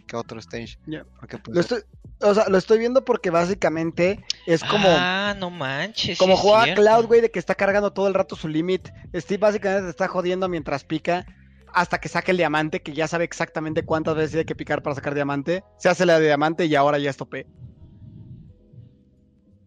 que 0.06 0.16
otro 0.16 0.38
stage. 0.40 0.78
Porque, 1.18 1.38
pues, 1.38 1.54
Lo 1.54 1.60
estoy, 1.62 1.82
o 2.22 2.34
sea, 2.34 2.48
lo 2.48 2.58
estoy 2.58 2.78
viendo 2.78 3.04
porque 3.04 3.30
básicamente 3.30 4.24
es 4.46 4.62
como... 4.64 4.88
Ah, 4.88 5.34
no 5.38 5.50
manches. 5.50 6.18
Como 6.18 6.36
sí 6.36 6.42
juega 6.42 6.64
cierto. 6.64 6.82
Cloud, 6.82 7.06
güey, 7.06 7.20
de 7.20 7.30
que 7.30 7.38
está 7.38 7.54
cargando 7.54 7.92
todo 7.92 8.08
el 8.08 8.14
rato 8.14 8.36
su 8.36 8.48
limit. 8.48 8.88
Steve 9.14 9.38
básicamente 9.38 9.84
te 9.84 9.90
está 9.90 10.08
jodiendo 10.08 10.48
mientras 10.48 10.84
pica 10.84 11.26
hasta 11.74 11.98
que 11.98 12.08
saque 12.08 12.32
el 12.32 12.36
diamante, 12.36 12.82
que 12.82 12.92
ya 12.92 13.08
sabe 13.08 13.24
exactamente 13.24 13.82
cuántas 13.84 14.14
veces 14.14 14.32
tiene 14.32 14.44
que 14.44 14.54
picar 14.54 14.82
para 14.82 14.94
sacar 14.94 15.14
diamante. 15.14 15.64
Se 15.78 15.88
hace 15.88 16.04
la 16.04 16.18
de 16.18 16.26
diamante 16.26 16.66
y 16.66 16.74
ahora 16.74 16.98
ya 16.98 17.10
es 17.10 17.16
tope. 17.16 17.46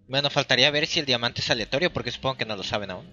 Bueno, 0.08 0.30
faltaría 0.30 0.70
ver 0.70 0.86
si 0.86 1.00
el 1.00 1.06
diamante 1.06 1.42
es 1.42 1.50
aleatorio, 1.50 1.92
porque 1.92 2.12
supongo 2.12 2.38
que 2.38 2.46
no 2.46 2.56
lo 2.56 2.64
saben 2.64 2.92
aún. 2.92 3.06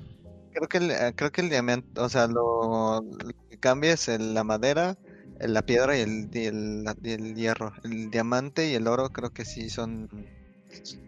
Creo 0.53 0.69
que 0.69 0.77
el, 0.79 0.91
eh, 0.91 1.13
creo 1.17 1.33
que 1.33 1.41
el 1.41 1.49
diamante, 1.49 1.99
o 1.99 2.09
sea, 2.11 2.27
lo, 2.27 3.01
lo 3.03 3.33
que 3.49 3.59
cambia 3.59 3.93
es 3.93 4.09
el- 4.09 4.35
la 4.35 4.45
madera, 4.45 4.99
la 5.41 5.63
piedra 5.63 5.97
y 5.97 6.01
el, 6.01 6.29
y 6.33 6.47
el, 6.47 6.85
y 7.03 7.11
el 7.11 7.35
hierro. 7.35 7.73
El 7.85 8.11
diamante 8.11 8.71
y 8.71 8.75
el 8.75 8.87
oro 8.87 9.11
creo 9.11 9.31
que 9.31 9.45
sí 9.45 9.71
son, 9.71 10.09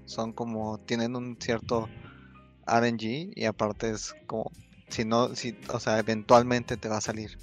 son 0.06 0.32
como, 0.32 0.78
tienen 0.78 1.16
un 1.16 1.36
cierto 1.40 1.88
RNG 2.66 3.32
y 3.36 3.44
aparte 3.44 3.90
es 3.90 4.14
como, 4.26 4.50
si 4.88 5.04
no, 5.04 5.34
si, 5.34 5.56
o 5.68 5.80
sea, 5.80 5.98
eventualmente 5.98 6.76
te 6.76 6.88
va 6.88 6.98
a 6.98 7.00
salir. 7.00 7.38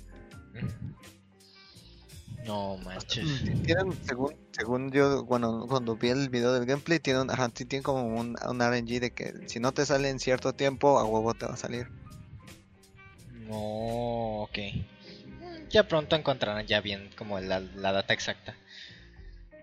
No 2.46 2.78
manches. 2.78 3.26
Tienen, 3.64 3.94
según, 4.04 4.34
según 4.52 4.92
yo, 4.92 5.24
bueno, 5.26 5.66
cuando 5.68 5.96
vi 5.96 6.10
el 6.10 6.30
video 6.30 6.54
del 6.54 6.66
gameplay, 6.66 7.00
tienen, 7.00 7.28
tienen 7.54 7.84
como 7.84 8.04
un, 8.04 8.36
un 8.48 8.62
RNG 8.62 9.00
de 9.00 9.12
que 9.12 9.34
si 9.48 9.60
no 9.60 9.72
te 9.72 9.86
sale 9.86 10.10
en 10.10 10.20
cierto 10.20 10.54
tiempo, 10.54 11.00
a 11.00 11.06
huevo 11.06 11.34
te 11.34 11.46
va 11.46 11.54
a 11.54 11.58
salir. 11.58 11.88
No, 13.48 14.44
ok. 14.44 14.58
Ya 15.72 15.88
pronto 15.88 16.16
encontrarán 16.16 16.68
ya 16.68 16.82
bien 16.82 17.10
como 17.18 17.40
la, 17.40 17.60
la 17.60 17.92
data 17.92 18.14
exacta. 18.14 18.56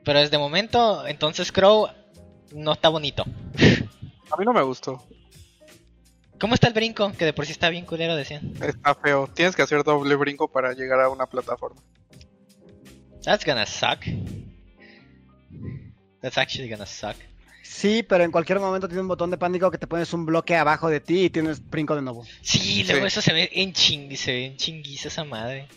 Pero 0.04 0.20
desde 0.20 0.38
momento, 0.38 1.06
entonces 1.06 1.52
Crow 1.52 1.88
no 2.52 2.72
está 2.72 2.88
bonito. 2.88 3.24
A 4.30 4.36
mí 4.36 4.44
no 4.44 4.52
me 4.52 4.62
gustó. 4.62 5.04
¿Cómo 6.40 6.54
está 6.54 6.68
el 6.68 6.72
brinco? 6.74 7.12
Que 7.12 7.24
de 7.24 7.32
por 7.32 7.44
sí 7.46 7.52
está 7.52 7.68
bien 7.68 7.84
culero, 7.84 8.14
decían. 8.16 8.52
Está 8.62 8.94
feo. 8.94 9.28
Tienes 9.34 9.56
que 9.56 9.62
hacer 9.62 9.82
doble 9.82 10.14
brinco 10.14 10.48
para 10.50 10.72
llegar 10.72 11.00
a 11.00 11.08
una 11.10 11.26
plataforma. 11.26 11.82
That's 13.22 13.44
gonna 13.44 13.66
suck. 13.66 14.04
That's 16.22 16.38
actually 16.38 16.68
gonna 16.70 16.86
suck. 16.86 17.16
Sí, 17.62 18.02
pero 18.02 18.24
en 18.24 18.30
cualquier 18.30 18.60
momento 18.60 18.88
tiene 18.88 19.02
un 19.02 19.08
botón 19.08 19.30
de 19.30 19.36
pánico 19.36 19.70
que 19.70 19.78
te 19.78 19.86
pones 19.86 20.12
un 20.14 20.24
bloque 20.24 20.56
abajo 20.56 20.88
de 20.88 21.00
ti 21.00 21.24
y 21.24 21.30
tienes 21.30 21.60
brinco 21.68 21.94
de 21.94 22.02
nuevo. 22.02 22.24
Sí, 22.40 22.82
luego 22.84 23.02
Sí. 23.02 23.06
eso 23.08 23.20
se 23.22 23.32
ve 23.34 23.50
en 23.52 23.72
chingui, 23.72 24.16
se 24.16 24.32
ve 24.32 24.46
en 24.46 24.56
chinguiza 24.56 25.08
esa 25.08 25.24
madre. 25.24 25.68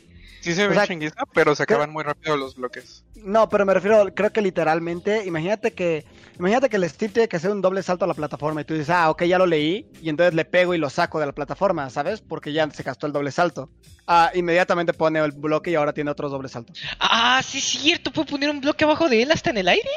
Sí 0.42 0.54
se 0.56 0.66
O 0.66 0.70
ve 0.70 0.76
sea, 0.76 0.88
chinguiza, 0.88 1.24
pero 1.34 1.56
se 1.56 1.64
acaban 1.64 1.92
muy 1.92 2.04
rápido 2.04 2.36
los 2.36 2.56
bloques. 2.56 3.04
No, 3.16 3.48
pero 3.48 3.66
me 3.66 3.74
refiero, 3.76 4.14
creo 4.16 4.32
que 4.34 4.42
literalmente, 4.42 5.24
imagínate 5.26 5.72
que, 5.72 6.04
imagínate 6.40 6.68
que 6.68 6.78
el 6.78 6.90
Steve 6.90 7.14
tiene 7.14 7.28
que 7.30 7.38
hacer 7.38 7.52
un 7.52 7.62
doble 7.62 7.84
salto 7.84 8.06
a 8.06 8.08
la 8.08 8.16
plataforma 8.16 8.62
y 8.62 8.66
tú 8.66 8.74
dices, 8.74 8.90
ah, 8.90 9.12
ok, 9.12 9.24
ya 9.26 9.38
lo 9.38 9.46
leí, 9.46 9.86
y 10.02 10.10
entonces 10.10 10.34
le 10.34 10.44
pego 10.44 10.74
y 10.74 10.80
lo 10.80 10.90
saco 10.90 11.20
de 11.20 11.28
la 11.28 11.32
plataforma, 11.32 11.90
¿sabes? 11.92 12.22
Porque 12.22 12.52
ya 12.54 12.70
se 12.72 12.82
gastó 12.82 13.06
el 13.06 13.14
doble 13.14 13.32
salto. 13.32 13.70
Ah, 14.08 14.32
inmediatamente 14.34 14.94
pone 14.94 15.20
el 15.20 15.32
bloque 15.32 15.70
y 15.70 15.76
ahora 15.76 15.94
tiene 15.94 16.10
otro 16.10 16.28
doble 16.28 16.50
salto. 16.50 16.74
Ah, 17.00 17.42
sí 17.46 17.60
es 17.60 17.64
cierto, 17.64 18.12
puedo 18.12 18.26
poner 18.26 18.50
un 18.50 18.62
bloque 18.62 18.84
abajo 18.84 19.08
de 19.08 19.22
él 19.22 19.32
hasta 19.32 19.52
en 19.52 19.58
el 19.60 19.68
aire. 19.68 19.90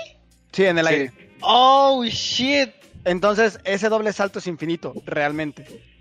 Sí, 0.53 0.65
en 0.67 0.79
el 0.79 0.87
Sí. 0.87 0.93
aire. 0.95 1.13
Oh, 1.41 2.05
shit. 2.05 2.71
Entonces, 3.07 3.59
ese 3.65 3.89
doble 3.89 4.13
salto 4.13 4.39
es 4.41 4.47
infinito, 4.47 4.93
realmente. 5.07 5.94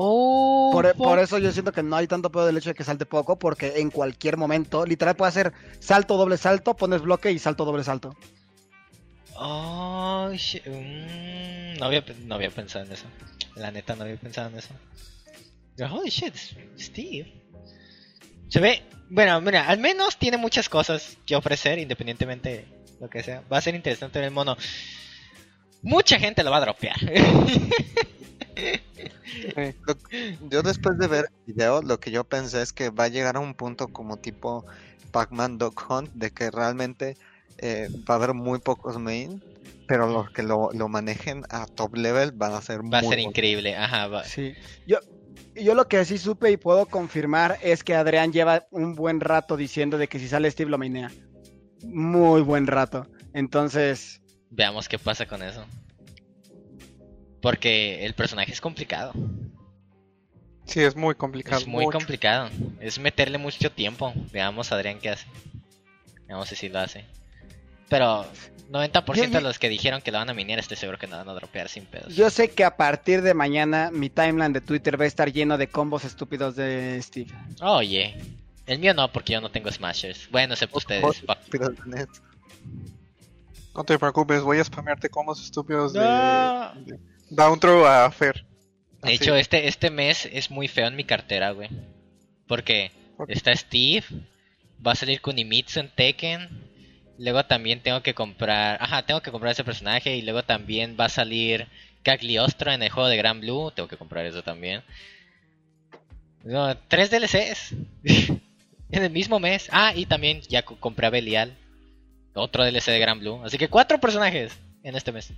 Oh, 0.00 0.70
Por, 0.96 1.18
eso 1.18 1.38
yo 1.38 1.50
siento 1.50 1.72
que 1.72 1.82
no 1.82 1.96
hay 1.96 2.06
tanto 2.06 2.30
pedo 2.30 2.46
del 2.46 2.56
hecho 2.56 2.70
de 2.70 2.76
que 2.76 2.84
salte 2.84 3.04
poco, 3.04 3.36
porque 3.36 3.80
en 3.80 3.90
cualquier 3.90 4.36
momento, 4.36 4.86
literal, 4.86 5.16
puede 5.16 5.30
hacer 5.30 5.52
salto, 5.80 6.16
doble 6.16 6.36
salto, 6.36 6.76
pones 6.76 7.02
bloque 7.02 7.32
y 7.32 7.40
salto, 7.40 7.64
doble 7.64 7.82
salto. 7.82 8.14
Oh. 9.34 10.30
Mm, 10.30 11.78
no, 11.80 11.84
había, 11.84 12.04
no 12.24 12.36
había 12.36 12.50
pensado 12.50 12.84
en 12.84 12.92
eso. 12.92 13.06
La 13.56 13.72
neta, 13.72 13.96
no 13.96 14.04
había 14.04 14.16
pensado 14.16 14.50
en 14.50 14.58
eso. 14.58 14.72
Holy 15.90 16.10
shit, 16.10 16.36
Steve. 16.78 17.32
Se 18.46 18.60
ve. 18.60 18.84
Bueno, 19.10 19.40
mira, 19.40 19.68
al 19.68 19.80
menos 19.80 20.16
tiene 20.16 20.36
muchas 20.36 20.68
cosas 20.68 21.18
que 21.26 21.34
ofrecer, 21.34 21.80
independientemente 21.80 22.48
de 22.48 22.68
lo 23.00 23.10
que 23.10 23.24
sea. 23.24 23.42
Va 23.52 23.58
a 23.58 23.62
ser 23.62 23.74
interesante 23.74 24.20
ver 24.20 24.28
el 24.28 24.34
mono. 24.34 24.56
Mucha 25.82 26.20
gente 26.20 26.44
lo 26.44 26.52
va 26.52 26.58
a 26.58 26.60
dropear. 26.60 26.98
Yo 30.50 30.62
después 30.62 30.98
de 30.98 31.06
ver 31.06 31.26
el 31.46 31.54
video, 31.54 31.82
lo 31.82 32.00
que 32.00 32.10
yo 32.10 32.24
pensé 32.24 32.62
es 32.62 32.72
que 32.72 32.90
va 32.90 33.04
a 33.04 33.08
llegar 33.08 33.36
a 33.36 33.40
un 33.40 33.54
punto 33.54 33.88
como 33.88 34.16
tipo 34.16 34.64
Pac-Man 35.10 35.58
Dog 35.58 35.74
Hunt, 35.88 36.10
de 36.14 36.30
que 36.30 36.50
realmente 36.50 37.16
eh, 37.58 37.88
va 38.08 38.14
a 38.14 38.16
haber 38.16 38.34
muy 38.34 38.58
pocos 38.58 38.98
main, 38.98 39.42
pero 39.86 40.06
los 40.06 40.30
que 40.30 40.42
lo, 40.42 40.70
lo 40.72 40.88
manejen 40.88 41.44
a 41.50 41.66
top 41.66 41.96
level 41.96 42.32
van 42.32 42.52
a 42.52 42.60
ser 42.60 42.80
Va 42.82 42.98
a 42.98 43.02
muy 43.02 43.10
ser 43.10 43.20
increíble. 43.20 43.76
Ajá, 43.76 44.08
va. 44.08 44.24
Sí. 44.24 44.54
Yo, 44.86 44.98
yo 45.54 45.74
lo 45.74 45.88
que 45.88 46.04
sí 46.04 46.18
supe 46.18 46.50
y 46.50 46.56
puedo 46.56 46.86
confirmar 46.86 47.58
es 47.62 47.84
que 47.84 47.94
Adrián 47.94 48.32
lleva 48.32 48.66
un 48.70 48.94
buen 48.94 49.20
rato 49.20 49.56
diciendo 49.56 49.98
de 49.98 50.08
que 50.08 50.18
si 50.18 50.28
sale 50.28 50.50
Steve 50.50 50.70
lo 50.70 50.78
mainea. 50.78 51.10
Muy 51.84 52.42
buen 52.42 52.66
rato. 52.66 53.06
Entonces, 53.32 54.20
Veamos 54.50 54.88
qué 54.88 54.98
pasa 54.98 55.26
con 55.26 55.42
eso. 55.42 55.64
Porque 57.40 58.04
el 58.04 58.14
personaje 58.14 58.52
es 58.52 58.60
complicado. 58.60 59.12
Sí, 60.64 60.80
es 60.80 60.96
muy 60.96 61.14
complicado. 61.14 61.60
Es 61.60 61.66
muy 61.66 61.84
mucho. 61.86 61.98
complicado. 61.98 62.50
Es 62.80 62.98
meterle 62.98 63.38
mucho 63.38 63.70
tiempo. 63.72 64.12
Veamos 64.32 64.70
Adrián 64.72 64.98
qué 65.00 65.10
hace. 65.10 65.26
Veamos 66.26 66.48
si 66.48 66.56
sí 66.56 66.68
lo 66.68 66.80
hace. 66.80 67.04
Pero 67.88 68.26
90% 68.70 69.14
Yo- 69.32 69.38
de 69.38 69.40
los 69.40 69.58
que 69.58 69.70
dijeron 69.70 70.02
que 70.02 70.10
lo 70.12 70.18
van 70.18 70.28
a 70.28 70.34
minear 70.34 70.58
estoy 70.58 70.76
seguro 70.76 70.98
que 70.98 71.06
no 71.06 71.16
van 71.16 71.28
a 71.28 71.32
dropear 71.32 71.70
sin 71.70 71.86
pedos. 71.86 72.14
yo 72.14 72.28
sé 72.28 72.50
que 72.50 72.64
a 72.64 72.76
partir 72.76 73.22
de 73.22 73.32
mañana 73.32 73.90
mi 73.90 74.10
timeline 74.10 74.52
de 74.52 74.60
Twitter 74.60 75.00
va 75.00 75.04
a 75.04 75.06
estar 75.06 75.32
lleno 75.32 75.56
de 75.56 75.68
combos 75.68 76.04
estúpidos 76.04 76.54
de 76.54 77.00
Steve. 77.02 77.30
Oye. 77.62 78.14
El 78.66 78.78
mío 78.80 78.92
no, 78.92 79.10
porque 79.10 79.32
yo 79.32 79.40
no 79.40 79.50
tengo 79.50 79.72
smashers. 79.72 80.28
Bueno, 80.30 80.52
excepto 80.52 80.76
ustedes. 80.76 81.22
No 83.74 83.84
te 83.84 83.98
preocupes, 83.98 84.42
voy 84.42 84.58
a 84.58 84.64
spamearte 84.64 85.08
combos 85.08 85.42
estúpidos 85.42 85.92
de, 85.92 86.00
No. 86.00 86.72
de 86.84 86.98
down 87.30 87.58
throw 87.60 87.84
a 87.86 88.10
Fer. 88.10 88.44
De 89.02 89.12
Así. 89.14 89.14
hecho, 89.14 89.36
este, 89.36 89.68
este 89.68 89.90
mes 89.90 90.28
es 90.32 90.50
muy 90.50 90.66
feo 90.68 90.86
en 90.88 90.96
mi 90.96 91.04
cartera, 91.04 91.50
güey. 91.52 91.68
Porque 92.46 92.90
Ok. 93.16 93.30
está 93.30 93.54
Steve, 93.54 94.04
va 94.84 94.92
a 94.92 94.96
salir 94.96 95.20
Kunimitsu 95.20 95.80
en 95.80 95.88
Tekken. 95.90 96.48
Luego 97.18 97.44
también 97.44 97.80
tengo 97.80 98.02
que 98.02 98.14
comprar. 98.14 98.78
Ajá, 98.80 99.02
tengo 99.04 99.20
que 99.20 99.30
comprar 99.30 99.52
ese 99.52 99.64
personaje. 99.64 100.16
Y 100.16 100.22
luego 100.22 100.42
también 100.44 100.96
va 100.98 101.06
a 101.06 101.08
salir 101.10 101.66
Cagliostro 102.02 102.72
en 102.72 102.82
el 102.82 102.90
juego 102.90 103.08
de 103.08 103.16
Gran 103.16 103.40
Blue. 103.40 103.70
Tengo 103.72 103.88
que 103.88 103.96
comprar 103.96 104.24
eso 104.26 104.42
también. 104.42 104.82
No, 106.44 106.76
tres 106.88 107.10
DLCs. 107.10 107.74
en 108.90 109.02
el 109.02 109.10
mismo 109.10 109.38
mes. 109.40 109.68
Ah, 109.72 109.92
y 109.94 110.06
también 110.06 110.40
ya 110.42 110.62
co- 110.62 110.76
compré 110.78 111.06
a 111.06 111.10
Belial. 111.10 111.56
Otro 112.34 112.64
DLC 112.64 112.86
de 112.92 112.98
Gran 113.00 113.18
Blue. 113.18 113.42
Así 113.44 113.58
que 113.58 113.68
cuatro 113.68 113.98
personajes 114.00 114.56
en 114.84 114.94
este 114.96 115.12
mes. 115.12 115.32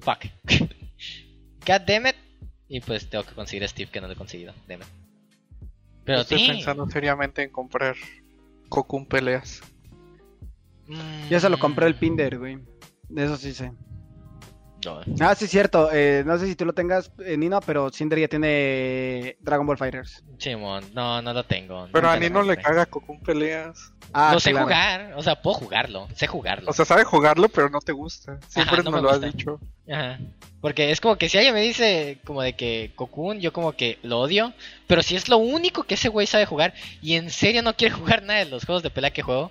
Fuck. 0.00 0.26
God 1.66 1.82
damn 1.86 2.06
it. 2.06 2.16
Y 2.68 2.80
pues 2.80 3.08
tengo 3.08 3.24
que 3.24 3.34
conseguir 3.34 3.64
a 3.64 3.68
Steve 3.68 3.90
que 3.90 4.00
no 4.00 4.06
lo 4.06 4.12
he 4.12 4.16
conseguido. 4.16 4.54
Damn 4.68 4.82
it. 4.82 4.88
Pero 6.04 6.20
Estoy 6.20 6.46
pensando 6.46 6.88
seriamente 6.88 7.42
en 7.42 7.50
comprar 7.50 7.96
Cocoon 8.68 9.06
peleas. 9.06 9.60
Ya 11.28 11.38
se 11.38 11.48
lo 11.48 11.58
compré 11.58 11.86
el 11.86 11.94
Pinder, 11.94 12.38
güey. 12.38 12.58
De 13.08 13.24
eso 13.24 13.36
sí 13.36 13.52
sé. 13.52 13.72
No. 14.84 15.00
Ah, 15.20 15.34
sí, 15.34 15.44
es 15.44 15.50
cierto. 15.50 15.90
eh, 15.92 16.22
no 16.24 16.38
sé 16.38 16.46
si 16.46 16.56
tú 16.56 16.64
lo 16.64 16.72
tengas, 16.72 17.10
eh, 17.24 17.36
Nino, 17.36 17.60
pero 17.60 17.90
Cinder 17.90 18.18
ya 18.18 18.28
tiene 18.28 19.36
Dragon 19.40 19.66
Ball 19.66 19.76
Fighters. 19.76 20.22
Simón, 20.38 20.84
no, 20.94 21.20
no 21.20 21.32
lo 21.34 21.44
tengo. 21.44 21.88
Pero 21.92 22.08
a 22.08 22.16
ni 22.16 22.28
lo 22.28 22.34
no 22.34 22.42
le 22.44 22.56
caga 22.56 22.86
Cocoon 22.86 23.20
peleas. 23.20 23.92
Ah, 24.12 24.30
lo 24.32 24.40
sé 24.40 24.50
claro. 24.50 24.66
jugar, 24.66 25.12
o 25.16 25.22
sea, 25.22 25.40
puedo 25.40 25.54
jugarlo, 25.58 26.08
sé 26.16 26.26
jugarlo. 26.26 26.70
O 26.70 26.72
sea, 26.74 26.84
sabe 26.84 27.04
jugarlo, 27.04 27.48
pero 27.48 27.68
no 27.68 27.80
te 27.80 27.92
gusta. 27.92 28.38
Siempre 28.48 28.80
Ajá, 28.80 28.82
no 28.82 28.90
nos 28.90 28.94
me 28.94 29.02
lo 29.02 29.10
has 29.10 29.20
gusta. 29.20 29.36
dicho. 29.36 29.60
Ajá. 29.90 30.18
Porque 30.60 30.90
es 30.90 31.00
como 31.00 31.16
que 31.16 31.28
si 31.28 31.38
alguien 31.38 31.54
me 31.54 31.60
dice 31.62 32.18
como 32.24 32.42
de 32.42 32.54
que 32.54 32.92
Cocoon, 32.96 33.40
yo 33.40 33.52
como 33.52 33.72
que 33.72 33.98
lo 34.02 34.20
odio. 34.20 34.52
Pero 34.86 35.02
si 35.02 35.14
es 35.16 35.28
lo 35.28 35.38
único 35.38 35.84
que 35.84 35.94
ese 35.94 36.08
güey 36.08 36.26
sabe 36.26 36.44
jugar 36.46 36.74
y 37.02 37.14
en 37.14 37.30
serio 37.30 37.62
no 37.62 37.74
quiere 37.76 37.94
jugar 37.96 38.22
nada 38.22 38.40
de 38.40 38.46
los 38.50 38.64
juegos 38.64 38.82
de 38.82 38.90
pelea 38.90 39.12
que 39.12 39.22
juego, 39.22 39.50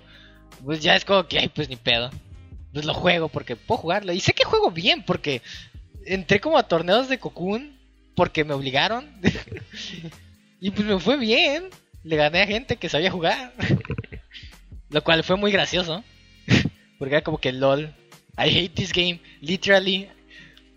pues 0.64 0.80
ya 0.82 0.94
es 0.94 1.04
como 1.04 1.26
que, 1.26 1.38
ay, 1.38 1.48
pues 1.48 1.68
ni 1.68 1.76
pedo. 1.76 2.10
Pues 2.72 2.84
lo 2.84 2.94
juego 2.94 3.28
porque 3.28 3.56
puedo 3.56 3.80
jugarlo. 3.80 4.12
Y 4.12 4.20
sé 4.20 4.32
que 4.32 4.44
juego 4.44 4.70
bien 4.70 5.02
porque 5.02 5.42
entré 6.06 6.40
como 6.40 6.58
a 6.58 6.68
torneos 6.68 7.08
de 7.08 7.18
Cocoon 7.18 7.78
porque 8.14 8.44
me 8.44 8.54
obligaron. 8.54 9.08
y 10.60 10.70
pues 10.70 10.86
me 10.86 10.98
fue 10.98 11.16
bien. 11.16 11.70
Le 12.02 12.16
gané 12.16 12.42
a 12.42 12.46
gente 12.46 12.76
que 12.76 12.88
sabía 12.88 13.10
jugar. 13.10 13.52
lo 14.90 15.02
cual 15.02 15.24
fue 15.24 15.36
muy 15.36 15.52
gracioso. 15.52 16.04
porque 16.98 17.14
era 17.14 17.24
como 17.24 17.38
que 17.38 17.52
lol. 17.52 17.94
I 18.36 18.48
hate 18.48 18.74
this 18.74 18.92
game. 18.92 19.20
Literally, 19.40 20.08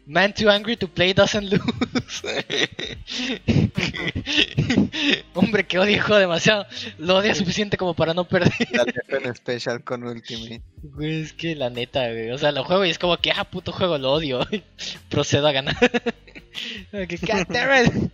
Man 0.05 0.34
too 0.34 0.49
angry 0.49 0.75
to 0.77 0.88
play 0.88 1.13
doesn't 1.13 1.49
lose. 1.49 2.23
Hombre 5.34 5.65
que 5.65 5.80
odia 5.80 5.95
el 5.95 6.01
juego 6.01 6.19
demasiado. 6.19 6.65
Lo 6.97 7.15
odia 7.17 7.34
suficiente 7.34 7.77
como 7.77 7.93
para 7.93 8.13
no 8.13 8.27
perder. 8.27 8.51
La 8.71 8.84
Legion 8.84 9.34
Special 9.35 9.81
con 9.84 10.03
Ultimate. 10.03 10.61
Güey, 10.81 11.21
es 11.21 11.31
que 11.34 11.55
la 11.55 11.69
neta, 11.69 12.09
güey. 12.09 12.31
O 12.31 12.38
sea, 12.38 12.51
lo 12.51 12.65
juego 12.65 12.84
y 12.85 12.89
es 12.89 12.99
como 12.99 13.15
que, 13.17 13.31
ah, 13.31 13.45
puto 13.45 13.71
juego, 13.71 13.97
lo 13.97 14.11
odio. 14.11 14.45
Procedo 15.09 15.47
a 15.47 15.51
ganar. 15.53 15.77
God 16.91 17.47
damn 17.49 17.85
it. 17.85 18.11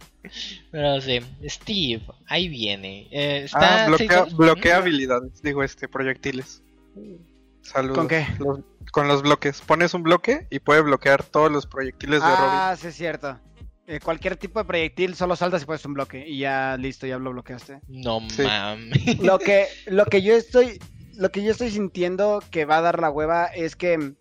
Pero 0.71 1.01
sí, 1.01 1.19
Steve, 1.45 2.01
ahí 2.27 2.47
viene. 2.49 3.07
Eh, 3.11 3.41
está 3.45 3.85
Ah, 3.85 3.87
bloquea, 3.87 4.25
bloquea 4.25 4.77
habilidades, 4.77 5.41
digo 5.41 5.63
este, 5.63 5.87
proyectiles. 5.87 6.61
Saludos. 7.61 7.97
¿Con 7.97 8.07
qué? 8.07 8.25
Los- 8.39 8.59
con 8.91 9.07
los 9.07 9.21
bloques. 9.21 9.61
Pones 9.61 9.93
un 9.93 10.03
bloque 10.03 10.47
y 10.49 10.59
puede 10.59 10.81
bloquear 10.81 11.23
todos 11.23 11.51
los 11.51 11.67
proyectiles 11.67 12.21
de 12.21 12.27
Ah, 12.27 12.75
sí, 12.79 12.87
es 12.87 12.95
cierto. 12.95 13.39
Eh, 13.85 13.99
cualquier 13.99 14.35
tipo 14.35 14.59
de 14.59 14.65
proyectil 14.65 15.15
solo 15.15 15.35
saltas 15.35 15.61
y 15.63 15.65
pones 15.65 15.85
un 15.85 15.93
bloque 15.93 16.23
y 16.27 16.39
ya 16.39 16.77
listo, 16.77 17.05
ya 17.07 17.17
lo 17.19 17.31
bloqueaste. 17.31 17.81
No 17.87 18.19
Sí. 18.29 18.43
mames. 18.43 19.19
Lo 19.19 19.37
que, 19.39 19.65
lo 19.87 20.05
que 20.05 20.21
yo 20.21 20.35
estoy, 20.35 20.79
lo 21.15 21.31
que 21.31 21.43
yo 21.43 21.51
estoy 21.51 21.69
sintiendo 21.71 22.43
que 22.51 22.65
va 22.65 22.77
a 22.77 22.81
dar 22.81 22.99
la 22.99 23.09
hueva 23.11 23.45
es 23.45 23.75
que, 23.75 24.13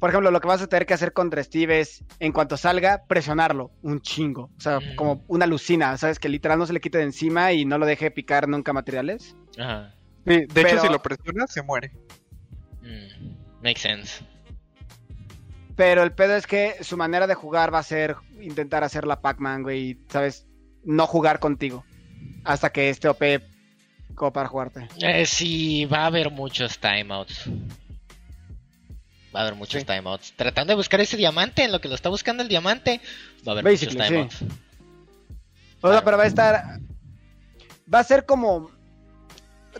por 0.00 0.10
ejemplo, 0.10 0.30
lo 0.30 0.40
que 0.40 0.46
vas 0.48 0.62
a 0.62 0.66
tener 0.68 0.86
que 0.86 0.94
hacer 0.94 1.12
contra 1.12 1.42
Steve 1.42 1.80
es, 1.80 2.04
en 2.20 2.32
cuanto 2.32 2.56
salga, 2.56 3.02
presionarlo 3.08 3.70
un 3.82 4.00
chingo. 4.00 4.50
O 4.56 4.60
sea, 4.60 4.78
Mm. 4.78 4.94
como 4.96 5.24
una 5.28 5.46
lucina, 5.46 5.96
¿sabes? 5.96 6.18
Que 6.20 6.28
literal 6.28 6.58
no 6.58 6.66
se 6.66 6.72
le 6.72 6.80
quite 6.80 6.98
de 6.98 7.04
encima 7.04 7.52
y 7.52 7.64
no 7.64 7.78
lo 7.78 7.86
deje 7.86 8.10
picar 8.12 8.48
nunca 8.48 8.72
materiales. 8.72 9.36
Ajá. 9.58 9.94
Robin. 10.24 10.40
Sí, 10.40 10.46
de 10.46 10.46
Pero- 10.54 10.68
hecho, 10.68 10.80
si 10.82 10.88
lo 10.92 11.02
presionas, 11.02 11.52
se 11.52 11.62
muere. 11.62 11.92
Mm, 12.88 13.62
makes 13.62 13.80
sense. 13.80 14.24
Pero 15.76 16.02
el 16.02 16.12
pedo 16.12 16.34
es 16.34 16.46
que 16.46 16.76
su 16.82 16.96
manera 16.96 17.26
de 17.26 17.34
jugar 17.34 17.72
va 17.72 17.78
a 17.78 17.84
ser 17.84 18.16
intentar 18.40 18.82
hacer 18.82 19.06
la 19.06 19.20
Pac-Man, 19.20 19.62
güey, 19.62 19.90
y, 19.90 19.98
¿sabes? 20.08 20.46
No 20.84 21.06
jugar 21.06 21.38
contigo. 21.38 21.84
Hasta 22.44 22.70
que 22.70 22.88
esté 22.88 23.08
OP 23.08 23.22
como 24.14 24.32
para 24.32 24.48
jugarte. 24.48 24.88
Eh, 25.00 25.26
sí, 25.26 25.84
va 25.84 25.98
a 25.98 26.06
haber 26.06 26.30
muchos 26.30 26.78
timeouts. 26.78 27.48
Va 29.34 29.40
a 29.40 29.42
haber 29.42 29.54
muchos 29.54 29.82
Sí. 29.82 29.86
timeouts. 29.86 30.32
Tratando 30.34 30.72
de 30.72 30.76
buscar 30.76 31.00
ese 31.00 31.16
diamante, 31.16 31.62
en 31.62 31.70
lo 31.70 31.80
que 31.80 31.88
lo 31.88 31.94
está 31.94 32.08
buscando 32.08 32.42
el 32.42 32.48
diamante, 32.48 33.00
va 33.46 33.50
a 33.50 33.52
haber 33.52 33.64
Basically, 33.64 33.96
muchos 33.96 34.08
timeouts. 34.08 34.42
O 35.80 35.92
sea, 35.92 36.02
pero 36.02 36.16
va 36.16 36.24
a 36.24 36.26
estar. 36.26 36.80
Va 37.92 38.00
a 38.00 38.04
ser 38.04 38.24
como. 38.26 38.70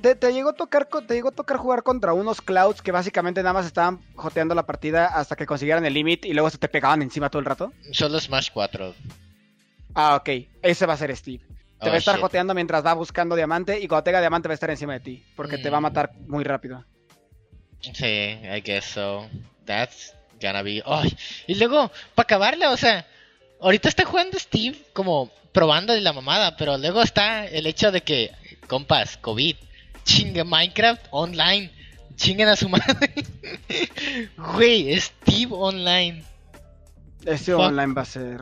Te, 0.02 0.15
te 0.15 0.32
llegó 0.32 0.51
a 0.51 0.52
tocar 0.52 0.86
te 1.06 1.15
llegó 1.15 1.28
a 1.28 1.32
tocar 1.32 1.56
jugar 1.56 1.82
contra 1.82 2.12
unos 2.12 2.40
clouds 2.40 2.82
que 2.82 2.93
básicamente 2.93 3.43
nada 3.43 3.55
más 3.55 3.66
estaban 3.66 4.01
joteando 4.15 4.55
la 4.55 4.65
partida 4.66 5.06
hasta 5.06 5.35
que 5.35 5.47
consiguieran 5.47 5.85
el 5.85 5.94
limit 5.94 6.24
y 6.24 6.32
luego 6.35 6.51
se 6.51 6.59
te 6.59 6.69
pegaban 6.69 7.02
encima 7.02 7.31
todo 7.31 7.40
el 7.40 7.47
rato. 7.47 7.73
Solo 7.93 8.20
Smash 8.20 8.51
4. 8.52 8.94
Ah, 9.94 10.16
ok. 10.16 10.28
Ese 10.62 10.86
va 10.86 10.93
a 10.94 10.97
ser 10.97 11.16
Steve. 11.16 11.43
Te 11.81 11.86
Oh, 11.86 11.89
va 11.90 11.94
a 11.94 11.98
estar 11.98 12.15
shit. 12.16 12.23
joteando 12.23 12.55
mientras 12.55 12.85
va 12.85 12.93
buscando 12.94 13.35
diamante 13.35 13.78
y 13.81 13.89
cuando 13.89 14.05
tenga 14.05 14.20
diamante 14.20 14.48
va 14.48 14.52
a 14.52 14.55
estar 14.55 14.70
encima 14.70 14.93
de 14.94 15.01
ti. 15.01 15.24
Porque 15.36 15.59
te 15.59 15.70
va 15.70 15.78
a 15.78 15.81
Mm. 15.81 15.82
matar 15.85 16.12
muy 16.27 16.44
rápido. 16.44 16.85
Sí, 17.81 18.05
I 18.05 18.60
guess 18.65 18.85
so. 18.85 19.28
That's 19.65 20.15
gonna 20.40 20.62
be. 20.62 20.82
¡Ay! 20.86 21.16
Y 21.47 21.55
luego, 21.55 21.90
para 22.15 22.24
acabarla, 22.24 22.70
o 22.73 22.77
sea, 22.77 23.06
ahorita 23.60 23.89
está 23.89 24.05
jugando 24.05 24.39
Steve 24.39 24.77
como 24.93 25.31
probando 25.52 25.93
de 25.94 26.01
la 26.01 26.12
mamada, 26.12 26.56
pero 26.56 26.77
luego 26.78 27.02
está 27.02 27.47
el 27.47 27.66
hecho 27.66 27.90
de 27.93 28.01
que, 28.02 28.32
compas, 28.66 29.16
COVID, 29.19 29.56
chingue 30.09 30.43
Minecraft 30.43 31.06
online, 31.10 31.70
chinguen 32.16 32.48
a 32.48 32.56
su 32.56 32.68
madre. 32.74 33.12
Güey, 34.55 34.98
Steve 34.98 35.52
online. 35.55 36.24
Este 37.26 37.52
Fuck. 37.52 37.60
online 37.60 37.93
va 37.94 38.02
a 38.02 38.05
ser. 38.06 38.40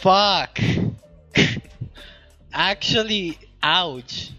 Fuck. 0.00 0.60
Actually, 2.52 3.36
ouch. 3.62 4.30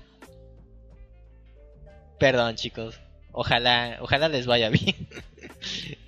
Perdón, 2.20 2.56
chicos. 2.56 2.96
Ojalá, 3.32 3.98
ojalá 4.02 4.28
les 4.30 4.46
vaya 4.46 4.70
bien. 4.70 4.96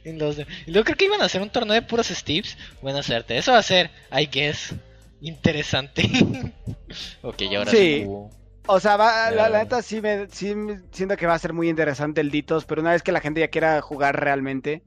En 0.04 0.20
los 0.20 0.38
de- 0.38 0.48
Y 0.66 0.72
luego 0.72 0.86
creo 0.86 0.96
que 0.98 1.06
iban 1.06 1.22
a 1.22 1.26
hacer 1.26 1.42
un 1.42 1.50
torneo 1.50 1.74
de 1.74 1.82
puros 1.82 2.08
Steves. 2.08 2.58
Buena 2.82 3.04
suerte. 3.04 3.38
Eso 3.38 3.52
va 3.52 3.58
a 3.58 3.64
ser, 3.64 3.90
I 4.18 4.26
guess, 4.28 4.74
interesante. 5.20 6.04
ok, 7.24 7.42
y 7.42 7.56
ahora 7.56 7.72
Sí. 7.72 8.06
sí. 8.06 8.37
O 8.68 8.80
sea, 8.80 8.98
va, 8.98 9.32
la, 9.32 9.50
neta 9.50 9.82
sí 9.82 10.02
me 10.02 10.28
sí 10.30 10.54
siento 10.92 11.16
que 11.16 11.26
va 11.26 11.34
a 11.36 11.40
ser 11.40 11.54
muy 11.54 11.70
interesante 11.70 12.22
el 12.22 12.32
Ditos, 12.32 12.66
pero 12.66 12.82
una 12.82 12.92
vez 12.92 13.02
que 13.04 13.12
la 13.12 13.22
gente 13.22 13.40
ya 13.40 13.48
quiera 13.48 13.82
jugar 13.82 14.20
realmente, 14.20 14.84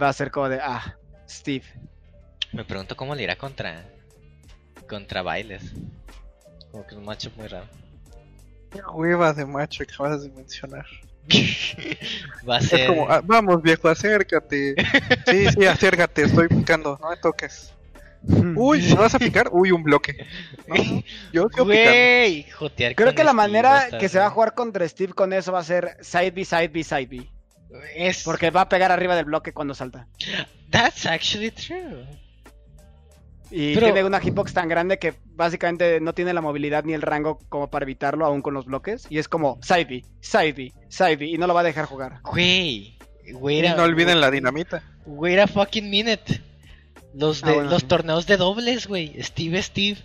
va 0.00 0.08
a 0.08 0.12
ser 0.12 0.30
como 0.30 0.48
de, 0.48 0.60
ah, 0.62 0.96
Steve. 1.28 1.64
Me 2.52 2.64
pregunto 2.64 2.96
cómo 2.96 3.14
le 3.14 3.22
irá 3.22 3.36
contra 3.36 3.84
contra 4.88 5.22
bailes. 5.22 5.72
Como 6.70 6.84
que 6.86 6.94
es 6.94 6.98
un 6.98 7.04
macho 7.04 7.30
muy 7.36 7.46
raro. 7.48 7.66
Qué 8.70 8.80
hueva 8.92 9.32
de 9.32 9.46
macho 9.46 9.84
que 9.84 9.92
acabas 9.94 10.22
de 10.22 10.30
mencionar. 10.30 10.86
Va 12.48 12.56
a 12.56 12.58
Es 12.58 12.68
ser. 12.68 12.86
como, 12.88 13.08
ah, 13.10 13.22
vamos 13.24 13.62
viejo, 13.62 13.88
acércate. 13.88 14.74
Sí, 15.26 15.46
sí, 15.48 15.66
acércate, 15.66 16.24
estoy 16.24 16.48
picando, 16.48 16.98
no 17.00 17.10
me 17.10 17.16
toques. 17.16 17.72
Uy, 18.56 18.82
¿me 18.82 18.94
vas 18.94 19.14
a 19.14 19.18
picar? 19.18 19.48
Uy, 19.52 19.72
un 19.72 19.82
bloque. 19.82 20.26
No, 20.68 20.74
no, 20.84 21.02
yo. 21.32 21.48
Güey, 21.64 22.44
jotear 22.50 22.94
Creo 22.94 23.14
que 23.14 23.24
la 23.24 23.32
Steve 23.32 23.36
manera 23.48 23.88
que 23.98 24.08
se 24.08 24.18
va 24.18 24.26
a 24.26 24.30
jugar 24.30 24.54
contra 24.54 24.88
Steve 24.88 25.12
con 25.12 25.32
eso 25.32 25.52
va 25.52 25.60
a 25.60 25.64
ser 25.64 25.96
side 26.00 26.30
B, 26.30 26.44
side 26.44 26.68
B, 26.68 26.84
side 26.84 27.06
B. 27.06 27.28
Es 27.96 28.22
Porque 28.22 28.50
va 28.50 28.62
a 28.62 28.68
pegar 28.68 28.92
arriba 28.92 29.16
del 29.16 29.24
bloque 29.24 29.52
cuando 29.52 29.74
salta. 29.74 30.06
That's 30.70 31.06
actually 31.06 31.50
true. 31.50 32.06
Y 33.50 33.74
Pero- 33.74 33.86
tiene 33.88 34.04
una 34.04 34.18
hitbox 34.18 34.54
tan 34.54 34.68
grande 34.68 34.98
que 34.98 35.14
básicamente 35.34 36.00
no 36.00 36.14
tiene 36.14 36.32
la 36.32 36.40
movilidad 36.40 36.84
ni 36.84 36.94
el 36.94 37.02
rango 37.02 37.38
como 37.50 37.70
para 37.70 37.84
evitarlo 37.84 38.24
aún 38.24 38.40
con 38.40 38.54
los 38.54 38.64
bloques. 38.64 39.06
Y 39.10 39.18
es 39.18 39.28
como 39.28 39.58
side 39.62 39.84
B, 39.84 40.04
side 40.20 40.52
B, 40.52 40.72
side 40.88 41.16
B. 41.16 41.26
Y 41.26 41.38
no 41.38 41.46
lo 41.46 41.54
va 41.54 41.60
a 41.60 41.64
dejar 41.64 41.84
jugar. 41.84 42.20
Güey, 42.22 42.98
güey, 43.32 43.62
no 43.62 43.82
olviden 43.82 44.20
la 44.20 44.30
dinamita. 44.30 44.82
Wait 45.04 45.38
a 45.38 45.46
fucking 45.46 45.90
minute. 45.90 46.40
Los 47.14 47.42
Ah, 47.42 47.46
de 47.48 47.54
bueno, 47.54 47.70
los 47.70 47.80
sí. 47.82 47.86
torneos 47.88 48.26
de 48.26 48.36
dobles, 48.36 48.86
güey. 48.86 49.22
Steve 49.22 49.62
Steve. 49.62 49.98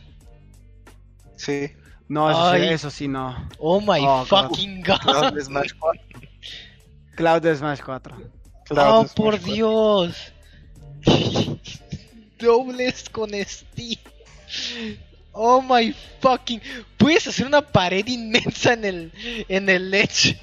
Sí. 1.36 1.72
No, 2.10 2.30
eso, 2.32 2.54
sí, 2.56 2.74
eso 2.74 2.90
sí 2.90 3.08
no. 3.08 3.50
Oh 3.60 3.82
my 3.82 4.00
Oh, 4.02 4.26
God. 4.30 4.50
fucking 4.50 4.82
god. 4.82 5.02
No, 5.06 5.32
de 5.32 5.42
Smash 5.44 5.72
4. 5.78 6.02
Cloud 7.16 7.42
de 7.42 7.56
Smash 7.56 7.82
4. 7.82 8.18
Claro, 8.66 9.00
oh 9.00 9.06
es 9.06 9.14
por 9.14 9.38
Smash 9.38 9.54
Dios. 9.54 10.34
dobles 12.40 13.10
con 13.10 13.32
Steve. 13.46 14.00
Oh 15.34 15.62
my 15.62 15.94
fucking. 16.22 16.62
Puedes 16.98 17.28
hacer 17.28 17.46
una 17.46 17.62
pared 17.62 18.06
inmensa 18.08 18.74
en 18.74 18.86
el 18.86 19.12
en 19.48 19.70
el 19.70 19.92
ledge 19.92 20.40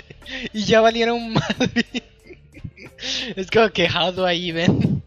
y 0.52 0.64
ya 0.64 0.80
valieron 0.80 1.32
madre. 1.32 1.84
Es 3.36 3.50
como 3.50 3.68
que 3.70 3.86
how 3.88 4.12
do 4.12 4.30
I 4.30 4.48
even? 4.50 5.02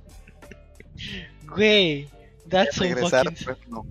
Güey, 1.48 2.10
that's 2.48 2.76
so 2.76 2.84
Regresar, 2.84 3.26
fucking 3.26 3.46
pues 3.46 3.58
no. 3.68 3.86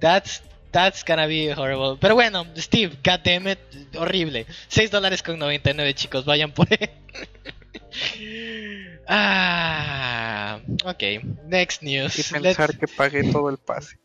That's 0.00 0.42
that's 0.70 1.04
gonna 1.04 1.26
be 1.26 1.52
horrible. 1.52 1.96
Pero 2.00 2.14
bueno, 2.14 2.46
Steve, 2.56 2.96
goddammit, 3.02 3.58
horrible. 3.96 4.46
6 4.68 4.90
dólares 4.90 5.22
con 5.22 5.38
99, 5.38 5.94
chicos, 5.94 6.24
vayan 6.24 6.52
por 6.52 6.66
él. 6.70 6.90
ah, 9.08 10.60
ok. 10.84 11.02
Next 11.46 11.82
news. 11.82 12.18
Y 12.18 12.22
pensar 12.32 12.70
Let's- 12.70 12.78
que 12.78 12.88
pagué 12.88 13.24
todo 13.30 13.50
el 13.50 13.58
pase. 13.58 13.98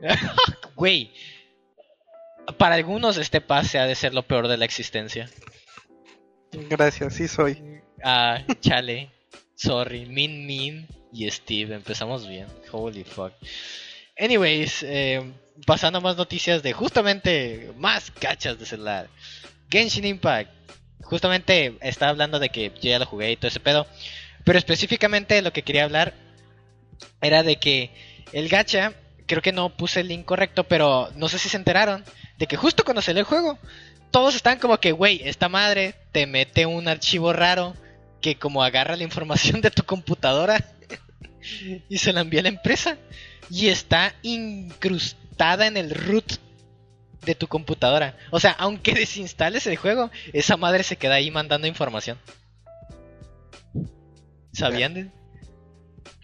Güey, 0.74 1.12
para 2.58 2.74
algunos 2.74 3.18
este 3.18 3.40
pase 3.40 3.78
ha 3.78 3.86
de 3.86 3.94
ser 3.94 4.14
lo 4.14 4.22
peor 4.22 4.48
de 4.48 4.56
la 4.56 4.64
existencia. 4.64 5.28
Gracias, 6.52 7.14
sí 7.14 7.28
soy. 7.28 7.80
Ah, 8.02 8.42
chale. 8.60 9.10
Sorry, 9.54 10.06
Min 10.06 10.46
Min 10.46 10.88
y 11.12 11.30
Steve. 11.30 11.74
Empezamos 11.74 12.26
bien. 12.26 12.46
Holy 12.70 13.04
fuck. 13.04 13.32
Anyways, 14.18 14.82
eh, 14.82 15.22
pasando 15.66 16.00
más 16.00 16.16
noticias 16.16 16.62
de 16.62 16.72
justamente 16.72 17.72
más 17.76 18.12
gachas 18.20 18.58
de 18.58 18.66
celular. 18.66 19.08
Genshin 19.70 20.04
Impact. 20.04 20.50
Justamente 21.02 21.76
estaba 21.80 22.10
hablando 22.10 22.38
de 22.38 22.48
que 22.48 22.72
yo 22.80 22.90
ya 22.90 22.98
lo 22.98 23.06
jugué 23.06 23.32
y 23.32 23.36
todo 23.36 23.48
ese 23.48 23.60
pedo. 23.60 23.86
Pero 24.44 24.58
específicamente 24.58 25.42
lo 25.42 25.52
que 25.52 25.62
quería 25.62 25.84
hablar 25.84 26.14
era 27.20 27.42
de 27.42 27.56
que 27.56 27.90
el 28.32 28.48
gacha, 28.48 28.94
creo 29.26 29.42
que 29.42 29.52
no 29.52 29.76
puse 29.76 30.00
el 30.00 30.08
link 30.08 30.24
correcto, 30.24 30.64
pero 30.64 31.10
no 31.16 31.28
sé 31.28 31.38
si 31.38 31.48
se 31.48 31.56
enteraron 31.56 32.04
de 32.38 32.46
que 32.46 32.56
justo 32.56 32.84
cuando 32.84 33.02
salió 33.02 33.20
el 33.20 33.26
juego, 33.26 33.58
todos 34.10 34.34
están 34.34 34.58
como 34.58 34.78
que, 34.78 34.92
güey, 34.92 35.22
esta 35.24 35.48
madre 35.48 35.94
te 36.12 36.26
mete 36.26 36.66
un 36.66 36.88
archivo 36.88 37.32
raro 37.32 37.74
que 38.20 38.36
como 38.36 38.62
agarra 38.62 38.96
la 38.96 39.04
información 39.04 39.60
de 39.60 39.70
tu 39.70 39.84
computadora 39.84 40.64
y 41.88 41.98
se 41.98 42.12
la 42.12 42.20
envía 42.22 42.40
a 42.40 42.44
la 42.44 42.48
empresa 42.50 42.96
y 43.50 43.68
está 43.68 44.14
incrustada 44.22 45.66
en 45.66 45.76
el 45.76 45.90
root 45.94 46.32
de 47.24 47.34
tu 47.34 47.46
computadora. 47.46 48.16
O 48.30 48.40
sea, 48.40 48.52
aunque 48.52 48.92
desinstales 48.94 49.66
el 49.66 49.76
juego, 49.76 50.10
esa 50.32 50.56
madre 50.56 50.82
se 50.82 50.96
queda 50.96 51.14
ahí 51.14 51.30
mandando 51.30 51.66
información. 51.66 52.18
¿Sabían? 54.52 54.94
de- 54.94 55.10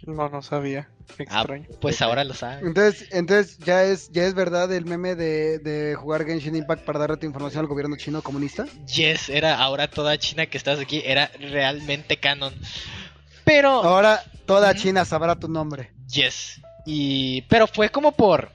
No, 0.07 0.29
no 0.29 0.43
sabía. 0.43 0.89
Ah, 1.29 1.41
extraño. 1.41 1.67
pues 1.81 2.03
ahora 2.03 2.23
lo 2.23 2.35
saben. 2.35 2.67
Entonces, 2.67 3.09
entonces 3.13 3.57
ya 3.59 3.85
es, 3.85 4.11
ya 4.13 4.25
es 4.25 4.35
verdad 4.35 4.71
el 4.73 4.85
meme 4.85 5.15
de, 5.15 5.59
de 5.59 5.95
jugar 5.95 6.27
Genshin 6.27 6.55
Impact 6.55 6.85
para 6.85 6.99
darle 6.99 7.17
tu 7.17 7.27
información 7.27 7.61
al 7.61 7.67
gobierno 7.67 7.97
chino 7.97 8.21
comunista. 8.23 8.67
Yes, 8.95 9.31
era 9.31 9.59
ahora 9.59 9.89
toda 9.89 10.19
China 10.19 10.47
que 10.47 10.59
estás 10.59 10.79
aquí, 10.79 11.03
era 11.05 11.31
realmente 11.41 12.19
canon. 12.19 12.55
Pero, 13.49 13.83
Ahora 13.83 14.23
toda. 14.45 14.75
China 14.75 15.07
sabrá 15.07 15.35
tu 15.35 15.49
nombre. 15.49 15.91
yes. 16.11 16.61
Y, 16.85 17.43
pero 17.43 17.67
fue 17.67 17.89
como 17.89 18.13
por 18.13 18.53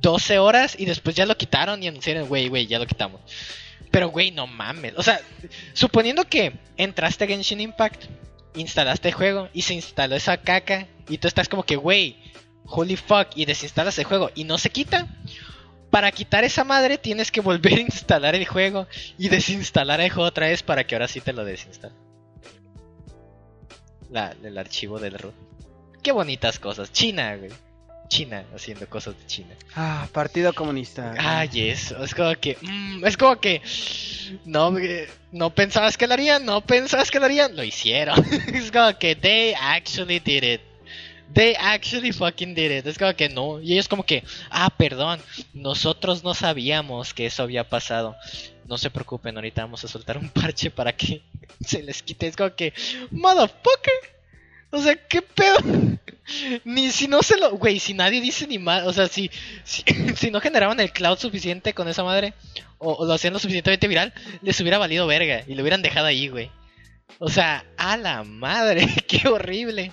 12 0.00 0.38
horas 0.40 0.74
y 0.76 0.84
después 0.84 1.14
ya 1.14 1.26
lo 1.26 1.36
quitaron 1.36 1.80
y 1.82 1.86
anunciaron, 1.86 2.26
güey, 2.28 2.48
güey, 2.48 2.66
ya 2.66 2.80
lo 2.80 2.86
quitamos. 2.86 3.20
Pero, 3.92 4.08
güey, 4.08 4.32
no 4.32 4.48
mames. 4.48 4.94
O 4.96 5.02
sea, 5.02 5.20
suponiendo 5.74 6.24
que 6.24 6.54
entraste 6.76 7.24
a 7.24 7.26
Genshin 7.28 7.60
Impact, 7.60 8.04
instalaste 8.54 9.08
el 9.08 9.14
juego 9.14 9.48
y 9.52 9.62
se 9.62 9.74
instaló 9.74 10.16
esa 10.16 10.36
caca 10.38 10.88
y 11.08 11.18
tú 11.18 11.28
estás 11.28 11.48
como 11.48 11.62
que, 11.62 11.76
güey, 11.76 12.16
holy 12.64 12.96
fuck, 12.96 13.28
y 13.36 13.44
desinstalas 13.44 13.98
el 13.98 14.04
juego 14.04 14.30
y 14.34 14.42
no 14.42 14.58
se 14.58 14.70
quita. 14.70 15.06
Para 15.90 16.10
quitar 16.10 16.42
esa 16.42 16.64
madre 16.64 16.98
tienes 16.98 17.30
que 17.30 17.40
volver 17.40 17.74
a 17.74 17.80
instalar 17.82 18.34
el 18.34 18.46
juego 18.46 18.88
y 19.18 19.28
desinstalar 19.28 20.00
el 20.00 20.10
juego 20.10 20.28
otra 20.28 20.46
vez 20.48 20.64
para 20.64 20.84
que 20.84 20.96
ahora 20.96 21.06
sí 21.06 21.20
te 21.20 21.32
lo 21.32 21.44
desinstale. 21.44 21.94
La, 24.12 24.36
el 24.44 24.58
archivo 24.58 25.00
del 25.00 25.18
root. 25.18 25.34
Qué 26.02 26.12
bonitas 26.12 26.58
cosas. 26.58 26.92
China, 26.92 27.34
güey. 27.36 27.50
China 28.08 28.44
haciendo 28.54 28.86
cosas 28.86 29.18
de 29.18 29.26
China. 29.26 29.54
Ah, 29.74 30.06
Partido 30.12 30.52
Comunista. 30.52 31.14
Ah, 31.18 31.46
yes. 31.46 31.92
Es 31.92 32.14
como 32.14 32.34
que. 32.34 32.58
mm, 32.60 33.04
es 33.06 33.16
como 33.16 33.40
que. 33.40 33.62
No, 34.44 34.74
no 35.30 35.50
pensabas 35.54 35.96
que 35.96 36.06
lo 36.06 36.12
harían, 36.12 36.44
no 36.44 36.60
pensabas 36.60 37.10
que 37.10 37.18
lo 37.18 37.24
harían. 37.24 37.56
Lo 37.56 37.64
hicieron. 37.64 38.22
es 38.52 38.70
como 38.70 38.98
que 38.98 39.16
they 39.16 39.54
actually 39.58 40.20
did 40.20 40.42
it. 40.42 40.60
They 41.32 41.54
actually 41.58 42.12
fucking 42.12 42.54
did 42.54 42.70
it. 42.70 42.86
Es 42.86 42.98
como 42.98 43.14
que 43.14 43.30
no. 43.30 43.62
Y 43.62 43.72
ellos 43.72 43.88
como 43.88 44.04
que. 44.04 44.22
Ah, 44.50 44.68
perdón. 44.68 45.18
Nosotros 45.54 46.22
no 46.22 46.34
sabíamos 46.34 47.14
que 47.14 47.24
eso 47.24 47.44
había 47.44 47.66
pasado. 47.66 48.14
No 48.66 48.78
se 48.78 48.90
preocupen, 48.90 49.36
ahorita 49.36 49.62
vamos 49.62 49.84
a 49.84 49.88
soltar 49.88 50.18
un 50.18 50.28
parche 50.30 50.70
para 50.70 50.94
que 50.94 51.22
se 51.64 51.82
les 51.82 52.02
quite. 52.02 52.26
Es 52.26 52.36
como 52.36 52.54
que. 52.54 52.72
Motherfucker. 53.10 53.92
O 54.70 54.80
sea, 54.80 54.96
¿qué 54.96 55.20
pedo? 55.20 55.58
Ni 56.64 56.90
si 56.90 57.08
no 57.08 57.22
se 57.22 57.36
lo. 57.36 57.56
Güey, 57.56 57.78
si 57.78 57.94
nadie 57.94 58.20
dice 58.20 58.46
ni 58.46 58.58
más. 58.58 58.84
O 58.86 58.92
sea, 58.92 59.06
si, 59.08 59.30
si, 59.64 60.30
no 60.30 60.40
generaban 60.40 60.80
el 60.80 60.92
cloud 60.92 61.18
suficiente 61.18 61.74
con 61.74 61.88
esa 61.88 62.04
madre. 62.04 62.34
O, 62.78 63.04
lo 63.04 63.12
hacían 63.12 63.32
lo 63.32 63.38
suficientemente 63.38 63.88
viral. 63.88 64.14
Les 64.40 64.58
hubiera 64.60 64.78
valido 64.78 65.06
verga. 65.06 65.44
Y 65.46 65.54
lo 65.54 65.62
hubieran 65.62 65.82
dejado 65.82 66.06
ahí, 66.06 66.28
güey. 66.28 66.50
O 67.18 67.28
sea, 67.28 67.64
a 67.76 67.96
la 67.96 68.24
madre. 68.24 68.86
Qué 69.06 69.28
horrible. 69.28 69.92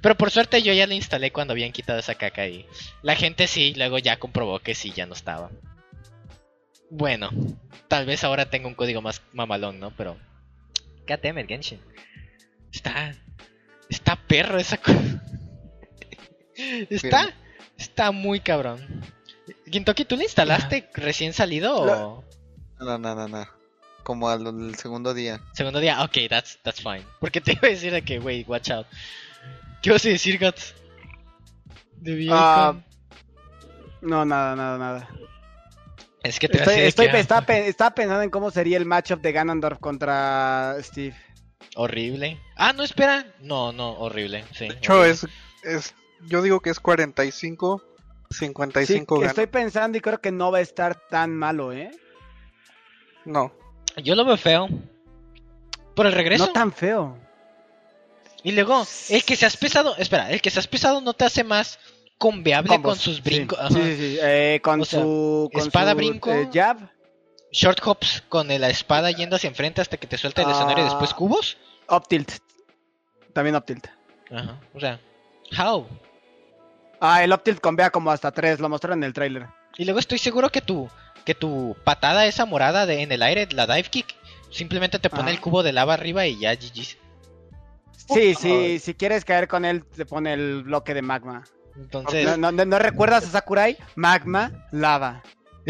Pero 0.00 0.14
por 0.14 0.30
suerte 0.30 0.62
yo 0.62 0.72
ya 0.72 0.86
lo 0.86 0.94
instalé 0.94 1.32
cuando 1.32 1.52
habían 1.52 1.72
quitado 1.72 1.98
esa 1.98 2.14
caca 2.14 2.46
y 2.46 2.66
la 3.02 3.16
gente 3.16 3.46
sí, 3.46 3.74
luego 3.74 3.98
ya 3.98 4.18
comprobó 4.18 4.60
que 4.60 4.74
sí, 4.74 4.92
ya 4.94 5.04
no 5.04 5.14
estaba. 5.14 5.50
Bueno, 6.90 7.30
tal 7.88 8.06
vez 8.06 8.24
ahora 8.24 8.50
tenga 8.50 8.68
un 8.68 8.74
código 8.74 9.02
más 9.02 9.22
mamalón, 9.32 9.80
¿no? 9.80 9.90
Pero... 9.96 10.16
Goddammit, 11.06 11.48
Genshin. 11.48 11.80
Está... 12.72 13.14
Está 13.88 14.16
perro 14.16 14.58
esa 14.58 14.78
cosa. 14.78 15.22
Está... 16.90 17.34
Está 17.76 18.10
muy 18.10 18.40
cabrón. 18.40 18.80
Gintoki, 19.70 20.04
¿tú 20.04 20.16
lo 20.16 20.22
instalaste 20.22 20.88
recién 20.94 21.32
salido 21.32 21.76
o...? 21.76 22.24
No, 22.78 22.98
no, 22.98 23.14
no, 23.14 23.28
no. 23.28 23.46
Como 24.02 24.28
al, 24.28 24.46
al 24.46 24.74
segundo 24.76 25.12
día. 25.12 25.40
Segundo 25.52 25.80
día, 25.80 26.02
ok, 26.04 26.18
that's, 26.28 26.58
that's 26.62 26.80
fine. 26.80 27.04
Porque 27.20 27.40
te 27.40 27.52
iba 27.52 27.68
a 27.68 27.70
decir 27.70 27.92
de 27.92 28.02
que, 28.02 28.18
wey, 28.18 28.44
watch 28.46 28.70
out. 28.70 28.86
¿Qué 29.82 29.90
vas 29.90 30.04
a 30.04 30.08
decir, 30.08 30.38
Guts? 30.38 30.74
De 31.96 32.28
Ah, 32.30 32.74
no, 34.02 34.24
nada, 34.24 34.54
nada, 34.54 34.78
nada. 34.78 35.08
Es 36.26 36.38
que 36.38 36.48
te 36.48 36.58
Estoy, 36.58 37.08
que, 37.10 37.18
estaba, 37.18 37.42
pe- 37.46 37.68
estaba 37.68 37.94
pensando 37.94 38.22
en 38.22 38.30
cómo 38.30 38.50
sería 38.50 38.76
el 38.76 38.84
matchup 38.86 39.20
de 39.20 39.32
Ganondorf 39.32 39.78
contra 39.78 40.76
Steve. 40.80 41.14
Horrible. 41.74 42.40
Ah, 42.56 42.72
no, 42.72 42.82
espera. 42.82 43.26
No, 43.40 43.72
no, 43.72 43.92
horrible. 43.92 44.44
Sí. 44.52 44.68
De 44.68 44.74
hecho, 44.74 44.94
horrible. 45.00 45.10
es, 45.12 45.26
es. 45.64 45.94
Yo 46.26 46.42
digo 46.42 46.60
que 46.60 46.70
es 46.70 46.80
45, 46.80 47.82
Sí, 48.30 48.38
55 48.46 49.14
que 49.16 49.20
gana. 49.20 49.30
estoy 49.30 49.46
pensando 49.46 49.98
y 49.98 50.00
creo 50.00 50.20
que 50.20 50.32
no 50.32 50.50
va 50.50 50.58
a 50.58 50.62
estar 50.62 50.94
tan 51.08 51.34
malo, 51.36 51.72
¿eh? 51.72 51.90
No. 53.24 53.52
Yo 54.02 54.14
lo 54.14 54.24
veo 54.24 54.36
feo. 54.36 54.68
Por 55.94 56.06
el 56.06 56.12
regreso. 56.12 56.46
No 56.46 56.52
tan 56.52 56.72
feo. 56.72 57.18
Y 58.42 58.52
luego, 58.52 58.86
el 59.10 59.24
que 59.24 59.36
seas 59.36 59.56
pesado. 59.56 59.96
Espera, 59.96 60.30
el 60.30 60.40
que 60.40 60.50
seas 60.50 60.66
pesado 60.66 61.00
no 61.00 61.14
te 61.14 61.24
hace 61.24 61.42
más 61.44 61.78
Combos, 62.18 62.78
con 62.82 62.96
sus 62.96 63.22
brincos. 63.22 63.58
Sí, 63.68 63.74
sí, 63.74 63.96
sí. 63.96 64.18
Eh, 64.22 64.60
con 64.62 64.80
O 64.80 64.84
sea, 64.84 65.00
su 65.00 65.50
con 65.52 65.62
espada, 65.62 65.90
su, 65.92 65.96
brinco. 65.98 66.30
eh, 66.32 66.48
jab. 66.52 66.78
Short 67.52 67.80
hops 67.84 68.22
con 68.28 68.48
la 68.48 68.68
espada 68.68 69.10
yendo 69.10 69.36
hacia 69.36 69.48
enfrente 69.48 69.80
hasta 69.80 69.96
que 69.96 70.06
te 70.06 70.18
suelta 70.18 70.42
el 70.42 70.50
escenario 70.50 70.84
y 70.84 70.88
después 70.88 71.10
Ah. 71.12 71.16
cubos. 71.16 71.56
Up 71.88 72.06
tilt. 72.08 72.32
También 73.32 73.54
up 73.56 73.64
tilt. 73.64 73.86
Ajá. 74.30 74.58
O 74.74 74.80
sea, 74.80 75.00
how? 75.58 75.86
Ah, 77.00 77.22
el 77.22 77.32
up 77.32 77.42
tilt 77.42 77.60
convea 77.60 77.90
como 77.90 78.10
hasta 78.10 78.32
3, 78.32 78.60
lo 78.60 78.68
mostraron 78.68 78.98
en 79.00 79.04
el 79.04 79.12
trailer. 79.12 79.46
Y 79.76 79.84
luego 79.84 80.00
estoy 80.00 80.18
seguro 80.18 80.48
que 80.50 80.60
tu, 80.62 80.88
que 81.24 81.34
tu 81.34 81.76
patada 81.84 82.26
esa 82.26 82.46
morada 82.46 82.86
de, 82.86 83.02
en 83.02 83.12
el 83.12 83.22
aire, 83.22 83.46
la 83.52 83.66
dive 83.66 83.88
kick, 83.90 84.14
simplemente 84.50 84.98
te 84.98 85.10
pone 85.10 85.22
Ajá. 85.24 85.30
el 85.32 85.40
cubo 85.40 85.62
de 85.62 85.72
lava 85.72 85.94
arriba 85.94 86.26
y 86.26 86.38
ya 86.40 86.54
GG. 86.54 86.96
Sí, 88.08 88.34
sí, 88.34 88.78
si 88.78 88.94
quieres 88.94 89.24
caer 89.24 89.48
con 89.48 89.64
él, 89.64 89.84
te 89.84 90.06
pone 90.06 90.32
el 90.32 90.62
bloque 90.62 90.94
de 90.94 91.02
magma. 91.02 91.44
Entonces, 91.76 92.24
¿No, 92.24 92.36
no, 92.36 92.52
no- 92.52 92.64
no 92.64 92.78
recuerdas 92.78 93.24
a 93.24 93.28
Sakurai? 93.28 93.76
Magma, 93.94 94.50
lava. 94.72 95.22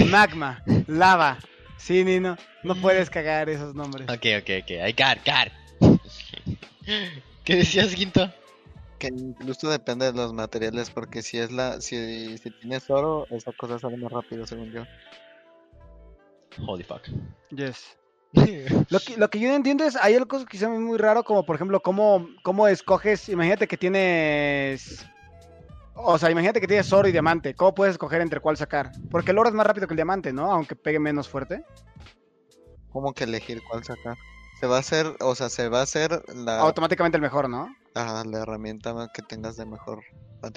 Magma, 0.09 0.63
lava. 0.87 1.39
Sí, 1.79 2.05
Nino, 2.05 2.37
no 2.63 2.75
puedes 2.77 3.11
cagar 3.11 3.49
esos 3.49 3.75
nombres. 3.75 4.09
ok, 4.09 4.27
ok, 4.41 4.51
ok, 4.63 4.71
I 4.71 4.93
got, 4.93 5.19
got. 5.25 5.99
¿Qué 7.45 7.57
decías, 7.57 7.95
Quinto? 7.95 8.33
Que 8.99 9.09
incluso 9.09 9.69
depende 9.71 10.07
de 10.07 10.13
los 10.13 10.33
materiales, 10.33 10.91
porque 10.91 11.23
si 11.23 11.39
es 11.39 11.53
la, 11.53 11.81
si, 11.81 12.39
si 12.39 12.51
tienes 12.51 12.89
oro, 12.89 13.27
esa 13.31 13.53
cosa 13.53 13.79
sale 13.79 13.97
más 13.99 14.11
rápido, 14.11 14.47
según 14.47 14.73
yo. 14.73 14.85
Holy 16.67 16.83
fuck. 16.83 17.03
Yes. 17.51 17.97
Lo 18.91 18.99
que, 19.01 19.17
lo 19.17 19.31
que 19.31 19.39
yo 19.39 19.49
no 19.49 19.55
entiendo 19.55 19.85
es, 19.85 19.97
hay 19.97 20.15
algo 20.15 20.45
que 20.47 20.59
se 20.59 20.69
me 20.69 20.79
muy 20.79 20.99
raro, 20.99 21.25
como 21.25 21.45
por 21.47 21.57
ejemplo, 21.57 21.81
cómo, 21.81 22.29
cómo 22.43 22.67
escoges, 22.69 23.29
imagínate 23.29 23.67
que 23.69 23.77
tienes, 23.79 25.07
o 25.97 26.19
sea, 26.19 26.31
imagínate 26.31 26.61
que 26.61 26.67
tienes 26.67 26.93
oro 26.93 27.09
y 27.09 27.13
diamante, 27.13 27.55
¿cómo 27.55 27.75
puedes 27.75 27.93
escoger 27.93 28.21
entre 28.21 28.41
cuál 28.41 28.57
sacar? 28.57 28.93
Porque 29.11 29.31
el 29.33 29.39
oro 29.39 29.49
es 29.49 29.55
más 29.55 29.67
rápido 29.67 29.87
que 29.87 29.95
el 29.95 29.97
diamante, 29.97 30.33
¿no? 30.33 30.51
Aunque 30.53 30.77
pegue 30.77 30.99
menos 30.99 31.29
fuerte. 31.29 31.65
¿Cómo 32.91 33.13
que 33.13 33.25
elegir 33.25 33.63
cuál 33.69 33.85
sacar? 33.85 34.17
Se 34.61 34.67
va 34.67 34.77
a 34.77 34.81
hacer, 34.81 35.15
o 35.21 35.35
sea, 35.35 35.49
se 35.49 35.69
va 35.69 35.81
a 35.81 35.83
hacer 35.83 36.23
la, 36.35 36.61
Automáticamente 36.61 37.17
el 37.17 37.23
mejor, 37.23 37.49
¿no? 37.49 37.69
ajá, 37.97 38.25
la 38.25 38.41
herramienta 38.41 39.11
que 39.13 39.23
tengas 39.23 39.57
de 39.57 39.67
mejor. 39.67 40.03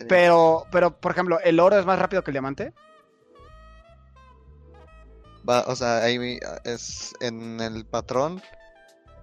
Pero, 0.08 0.66
pero, 0.72 1.00
por 1.00 1.12
ejemplo, 1.12 1.40
¿el 1.40 1.60
oro 1.60 1.80
es 1.80 1.86
más 1.86 1.98
rápido 1.98 2.24
que 2.24 2.32
el 2.32 2.34
diamante? 2.34 2.74
Va, 5.50 5.64
o 5.68 5.76
sea, 5.76 6.04
ahí 6.04 6.40
es 6.66 7.14
en 7.22 7.60
el 7.62 7.86
patrón, 7.86 8.42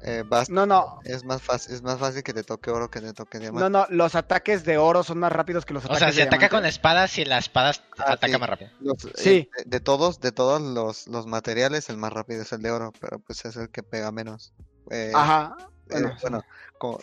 eh, 0.07 0.23
vas- 0.27 0.49
No, 0.49 0.65
no, 0.65 1.01
es 1.05 1.25
más 1.25 1.43
fácil, 1.43 1.75
es 1.75 1.83
más 1.83 1.99
fácil 1.99 2.23
que 2.23 2.33
te 2.33 2.43
toque 2.45 2.71
oro 2.71 2.89
que 2.91 3.01
te 3.01 3.13
toque 3.13 3.39
diamante. 3.39 3.69
no, 3.69 3.81
no, 3.81 3.87
los 3.91 4.15
ataques 4.15 4.65
de 4.65 4.79
oro 4.79 5.03
son 5.03 5.19
más 5.19 5.33
rápidos 5.33 5.67
que 5.67 5.75
los 5.75 5.83
O 5.85 5.87
ataques 5.89 5.99
sea, 5.99 6.09
de 6.09 6.15
se 6.15 6.23
ataca 6.23 6.49
con 6.49 6.63
diamante. 6.63 6.63
la 6.63 6.69
espada 6.69 7.09
si 7.09 7.25
la 7.25 7.39
espada 7.39 7.73
Ah, 7.99 8.13
ataca 8.13 8.33
sí. 8.35 8.39
más 8.39 8.49
rápido. 8.49 8.71
Los- 8.81 9.05
eh, 9.05 9.11
Sí. 9.17 9.51
de, 9.59 9.65
de 9.67 9.81
todos, 9.81 10.21
de 10.21 10.33
todos 10.33 10.63
los, 10.63 11.07
los 11.09 11.27
materiales, 11.27 11.91
el 11.91 11.97
más 11.99 12.13
rápido 12.13 12.43
es 12.43 12.53
el 12.53 12.63
de 12.63 12.71
oro, 12.71 12.93
pero 13.01 13.19
pues 13.19 13.45
es 13.45 13.57
el 13.57 13.69
que 13.71 13.83
pega 13.83 14.11
menos. 14.13 14.53
Eh, 14.91 15.13
Ajá. 15.15 15.57
Bueno, 15.89 16.09
eh, 16.09 16.17
bueno, 16.23 16.43
con- 16.79 16.99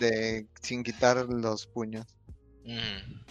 de 0.00 0.46
sin 0.62 0.82
quitar 0.82 1.16
los 1.28 1.66
puños. 1.66 2.06
Mm. 2.64 3.22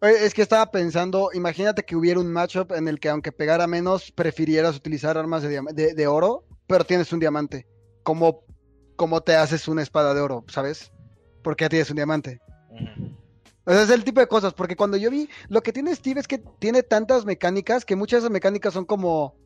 Oye, 0.00 0.24
Es 0.26 0.32
que 0.32 0.42
estaba 0.42 0.70
pensando, 0.70 1.30
imagínate 1.34 1.82
que 1.84 1.96
hubiera 1.96 2.20
un 2.20 2.30
matchup 2.32 2.72
en 2.72 2.86
el 2.86 3.00
que 3.00 3.08
aunque 3.08 3.32
pegara 3.32 3.66
menos, 3.66 4.12
prefirieras 4.12 4.76
utilizar 4.76 5.18
armas 5.18 5.42
de, 5.42 5.60
de- 5.72 5.94
de 5.94 6.06
oro, 6.06 6.44
pero 6.66 6.84
tienes 6.84 7.12
un 7.12 7.18
diamante. 7.20 7.66
¿Cómo, 8.08 8.40
¿Cómo 8.96 9.20
te 9.20 9.36
haces 9.36 9.68
una 9.68 9.82
espada 9.82 10.14
de 10.14 10.22
oro, 10.22 10.42
sabes? 10.48 10.92
Porque 11.42 11.66
ya 11.66 11.68
tienes 11.68 11.90
un 11.90 11.96
diamante. 11.96 12.40
O 13.66 13.70
sea, 13.70 13.82
es 13.82 13.90
el 13.90 14.02
tipo 14.02 14.18
de 14.20 14.26
cosas, 14.26 14.54
porque 14.54 14.76
cuando 14.76 14.96
yo 14.96 15.10
vi, 15.10 15.28
lo 15.50 15.60
que 15.60 15.74
tiene 15.74 15.94
Steve 15.94 16.18
es 16.18 16.26
que 16.26 16.38
tiene 16.38 16.82
tantas 16.82 17.26
mecánicas 17.26 17.84
que 17.84 17.96
muchas 17.96 18.16
de 18.16 18.18
esas 18.20 18.32
mecánicas 18.32 18.72
son 18.72 18.86
como, 18.86 19.36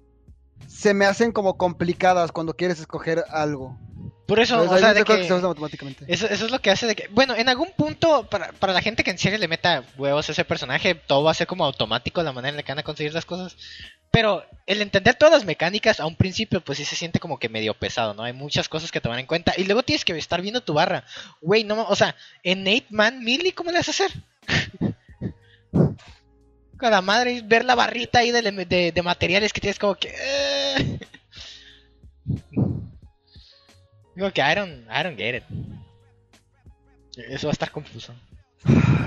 se 0.69 0.95
me 0.95 1.07
hacen 1.07 1.33
como 1.33 1.59
complicadas 1.59 2.31
cuando 2.31 2.55
quieres 2.55 2.79
escoger 2.79 3.25
algo. 3.31 3.77
Por 4.33 4.41
eso, 4.41 4.63
Entonces, 4.63 4.79
o 4.79 4.81
sea, 4.81 4.95
de 4.95 5.05
que... 5.05 5.29
automáticamente. 5.29 6.07
Eso, 6.09 6.27
eso 6.27 6.47
es 6.47 6.51
lo 6.51 6.59
que 6.59 6.71
hace 6.71 6.87
de 6.87 6.95
que, 6.97 7.07
bueno, 7.09 7.37
en 7.37 7.51
algún 7.51 7.71
punto, 7.77 8.27
para, 8.31 8.51
para 8.53 8.73
la 8.73 8.81
gente 8.81 9.05
que 9.05 9.11
en 9.11 9.19
serio 9.19 9.39
le 9.39 9.47
meta 9.47 9.85
huevos 9.99 10.27
a 10.27 10.33
ese 10.33 10.47
personaje, 10.47 10.95
todo 10.95 11.23
va 11.23 11.33
a 11.33 11.35
ser 11.35 11.47
como 11.47 11.67
automático 11.67 12.23
la 12.23 12.33
manera 12.33 12.49
en 12.49 12.57
la 12.57 12.63
que 12.63 12.73
van 12.73 12.79
a 12.79 12.83
conseguir 12.83 13.13
las 13.13 13.27
cosas. 13.27 13.59
Pero 14.11 14.43
el 14.67 14.81
entender 14.81 15.17
todas 15.17 15.35
las 15.35 15.45
mecánicas 15.45 16.01
a 16.01 16.07
un 16.07 16.17
principio, 16.17 16.63
pues 16.63 16.79
sí 16.79 16.87
se 16.87 16.97
siente 16.97 17.21
como 17.21 17.39
que 17.39 17.51
medio 17.51 17.75
pesado, 17.75 18.15
¿no? 18.15 18.23
Hay 18.23 18.33
muchas 18.33 18.71
cosas 18.71 18.91
que 18.91 19.03
tomar 19.03 19.19
en 19.19 19.27
cuenta. 19.27 19.53
Y 19.55 19.65
luego 19.65 19.83
tienes 19.83 20.03
que 20.03 20.17
estar 20.17 20.41
viendo 20.41 20.63
tu 20.63 20.73
barra. 20.73 21.05
Güey, 21.43 21.65
no, 21.65 21.83
o 21.87 21.95
sea, 21.95 22.17
en 22.43 22.67
8 22.67 22.87
Man 22.89 23.23
Melee, 23.23 23.53
¿cómo 23.53 23.71
le 23.71 23.81
vas 23.81 23.89
a 23.89 23.91
hacer? 23.91 24.13
Con 26.79 26.91
la 26.91 27.03
madre, 27.03 27.43
ver 27.45 27.67
la 27.67 27.75
barrita 27.75 28.21
ahí 28.21 28.31
de, 28.31 28.41
de- 28.41 28.93
de 28.93 29.03
materiales 29.03 29.53
que 29.53 29.61
tienes 29.61 29.79
como 29.79 29.95
que... 29.95 30.11
Digo 34.15 34.31
que 34.33 34.41
I 34.41 34.55
don't, 34.55 34.85
I 34.91 35.03
don't 35.03 35.17
get 35.17 35.35
it. 35.37 35.45
Eso 37.29 37.47
va 37.47 37.51
a 37.51 37.53
estar 37.53 37.71
confuso. 37.71 38.15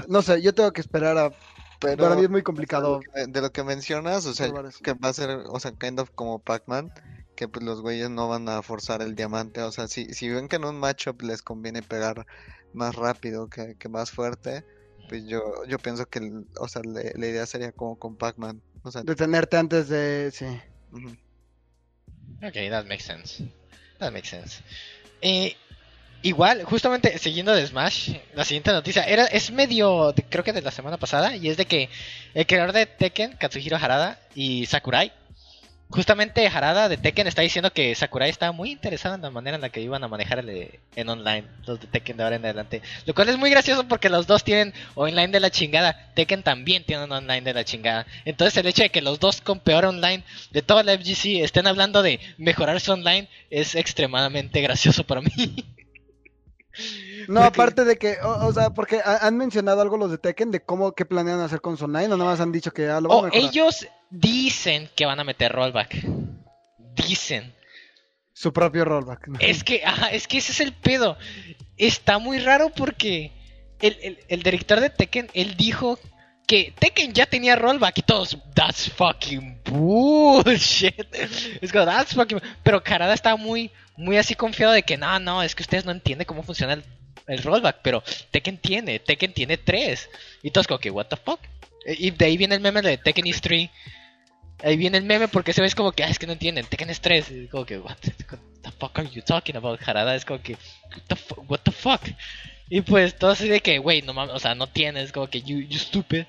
No 0.07 0.21
sé, 0.21 0.41
yo 0.41 0.53
tengo 0.53 0.71
que 0.73 0.81
esperar 0.81 1.17
a... 1.17 1.31
Pero 1.79 2.03
Para 2.03 2.15
mí 2.15 2.23
es 2.23 2.29
muy 2.29 2.39
de 2.39 2.43
complicado. 2.43 2.93
lo 2.95 2.99
que- 3.01 3.27
de 3.27 3.41
lo 3.41 3.51
que 3.51 3.63
mencionas, 3.63 4.25
o 4.25 4.33
sea, 4.33 4.47
que 4.83 4.93
va 4.93 5.09
a 5.09 5.13
ser, 5.13 5.29
o 5.47 5.59
sea, 5.59 5.71
kind 5.73 5.99
of 5.99 6.09
como 6.15 6.39
Pac-Man, 6.39 6.91
que 7.35 7.47
pues 7.47 7.63
los 7.65 7.81
güeyes 7.81 8.09
no 8.09 8.27
van 8.29 8.47
a 8.47 8.61
forzar 8.61 9.01
el 9.01 9.13
diamante, 9.15 9.61
o 9.61 9.71
sea, 9.71 9.87
si, 9.87 10.05
si 10.13 10.29
ven 10.29 10.47
que 10.47 10.55
en 10.55 10.65
un 10.65 10.79
matchup 10.79 11.21
les 11.21 11.41
conviene 11.41 11.81
pegar 11.81 12.25
más 12.73 12.95
rápido 12.95 13.49
que, 13.49 13.75
que 13.77 13.89
más 13.89 14.09
fuerte, 14.11 14.63
pues 15.09 15.25
yo, 15.27 15.41
yo 15.67 15.77
pienso 15.77 16.05
que, 16.07 16.19
el- 16.19 16.47
o 16.59 16.67
sea, 16.67 16.81
le- 16.81 17.13
la 17.15 17.27
idea 17.27 17.45
sería 17.45 17.71
como 17.71 17.99
con 17.99 18.15
Pac-Man, 18.15 18.61
o 18.83 18.91
sea, 18.91 19.03
Detenerte 19.03 19.57
antes 19.57 19.89
de... 19.89 20.31
Sí. 20.33 20.45
ujú. 20.91 21.09
Ok, 22.41 22.53
that 22.69 22.85
makes 22.85 23.03
sense. 23.03 23.43
That 23.99 24.11
makes 24.13 24.29
sense. 24.29 24.61
Eh, 25.27 25.55
igual, 26.21 26.63
justamente 26.65 27.17
siguiendo 27.17 27.51
de 27.51 27.65
Smash, 27.65 28.11
la 28.35 28.45
siguiente 28.45 28.71
noticia 28.71 29.05
era 29.05 29.25
es 29.25 29.49
medio, 29.49 30.13
creo 30.29 30.43
que 30.43 30.53
de 30.53 30.61
la 30.61 30.69
semana 30.69 30.97
pasada, 30.97 31.35
y 31.35 31.49
es 31.49 31.57
de 31.57 31.65
que 31.65 31.89
el 32.35 32.45
creador 32.45 32.73
de 32.73 32.85
Tekken, 32.85 33.31
Katsuhiro 33.31 33.75
Harada 33.75 34.19
y 34.35 34.67
Sakurai, 34.67 35.11
justamente 35.89 36.47
Harada 36.47 36.89
de 36.89 36.97
Tekken 36.97 37.27
está 37.27 37.41
diciendo 37.41 37.71
que 37.71 37.93
Sakurai 37.95 38.29
está 38.29 38.51
muy 38.51 38.71
interesado 38.71 39.15
en 39.15 39.21
la 39.21 39.29
manera 39.29 39.55
en 39.55 39.61
la 39.61 39.69
que 39.69 39.81
iban 39.81 40.03
a 40.03 40.07
manejar 40.07 40.43
eh, 40.47 40.79
en 40.95 41.09
online 41.09 41.47
los 41.65 41.79
de 41.79 41.87
Tekken 41.87 42.17
de 42.17 42.23
ahora 42.23 42.35
en 42.35 42.45
adelante. 42.45 42.81
Lo 43.05 43.13
cual 43.13 43.29
es 43.29 43.37
muy 43.37 43.49
gracioso 43.49 43.87
porque 43.87 44.09
los 44.09 44.27
dos 44.27 44.43
tienen 44.43 44.73
online 44.95 45.29
de 45.29 45.39
la 45.39 45.49
chingada. 45.49 46.11
Tekken 46.15 46.43
también 46.43 46.83
tiene 46.83 47.03
un 47.03 47.11
online 47.11 47.41
de 47.41 47.53
la 47.53 47.63
chingada. 47.63 48.05
Entonces 48.25 48.57
el 48.57 48.67
hecho 48.67 48.83
de 48.83 48.89
que 48.89 49.01
los 49.01 49.19
dos 49.19 49.41
con 49.41 49.59
peor 49.59 49.85
online 49.85 50.23
de 50.51 50.61
toda 50.61 50.83
la 50.83 50.97
FGC 50.97 51.43
estén 51.43 51.67
hablando 51.67 52.01
de 52.01 52.19
mejorar 52.37 52.79
su 52.81 52.91
online 52.91 53.27
es 53.49 53.75
extremadamente 53.75 54.61
gracioso 54.61 55.03
para 55.03 55.21
mí. 55.21 55.65
No, 57.27 57.41
Porque- 57.41 57.47
aparte 57.47 57.85
de 57.85 57.97
que, 57.97 58.17
o, 58.21 58.47
o 58.47 58.53
sea, 58.53 58.69
porque 58.71 58.99
ha- 59.03 59.25
han 59.25 59.37
mencionado 59.37 59.81
algo 59.81 59.97
los 59.97 60.11
de 60.11 60.17
Tekken 60.17 60.51
de 60.51 60.61
cómo, 60.63 60.93
qué 60.93 61.05
planean 61.05 61.39
hacer 61.39 61.61
con 61.61 61.77
su 61.77 61.85
online, 61.85 62.05
o 62.13 62.17
nada 62.17 62.31
más 62.31 62.39
han 62.39 62.51
dicho 62.51 62.71
que 62.71 62.87
ah, 62.87 63.01
lo 63.01 63.09
van 63.09 63.17
a 63.17 63.21
O 63.21 63.23
mejorar. 63.23 63.49
ellos 63.49 63.87
dicen 64.09 64.89
que 64.95 65.05
van 65.05 65.19
a 65.19 65.23
meter 65.23 65.51
rollback. 65.51 65.95
Dicen. 66.95 67.53
Su 68.33 68.51
propio 68.51 68.83
rollback. 68.85 69.27
¿no? 69.27 69.39
Es 69.39 69.63
que, 69.63 69.83
ajá, 69.85 70.11
es 70.11 70.27
que 70.27 70.37
ese 70.39 70.51
es 70.51 70.59
el 70.59 70.73
pedo. 70.73 71.17
Está 71.77 72.19
muy 72.19 72.39
raro 72.39 72.69
porque 72.69 73.31
el, 73.79 73.97
el, 74.01 74.19
el 74.27 74.43
director 74.43 74.79
de 74.81 74.89
Tekken, 74.89 75.29
él 75.33 75.55
dijo 75.55 75.97
que 76.45 76.73
Tekken 76.77 77.13
ya 77.13 77.25
tenía 77.25 77.55
rollback 77.55 77.97
y 77.97 78.01
todos, 78.01 78.37
that's 78.53 78.89
fucking 78.91 79.59
bullshit. 79.65 81.05
Es 81.61 81.71
como, 81.71 81.85
that's 81.85 82.13
fucking... 82.13 82.39
Pero 82.63 82.83
Karada 82.83 83.13
estaba 83.13 83.35
muy, 83.35 83.71
muy 83.97 84.17
así 84.17 84.35
confiado 84.35 84.73
de 84.73 84.83
que, 84.83 84.97
no, 84.97 85.19
no, 85.19 85.41
es 85.43 85.55
que 85.55 85.63
ustedes 85.63 85.85
no 85.85 85.91
entienden 85.91 86.25
cómo 86.25 86.43
funciona 86.43 86.73
el, 86.73 86.83
el 87.27 87.41
rollback, 87.43 87.77
pero 87.81 88.03
Tekken 88.31 88.57
tiene, 88.57 88.99
Tekken 88.99 89.33
tiene 89.33 89.57
tres. 89.57 90.09
Y 90.43 90.51
todos 90.51 90.67
como 90.67 90.79
que, 90.79 90.91
what 90.91 91.07
the 91.07 91.17
fuck. 91.17 91.39
Y 91.85 92.11
de 92.11 92.25
ahí 92.25 92.37
viene 92.37 92.55
el 92.55 92.61
meme 92.61 92.81
de 92.81 92.97
Tekken 92.97 93.27
is 93.27 93.41
3. 93.41 93.69
Ahí 94.63 94.77
viene 94.77 94.97
el 94.97 95.03
meme 95.03 95.27
porque 95.27 95.53
se 95.53 95.61
ve 95.61 95.67
es 95.67 95.75
como 95.75 95.91
que, 95.91 96.03
ah, 96.03 96.07
es 96.07 96.17
que 96.17 96.25
no 96.25 96.33
entienden, 96.33 96.65
Tekken 96.65 96.89
es 96.89 96.99
3. 97.01 97.29
Y 97.31 97.47
como 97.47 97.65
que, 97.65 97.77
what 97.77 97.95
the, 97.97 98.71
fuck 98.79 98.97
are 98.97 99.09
you 99.09 99.21
talking 99.21 99.55
about, 99.55 99.79
Harada? 99.87 100.15
Es 100.15 100.25
como 100.25 100.41
que, 100.41 100.53
what 100.53 101.01
the, 101.07 101.15
fu- 101.15 101.45
what 101.47 101.59
the 101.63 101.71
fuck? 101.71 102.01
Y 102.69 102.81
pues 102.81 103.15
todo 103.17 103.31
así 103.31 103.47
de 103.47 103.59
que, 103.61 103.77
güey, 103.77 104.01
no 104.01 104.13
mames, 104.13 104.35
o 104.35 104.39
sea, 104.39 104.55
no 104.55 104.67
tienes, 104.67 105.11
como 105.11 105.27
que, 105.27 105.41
you, 105.41 105.65
stupid. 105.77 106.25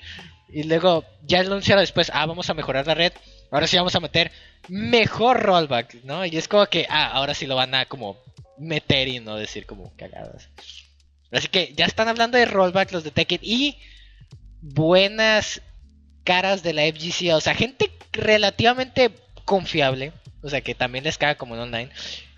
Y 0.48 0.64
luego 0.64 1.04
ya 1.26 1.40
anunciaron 1.40 1.82
después, 1.82 2.10
ah, 2.14 2.26
vamos 2.26 2.48
a 2.50 2.54
mejorar 2.54 2.86
la 2.86 2.94
red. 2.94 3.12
Ahora 3.50 3.66
sí 3.66 3.76
vamos 3.76 3.94
a 3.94 4.00
meter 4.00 4.30
mejor 4.68 5.40
rollback, 5.42 6.04
¿no? 6.04 6.24
Y 6.24 6.36
es 6.36 6.48
como 6.48 6.66
que, 6.66 6.86
ah, 6.88 7.10
ahora 7.12 7.34
sí 7.34 7.46
lo 7.46 7.56
van 7.56 7.74
a 7.74 7.86
como 7.86 8.18
meter 8.58 9.08
y 9.08 9.20
no 9.20 9.36
decir 9.36 9.66
como 9.66 9.92
cagadas. 9.96 10.48
Así 11.32 11.48
que 11.48 11.72
ya 11.76 11.86
están 11.86 12.08
hablando 12.08 12.38
de 12.38 12.46
rollback 12.46 12.92
los 12.92 13.04
de 13.04 13.10
Tekken 13.10 13.40
y 13.42 13.76
buenas 14.60 15.62
caras 16.24 16.62
de 16.62 16.72
la 16.72 16.82
FGC, 16.82 17.34
o 17.34 17.40
sea, 17.40 17.54
gente 17.54 17.90
relativamente 18.12 19.10
confiable, 19.44 20.12
o 20.42 20.48
sea, 20.50 20.60
que 20.60 20.74
también 20.74 21.04
les 21.04 21.18
caga 21.18 21.36
como 21.36 21.54
en 21.54 21.62
online, 21.62 21.90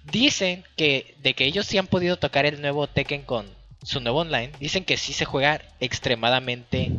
dicen 0.04 0.64
que 0.76 1.14
de 1.22 1.34
que 1.34 1.44
ellos 1.44 1.66
sí 1.66 1.78
han 1.78 1.86
podido 1.86 2.18
tocar 2.18 2.46
el 2.46 2.60
nuevo 2.60 2.86
Tekken 2.86 3.22
con 3.22 3.57
su 3.82 4.00
nuevo 4.00 4.20
online, 4.20 4.52
dicen 4.60 4.84
que 4.84 4.96
sí 4.96 5.12
se 5.12 5.24
juega 5.24 5.60
extremadamente 5.80 6.90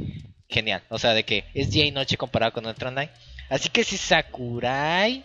genial, 0.50 0.84
o 0.90 0.98
sea, 0.98 1.14
de 1.14 1.24
que 1.24 1.46
es 1.54 1.72
día 1.72 1.86
y 1.86 1.92
noche 1.92 2.18
comparado 2.18 2.54
con 2.54 2.66
otro 2.66 2.90
online. 2.90 3.12
Así 3.50 3.70
que 3.70 3.84
si 3.84 3.98
Sakurai 3.98 5.24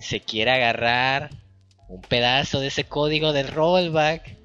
se 0.00 0.20
quiere 0.20 0.50
agarrar 0.50 1.30
un 1.88 2.00
pedazo 2.02 2.60
de 2.60 2.68
ese 2.68 2.84
código 2.84 3.32
del 3.32 3.48
rollback 3.48 4.36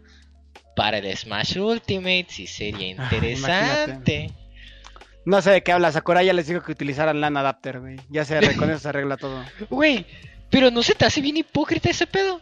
para 0.75 0.97
el 0.97 1.15
Smash 1.15 1.57
Ultimate, 1.57 2.27
sí 2.29 2.47
sería 2.47 2.87
Ah, 2.97 3.03
interesante. 3.03 4.31
No 5.25 5.41
sé 5.41 5.51
de 5.51 5.63
qué 5.63 5.71
habla. 5.71 5.91
Sakurai 5.91 6.25
ya 6.25 6.33
les 6.33 6.47
dijo 6.47 6.61
que 6.61 6.71
utilizaran 6.71 7.21
LAN 7.21 7.37
adapter, 7.37 7.79
güey. 7.79 7.97
Ya 8.09 8.25
se 8.25 8.55
con 8.55 8.69
eso 8.69 8.79
se 8.79 8.89
arregla 8.89 9.17
todo. 9.17 9.43
Güey, 9.69 10.05
pero 10.49 10.69
no 10.69 10.83
se 10.83 10.95
te 10.95 11.05
hace 11.05 11.21
bien 11.21 11.37
hipócrita 11.37 11.89
ese 11.89 12.07
pedo. 12.07 12.41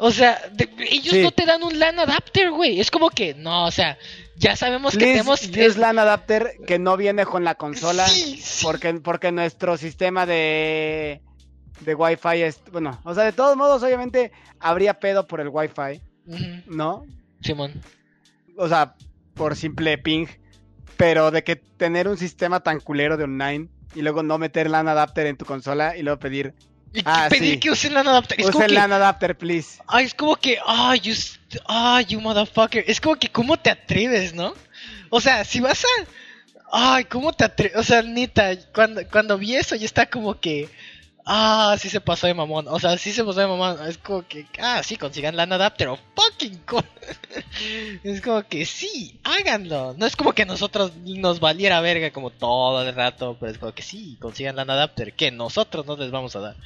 O 0.00 0.10
sea, 0.12 0.40
de- 0.52 0.68
ellos 0.90 1.14
Sí. 1.14 1.22
no 1.22 1.30
te 1.32 1.44
dan 1.44 1.62
un 1.62 1.78
LAN 1.78 1.98
adapter, 1.98 2.50
güey. 2.50 2.78
Es 2.80 2.90
como 2.90 3.10
que, 3.10 3.34
no, 3.34 3.66
o 3.66 3.70
sea, 3.70 3.98
ya 4.36 4.54
sabemos 4.54 4.92
que 4.92 4.98
Please 4.98 5.12
tenemos... 5.18 5.42
use 5.42 5.78
LAN 5.80 5.98
adapter 5.98 6.52
que 6.66 6.78
no 6.78 6.96
viene 6.96 7.24
con 7.26 7.42
la 7.44 7.56
consola. 7.56 8.06
Sí, 8.06 8.36
sí. 8.40 8.64
Porque, 8.64 8.94
porque 8.94 9.32
nuestro 9.32 9.76
sistema 9.76 10.24
de, 10.24 11.20
de 11.80 11.94
Wi-Fi 11.94 12.42
es. 12.42 12.60
Bueno, 12.70 13.00
o 13.04 13.14
sea, 13.14 13.24
de 13.24 13.32
todos 13.32 13.56
modos, 13.56 13.82
obviamente 13.82 14.30
habría 14.60 14.94
pedo 15.00 15.26
por 15.26 15.40
el 15.40 15.48
Wi-Fi, 15.48 16.00
¿no? 16.66 17.04
Simón. 17.42 17.72
O 18.56 18.68
sea, 18.68 18.94
por 19.34 19.56
simple 19.56 19.98
ping. 19.98 20.26
Pero 20.96 21.30
de 21.30 21.44
que 21.44 21.54
tener 21.56 22.08
un 22.08 22.16
sistema 22.18 22.60
tan 22.60 22.80
culero 22.80 23.16
de 23.16 23.24
online 23.24 23.68
y 23.94 24.02
luego 24.02 24.22
no 24.24 24.36
meter 24.38 24.68
LAN 24.68 24.88
adapter 24.88 25.26
en 25.26 25.36
tu 25.36 25.44
consola 25.44 25.96
y 25.96 26.02
luego 26.02 26.18
pedir. 26.18 26.54
Y 26.94 27.02
Ah, 27.04 27.26
pedir 27.28 27.54
sí. 27.54 27.60
que 27.60 27.70
usen 27.70 27.94
LAN 27.94 28.08
adapter. 28.08 28.40
Es 28.40 28.46
como 28.46 28.58
Usen 28.58 28.68
que... 28.68 28.74
LAN 28.74 28.92
adapter, 28.92 29.36
please. 29.36 29.78
Ay, 29.86 30.06
es 30.06 30.14
como 30.14 30.36
que, 30.36 30.58
ay, 30.66 31.00
you, 31.00 31.12
st- 31.12 31.60
ay, 31.66 32.04
you 32.06 32.20
motherfucker. 32.20 32.84
Es 32.86 33.00
como 33.00 33.16
que, 33.16 33.28
¿cómo 33.28 33.56
te 33.58 33.70
atreves, 33.70 34.32
no? 34.34 34.54
O 35.10 35.20
sea, 35.20 35.44
si 35.44 35.60
vas 35.60 35.84
a. 35.84 35.88
Ay, 36.70 37.04
¿cómo 37.04 37.32
te 37.32 37.44
atreves? 37.44 37.76
O 37.76 37.82
sea, 37.82 38.02
neta, 38.02 38.50
cuando, 38.74 39.06
cuando 39.10 39.38
vi 39.38 39.56
eso, 39.56 39.76
yo 39.76 39.84
estaba 39.84 40.06
como 40.06 40.38
que. 40.40 40.68
Ah, 41.30 41.76
sí 41.78 41.90
se 41.90 42.00
pasó 42.00 42.26
de 42.26 42.32
mamón. 42.32 42.68
O 42.68 42.80
sea, 42.80 42.96
sí 42.96 43.12
se 43.12 43.22
pasó 43.22 43.40
de 43.40 43.46
mamón. 43.46 43.86
Es 43.86 43.98
como 43.98 44.26
que, 44.26 44.46
ah, 44.60 44.82
sí, 44.82 44.96
consigan 44.96 45.36
LAN 45.36 45.52
adapter 45.52 45.88
o 45.88 45.98
fucking 46.16 46.58
Es 48.02 48.22
como 48.22 48.42
que 48.44 48.64
sí, 48.64 49.20
háganlo. 49.24 49.94
No 49.98 50.06
es 50.06 50.16
como 50.16 50.32
que 50.32 50.46
nosotros 50.46 50.96
nos 50.96 51.38
valiera 51.38 51.82
verga 51.82 52.12
como 52.12 52.30
todo 52.30 52.80
el 52.82 52.94
rato, 52.94 53.36
pero 53.38 53.52
es 53.52 53.58
como 53.58 53.72
que 53.72 53.82
sí, 53.82 54.16
consigan 54.18 54.56
LAN 54.56 54.70
adapter, 54.70 55.12
que 55.12 55.30
nosotros 55.30 55.84
no 55.84 55.98
les 55.98 56.10
vamos 56.10 56.34
a 56.34 56.40
dar. 56.40 56.56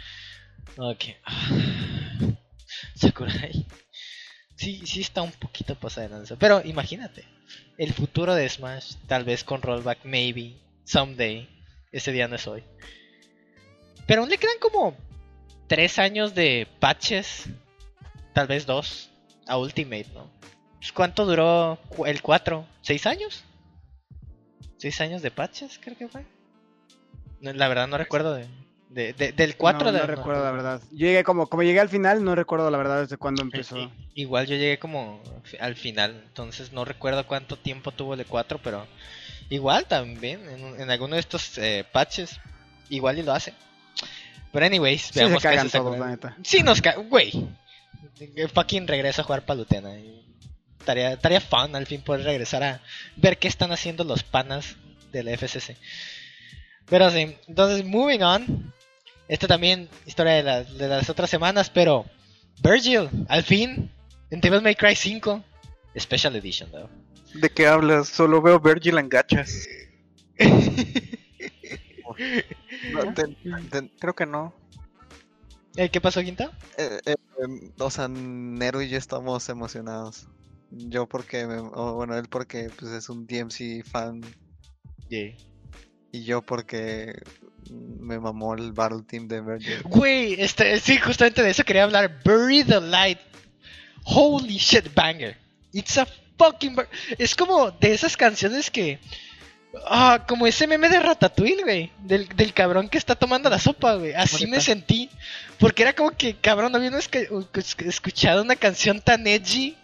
Ok. 0.76 1.06
Sakurai. 2.94 3.66
Sí, 4.54 4.82
sí 4.86 5.00
está 5.00 5.22
un 5.22 5.32
poquito 5.32 5.74
pasada 5.74 6.06
de 6.06 6.14
lanza. 6.14 6.36
Pero 6.36 6.62
imagínate. 6.64 7.24
El 7.78 7.92
futuro 7.92 8.32
de 8.36 8.48
Smash, 8.48 8.94
tal 9.08 9.24
vez 9.24 9.42
con 9.42 9.60
rollback, 9.60 10.04
maybe, 10.04 10.54
someday. 10.84 11.48
Ese 11.90 12.12
día 12.12 12.28
no 12.28 12.36
es 12.36 12.46
hoy. 12.46 12.62
Pero 14.06 14.22
aún 14.22 14.30
le 14.30 14.38
quedan 14.38 14.58
como 14.60 14.96
tres 15.68 15.98
años 15.98 16.34
de 16.34 16.66
patches. 16.80 17.44
Tal 18.34 18.46
vez 18.46 18.66
dos. 18.66 19.10
a 19.46 19.58
Ultimate, 19.58 20.06
¿no? 20.14 20.30
Pues, 20.78 20.92
¿Cuánto 20.92 21.26
duró 21.26 21.78
el 22.06 22.22
4? 22.22 22.64
¿Seis 22.80 23.06
años? 23.06 23.44
¿Seis 24.78 25.00
años 25.00 25.22
de 25.22 25.30
patches, 25.30 25.78
creo 25.82 25.96
que 25.96 26.08
fue? 26.08 26.24
No, 27.40 27.52
la 27.52 27.68
verdad 27.68 27.86
no 27.88 27.98
recuerdo 27.98 28.34
de, 28.34 28.46
de- 28.88 29.12
de- 29.12 29.32
del 29.32 29.56
4 29.56 29.86
no, 29.88 29.92
de 29.92 30.00
no 30.00 30.06
recuerdo 30.06 30.44
la 30.44 30.50
verdad. 30.52 30.82
Llegué 30.92 31.24
como, 31.24 31.46
como 31.48 31.62
llegué 31.62 31.80
al 31.80 31.88
final, 31.88 32.24
no 32.24 32.34
recuerdo 32.34 32.70
la 32.70 32.78
verdad 32.78 33.00
desde 33.02 33.16
cuándo 33.16 33.42
empezó. 33.42 33.78
I- 33.78 33.90
Igual 34.14 34.46
yo 34.46 34.56
llegué 34.56 34.78
como 34.78 35.22
al 35.60 35.74
final, 35.76 36.22
entonces 36.26 36.72
no 36.72 36.84
recuerdo 36.84 37.26
cuánto 37.26 37.56
tiempo 37.56 37.90
tuvo 37.92 38.14
el 38.14 38.18
de 38.18 38.24
4, 38.24 38.60
pero 38.62 38.86
igual 39.50 39.86
también 39.86 40.48
en, 40.48 40.80
en 40.80 40.90
alguno 40.90 41.14
de 41.14 41.20
estos 41.20 41.56
eh, 41.58 41.84
patches, 41.90 42.38
igual 42.90 43.18
y 43.18 43.22
lo 43.22 43.32
hace. 43.32 43.54
Pero 44.52 44.66
anyways, 44.66 45.02
Sí, 45.02 45.12
se 45.14 45.20
veamos 45.20 45.42
qué 45.42 45.48
cagan 45.48 45.66
hace 45.66 45.78
todos, 45.78 45.98
la 45.98 46.08
neta. 46.08 46.36
Sí, 46.42 46.62
nos 46.62 46.80
ca... 46.82 46.94
Güey. 46.96 47.32
Fucking 48.54 48.86
regreso 48.86 49.22
a 49.22 49.24
jugar 49.24 49.44
Palutena. 49.44 49.98
y 49.98 50.22
Estaría, 50.78 51.12
estaría 51.12 51.40
fun 51.40 51.74
al 51.76 51.86
fin 51.86 52.02
poder 52.02 52.24
regresar 52.24 52.62
a 52.62 52.82
ver 53.16 53.38
qué 53.38 53.48
están 53.48 53.72
haciendo 53.72 54.04
los 54.04 54.22
panas 54.24 54.76
del 55.12 55.28
FCC. 55.28 55.76
Pero 56.86 57.10
sí, 57.10 57.36
entonces, 57.48 57.84
moving 57.84 58.22
on. 58.22 58.72
Esta 59.28 59.46
también, 59.46 59.88
historia 60.06 60.32
de, 60.34 60.42
las- 60.42 60.76
de 60.76 60.88
las 60.88 61.08
otras 61.08 61.30
semanas, 61.30 61.70
pero 61.70 62.04
Virgil, 62.62 63.08
al 63.28 63.42
fin, 63.44 63.90
en 64.30 64.40
Devil 64.40 64.60
May 64.60 64.74
Cry 64.74 64.94
5, 64.96 65.42
Special 65.98 66.36
Edition, 66.36 66.70
¿no? 66.72 66.90
¿De 67.34 67.48
qué 67.48 67.66
hablas? 67.66 68.08
Solo 68.08 68.42
veo 68.42 68.58
Virgil 68.60 68.98
en 68.98 69.08
gachas. 69.08 69.66
No, 72.90 73.14
te- 73.14 73.24
te- 73.70 73.90
Creo 73.98 74.14
que 74.14 74.26
no. 74.26 74.54
Eh, 75.76 75.88
¿Qué 75.88 76.00
pasó, 76.00 76.20
Quinta? 76.22 76.50
eh, 76.76 77.00
eh, 77.06 77.14
em, 77.42 77.72
o 77.78 77.90
sea, 77.90 78.08
Nero 78.08 78.82
y 78.82 78.88
yo 78.88 78.98
estamos 78.98 79.48
emocionados. 79.48 80.26
Yo 80.70 81.06
porque, 81.06 81.46
me- 81.46 81.60
bueno, 81.60 82.16
él 82.16 82.28
porque 82.28 82.70
pues, 82.78 82.92
es 82.92 83.08
un 83.08 83.26
DMC 83.26 83.82
fan 83.84 84.20
y 86.10 86.24
yo 86.24 86.42
porque 86.42 87.14
me 87.70 88.18
mamó 88.18 88.54
el 88.54 88.72
Battle 88.72 89.02
Team 89.06 89.28
de 89.28 89.40
Virgil. 89.40 89.82
Güey, 89.84 90.34
este, 90.40 90.78
sí, 90.80 90.98
justamente 90.98 91.42
de 91.42 91.50
eso 91.50 91.64
quería 91.64 91.84
hablar. 91.84 92.20
Bury 92.24 92.64
the 92.64 92.80
Light. 92.80 93.18
Holy 94.04 94.56
shit, 94.56 94.92
banger. 94.94 95.36
It's 95.72 95.96
a 95.98 96.06
fucking. 96.38 96.76
Es 97.18 97.34
como 97.34 97.70
de 97.70 97.92
esas 97.92 98.16
canciones 98.16 98.70
que. 98.70 98.98
Ah, 99.86 100.24
como 100.28 100.46
ese 100.46 100.66
meme 100.66 100.88
de 100.88 101.00
Ratatouille, 101.00 101.62
güey. 101.62 101.92
Del, 101.98 102.28
del 102.28 102.52
cabrón 102.52 102.88
que 102.88 102.98
está 102.98 103.14
tomando 103.14 103.48
la 103.48 103.58
sopa, 103.58 103.94
güey. 103.94 104.12
Así 104.14 104.46
me 104.46 104.60
sentí. 104.60 105.10
Porque 105.58 105.82
era 105.82 105.94
como 105.94 106.10
que, 106.10 106.34
cabrón, 106.36 106.72
no 106.72 106.78
había 106.78 106.90
esca- 106.90 107.26
escuchado 107.86 108.42
una 108.42 108.56
canción 108.56 109.00
tan 109.00 109.26
edgy. 109.26 109.76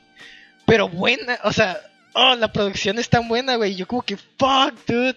Pero 0.66 0.88
buena. 0.88 1.38
O 1.44 1.52
sea, 1.52 1.80
oh, 2.12 2.34
la 2.34 2.52
producción 2.52 2.98
es 2.98 3.08
tan 3.08 3.26
buena, 3.28 3.56
güey. 3.56 3.74
Yo 3.76 3.86
como 3.86 4.02
que, 4.02 4.16
fuck, 4.16 4.74
dude. 4.86 5.16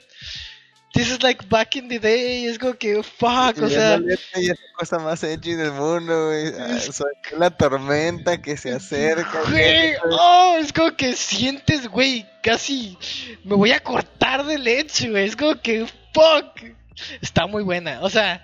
This 0.93 1.09
is 1.09 1.23
like 1.23 1.47
back 1.47 1.75
in 1.75 1.87
the 1.87 1.99
day. 1.99 2.45
Es 2.45 2.59
como 2.59 2.73
que, 2.73 3.01
fuck, 3.01 3.61
o 3.61 3.69
sea. 3.69 3.91
la 3.91 3.99
letra 3.99 4.41
y 4.41 4.49
es 4.49 4.59
la 4.59 4.73
cosa 4.77 4.99
más 4.99 5.23
edgy 5.23 5.53
del 5.53 5.71
mundo, 5.71 6.27
güey. 6.27 6.53
Ah, 6.59 6.79
soy 6.79 7.11
la 7.37 7.49
tormenta 7.49 8.41
que 8.41 8.57
se 8.57 8.73
acerca. 8.73 9.41
Güey, 9.49 9.93
oh, 10.09 10.57
es 10.59 10.73
como 10.73 10.95
que 10.95 11.13
sientes, 11.13 11.87
güey, 11.87 12.25
casi 12.43 12.97
me 13.43 13.55
voy 13.55 13.71
a 13.71 13.79
cortar 13.79 14.45
de 14.45 14.57
leche, 14.57 15.09
güey. 15.09 15.27
Es 15.27 15.35
como 15.35 15.61
que, 15.61 15.85
fuck. 16.13 16.61
Está 17.21 17.47
muy 17.47 17.63
buena. 17.63 18.01
O 18.01 18.09
sea, 18.09 18.43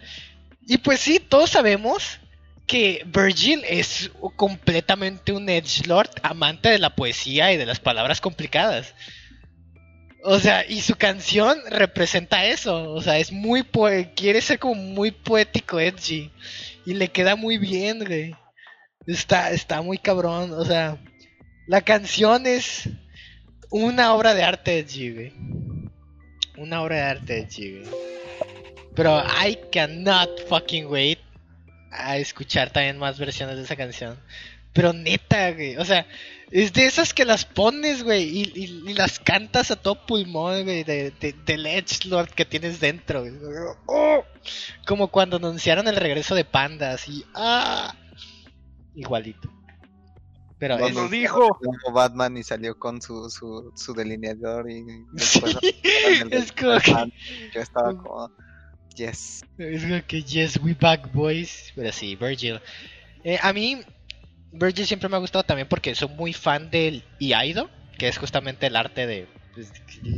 y 0.65 0.77
pues 0.77 1.01
sí, 1.01 1.19
todos 1.19 1.49
sabemos 1.49 2.19
que 2.67 3.03
Virgil 3.05 3.63
es 3.67 4.11
completamente 4.35 5.31
un 5.31 5.49
edgelord, 5.49 6.09
amante 6.21 6.69
de 6.69 6.79
la 6.79 6.95
poesía 6.95 7.53
y 7.53 7.57
de 7.57 7.65
las 7.65 7.79
palabras 7.79 8.19
complicadas. 8.19 8.93
O 10.29 10.39
sea, 10.39 10.65
y 10.67 10.81
su 10.81 10.97
canción 10.97 11.57
representa 11.69 12.45
eso. 12.47 12.91
O 12.91 13.01
sea, 13.01 13.17
es 13.17 13.31
muy 13.31 13.63
quiere 14.13 14.41
ser 14.41 14.59
como 14.59 14.75
muy 14.75 15.11
poético, 15.11 15.79
edgy. 15.79 16.29
Y 16.85 16.95
le 16.95 17.07
queda 17.07 17.37
muy 17.37 17.57
bien, 17.57 18.03
güey. 18.03 18.35
Está, 19.05 19.51
está 19.51 19.81
muy 19.81 19.97
cabrón. 19.97 20.51
O 20.51 20.65
sea, 20.65 20.97
la 21.65 21.79
canción 21.79 22.45
es 22.45 22.89
una 23.69 24.13
obra 24.13 24.33
de 24.33 24.43
arte 24.43 24.79
edgy, 24.79 25.11
güey. 25.11 25.33
Una 26.57 26.81
obra 26.81 26.97
de 26.97 27.03
arte 27.03 27.39
edgy, 27.39 27.79
güey. 27.79 27.91
Pero 28.95 29.23
I 29.23 29.57
cannot 29.71 30.45
fucking 30.49 30.87
wait 30.87 31.19
a 31.89 32.17
escuchar 32.17 32.69
también 32.71 32.97
más 32.97 33.17
versiones 33.17 33.55
de 33.55 33.63
esa 33.63 33.77
canción. 33.77 34.19
Pero 34.77 34.93
neta, 34.93 35.51
güey. 35.53 35.75
O 35.77 35.83
sea, 35.85 36.05
es 36.51 36.71
de 36.71 36.85
esas 36.85 37.11
que 37.13 37.25
las 37.25 37.45
pones, 37.45 38.03
güey, 38.03 38.23
y, 38.23 38.41
y- 38.53 38.83
y 38.91 38.93
las 38.93 39.17
cantas 39.19 39.71
a 39.71 39.75
todo 39.75 40.05
pulmón, 40.05 40.65
güey, 40.65 40.83
de, 40.83 41.09
de, 41.19 41.33
del 41.45 41.65
Edgelord 41.65 42.29
que 42.29 42.45
tienes 42.45 42.79
dentro, 42.79 43.21
güey. 43.21 43.33
¡Oh! 43.87 44.23
Como 44.85 45.07
cuando 45.07 45.37
anunciaron 45.37 45.87
el 45.87 45.95
regreso 45.95 46.35
de 46.35 46.45
Pandas 46.45 47.09
y 47.09 47.25
¡ah! 47.33 47.95
Igualito. 48.95 49.51
Pero 50.59 50.75
es- 50.75 50.79
Cuando 50.81 51.01
Lo 51.03 51.09
dijo. 51.09 51.49
como 51.59 51.91
Batman 51.93 52.37
y 52.37 52.43
salió 52.43 52.77
con 52.77 53.01
su, 53.01 53.29
su, 53.31 53.71
su 53.75 53.93
delineador 53.93 54.69
y 54.69 54.83
Sí, 54.83 55.05
después 55.13 55.55
anunciaron 55.55 56.33
el 56.33 56.33
es 56.33 56.51
como 56.51 56.79
que, 56.79 57.13
yo 57.53 57.61
estaba 57.61 57.97
como 57.97 58.31
yes 58.95 59.43
es 59.57 59.83
como 59.83 60.05
que 60.07 60.21
yes, 60.23 60.59
we 60.63 60.73
back 60.79 61.11
boys. 61.13 61.71
Pero 61.75 61.91
sí, 61.91 62.15
Virgil. 62.15 62.59
Eh, 63.23 63.37
a 63.41 63.51
mí, 63.53 63.81
Virgil 64.51 64.87
siempre 64.87 65.09
me 65.09 65.15
ha 65.15 65.19
gustado 65.19 65.43
también 65.43 65.67
porque 65.67 65.95
soy 65.95 66.09
muy 66.09 66.33
fan 66.33 66.69
del 66.69 67.03
Iaido, 67.19 67.69
que 67.97 68.07
es 68.07 68.17
justamente 68.17 68.67
el 68.67 68.75
arte 68.75 69.07
de 69.07 69.27
pues, 69.53 69.71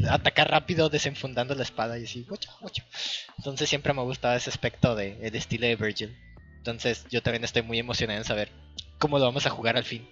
atacar 0.10 0.50
rápido 0.50 0.90
desenfundando 0.90 1.56
la 1.56 1.64
espada 1.64 1.98
y 1.98 2.04
así, 2.04 2.26
guacha, 2.28 2.52
guacha. 2.60 2.86
Entonces 3.38 3.70
siempre 3.70 3.94
me 3.94 4.02
ha 4.02 4.04
gustado 4.04 4.36
ese 4.36 4.50
aspecto 4.50 4.96
de 4.96 5.18
el 5.22 5.36
estilo 5.36 5.68
de 5.68 5.76
Virgil. 5.76 6.18
Entonces 6.58 7.06
yo 7.10 7.22
también 7.22 7.44
estoy 7.44 7.62
muy 7.62 7.80
emocionado 7.80 8.20
en 8.20 8.26
saber 8.26 8.52
cómo 8.98 9.18
lo 9.18 9.26
vamos 9.26 9.46
a 9.46 9.50
jugar 9.50 9.78
al 9.78 9.86
fin. 9.86 10.10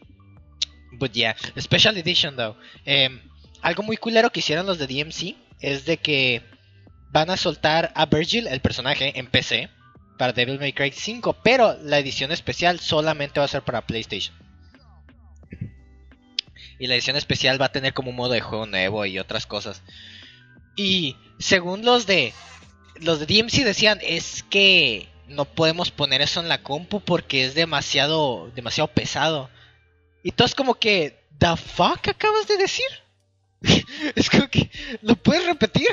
But 0.93 1.11
yeah, 1.11 1.35
Special 1.59 1.97
Edition 1.97 2.35
though. 2.35 2.57
Em, 2.85 3.21
algo 3.61 3.83
muy 3.83 3.97
culero 3.97 4.29
que 4.29 4.39
hicieron 4.39 4.65
los 4.65 4.77
de 4.79 4.87
DMC 4.87 5.35
es 5.59 5.85
de 5.85 5.97
que 5.97 6.41
van 7.11 7.29
a 7.29 7.37
soltar 7.37 7.91
a 7.95 8.05
Virgil, 8.05 8.47
el 8.47 8.61
personaje, 8.61 9.17
en 9.19 9.27
PC 9.27 9.69
para 10.17 10.33
Devil 10.33 10.59
May 10.59 10.73
Cry 10.73 10.91
5, 10.91 11.37
pero 11.43 11.77
la 11.83 11.99
edición 11.99 12.31
especial 12.31 12.79
solamente 12.79 13.39
va 13.39 13.45
a 13.45 13.49
ser 13.49 13.61
para 13.61 13.85
PlayStation. 13.85 14.35
Y 16.79 16.87
la 16.87 16.95
edición 16.95 17.15
especial 17.15 17.59
va 17.61 17.67
a 17.67 17.71
tener 17.71 17.93
como 17.93 18.11
un 18.11 18.15
modo 18.15 18.33
de 18.33 18.41
juego 18.41 18.65
nuevo 18.65 19.05
y 19.05 19.19
otras 19.19 19.45
cosas. 19.45 19.81
Y 20.75 21.15
según 21.39 21.83
los 21.83 22.05
de 22.05 22.33
los 22.99 23.19
de 23.19 23.25
DMC 23.25 23.63
decían, 23.63 23.99
es 24.01 24.43
que 24.43 25.07
no 25.27 25.45
podemos 25.45 25.91
poner 25.91 26.21
eso 26.21 26.39
en 26.39 26.49
la 26.49 26.63
compu 26.63 27.01
porque 27.01 27.45
es 27.45 27.55
demasiado 27.55 28.51
demasiado 28.55 28.89
pesado. 28.89 29.49
Y 30.23 30.31
todos 30.31 30.55
como 30.55 30.75
que 30.75 31.19
the 31.39 31.55
fuck 31.55 32.07
acabas 32.07 32.47
de 32.47 32.57
decir? 32.57 32.85
es 34.15 34.29
como 34.29 34.47
que 34.49 34.69
lo 35.01 35.15
puedes 35.15 35.45
repetir. 35.45 35.87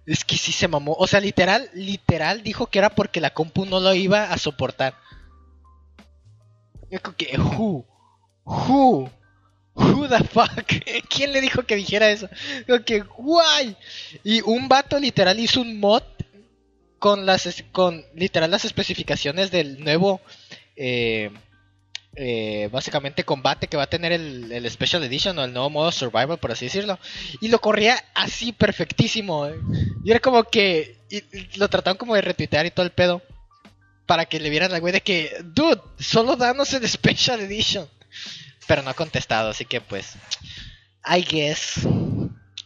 Es 0.08 0.24
que 0.24 0.38
sí 0.38 0.54
se 0.54 0.70
mamó. 0.70 0.96
O 0.98 1.06
sea, 1.06 1.20
literal, 1.20 1.70
literal 1.74 2.42
dijo 2.42 2.68
que 2.68 2.80
era 2.80 2.90
porque 2.90 3.22
la 3.22 3.34
compu 3.34 3.66
no 3.66 3.80
lo 3.82 3.94
iba 3.94 4.32
a 4.32 4.38
soportar. 4.38 4.96
Es 6.90 7.02
como 7.02 7.18
que, 7.18 7.38
who, 7.38 7.86
who, 8.46 9.12
who 9.76 10.08
the 10.08 10.24
fuck. 10.24 10.66
¿Quién 11.10 11.34
le 11.34 11.42
dijo 11.42 11.64
que 11.64 11.76
dijera 11.76 12.10
eso? 12.10 12.30
Guay. 13.18 13.76
Y 14.24 14.40
un 14.42 14.70
vato 14.70 14.98
literal 14.98 15.38
hizo 15.40 15.60
un 15.60 15.78
mod 15.78 16.04
con 17.00 17.26
las, 17.26 17.64
con 17.74 18.06
literal 18.16 18.50
las 18.50 18.64
especificaciones 18.64 19.52
del 19.52 19.84
nuevo, 19.84 20.22
eh, 20.78 21.32
eh, 22.20 22.68
básicamente 22.72 23.24
combate 23.24 23.68
que 23.68 23.78
va 23.78 23.84
a 23.84 23.90
tener 23.90 24.12
el, 24.12 24.52
el 24.52 24.70
Special 24.72 25.04
Edition 25.04 25.38
o 25.38 25.44
el 25.44 25.54
nuevo 25.54 25.70
modo 25.70 25.92
Survival, 25.92 26.40
por 26.40 26.52
así 26.52 26.66
decirlo. 26.66 26.98
Y 27.42 27.50
lo 27.50 27.60
corría 27.62 28.04
así 28.16 28.52
perfectísimo. 28.52 29.46
eh. 29.46 29.56
Y 30.04 30.10
era 30.10 30.20
como 30.20 30.44
que 30.44 30.98
lo 31.56 31.70
trataron 31.70 31.98
como 31.98 32.16
de 32.16 32.22
retuitear 32.22 32.66
y 32.66 32.72
todo 32.72 32.86
el 32.86 32.92
pedo. 32.92 33.22
Para 34.08 34.26
que 34.26 34.40
le 34.40 34.50
vieran 34.50 34.74
al 34.74 34.80
güey 34.82 34.94
de 34.94 35.02
que, 35.02 35.36
dude, 35.44 35.82
solo 36.00 36.36
danos 36.38 36.74
el 36.74 36.88
Special 36.88 37.42
Edition. 37.42 37.88
Pero 38.66 38.82
no 38.82 38.90
ha 38.90 38.94
contestado, 38.96 39.50
así 39.50 39.66
que 39.66 39.80
pues. 39.80 40.14
I 41.06 41.22
guess. 41.22 41.86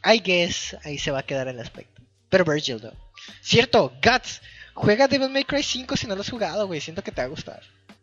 I 0.06 0.20
guess. 0.20 0.78
Ahí 0.84 0.98
se 0.98 1.12
va 1.12 1.20
a 1.20 1.24
quedar 1.26 1.48
el 1.48 1.60
aspecto. 1.60 2.02
Pero 2.30 2.46
Virgil, 2.46 2.80
no. 2.82 2.94
Cierto, 3.42 3.92
Guts. 4.02 4.42
Juega 4.74 5.08
Devil 5.08 5.30
May 5.30 5.44
Cry 5.44 5.62
5 5.62 5.98
si 5.98 6.08
no 6.08 6.16
lo 6.16 6.22
has 6.22 6.30
jugado, 6.30 6.68
güey. 6.68 6.80
Siento 6.80 7.04
que 7.04 7.12
te 7.12 7.22
va 7.22 7.26
a 7.26 7.30
gustar. 7.30 7.62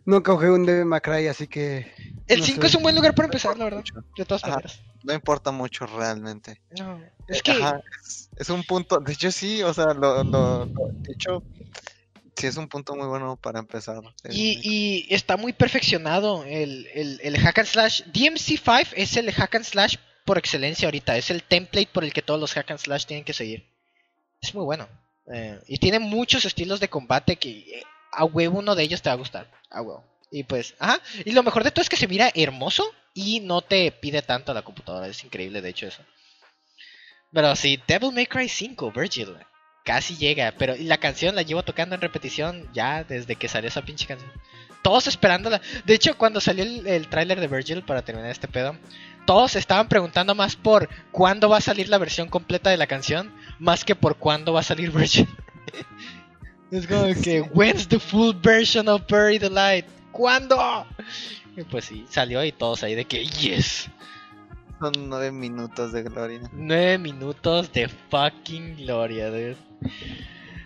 Nunca 0.09 0.32
jugué 0.32 0.51
un 0.51 0.64
Devil 0.64 0.86
May 0.86 1.01
Cry, 1.02 1.26
así 1.26 1.47
que... 1.47 1.93
El 2.26 2.40
No 2.40 2.47
5 2.47 2.60
sé. 2.62 2.66
es 2.68 2.74
un 2.74 2.82
buen 2.82 2.94
lugar 2.94 3.14
para 3.14 3.26
empezar, 3.26 3.56
la 3.59 3.64
verdad. 3.64 3.78
mucho. 3.80 3.94
De 4.16 4.24
todas 4.24 4.43
Ajá. 4.43 4.52
maneras. 4.55 4.80
no 5.02 5.12
importa 5.12 5.51
mucho 5.51 5.85
realmente 5.86 6.60
No, 6.78 7.01
es 7.28 7.43
que. 7.43 7.52
Ajá, 7.52 7.82
es, 8.02 8.30
es 8.36 8.48
un 8.51 8.62
punto 8.64 8.98
de 9.01 9.12
hecho 9.12 9.30
sí 9.30 9.62
o 9.62 9.72
sea 9.72 9.93
lo, 9.94 10.24
lo- 10.24 10.64
lo- 10.64 10.66
de 10.93 11.12
hecho 11.12 11.43
sí 12.36 12.47
es 12.47 12.56
un 12.56 12.68
punto 12.68 12.94
muy 12.97 13.06
bueno 13.06 13.36
para 13.36 13.59
empezar. 13.59 14.01
Y, 14.30 14.59
y 14.62 15.14
está 15.14 15.36
muy 15.36 15.52
perfeccionado 15.52 16.43
el, 16.44 16.86
el, 16.94 17.20
el 17.22 17.36
hack 17.39 17.59
and 17.59 17.68
slash. 17.68 18.02
DMC5 18.12 18.89
es 18.97 19.16
el 19.16 19.30
hack 19.32 19.55
and 19.56 19.64
slash 19.64 19.97
por 20.24 20.39
excelencia 20.39 20.86
ahorita. 20.86 21.16
Es 21.16 21.30
el 21.30 21.43
template 21.43 21.89
por 21.93 22.05
el 22.05 22.12
que 22.12 22.22
todos 22.22 22.39
los 22.40 22.52
hack 22.55 22.70
and 22.70 22.80
slash 22.80 23.05
tienen 23.06 23.24
que 23.24 23.32
seguir. 23.35 23.66
Es 24.40 24.55
muy 24.55 24.64
bueno. 24.64 24.89
Eh, 25.32 25.59
y 25.66 25.78
tiene 25.78 25.98
muchos 25.98 26.44
estilos 26.44 26.78
de 26.80 26.89
combate 26.89 27.36
que 27.36 27.51
eh, 27.51 27.82
a 28.12 28.24
huevo 28.24 28.59
uno 28.59 28.74
de 28.74 28.82
ellos 28.82 29.02
te 29.02 29.09
va 29.09 29.14
a 29.14 29.18
gustar. 29.18 29.51
A 29.70 29.82
huevo. 29.82 30.05
Y 30.30 30.44
pues, 30.44 30.74
ajá. 30.78 31.01
Y 31.24 31.32
lo 31.32 31.43
mejor 31.43 31.64
de 31.64 31.70
todo 31.70 31.82
es 31.82 31.89
que 31.89 31.97
se 31.97 32.09
mira 32.09 32.30
hermoso 32.35 32.85
y 33.14 33.40
no 33.40 33.62
te 33.62 33.90
pide 33.93 34.22
tanto 34.22 34.52
la 34.55 34.62
computadora. 34.62 35.06
Es 35.06 35.24
increíble, 35.24 35.60
de 35.60 35.70
hecho, 35.70 35.86
eso. 35.86 36.02
Pero 37.32 37.55
sí, 37.56 37.80
Devil 37.86 38.12
May 38.12 38.26
Cry 38.26 38.48
5, 38.48 38.93
Virgil. 38.93 39.36
Casi 39.85 40.16
llega, 40.16 40.52
pero 40.59 40.74
la 40.78 40.98
canción 40.98 41.35
la 41.35 41.43
llevo 41.43 41.62
tocando 41.62 41.94
en 41.94 42.01
repetición 42.01 42.68
ya 42.74 43.05
desde 43.05 43.36
que 43.36 43.48
salió 43.48 43.68
esa 43.68 43.82
pinche 43.82 44.06
canción. 44.06 44.30
Todos 44.82 45.06
esperándola. 45.06 45.60
De 45.85 45.94
hecho, 45.94 46.16
cuando 46.16 46.40
salió 46.40 46.62
el, 46.62 46.86
el 46.86 47.09
tráiler 47.09 47.40
de 47.40 47.48
Virgil, 47.48 47.82
para 47.82 48.02
terminar 48.02 48.30
este 48.30 48.48
pedo, 48.48 48.76
todos 49.26 49.56
estaban 49.56 49.89
preguntando 49.89 50.35
más 50.35 50.56
por 50.56 50.89
cuándo 51.10 51.48
va 51.48 51.59
a 51.59 51.62
salir 51.62 51.89
la 51.89 51.98
versión 51.98 52.28
completa 52.28 52.70
de 52.70 52.76
la 52.76 52.86
canción, 52.86 53.35
más 53.59 53.85
que 53.85 53.94
por 53.94 54.16
cuándo 54.16 54.52
va 54.52 54.60
a 54.60 54.62
salir 54.62 54.90
Virgil. 54.93 55.28
Es 56.70 56.86
como 56.86 57.14
que, 57.22 57.42
when's 57.52 57.88
the 57.88 57.98
full 57.98 58.34
version 58.42 58.88
of 58.88 59.02
Bury 59.08 59.38
the 59.38 59.50
Light? 59.50 59.86
¿Cuándo? 60.12 60.86
Y 61.56 61.62
pues 61.62 61.86
sí, 61.86 62.04
salió 62.08 62.44
y 62.44 62.52
todos 62.52 62.82
ahí 62.82 62.94
de 62.94 63.04
que, 63.04 63.24
yes. 63.24 63.88
Son 64.80 64.92
nueve 65.08 65.32
minutos 65.32 65.92
de 65.92 66.04
gloria. 66.04 66.40
Nueve 66.52 66.98
minutos 66.98 67.72
de 67.72 67.88
fucking 67.88 68.76
gloria, 68.76 69.28
dude. 69.28 69.56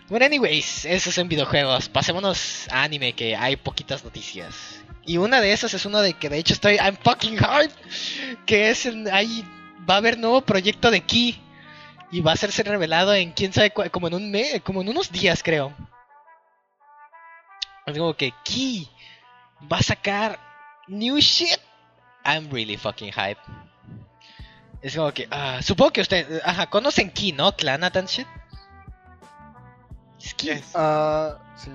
Bueno, 0.09 0.25
anyways, 0.25 0.85
eso 0.85 1.09
es 1.09 1.17
en 1.17 1.27
videojuegos. 1.27 1.89
Pasémonos 1.89 2.67
a 2.69 2.83
anime, 2.83 3.13
que 3.13 3.35
hay 3.35 3.55
poquitas 3.55 4.03
noticias. 4.03 4.83
Y 5.05 5.17
una 5.17 5.41
de 5.41 5.51
esas 5.51 5.73
es 5.73 5.85
uno 5.85 6.01
de 6.01 6.13
que 6.13 6.29
de 6.29 6.37
hecho 6.37 6.53
estoy 6.53 6.75
I'm 6.75 6.97
fucking 6.97 7.43
hard. 7.43 7.71
Que 8.45 8.69
es 8.69 8.85
en, 8.85 9.11
ahí 9.11 9.43
va 9.89 9.95
a 9.95 9.97
haber 9.97 10.19
nuevo 10.19 10.41
proyecto 10.41 10.91
de 10.91 11.01
Key. 11.01 11.41
Y 12.11 12.21
va 12.21 12.33
a 12.33 12.35
ser 12.35 12.51
revelado 12.67 13.15
en 13.15 13.31
quién 13.31 13.51
sabe 13.51 13.71
como 13.71 14.07
en 14.07 14.13
un 14.13 14.29
mes, 14.29 14.61
como 14.61 14.81
en 14.83 14.89
unos 14.89 15.11
días 15.11 15.41
creo. 15.41 15.73
Es 17.85 17.97
como 17.97 18.13
que 18.15 18.33
Key 18.43 18.87
va 19.71 19.77
a 19.77 19.83
sacar 19.83 20.39
new 20.87 21.17
shit. 21.17 21.59
I'm 22.25 22.49
really 22.49 22.77
fucking 22.77 23.11
hype. 23.11 23.39
Es 24.81 24.95
como 24.95 25.11
que, 25.13 25.27
ah, 25.31 25.61
supongo 25.61 25.91
que 25.91 26.01
ustedes, 26.01 26.41
ajá, 26.45 26.69
conocen 26.69 27.09
Key, 27.11 27.31
¿no? 27.33 27.55
Clanat 27.55 27.95
and 27.97 28.07
shit. 28.07 28.27
Es 30.21 30.33
Key. 30.33 30.47
Yes. 30.49 30.71
Ah, 30.75 31.37
sí. 31.55 31.71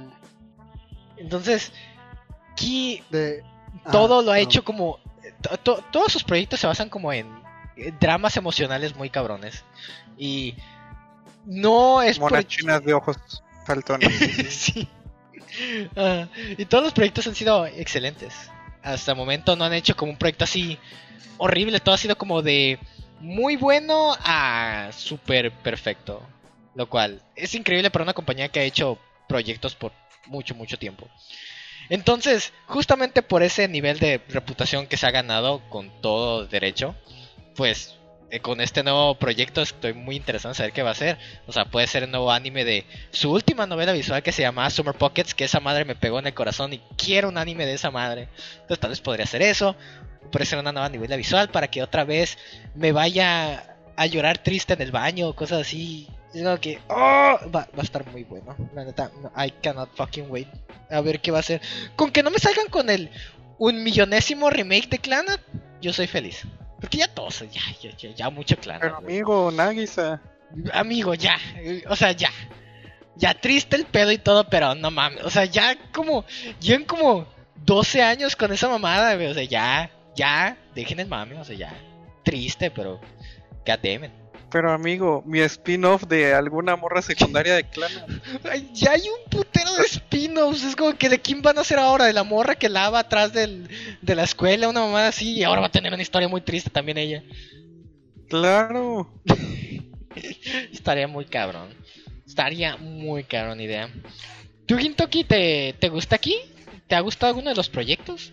Entonces, 1.16 1.72
Key 2.56 3.02
De... 3.10 3.43
ah, 3.85 3.90
todo 3.90 4.22
lo 4.22 4.32
ha 4.32 4.36
no. 4.36 4.40
hecho 4.40 4.64
como. 4.64 4.98
to- 5.43 5.56
to- 5.59 5.85
todos 5.90 6.12
sus 6.12 6.24
proyectos 6.24 6.60
se 6.60 6.66
basan 6.66 6.89
como 6.89 7.12
en 7.12 7.26
eh, 7.76 7.93
dramas 8.01 8.36
emocionales 8.36 8.94
muy 8.97 9.10
cabrones. 9.10 9.64
Y 10.16 10.55
no 11.44 12.02
es 12.02 12.18
Monas 12.18 12.47
chinas 12.47 12.82
de 12.85 12.94
ojos 12.94 13.16
saltones. 13.66 14.12
sí. 14.55 14.89
Y 16.59 16.64
todos 16.66 16.85
los 16.85 16.93
proyectos 16.93 17.26
han 17.26 17.35
sido 17.35 17.66
excelentes. 17.66 18.35
Hasta 18.82 19.12
el 19.12 19.18
momento 19.18 19.56
no 19.56 19.64
han 19.64 19.72
hecho 19.72 19.97
como 19.97 20.12
un 20.12 20.18
proyecto 20.18 20.44
así 20.44 20.78
horrible. 21.36 21.80
Todo 21.80 21.94
ha 21.94 21.98
sido 21.98 22.16
como 22.16 22.43
de 22.43 22.78
muy 23.20 23.56
bueno 23.56 24.16
a 24.20 24.90
súper 24.93 25.52
perfecto. 25.52 26.22
Lo 26.74 26.89
cual 26.89 27.22
es 27.35 27.55
increíble 27.55 27.90
para 27.90 28.05
una 28.05 28.14
compañía 28.14 28.48
que 28.48 28.60
ha 28.60 28.64
hecho 28.64 28.98
proyectos 29.28 29.74
por 29.74 29.93
mucho, 30.26 30.55
mucho 30.55 30.78
tiempo. 30.78 31.09
Entonces, 31.89 32.52
justamente 32.66 33.22
por 33.22 33.43
ese 33.43 33.66
nivel 33.66 33.98
de 33.98 34.20
reputación 34.28 34.86
que 34.86 34.97
se 34.97 35.06
ha 35.06 35.10
ganado 35.10 35.62
con 35.70 35.90
todo 36.01 36.47
derecho, 36.47 36.94
pues 37.56 37.97
con 38.42 38.60
este 38.60 38.82
nuevo 38.82 39.14
proyecto 39.14 39.62
estoy 39.62 39.94
muy 39.94 40.16
interesado 40.16 40.52
en 40.52 40.56
saber 40.56 40.72
qué 40.72 40.82
va 40.82 40.90
a 40.90 40.94
ser. 40.94 41.18
O 41.46 41.52
sea, 41.52 41.64
puede 41.64 41.86
ser 41.86 42.02
el 42.02 42.10
nuevo 42.10 42.30
anime 42.30 42.64
de 42.64 42.84
su 43.10 43.32
última 43.32 43.66
novela 43.66 43.92
visual 43.92 44.22
que 44.22 44.32
se 44.32 44.42
llama 44.42 44.68
Summer 44.68 44.94
Pockets, 44.94 45.34
que 45.34 45.44
esa 45.44 45.60
madre 45.60 45.84
me 45.84 45.94
pegó 45.94 46.18
en 46.18 46.26
el 46.26 46.34
corazón 46.34 46.74
y 46.74 46.80
quiero 46.96 47.28
un 47.28 47.38
anime 47.38 47.64
de 47.64 47.74
esa 47.74 47.90
madre. 47.90 48.28
Entonces 48.52 48.80
tal 48.80 48.90
vez 48.90 49.00
podría 49.00 49.26
ser 49.26 49.42
eso. 49.42 49.76
Puede 50.30 50.44
ser 50.44 50.59
una 50.59 50.72
nueva 50.72 50.90
novela 50.90 51.16
visual 51.16 51.48
para 51.48 51.68
que 51.68 51.82
otra 51.82 52.05
vez 52.05 52.36
me 52.74 52.92
vaya 52.92 53.76
a 53.96 54.06
llorar 54.06 54.38
triste 54.38 54.74
en 54.74 54.82
el 54.82 54.92
baño 54.92 55.28
o 55.28 55.34
cosas 55.34 55.62
así. 55.62 56.06
Es 56.34 56.42
como 56.42 56.59
que, 56.60 56.78
¡oh! 56.88 57.38
va, 57.55 57.66
va 57.74 57.78
a 57.78 57.82
estar 57.82 58.06
muy 58.06 58.24
bueno. 58.24 58.55
La 58.74 58.84
neta, 58.84 59.10
no, 59.22 59.32
I 59.42 59.50
cannot 59.62 59.96
fucking 59.96 60.30
wait. 60.30 60.48
A 60.90 61.00
ver 61.00 61.20
qué 61.20 61.30
va 61.30 61.38
a 61.38 61.42
ser. 61.42 61.62
Con 61.96 62.10
que 62.10 62.22
no 62.22 62.30
me 62.30 62.38
salgan 62.38 62.68
con 62.68 62.90
el 62.90 63.10
un 63.59 63.82
millonésimo 63.82 64.50
remake 64.50 64.88
de 64.88 64.98
Clanat, 64.98 65.40
yo 65.80 65.92
soy 65.92 66.06
feliz. 66.06 66.46
Porque 66.80 66.98
ya 66.98 67.09
todos, 67.09 67.40
ya, 67.40 67.60
ya, 67.80 67.90
ya, 67.96 68.10
ya 68.10 68.30
mucho 68.30 68.56
Clanat. 68.56 68.82
Pero 68.82 68.96
amigo, 68.96 69.50
Nagisa. 69.50 70.20
Amigo, 70.72 71.14
ya. 71.14 71.36
O 71.88 71.96
sea, 71.96 72.12
ya. 72.12 72.30
Ya 73.16 73.34
triste 73.34 73.76
el 73.76 73.84
pedo 73.84 74.12
y 74.12 74.18
todo, 74.18 74.48
pero 74.48 74.74
no 74.74 74.90
mames. 74.90 75.24
O 75.24 75.30
sea, 75.30 75.44
ya 75.44 75.76
como. 75.92 76.24
Llevan 76.60 76.84
como 76.84 77.26
12 77.64 78.02
años 78.02 78.36
con 78.36 78.52
esa 78.52 78.68
mamada, 78.68 79.14
güey. 79.16 79.26
O 79.26 79.34
sea, 79.34 79.42
ya. 79.42 79.90
Ya. 80.14 80.56
Dejen 80.74 81.00
el 81.00 81.09
mame. 81.09 81.38
O 81.38 81.44
sea, 81.44 81.56
ya. 81.56 81.74
Triste, 82.22 82.70
pero. 82.70 83.00
God 83.66 83.78
damn 83.82 84.05
it. 84.05 84.12
Pero 84.51 84.73
amigo, 84.73 85.23
mi 85.27 85.41
spin-off 85.41 86.05
de 86.05 86.33
alguna 86.33 86.75
morra 86.77 87.03
secundaria 87.03 87.55
de 87.55 87.65
clan. 87.65 87.91
Ay, 88.51 88.70
ya 88.73 88.93
hay 88.93 89.03
un 89.03 89.31
putero 89.31 89.75
de 89.75 89.85
spin-offs. 89.85 90.65
Es 90.65 90.75
como 90.75 90.97
que 90.97 91.11
de 91.11 91.20
quién 91.20 91.43
van 91.43 91.59
a 91.59 91.65
ser 91.65 91.79
ahora. 91.79 92.07
De 92.07 92.15
la 92.15 92.25
morra 92.25 92.55
que 92.55 92.69
lava 92.69 93.01
atrás 93.01 93.33
del, 93.33 93.69
de 94.01 94.15
la 94.15 94.25
escuela, 94.25 94.69
una 94.69 94.81
mamada 94.81 95.09
así. 95.09 95.33
Y 95.33 95.45
ahora 95.45 95.61
va 95.61 95.66
a 95.66 95.73
tener 95.73 95.93
una 95.93 96.03
historia 96.03 96.29
muy 96.29 96.41
triste 96.41 96.70
también 96.70 96.97
ella. 96.97 97.23
Claro. 98.29 99.12
Estaría 100.73 101.09
muy 101.09 101.27
cabrón. 101.27 101.75
Estaría 102.27 102.77
muy 102.77 103.25
cabrón 103.25 103.61
idea. 103.61 103.91
¿Tú, 104.65 104.79
Gintoki, 104.79 105.25
te, 105.25 105.75
te 105.79 105.89
gusta 105.89 106.16
aquí? 106.16 106.37
¿Te 106.87 106.95
ha 106.95 107.01
gustado 107.01 107.31
alguno 107.31 107.51
de 107.51 107.57
los 107.57 107.69
proyectos? 107.69 108.33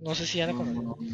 No 0.00 0.14
sé 0.14 0.26
si 0.26 0.38
ya 0.38 0.46
lo 0.46 0.56
conoces. 0.56 1.08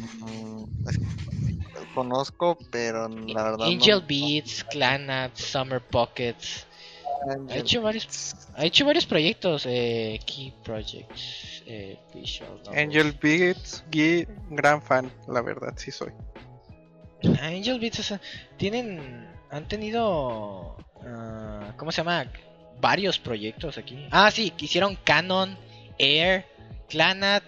Conozco, 1.95 2.57
pero 2.71 3.07
la 3.07 3.43
verdad 3.43 3.67
Angel 3.67 4.01
no. 4.01 4.05
Beats, 4.07 4.63
Clanat, 4.65 5.35
Summer 5.35 5.81
Pockets. 5.81 6.67
Ha 7.49 7.55
hecho 7.55 7.81
varios, 7.81 8.35
ha 8.55 8.65
hecho 8.65 8.85
varios 8.85 9.05
proyectos. 9.05 9.65
Eh, 9.65 10.19
Key 10.25 10.53
Projects, 10.63 11.63
eh, 11.65 11.97
Visual 12.13 12.59
Novels. 12.65 12.77
Angel 12.77 13.11
Beats, 13.13 13.83
Gui, 13.89 14.27
gran 14.49 14.81
fan, 14.81 15.09
la 15.27 15.41
verdad, 15.41 15.73
sí 15.77 15.89
soy. 15.89 16.11
Angel 17.41 17.79
Beats, 17.79 17.99
o 17.99 18.03
sea, 18.03 18.21
tienen. 18.57 19.27
Han 19.49 19.67
tenido. 19.67 20.75
ah, 21.05 21.73
¿Cómo 21.77 21.91
se 21.91 21.97
llama? 21.97 22.29
Varios 22.81 23.17
proyectos 23.17 23.77
aquí. 23.77 24.05
Ah, 24.11 24.29
sí, 24.29 24.51
hicieron 24.59 24.97
Canon, 25.05 25.57
Air, 25.97 26.45
Clanat, 26.89 27.43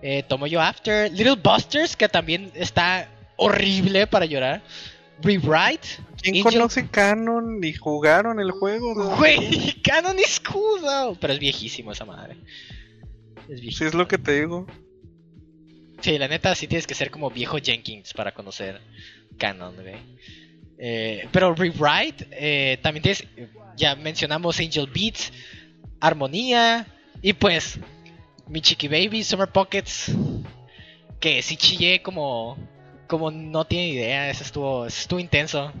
eh, 0.00 0.22
Tomoyo 0.22 0.60
After, 0.60 1.12
Little 1.12 1.36
Busters, 1.36 1.96
que 1.96 2.08
también 2.08 2.50
está 2.54 3.06
horrible 3.44 4.06
para 4.06 4.26
llorar. 4.26 4.62
Rewrite. 5.22 5.86
¿Quién 6.22 6.36
Angel- 6.36 6.44
conoce 6.60 6.88
Canon 6.88 7.60
ni 7.60 7.72
jugaron 7.72 8.40
el 8.40 8.50
juego? 8.52 8.94
no? 8.94 9.16
Güey, 9.16 9.80
Canon 9.82 10.18
is 10.18 10.40
cool. 10.40 10.80
Pero 11.20 11.32
es 11.32 11.38
viejísimo 11.38 11.92
esa 11.92 12.04
madre. 12.04 12.36
Es 13.48 13.56
Sí, 13.56 13.60
viejísimo. 13.62 13.88
es 13.88 13.94
lo 13.94 14.08
que 14.08 14.18
te 14.18 14.40
digo. 14.40 14.66
Sí, 16.00 16.16
la 16.18 16.28
neta 16.28 16.54
sí 16.54 16.66
tienes 16.66 16.86
que 16.86 16.94
ser 16.94 17.10
como 17.10 17.30
viejo 17.30 17.58
Jenkins 17.58 18.14
para 18.14 18.32
conocer 18.32 18.80
Canon, 19.36 19.74
güey. 19.76 19.96
Eh, 20.78 21.28
pero 21.30 21.54
Rewrite, 21.54 22.26
eh, 22.30 22.78
también 22.82 23.02
tienes, 23.02 23.24
ya 23.76 23.94
mencionamos 23.96 24.58
Angel 24.60 24.86
Beats, 24.86 25.30
Armonía, 26.00 26.86
y 27.20 27.34
pues 27.34 27.78
mi 28.48 28.62
Chiqui 28.62 28.88
Baby, 28.88 29.22
Summer 29.22 29.48
Pockets, 29.48 30.10
que 31.20 31.42
sí 31.42 31.58
chillé 31.58 32.00
como, 32.00 32.56
como 33.10 33.30
no 33.32 33.64
tiene 33.66 33.88
idea, 33.88 34.30
eso 34.30 34.44
estuvo, 34.44 34.86
estuvo 34.86 35.18
intenso. 35.18 35.72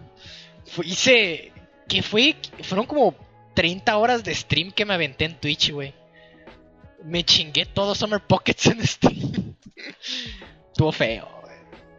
Hice, 0.84 1.52
que 1.88 2.02
fue, 2.02 2.34
fueron 2.62 2.86
como 2.86 3.14
30 3.54 3.96
horas 3.96 4.24
de 4.24 4.34
stream 4.34 4.72
que 4.72 4.84
me 4.84 4.94
aventé 4.94 5.26
en 5.26 5.38
Twitch, 5.38 5.70
güey. 5.70 5.94
Me 7.04 7.22
chingué 7.24 7.64
todo 7.66 7.94
Summer 7.94 8.20
Pockets 8.20 8.66
en 8.66 8.84
stream. 8.86 9.54
estuvo 10.72 10.90
feo. 10.92 11.28
güey. 11.42 11.54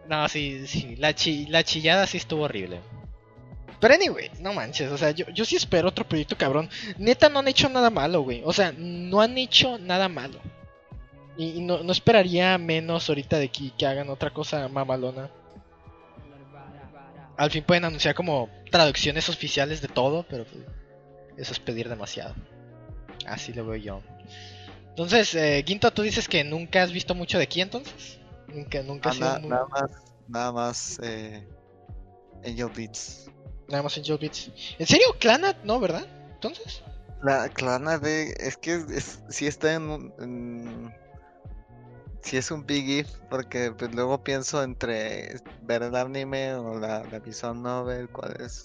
No, 0.09 0.27
sí, 0.27 0.67
sí. 0.67 0.95
La, 0.97 1.15
chi- 1.15 1.47
la 1.47 1.63
chillada 1.63 2.05
sí 2.07 2.17
estuvo 2.17 2.43
horrible. 2.43 2.81
Pero 3.79 3.93
anyway, 3.95 4.29
no 4.41 4.53
manches. 4.53 4.91
O 4.91 4.97
sea, 4.97 5.11
yo, 5.11 5.25
yo 5.33 5.45
sí 5.45 5.55
espero 5.55 5.87
otro 5.87 6.05
proyecto 6.07 6.37
cabrón. 6.37 6.69
Neta, 6.97 7.29
no 7.29 7.39
han 7.39 7.47
hecho 7.47 7.69
nada 7.69 7.89
malo, 7.89 8.21
güey. 8.21 8.41
O 8.45 8.53
sea, 8.53 8.73
no 8.77 9.21
han 9.21 9.37
hecho 9.37 9.77
nada 9.79 10.07
malo. 10.09 10.39
Y, 11.37 11.51
y 11.57 11.61
no, 11.61 11.81
no 11.83 11.91
esperaría 11.91 12.57
menos 12.57 13.07
ahorita 13.09 13.37
de 13.39 13.49
que, 13.49 13.71
que 13.77 13.85
hagan 13.85 14.09
otra 14.09 14.31
cosa 14.31 14.67
mamalona. 14.67 15.29
Al 17.37 17.49
fin 17.49 17.63
pueden 17.63 17.85
anunciar 17.85 18.13
como 18.15 18.49
traducciones 18.69 19.29
oficiales 19.29 19.81
de 19.81 19.87
todo, 19.87 20.25
pero 20.29 20.45
pues, 20.45 20.63
eso 21.37 21.53
es 21.53 21.59
pedir 21.59 21.89
demasiado. 21.89 22.35
Así 23.25 23.53
lo 23.53 23.65
veo 23.65 23.77
yo. 23.77 24.01
Entonces, 24.89 25.33
eh, 25.35 25.63
Quinto, 25.65 25.91
tú 25.91 26.01
dices 26.01 26.27
que 26.27 26.43
nunca 26.43 26.83
has 26.83 26.91
visto 26.91 27.15
mucho 27.15 27.37
de 27.37 27.45
aquí 27.45 27.61
entonces. 27.61 28.19
Nunca, 28.47 28.83
nunca 28.83 29.09
Ah, 29.09 29.11
has 29.13 29.19
na- 29.19 29.39
muy- 29.39 29.49
nada 29.49 29.65
más, 29.67 29.89
nada 30.27 30.51
más 30.51 30.99
eh, 31.01 31.47
Angel 32.45 32.69
Beats. 32.75 33.29
nada 33.69 33.83
más 33.83 33.99
Joe 34.05 34.17
Beats. 34.17 34.51
¿En 34.77 34.85
serio? 34.85 35.07
Clanat, 35.19 35.63
no, 35.63 35.79
¿verdad? 35.79 36.05
Entonces. 36.33 36.83
La 37.23 37.47
Clana 37.49 37.97
de. 37.97 38.33
Es 38.39 38.57
que 38.57 38.83
es, 38.93 39.23
sí 39.29 39.47
está 39.47 39.73
en. 39.73 39.83
un- 39.83 40.13
en- 40.19 40.93
sí 42.23 42.37
es 42.37 42.51
un 42.51 42.65
big 42.65 42.89
if, 42.89 43.09
porque 43.29 43.71
pues, 43.71 43.93
luego 43.93 44.23
pienso 44.23 44.63
entre 44.63 45.35
ver 45.63 45.83
el 45.83 45.95
anime 45.95 46.53
o 46.53 46.79
la, 46.79 47.03
la 47.11 47.19
visual 47.19 47.61
novel, 47.61 48.09
cuál 48.09 48.35
es. 48.41 48.63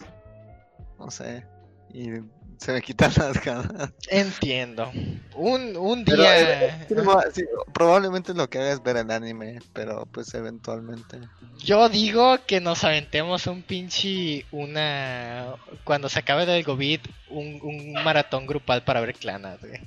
No 0.98 1.10
sé. 1.10 1.44
Y 1.92 2.10
se 2.58 2.72
me 2.72 2.82
quitan 2.82 3.12
las 3.16 3.42
ganas. 3.44 3.92
Entiendo. 4.08 4.90
Un, 5.34 5.76
un 5.76 6.04
Pero, 6.04 6.22
día. 6.22 6.64
eh, 6.66 6.86
sí, 7.32 7.44
probablemente 7.72 8.34
lo 8.34 8.48
que 8.48 8.58
haga 8.58 8.72
es 8.72 8.82
ver 8.82 8.96
el 8.96 9.10
anime, 9.10 9.58
pero 9.72 10.06
pues 10.06 10.32
eventualmente. 10.34 11.18
Yo 11.58 11.88
digo 11.88 12.38
que 12.46 12.60
nos 12.60 12.84
aventemos 12.84 13.46
un 13.46 13.62
pinche. 13.62 14.46
Una. 14.50 15.54
Cuando 15.84 16.08
se 16.08 16.18
acabe 16.18 16.44
el 16.56 16.64
COVID, 16.64 17.00
un, 17.30 17.60
un 17.62 17.92
maratón 18.04 18.46
grupal 18.46 18.84
para 18.84 19.00
ver 19.00 19.14
Clanat, 19.14 19.60
güey. 19.60 19.80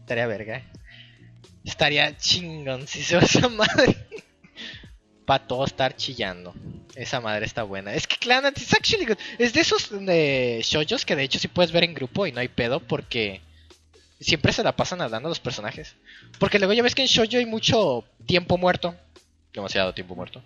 Estaría 0.00 0.26
verga. 0.26 0.62
Estaría 1.64 2.16
chingón 2.16 2.86
si 2.86 3.02
se 3.02 3.16
va 3.16 3.22
esa 3.22 3.48
madre. 3.48 3.96
Para 5.24 5.46
todo 5.46 5.64
estar 5.64 5.94
chillando. 5.96 6.54
Esa 6.94 7.20
madre 7.20 7.46
está 7.46 7.62
buena. 7.62 7.94
Es 7.94 8.06
que 8.06 8.16
Clanat 8.16 8.58
es 8.58 8.72
actually 8.74 9.06
good. 9.06 9.18
Es 9.38 9.52
de 9.52 9.60
esos 9.60 9.90
de 9.90 10.60
shoujos 10.64 11.06
que 11.06 11.16
de 11.16 11.22
hecho 11.22 11.38
sí 11.38 11.48
puedes 11.48 11.72
ver 11.72 11.84
en 11.84 11.94
grupo 11.94 12.26
y 12.26 12.32
no 12.32 12.40
hay 12.40 12.48
pedo 12.48 12.80
porque 12.80 13.40
siempre 14.20 14.52
se 14.52 14.62
la 14.62 14.76
pasan 14.76 15.00
hablando 15.00 15.28
los 15.28 15.40
personajes. 15.40 15.96
Porque 16.38 16.58
luego 16.58 16.72
ya 16.72 16.82
ves 16.82 16.94
que 16.94 17.02
en 17.02 17.08
shoujo 17.08 17.36
hay 17.36 17.46
mucho 17.46 18.04
tiempo 18.26 18.58
muerto. 18.58 18.94
Demasiado 19.52 19.94
tiempo 19.94 20.14
muerto. 20.14 20.42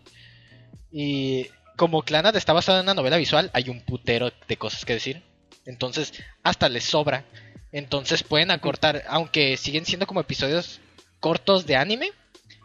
Y 0.93 1.49
como 1.77 2.03
Clanat 2.03 2.37
está 2.37 2.53
basado 2.53 2.79
en 2.79 2.85
una 2.85 2.95
novela 2.95 3.17
visual, 3.17 3.51
hay 3.53 3.69
un 3.69 3.81
putero 3.81 4.33
de 4.49 4.57
cosas 4.57 4.85
que 4.85 4.95
decir. 4.95 5.23
Entonces, 5.65 6.13
hasta 6.43 6.69
les 6.69 6.85
sobra. 6.85 7.25
Entonces 7.73 8.23
pueden 8.23 8.51
acortar, 8.51 9.05
aunque 9.09 9.57
siguen 9.57 9.85
siendo 9.85 10.07
como 10.07 10.21
episodios 10.21 10.81
cortos 11.21 11.67
de 11.67 11.77
anime, 11.77 12.13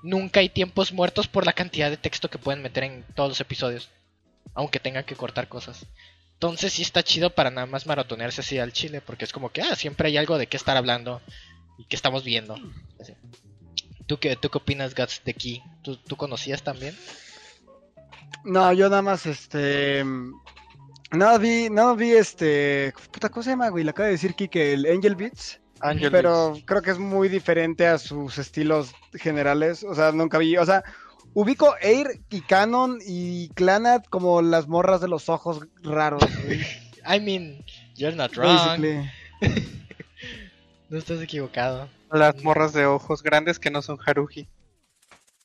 nunca 0.03 0.39
hay 0.39 0.49
tiempos 0.49 0.91
muertos 0.91 1.27
por 1.27 1.45
la 1.45 1.53
cantidad 1.53 1.89
de 1.89 1.97
texto 1.97 2.29
que 2.29 2.37
pueden 2.37 2.61
meter 2.61 2.83
en 2.83 3.05
todos 3.15 3.29
los 3.29 3.41
episodios. 3.41 3.89
Aunque 4.53 4.79
tengan 4.79 5.05
que 5.05 5.15
cortar 5.15 5.47
cosas. 5.47 5.85
Entonces 6.33 6.73
sí 6.73 6.81
está 6.81 7.03
chido 7.03 7.29
para 7.29 7.51
nada 7.51 7.67
más 7.67 7.85
maratonearse 7.85 8.41
así 8.41 8.57
al 8.57 8.73
chile, 8.73 8.99
porque 8.99 9.25
es 9.25 9.31
como 9.31 9.51
que, 9.51 9.61
ah, 9.61 9.75
siempre 9.75 10.07
hay 10.07 10.17
algo 10.17 10.37
de 10.37 10.47
qué 10.47 10.57
estar 10.57 10.75
hablando 10.75 11.21
y 11.77 11.85
qué 11.85 11.95
estamos 11.95 12.23
viendo. 12.23 12.55
Así. 12.99 13.13
¿Tú 14.07 14.17
qué, 14.17 14.35
¿Tú 14.35 14.49
qué 14.49 14.57
opinas, 14.57 14.93
Guts, 14.95 15.21
de 15.23 15.31
aquí? 15.31 15.63
¿Tú, 15.83 15.95
¿Tú 15.97 16.17
conocías 16.17 16.63
también? 16.63 16.97
No, 18.43 18.73
yo 18.73 18.89
nada 18.89 19.01
más, 19.01 19.25
este... 19.25 20.03
No 20.03 21.39
vi, 21.39 21.69
no 21.69 21.95
vi 21.95 22.11
este... 22.11 22.93
Puta, 23.11 23.29
¿cómo 23.29 23.43
se 23.43 23.51
llama, 23.51 23.69
güey? 23.69 23.83
Le 23.83 23.91
acaba 23.91 24.07
de 24.07 24.13
decir 24.13 24.33
Kike, 24.33 24.73
el 24.73 24.85
Angel 24.85 25.15
Beats. 25.15 25.60
Angel 25.81 26.11
pero 26.11 26.53
Beats. 26.53 26.65
creo 26.65 26.81
que 26.81 26.91
es 26.91 26.99
muy 26.99 27.29
diferente 27.29 27.87
a 27.87 27.97
sus 27.97 28.37
estilos 28.37 28.93
generales. 29.13 29.83
O 29.83 29.95
sea, 29.95 30.11
nunca 30.11 30.37
vi. 30.37 30.57
O 30.57 30.65
sea, 30.65 30.83
ubico 31.33 31.75
Air 31.81 32.19
y 32.29 32.41
Canon 32.41 32.99
y 33.05 33.49
Clanat 33.49 34.07
como 34.09 34.41
las 34.41 34.67
morras 34.67 35.01
de 35.01 35.07
los 35.07 35.29
ojos 35.29 35.67
raros. 35.83 36.23
güey, 36.45 36.61
I 37.07 37.19
mean, 37.19 37.63
you're 37.95 38.15
not 38.15 38.35
wrong. 38.35 39.07
No 40.89 40.97
estás 40.97 41.21
equivocado. 41.21 41.87
Las 42.11 42.43
morras 42.43 42.73
de 42.73 42.85
ojos 42.85 43.23
grandes 43.23 43.59
que 43.59 43.71
no 43.71 43.81
son 43.81 43.97
Haruhi. 44.05 44.45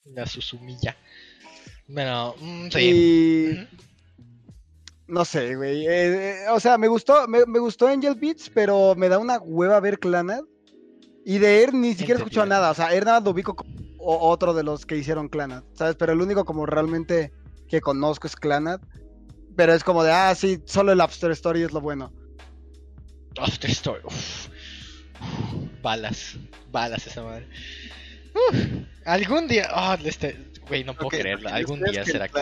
La 0.05 0.27
Susumilla. 0.27 0.97
Bueno, 1.87 2.35
mm, 2.41 2.69
sí. 2.73 2.81
Y. 2.81 3.69
no 5.09 5.25
sé, 5.25 5.55
güey. 5.57 5.87
eh, 5.87 6.45
eh, 6.45 6.45
o 6.51 6.61
sea, 6.61 6.79
me 6.79 6.89
gustó, 6.89 7.27
me, 7.29 7.45
me 7.47 7.59
gustó 7.59 7.87
Angel 7.89 8.15
Beats, 8.15 8.51
pero 8.51 8.95
me 8.97 9.09
da 9.09 9.19
una 9.19 9.39
hueva 9.39 9.79
ver 9.81 9.99
Clanat. 9.99 10.45
Y 11.25 11.39
de 11.39 11.61
Air 11.63 11.75
ni 11.75 11.91
siquiera 11.95 12.15
he 12.15 12.23
escuchado 12.23 12.45
Entendible. 12.45 12.49
nada. 12.61 12.71
O 12.71 12.75
sea, 12.75 12.93
Air 12.95 13.05
nada 13.05 13.21
lo 13.21 13.31
ubico 13.31 13.57
como 13.57 13.71
o- 13.99 14.29
otro 14.31 14.55
de 14.55 14.63
los 14.63 14.87
que 14.87 14.97
hicieron 14.97 15.29
Clanat, 15.29 15.65
¿sabes? 15.75 15.97
Pero 15.97 16.13
el 16.13 16.21
único 16.21 16.45
como 16.45 16.67
realmente 16.67 17.33
que 17.69 17.81
conozco 17.81 18.27
es 18.29 18.37
Clanat. 18.37 18.81
Pero 19.57 19.73
es 19.75 19.83
como 19.83 20.05
de, 20.05 20.13
ah, 20.13 20.35
sí, 20.35 20.61
solo 20.67 20.93
el 20.93 21.01
After 21.01 21.31
Story 21.33 21.63
es 21.63 21.73
lo 21.73 21.81
bueno. 21.81 22.13
After 23.39 23.71
Story. 23.71 24.03
uf. 24.05 24.49
Balas. 25.83 26.37
Balas 26.71 27.07
esa 27.07 27.23
madre. 27.23 27.49
Uf, 28.35 28.57
algún 29.05 29.49
día. 29.49 29.69
Oh, 29.75 29.95
este. 30.05 30.37
Güey, 30.69 30.85
no 30.85 30.95
puedo 30.95 31.07
Ok, 31.09 31.15
creerlo. 31.15 31.45
porque 31.45 31.55
Algún 31.57 31.83
día 31.83 32.05
será 32.05 32.29
que. 32.29 32.41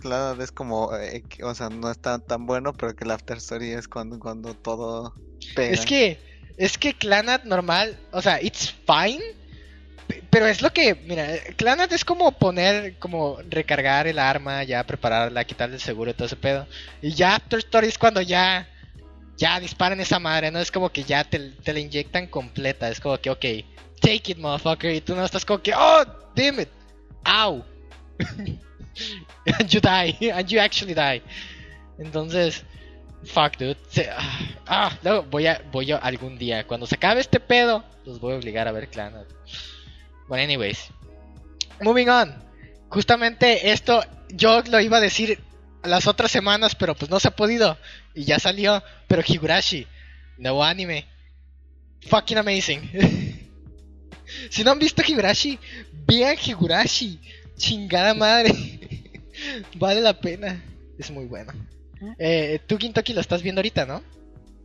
Claro, 0.00 0.42
es 0.42 0.52
como, 0.52 0.94
eh, 0.96 1.22
o 1.42 1.54
sea, 1.54 1.68
no 1.68 1.90
está 1.90 2.18
tan 2.18 2.46
bueno, 2.46 2.72
pero 2.72 2.94
que 2.94 3.04
el 3.04 3.10
after 3.10 3.36
story 3.38 3.70
es 3.72 3.88
cuando, 3.88 4.18
cuando 4.18 4.54
todo 4.54 5.14
pega. 5.54 5.74
Es 5.74 5.84
que. 5.84 6.18
Es 6.56 6.78
que 6.78 6.94
Clanat 6.94 7.44
normal. 7.44 7.98
O 8.12 8.22
sea, 8.22 8.40
it's 8.40 8.74
fine. 8.86 9.22
pe- 10.06 10.22
Pero 10.30 10.46
es 10.46 10.62
lo 10.62 10.72
que. 10.72 10.94
Mira, 10.94 11.28
Clanat 11.56 11.92
es 11.92 12.04
como 12.04 12.32
poner. 12.32 12.98
Como 12.98 13.38
recargar 13.50 14.06
el 14.06 14.18
arma, 14.18 14.64
ya 14.64 14.82
prepararla, 14.86 15.44
quitarle 15.44 15.74
el 15.74 15.80
seguro 15.82 16.10
y 16.10 16.14
todo 16.14 16.26
ese 16.26 16.36
pedo. 16.36 16.66
Y 17.02 17.12
ya 17.12 17.34
After 17.36 17.58
Story 17.58 17.88
es 17.88 17.98
cuando 17.98 18.22
ya. 18.22 18.66
Ya 19.36 19.60
disparan 19.60 20.00
esa 20.00 20.18
madre, 20.18 20.50
¿no? 20.50 20.58
Es 20.60 20.70
como 20.72 20.88
que 20.88 21.04
ya 21.04 21.22
te, 21.22 21.38
te 21.50 21.74
la 21.74 21.80
inyectan 21.80 22.26
completa. 22.28 22.88
Es 22.88 23.00
como 23.00 23.18
que, 23.18 23.28
ok, 23.28 23.44
take 24.00 24.32
it, 24.32 24.38
motherfucker. 24.38 24.94
Y 24.94 25.02
tú 25.02 25.14
no 25.14 25.22
estás 25.26 25.44
como 25.44 25.60
que, 25.60 25.74
oh, 25.74 26.04
damn 26.34 26.60
it. 26.60 26.70
Ow. 27.26 27.62
and 29.46 29.68
you 29.72 29.80
die. 29.80 30.16
And 30.34 30.48
you 30.48 30.60
actually 30.60 30.94
die. 30.94 31.22
Entonces, 31.98 32.64
fuck, 33.24 33.56
dude. 33.56 33.76
Ah, 34.16 34.38
ah, 34.66 34.98
luego 35.02 35.22
voy 35.24 35.46
a, 35.46 35.62
voy 35.72 35.92
a 35.92 35.96
algún 35.96 36.38
día. 36.38 36.66
Cuando 36.66 36.86
se 36.86 36.96
acabe 36.96 37.20
este 37.20 37.40
pedo, 37.40 37.84
los 38.04 38.20
voy 38.20 38.34
a 38.34 38.36
obligar 38.36 38.68
a 38.68 38.72
ver 38.72 38.88
Clan. 38.88 39.26
Bueno, 40.28 40.44
anyways. 40.44 40.90
Moving 41.80 42.08
on. 42.08 42.34
Justamente 42.88 43.70
esto 43.70 44.02
yo 44.28 44.62
lo 44.62 44.80
iba 44.80 44.98
a 44.98 45.00
decir 45.00 45.40
las 45.82 46.06
otras 46.06 46.30
semanas, 46.30 46.74
pero 46.74 46.94
pues 46.94 47.10
no 47.10 47.20
se 47.20 47.28
ha 47.28 47.36
podido. 47.36 47.78
Y 48.14 48.24
ya 48.24 48.38
salió. 48.38 48.82
Pero 49.06 49.22
Higurashi, 49.26 49.86
nuevo 50.38 50.64
anime. 50.64 51.06
Fucking 52.08 52.38
amazing. 52.38 52.90
si 54.50 54.64
no 54.64 54.72
han 54.72 54.78
visto 54.78 55.02
Higurashi, 55.06 55.58
vean 56.06 56.36
Higurashi. 56.36 57.20
Chingada 57.56 58.14
madre. 58.14 58.52
vale 59.78 60.00
la 60.00 60.18
pena. 60.18 60.62
Es 60.98 61.10
muy 61.10 61.26
bueno. 61.26 61.52
Eh, 62.18 62.60
tú, 62.66 62.78
Kintoki, 62.78 63.12
lo 63.12 63.20
estás 63.20 63.42
viendo 63.42 63.60
ahorita, 63.60 63.86
¿no? 63.86 64.02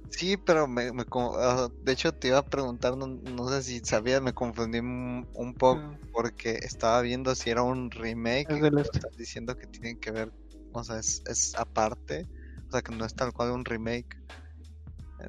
Sí, 0.10 0.36
pero 0.38 0.68
me, 0.68 0.92
me 0.92 1.06
con- 1.06 1.32
ah, 1.38 1.70
de 1.82 1.94
hecho 1.94 2.12
te 2.14 2.28
iba 2.28 2.38
a 2.38 2.46
preguntar, 2.46 2.98
no, 2.98 3.08
no 3.08 3.50
sé 3.50 3.64
si 3.64 3.80
sabías, 3.80 4.22
me 4.22 4.34
confundí 4.34 4.80
un, 4.80 5.26
un 5.34 5.54
poco 5.54 5.98
porque 6.12 6.52
estaba 6.52 7.02
viendo 7.02 7.34
si 7.34 7.50
era 7.50 7.64
un 7.64 7.90
remake. 7.90 8.52
Es 8.52 8.62
este. 8.64 8.98
estás 8.98 9.18
diciendo 9.18 9.56
que 9.56 9.68
tienen 9.68 9.98
que 9.98 10.12
ver, 10.12 10.30
o 10.74 10.84
sea, 10.84 11.00
es, 11.00 11.24
es 11.28 11.56
aparte, 11.56 12.28
o 12.68 12.72
sea, 12.72 12.82
que 12.82 12.94
no 12.94 13.06
es 13.06 13.16
tal 13.16 13.32
cual 13.32 13.52
un 13.52 13.64
remake. 13.64 14.18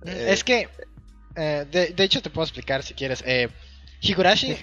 Eh, 0.05 0.27
es 0.29 0.43
que, 0.43 0.69
eh, 1.37 1.67
de, 1.71 1.89
de 1.89 2.05
hecho, 2.05 2.21
te 2.21 2.31
puedo 2.31 2.45
explicar 2.45 2.83
si 2.83 2.95
quieres. 2.95 3.23
Eh, 3.25 3.49
Higurashi 4.01 4.57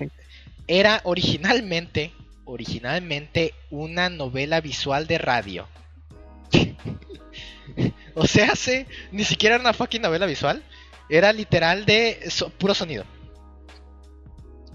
era 0.68 1.00
originalmente, 1.06 2.14
originalmente 2.50 3.54
una 3.70 4.10
novela 4.10 4.62
visual 4.62 5.08
de 5.08 5.18
radio. 5.18 5.68
o 8.16 8.26
sea, 8.26 8.56
se, 8.56 8.88
ni 9.12 9.24
siquiera 9.24 9.56
era 9.56 9.62
una 9.64 9.74
fucking 9.74 10.02
novela 10.02 10.26
visual. 10.26 10.64
Era 11.10 11.34
literal 11.34 11.86
de 11.86 12.20
puro 12.58 12.74
sonido. 12.74 13.04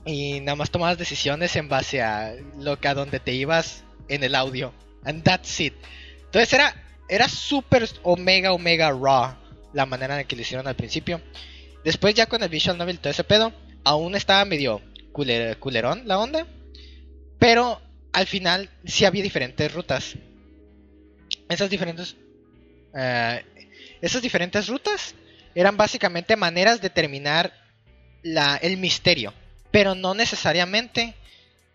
Y 0.07 0.41
nada 0.41 0.57
más 0.57 0.71
tomabas 0.71 0.99
decisiones 0.99 1.55
en 1.57 1.69
base 1.69 2.03
a 2.03 2.35
lo 2.59 2.79
que 2.79 2.89
a 2.89 2.95
donde 2.95 3.21
te 3.21 3.33
ibas 3.33 3.85
en 4.09 4.23
el 4.25 4.35
audio. 4.35 4.73
And 5.05 5.23
that's 5.23 5.61
it. 5.61 5.75
Entonces 6.25 6.53
era, 6.53 6.75
era 7.09 7.29
súper 7.29 7.89
omega, 8.03 8.53
omega 8.53 8.91
raw 8.91 9.37
la 9.73 9.87
manera 9.87 10.21
en 10.21 10.27
que 10.27 10.37
lo 10.37 10.43
hicieron 10.43 10.67
al 10.67 10.77
principio. 10.77 11.21
Después 11.85 12.15
ya 12.15 12.27
con 12.27 12.43
el 12.43 12.49
visual 12.49 12.79
novel 12.79 12.99
todo 12.99 13.11
ese 13.11 13.25
pedo, 13.25 13.53
aún 13.85 14.15
estaba 14.15 14.45
medio 14.45 14.81
culer- 15.13 15.59
culerón 15.59 16.03
la 16.07 16.19
onda. 16.19 16.47
Pero 17.39 17.81
al 18.13 18.27
final 18.27 18.71
sí 18.85 19.05
había 19.05 19.23
diferentes 19.23 19.73
rutas. 19.73 20.15
Esas 21.49 21.71
diferentes... 21.71 22.17
eh, 22.95 23.45
esas 24.01 24.23
diferentes 24.23 24.69
rutas 24.69 25.15
eran 25.55 25.77
básicamente 25.77 26.37
maneras 26.37 26.81
de 26.81 26.91
terminar 26.91 27.53
la, 28.23 28.57
el 28.57 28.77
misterio. 28.77 29.33
Pero 29.71 29.95
no 29.95 30.15
necesariamente 30.15 31.15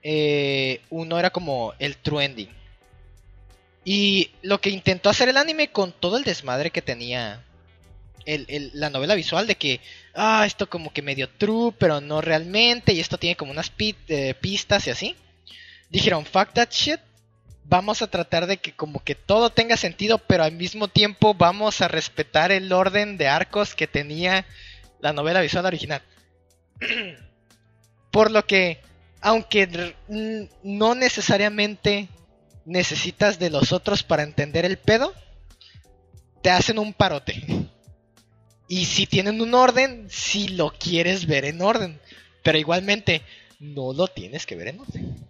eh, 0.04 0.82
uno 0.90 1.20
era 1.20 1.30
como 1.30 1.74
el 1.80 1.98
true 1.98 2.24
ending. 2.24 2.50
Y 3.84 4.32
lo 4.42 4.62
que 4.62 4.70
intentó 4.70 5.10
hacer 5.10 5.30
el 5.30 5.38
anime 5.38 5.70
con 5.70 5.92
todo 5.92 6.18
el 6.18 6.24
desmadre 6.24 6.72
que 6.72 6.82
tenía 6.82 7.44
la 8.26 8.90
novela 8.90 9.16
visual 9.16 9.48
de 9.48 9.56
que, 9.56 9.80
ah, 10.14 10.44
esto 10.46 10.70
como 10.70 10.94
que 10.94 11.02
medio 11.02 11.28
true, 11.30 11.74
pero 11.78 12.00
no 12.00 12.22
realmente, 12.22 12.94
y 12.94 13.00
esto 13.00 13.18
tiene 13.18 13.36
como 13.36 13.52
unas 13.52 13.72
eh, 13.80 14.36
pistas 14.40 14.86
y 14.88 14.92
así. 14.92 15.16
Dijeron, 15.90 16.26
fuck 16.26 16.54
that 16.54 16.70
shit. 16.72 17.00
Vamos 17.64 18.02
a 18.02 18.08
tratar 18.08 18.48
de 18.48 18.58
que 18.58 18.76
como 18.76 19.04
que 19.04 19.14
todo 19.16 19.52
tenga 19.52 19.78
sentido, 19.78 20.18
pero 20.18 20.44
al 20.44 20.54
mismo 20.54 20.88
tiempo 20.88 21.36
vamos 21.36 21.82
a 21.82 21.88
respetar 21.88 22.52
el 22.52 22.72
orden 22.74 23.18
de 23.18 23.28
arcos 23.28 23.76
que 23.76 23.86
tenía 23.88 24.46
la 25.00 25.14
novela 25.14 25.42
visual 25.42 25.66
original. 25.66 26.02
Por 28.12 28.32
lo 28.32 28.46
que, 28.46 28.82
aunque 29.22 29.96
no 30.64 30.96
necesariamente 30.96 32.10
necesitas 32.66 33.38
de 33.38 33.50
los 33.50 33.72
otros 33.72 34.04
para 34.04 34.24
entender 34.24 34.66
el 34.66 34.78
pedo, 34.78 35.14
te 36.42 36.50
hacen 36.50 36.80
un 36.80 36.94
parote. 36.94 37.68
Y 38.68 38.86
si 38.86 39.08
tienen 39.08 39.42
un 39.42 39.54
orden, 39.54 40.08
si 40.10 40.50
lo 40.50 40.72
quieres 40.72 41.26
ver 41.26 41.46
en 41.46 41.62
orden. 41.62 42.00
Pero 42.44 42.58
igualmente, 42.58 43.22
no 43.60 43.94
lo 43.94 44.08
tienes 44.08 44.46
que 44.46 44.56
ver 44.56 44.70
en 44.70 44.80
orden. 44.80 45.30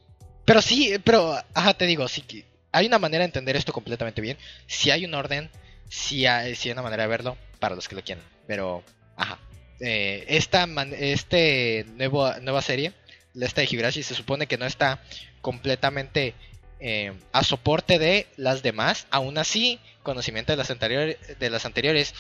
Pero 0.50 0.64
sí, 0.64 0.96
pero, 1.04 1.38
ajá, 1.54 1.76
te 1.76 1.86
digo, 1.86 2.08
sí 2.08 2.24
hay 2.72 2.88
una 2.88 2.98
manera 2.98 3.22
de 3.22 3.26
entender 3.26 3.56
esto 3.56 3.72
completamente 3.72 4.20
bien. 4.20 4.36
Si 4.66 4.90
hay 4.90 5.06
un 5.06 5.14
orden, 5.14 5.48
si 5.90 6.26
hay, 6.26 6.56
sí 6.56 6.70
hay 6.70 6.74
una 6.74 6.82
manera 6.82 7.04
de 7.04 7.10
verlo 7.10 7.38
para 7.60 7.76
los 7.76 7.88
que 7.88 7.94
lo 7.94 8.04
quieran. 8.04 8.26
Pero, 8.48 8.84
ajá. 9.16 9.38
Eh, 9.80 10.26
esta 10.28 10.66
man- 10.66 10.96
este 10.98 11.86
nuevo, 11.98 12.34
nueva 12.42 12.64
serie, 12.64 12.94
esta 13.40 13.62
de 13.62 13.68
Higurashi, 13.70 14.02
se 14.02 14.16
supone 14.16 14.48
que 14.48 14.58
no 14.58 14.66
está 14.66 15.04
completamente 15.42 16.34
eh, 16.80 17.14
a 17.32 17.44
soporte 17.44 18.00
de 18.00 18.26
las 18.36 18.64
demás. 18.64 19.06
Aún 19.12 19.38
así, 19.38 19.80
conocimiento 20.02 20.52
de 20.52 20.58
las, 20.58 20.72
anteriores 20.72 21.18
de 21.38 21.50
las 21.52 21.68
anteriores 21.68 22.16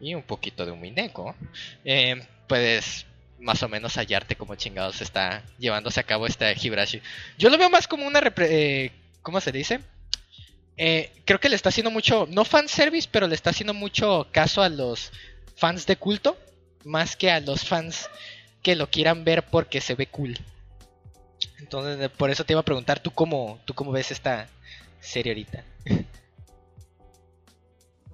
y 0.00 0.14
un 0.14 0.22
poquito 0.22 0.64
de 0.64 0.72
un 0.72 0.80
Mineko, 0.80 1.34
eh, 1.84 2.26
puedes 2.48 3.04
más 3.38 3.62
o 3.62 3.68
menos 3.68 3.94
hallarte 3.96 4.36
como 4.36 4.54
chingados 4.54 5.00
está 5.00 5.42
llevándose 5.58 6.00
a 6.00 6.04
cabo 6.04 6.26
esta 6.26 6.52
Higurashi. 6.52 7.00
Yo 7.38 7.50
lo 7.50 7.58
veo 7.58 7.70
más 7.70 7.86
como 7.88 8.06
una... 8.06 8.20
eh, 8.38 8.92
¿Cómo 9.22 9.40
se 9.40 9.52
dice? 9.52 9.80
Eh, 10.76 11.10
creo 11.24 11.40
que 11.40 11.48
le 11.48 11.56
está 11.56 11.70
haciendo 11.70 11.90
mucho, 11.90 12.26
no 12.30 12.44
fanservice, 12.44 13.08
pero 13.10 13.26
le 13.26 13.34
está 13.34 13.50
haciendo 13.50 13.74
mucho 13.74 14.28
caso 14.30 14.62
a 14.62 14.68
los 14.68 15.10
fans 15.56 15.86
de 15.86 15.96
culto, 15.96 16.36
más 16.84 17.16
que 17.16 17.30
a 17.30 17.40
los 17.40 17.64
fans 17.64 18.10
que 18.62 18.76
lo 18.76 18.90
quieran 18.90 19.24
ver 19.24 19.44
porque 19.44 19.80
se 19.80 19.94
ve 19.94 20.06
cool. 20.06 20.38
Entonces, 21.58 22.00
eh, 22.00 22.08
por 22.08 22.30
eso 22.30 22.44
te 22.44 22.52
iba 22.52 22.60
a 22.60 22.64
preguntar, 22.64 23.00
¿tú 23.00 23.10
cómo, 23.10 23.58
tú 23.64 23.74
cómo 23.74 23.90
ves 23.90 24.10
esta 24.10 24.48
serie 25.00 25.32
ahorita? 25.32 25.64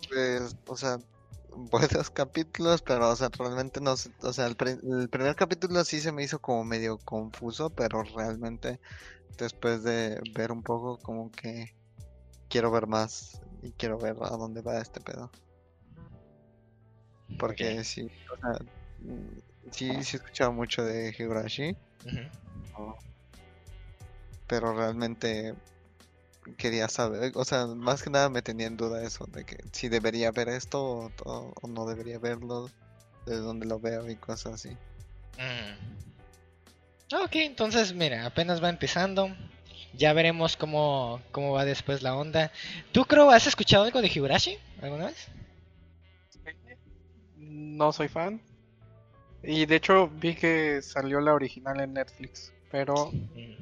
Pues, 0.09 0.57
o 0.67 0.77
sea, 0.77 0.99
buenos 1.57 2.11
capítulos, 2.11 2.83
pero, 2.83 3.11
o 3.11 3.17
sea, 3.17 3.29
realmente 3.37 3.81
no 3.81 3.97
sé, 3.97 4.11
o 4.23 4.33
sea, 4.33 4.47
el, 4.47 4.57
pri- 4.57 4.79
el 4.83 5.09
primer 5.09 5.35
capítulo 5.37 5.85
sí 5.85 6.01
se 6.01 6.13
me 6.13 6.23
hizo 6.25 6.39
como 6.41 6.65
medio 6.65 6.99
confuso, 6.99 7.71
pero 7.71 8.03
realmente 8.03 8.81
después 9.39 9.83
de 9.83 10.21
ver 10.35 10.53
un 10.53 10.63
poco 10.63 10.99
como 10.99 11.31
que 11.31 11.75
quiero 12.49 12.71
ver 12.71 12.87
más 12.87 13.41
y 13.63 13.73
quiero 13.73 13.99
ver 13.99 14.17
a 14.23 14.31
dónde 14.37 14.63
va 14.63 14.79
este 14.81 15.01
pedo. 15.01 15.31
Porque 17.39 17.79
Ok. 17.81 17.85
sí, 17.85 18.03
o 18.33 18.37
sea, 18.37 18.67
mm, 19.01 19.39
sí, 19.73 20.05
sí 20.05 20.17
he 20.17 20.19
escuchado 20.19 20.53
mucho 20.53 20.85
de 20.85 21.15
Higurashi, 21.19 21.77
pero 24.47 24.75
realmente 24.75 25.55
quería 26.57 26.89
saber, 26.89 27.33
o 27.37 27.45
sea, 27.45 27.67
más 27.67 28.03
que 28.03 28.11
nada 28.11 28.29
me 28.29 28.43
tenía 28.43 28.67
en 28.67 28.77
duda 28.77 29.03
eso, 29.05 29.27
de 29.27 29.45
que 29.45 29.57
si 29.73 29.89
debería 29.89 30.31
ver 30.33 30.49
esto 30.49 30.83
o, 30.83 31.11
o- 31.25 31.53
o 31.61 31.69
no 31.69 31.87
debería 31.87 32.19
verlo, 32.19 32.71
de 33.27 33.37
dónde 33.37 33.67
lo 33.67 33.79
veo 33.79 34.09
y 34.11 34.17
cosas 34.17 34.55
así. 34.55 34.71
Mm. 35.39 37.15
Ok, 37.25 37.35
entonces 37.37 37.93
mira, 37.95 38.27
apenas 38.27 38.63
va 38.63 38.69
empezando. 38.71 39.29
Ya 39.95 40.13
veremos 40.15 40.57
cómo, 40.57 41.21
cómo 41.33 41.53
va 41.53 41.65
después 41.67 42.03
la 42.03 42.17
onda. 42.17 42.51
¿Tú, 42.93 43.05
Crow, 43.05 43.31
has 43.31 43.47
escuchado 43.47 43.85
algo 43.85 44.01
de 44.01 44.09
Higurashi 44.09 44.57
alguna 44.81 45.07
vez? 45.07 45.27
No 47.37 47.93
soy 47.93 48.09
fan. 48.09 48.41
Y 49.43 49.67
de 49.67 49.77
hecho 49.77 50.09
vi 50.09 50.35
que 50.35 50.81
salió 50.83 51.21
la 51.21 51.35
original 51.35 51.81
en 51.81 51.93
Netflix. 51.95 52.53
Pero 52.73 53.13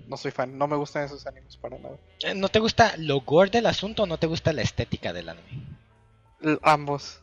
no 0.07 0.16
soy 0.16 0.31
fan. 0.31 0.57
No 0.57 0.66
me 0.69 0.77
gustan 0.77 1.05
esos 1.05 1.27
animes 1.27 1.57
para 1.57 1.77
nada. 1.78 1.97
Eh, 2.23 2.32
¿No 2.35 2.49
te 2.49 2.61
gusta 2.61 2.95
lo 2.97 3.20
gore 3.20 3.51
del 3.51 3.66
asunto 3.66 4.05
o 4.05 4.07
no 4.07 4.19
te 4.19 4.27
gusta 4.28 4.53
la 4.53 4.62
estética 4.62 5.12
del 5.12 5.28
anime? 5.28 5.66
L- 6.41 6.59
ambos. 6.62 7.20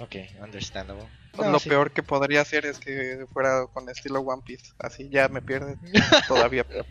Ok, 0.00 0.16
understandable. 0.42 1.06
lo 1.36 1.58
sí. 1.58 1.68
peor 1.68 1.92
que 1.92 2.02
podría 2.02 2.40
hacer 2.40 2.64
es 2.64 2.78
que 2.78 3.26
fuera 3.32 3.66
con 3.66 3.88
estilo 3.90 4.20
One 4.20 4.42
Piece. 4.44 4.72
Así 4.78 5.10
ya 5.10 5.28
me 5.28 5.42
pierde 5.42 5.76
todavía 6.26 6.64
peor. 6.66 6.86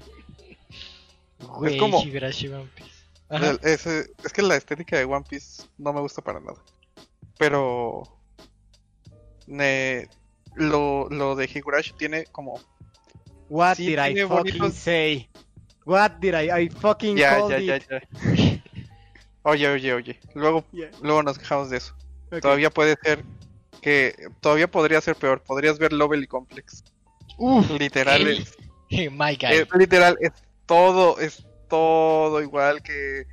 Güey, 1.39 1.77
como- 1.79 2.03
Higurashi 2.03 2.47
One 2.49 2.69
Piece. 2.75 2.91
El- 3.31 3.59
ese- 3.63 4.11
es 4.23 4.31
que 4.33 4.41
la 4.43 4.55
estética 4.55 4.97
de 4.97 5.05
One 5.05 5.25
Piece 5.27 5.63
no 5.79 5.91
me 5.91 6.01
gusta 6.01 6.21
para 6.21 6.39
nada. 6.39 6.57
Pero 7.39 8.03
ne- 9.47 10.07
lo, 10.55 11.09
lo 11.09 11.35
de 11.35 11.45
Higurashi 11.51 11.93
tiene 11.93 12.25
como 12.25 12.59
What 13.49 13.75
Sí, 13.77 13.87
did 13.87 13.99
I 13.99 14.15
fucking 14.27 14.59
bonitos- 14.59 14.73
say? 14.73 15.29
What 15.85 16.19
did 16.19 16.35
I, 16.35 16.51
I 16.65 16.69
fucking 16.69 17.17
ya, 17.17 17.37
called 17.39 17.51
ya, 17.51 17.59
ya, 17.59 17.75
it? 17.77 17.83
ya. 17.89 18.61
Oye, 19.43 19.67
oye, 19.67 19.93
oye. 19.93 20.19
Luego, 20.35 20.63
Yeah, 20.71 20.91
luego 21.01 21.23
nos 21.23 21.39
quejamos 21.39 21.69
de 21.69 21.77
eso. 21.77 21.95
Todavía 22.41 22.69
puede 22.69 22.95
ser 23.01 23.23
que 23.81 24.13
todavía 24.41 24.69
podría 24.69 25.01
ser 25.01 25.15
peor. 25.15 25.41
Podrías 25.41 25.79
ver 25.79 25.93
Lovely 25.93 26.27
Complex. 26.27 26.83
Uf, 27.37 27.69
Literal 27.71 28.27
es, 28.27 28.55
My 29.11 29.35
guy. 29.35 29.53
es- 29.53 29.67
literal 29.77 30.17
es 30.19 30.31
todo 30.65 31.19
es 31.19 31.43
todo 31.69 32.41
igual 32.41 32.83
que 32.83 33.23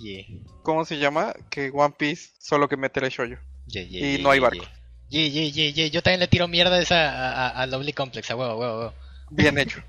Yeah. 0.00 0.24
¿cómo 0.62 0.84
se 0.84 0.98
llama? 0.98 1.34
Que 1.50 1.70
One 1.74 1.94
Piece, 1.98 2.30
solo 2.38 2.68
que 2.68 2.76
meterle 2.76 3.10
shoyo. 3.10 3.38
Yeah, 3.66 3.82
Y 3.82 3.88
yeah, 4.16 4.22
no 4.22 4.30
hay 4.30 4.38
barco. 4.40 4.64
Yeah, 5.08 5.26
yeah, 5.28 5.50
yeah, 5.50 5.70
yeah. 5.72 5.86
Yo 5.88 6.02
también 6.02 6.20
le 6.20 6.28
tiro 6.28 6.48
mierda 6.48 6.78
esa 6.80 7.10
a, 7.10 7.48
a- 7.48 7.62
a 7.62 7.66
Lovely 7.66 7.92
Complex, 7.92 8.30
a 8.30 8.36
huevo, 8.36 8.52
a 8.52 8.56
huevo, 8.56 8.72
a 8.72 8.78
huevo. 8.78 8.94
Bien 9.30 9.56
hecho. 9.58 9.80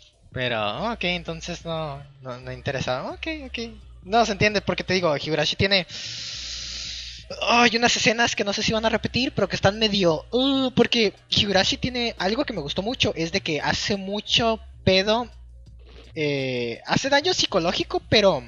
Pero, 0.32 0.92
ok, 0.92 1.04
entonces 1.04 1.64
no, 1.64 2.02
no, 2.20 2.38
no 2.40 2.52
interesa. 2.52 3.10
Ok, 3.10 3.26
ok. 3.46 3.58
No 4.02 4.24
se 4.24 4.32
entiende 4.32 4.60
porque 4.60 4.84
te 4.84 4.94
digo, 4.94 5.16
Higurashi 5.16 5.56
tiene. 5.56 5.86
Hay 7.48 7.76
unas 7.76 7.96
escenas 7.96 8.36
que 8.36 8.44
no 8.44 8.52
sé 8.52 8.62
si 8.62 8.72
van 8.72 8.84
a 8.84 8.88
repetir, 8.88 9.32
pero 9.32 9.48
que 9.48 9.56
están 9.56 9.78
medio. 9.78 10.24
uh, 10.30 10.70
porque 10.72 11.12
Higurashi 11.28 11.76
tiene 11.76 12.14
algo 12.18 12.44
que 12.44 12.52
me 12.52 12.60
gustó 12.60 12.82
mucho: 12.82 13.12
es 13.16 13.32
de 13.32 13.40
que 13.40 13.60
hace 13.60 13.96
mucho 13.96 14.60
pedo. 14.84 15.28
eh, 16.14 16.80
hace 16.86 17.10
daño 17.10 17.34
psicológico, 17.34 18.00
pero. 18.08 18.42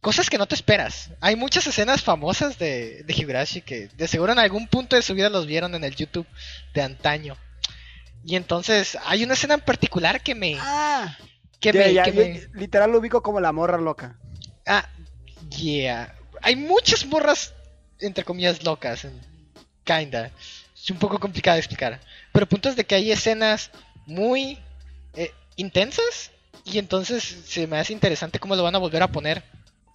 Cosas 0.00 0.30
que 0.30 0.38
no 0.38 0.46
te 0.46 0.54
esperas. 0.56 1.12
Hay 1.20 1.36
muchas 1.36 1.66
escenas 1.66 2.02
famosas 2.02 2.58
de, 2.58 3.04
de 3.04 3.14
Higurashi 3.14 3.62
que 3.62 3.88
de 3.88 4.08
seguro 4.08 4.32
en 4.32 4.38
algún 4.40 4.68
punto 4.68 4.96
de 4.96 5.02
su 5.02 5.14
vida 5.14 5.30
los 5.30 5.46
vieron 5.46 5.74
en 5.76 5.84
el 5.84 5.96
YouTube 5.96 6.26
de 6.74 6.82
antaño. 6.82 7.36
Y 8.24 8.36
entonces 8.36 8.96
hay 9.04 9.24
una 9.24 9.34
escena 9.34 9.54
en 9.54 9.60
particular 9.60 10.22
que 10.22 10.34
me, 10.34 10.56
Ah, 10.60 11.16
que 11.60 11.72
me, 11.72 12.02
que 12.02 12.12
me- 12.12 12.48
literal 12.54 12.90
lo 12.92 12.98
ubico 12.98 13.22
como 13.22 13.40
la 13.40 13.52
morra 13.52 13.78
loca. 13.78 14.16
Ah, 14.66 14.88
yeah. 15.56 16.14
Hay 16.40 16.56
muchas 16.56 17.04
morras, 17.06 17.52
entre 17.98 18.24
comillas, 18.24 18.62
locas. 18.64 19.04
en- 19.04 19.20
Kinda. 19.84 20.30
Es 20.76 20.90
un 20.90 20.98
poco 20.98 21.18
complicado 21.18 21.54
de 21.56 21.60
explicar. 21.60 22.00
Pero 22.32 22.44
el 22.44 22.48
punto 22.48 22.68
es 22.68 22.76
de 22.76 22.84
que 22.84 22.94
hay 22.94 23.10
escenas 23.12 23.70
muy 24.06 24.58
eh, 25.14 25.32
intensas. 25.56 26.30
Y 26.64 26.78
entonces 26.78 27.22
se 27.46 27.66
me 27.66 27.78
hace 27.78 27.92
interesante 27.92 28.38
cómo 28.38 28.54
lo 28.54 28.62
van 28.62 28.76
a 28.76 28.78
volver 28.78 29.02
a 29.02 29.08
poner 29.08 29.42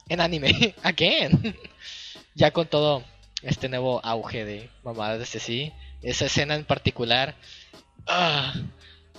en 0.09 0.19
anime. 0.19 0.75
Again. 0.83 1.55
ya 2.35 2.51
con 2.51 2.67
todo 2.67 3.03
este 3.41 3.69
nuevo 3.69 4.01
auge 4.05 4.43
de 4.43 4.69
mamadas 4.83 5.31
de 5.31 5.39
sí. 5.39 5.71
Esa 6.01 6.25
escena 6.25 6.55
en 6.55 6.65
particular. 6.65 7.35
Ah, 8.07 8.53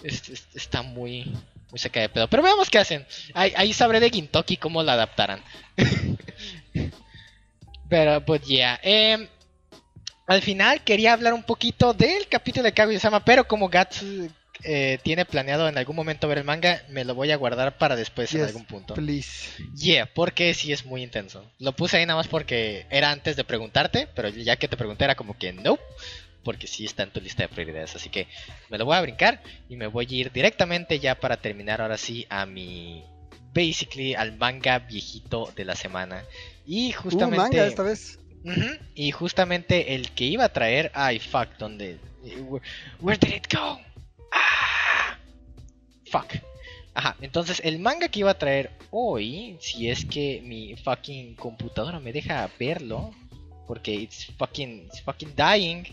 es- 0.03 0.29
es- 0.29 0.47
está 0.55 0.83
muy, 0.83 1.25
muy 1.71 1.79
seca 1.79 2.01
de 2.01 2.09
pedo. 2.09 2.29
Pero 2.29 2.43
veamos 2.43 2.71
qué 2.71 2.79
hacen. 2.79 3.07
Ahí, 3.35 3.53
ahí 3.57 3.73
sabré 3.73 4.01
de 4.01 4.11
Gintoki 4.11 4.57
cómo 4.57 4.83
la 4.83 4.95
adaptarán. 4.95 5.43
Pero, 7.89 8.25
pues, 8.25 8.43
ya. 8.47 8.79
Em, 8.83 9.27
al 10.27 10.43
final 10.43 10.83
quería 10.85 11.15
hablar 11.15 11.33
un 11.33 11.43
poquito 11.43 11.95
del 11.95 12.29
capítulo 12.29 12.65
de 12.65 12.73
Kaguya-sama, 12.73 13.25
pero 13.25 13.49
como 13.49 13.69
Gatsu 13.71 14.29
eh, 14.63 14.99
tiene 15.03 15.25
planeado 15.25 15.69
en 15.69 15.79
algún 15.79 15.97
momento 15.97 16.29
ver 16.29 16.39
el 16.39 16.45
manga, 16.45 16.83
me 16.91 17.05
lo 17.05 17.15
voy 17.15 17.31
a 17.31 17.37
guardar 17.37 17.79
para 17.79 17.97
después 17.97 18.35
en 18.35 18.43
algún 18.45 18.67
punto. 18.67 18.93
Please. 18.95 19.51
Yeah, 19.75 20.05
porque 20.13 20.53
sí 20.53 20.73
es 20.73 20.85
muy 20.85 21.03
intenso. 21.03 21.51
Lo 21.59 21.73
puse 21.73 21.97
ahí 21.97 22.05
nada 22.07 22.19
más 22.19 22.29
porque 22.29 22.85
era 22.91 23.11
antes 23.11 23.37
de 23.37 23.45
preguntarte, 23.45 24.07
pero 24.15 24.29
ya 24.29 24.57
que 24.57 24.69
te 24.69 24.77
pregunté 24.77 25.05
era 25.05 25.15
como 25.15 25.39
que 25.39 25.53
no, 25.55 25.79
porque 26.45 26.67
sí 26.67 26.85
está 26.85 27.03
en 27.03 27.11
tu 27.11 27.21
lista 27.21 27.43
de 27.43 27.49
prioridades. 27.49 27.97
Así 27.97 28.09
que 28.09 28.27
me 28.71 28.79
lo 28.79 28.85
voy 28.85 28.97
a 28.97 29.03
brincar 29.03 29.43
y 29.69 29.77
me 29.77 29.87
voy 29.87 30.07
a 30.11 30.15
ir 30.15 30.33
directamente 30.33 30.99
ya 30.99 31.15
para 31.15 31.37
terminar 31.37 31.81
ahora 31.81 31.99
sí 31.99 32.27
a 32.29 32.47
mi. 32.47 33.03
Basically 33.55 34.15
al 34.15 34.37
manga 34.37 34.79
viejito 34.79 35.51
de 35.57 35.65
la 35.65 35.75
semana. 35.75 36.23
Y 36.67 36.91
Uh, 36.91 37.03
justamente. 37.03 37.37
manga 37.37 37.67
esta 37.67 37.83
vez. 37.83 38.19
Y 38.95 39.11
justamente 39.11 39.95
el 39.95 40.11
que 40.13 40.25
iba 40.25 40.45
a 40.45 40.53
traer. 40.53 40.91
Ay, 40.95 41.19
fuck, 41.19 41.49
¿dónde? 41.59 41.99
Where, 42.23 42.65
where 43.01 43.19
did 43.19 43.35
it 43.35 43.53
go? 43.53 43.81
Ah, 44.33 45.19
fuck. 46.11 46.35
Ajá, 46.95 47.17
entonces 47.21 47.61
el 47.65 47.79
manga 47.79 48.09
que 48.09 48.21
iba 48.21 48.31
a 48.31 48.39
traer 48.39 48.71
hoy, 48.91 49.57
si 49.61 49.89
es 49.89 50.05
que 50.05 50.41
mi 50.45 50.75
fucking 50.77 51.35
computadora 51.37 52.01
me 52.01 52.13
deja 52.13 52.49
verlo, 52.59 53.13
porque 53.67 53.95
it's 53.95 54.27
fucking, 54.37 54.87
it's 54.87 55.01
fucking 55.03 55.35
dying. 55.37 55.85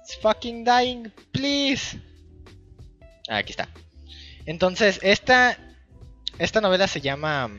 It's 0.00 0.16
fucking 0.16 0.64
dying, 0.64 1.12
please. 1.32 1.98
Ah, 3.28 3.38
aquí 3.38 3.52
está. 3.52 3.68
Entonces, 4.46 4.98
esta, 5.02 5.58
esta 6.38 6.60
novela 6.60 6.86
se 6.88 7.00
llama. 7.00 7.50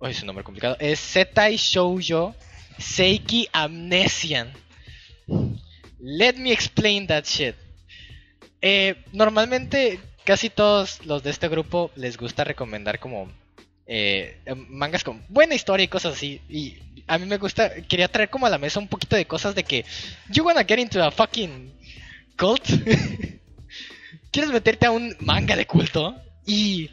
Uy, 0.00 0.10
es 0.10 0.20
un 0.20 0.26
nombre 0.26 0.44
complicado. 0.44 0.76
Es 0.80 0.98
Setai 0.98 1.56
Shoujo 1.56 2.34
Seiki 2.78 3.48
Amnesian. 3.52 4.52
Let 6.00 6.34
me 6.34 6.52
explain 6.52 7.06
that 7.08 7.24
shit. 7.24 7.56
Eh, 8.60 9.04
normalmente, 9.12 10.00
casi 10.24 10.50
todos 10.50 11.04
los 11.06 11.22
de 11.22 11.30
este 11.30 11.48
grupo 11.48 11.90
les 11.96 12.16
gusta 12.16 12.44
recomendar 12.44 12.98
como 12.98 13.30
eh, 13.90 14.36
mangas 14.68 15.02
con 15.02 15.24
buena 15.28 15.54
historia 15.54 15.84
y 15.84 15.88
cosas 15.88 16.14
así. 16.14 16.42
Y 16.48 16.76
a 17.06 17.16
mí 17.18 17.26
me 17.26 17.38
gusta, 17.38 17.82
quería 17.82 18.06
traer 18.06 18.28
como 18.28 18.46
a 18.46 18.50
la 18.50 18.58
mesa 18.58 18.78
un 18.78 18.86
poquito 18.86 19.16
de 19.16 19.24
cosas 19.24 19.54
de 19.54 19.64
que 19.64 19.84
you 20.28 20.44
wanna 20.44 20.62
get 20.62 20.78
into 20.78 21.02
a 21.02 21.10
fucking 21.10 21.72
cult. 22.36 22.62
¿Quieres 24.30 24.52
meterte 24.52 24.86
a 24.86 24.90
un 24.90 25.16
manga 25.20 25.56
de 25.56 25.66
culto? 25.66 26.14
Y 26.46 26.90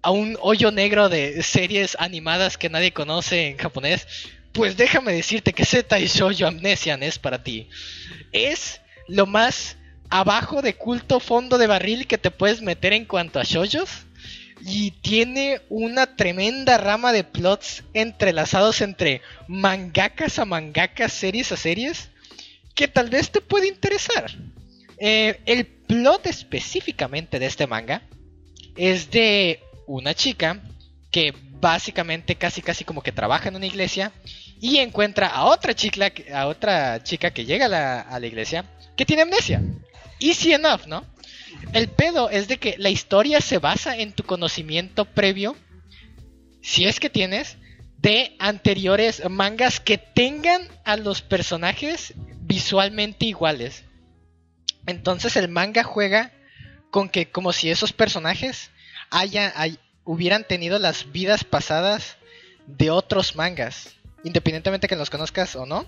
a 0.00 0.10
un 0.10 0.38
hoyo 0.40 0.70
negro 0.70 1.10
de 1.10 1.42
series 1.42 1.96
animadas 2.00 2.56
que 2.56 2.70
nadie 2.70 2.92
conoce 2.92 3.48
en 3.48 3.58
japonés. 3.58 4.06
Pues 4.52 4.76
déjame 4.76 5.12
decirte 5.12 5.52
que 5.52 5.66
Z 5.66 6.00
y 6.00 6.06
Shoujo 6.06 6.46
Amnesian 6.46 7.02
es 7.02 7.18
para 7.18 7.42
ti. 7.42 7.68
Es 8.32 8.80
lo 9.06 9.26
más 9.26 9.76
abajo 10.08 10.62
de 10.62 10.74
culto 10.74 11.20
fondo 11.20 11.58
de 11.58 11.66
barril 11.66 12.06
que 12.06 12.16
te 12.16 12.30
puedes 12.30 12.62
meter 12.62 12.94
en 12.94 13.04
cuanto 13.04 13.38
a 13.38 13.44
shoujos. 13.44 14.06
Y 14.60 14.90
tiene 14.90 15.62
una 15.68 16.16
tremenda 16.16 16.78
rama 16.78 17.12
de 17.12 17.24
plots 17.24 17.84
entrelazados 17.94 18.80
entre 18.80 19.22
mangakas 19.46 20.38
a 20.38 20.44
mangakas, 20.44 21.12
series 21.12 21.52
a 21.52 21.56
series, 21.56 22.10
que 22.74 22.88
tal 22.88 23.10
vez 23.10 23.30
te 23.30 23.40
puede 23.40 23.68
interesar. 23.68 24.30
Eh, 24.98 25.40
el 25.46 25.66
plot 25.66 26.26
específicamente 26.26 27.38
de 27.38 27.46
este 27.46 27.66
manga 27.66 28.02
es 28.76 29.10
de 29.10 29.60
una 29.86 30.14
chica 30.14 30.60
que 31.10 31.32
básicamente 31.60 32.36
casi 32.36 32.62
casi 32.62 32.84
como 32.84 33.02
que 33.02 33.12
trabaja 33.12 33.48
en 33.48 33.56
una 33.56 33.66
iglesia 33.66 34.12
y 34.60 34.78
encuentra 34.78 35.28
a 35.28 35.44
otra 35.44 35.74
chica, 35.74 36.12
a 36.34 36.46
otra 36.46 37.02
chica 37.02 37.30
que 37.30 37.44
llega 37.44 37.66
a 37.66 37.68
la, 37.68 38.00
a 38.00 38.20
la 38.20 38.26
iglesia 38.26 38.64
que 38.96 39.06
tiene 39.06 39.22
amnesia. 39.22 39.62
Easy 40.20 40.52
enough, 40.52 40.86
¿no? 40.86 41.04
El 41.72 41.88
pedo 41.88 42.30
es 42.30 42.48
de 42.48 42.58
que 42.58 42.76
la 42.78 42.90
historia 42.90 43.40
se 43.40 43.58
basa 43.58 43.96
en 43.96 44.12
tu 44.12 44.22
conocimiento 44.24 45.04
previo, 45.04 45.56
si 46.62 46.86
es 46.86 47.00
que 47.00 47.10
tienes, 47.10 47.56
de 47.98 48.36
anteriores 48.38 49.22
mangas 49.28 49.80
que 49.80 49.98
tengan 49.98 50.68
a 50.84 50.96
los 50.96 51.20
personajes 51.20 52.14
visualmente 52.40 53.26
iguales. 53.26 53.84
Entonces 54.86 55.36
el 55.36 55.48
manga 55.48 55.82
juega 55.82 56.32
con 56.90 57.08
que 57.08 57.30
como 57.30 57.52
si 57.52 57.70
esos 57.70 57.92
personajes 57.92 58.70
hubieran 60.04 60.44
tenido 60.44 60.78
las 60.78 61.12
vidas 61.12 61.44
pasadas 61.44 62.16
de 62.66 62.90
otros 62.90 63.36
mangas, 63.36 63.96
independientemente 64.24 64.88
que 64.88 64.96
los 64.96 65.10
conozcas 65.10 65.56
o 65.56 65.66
no. 65.66 65.86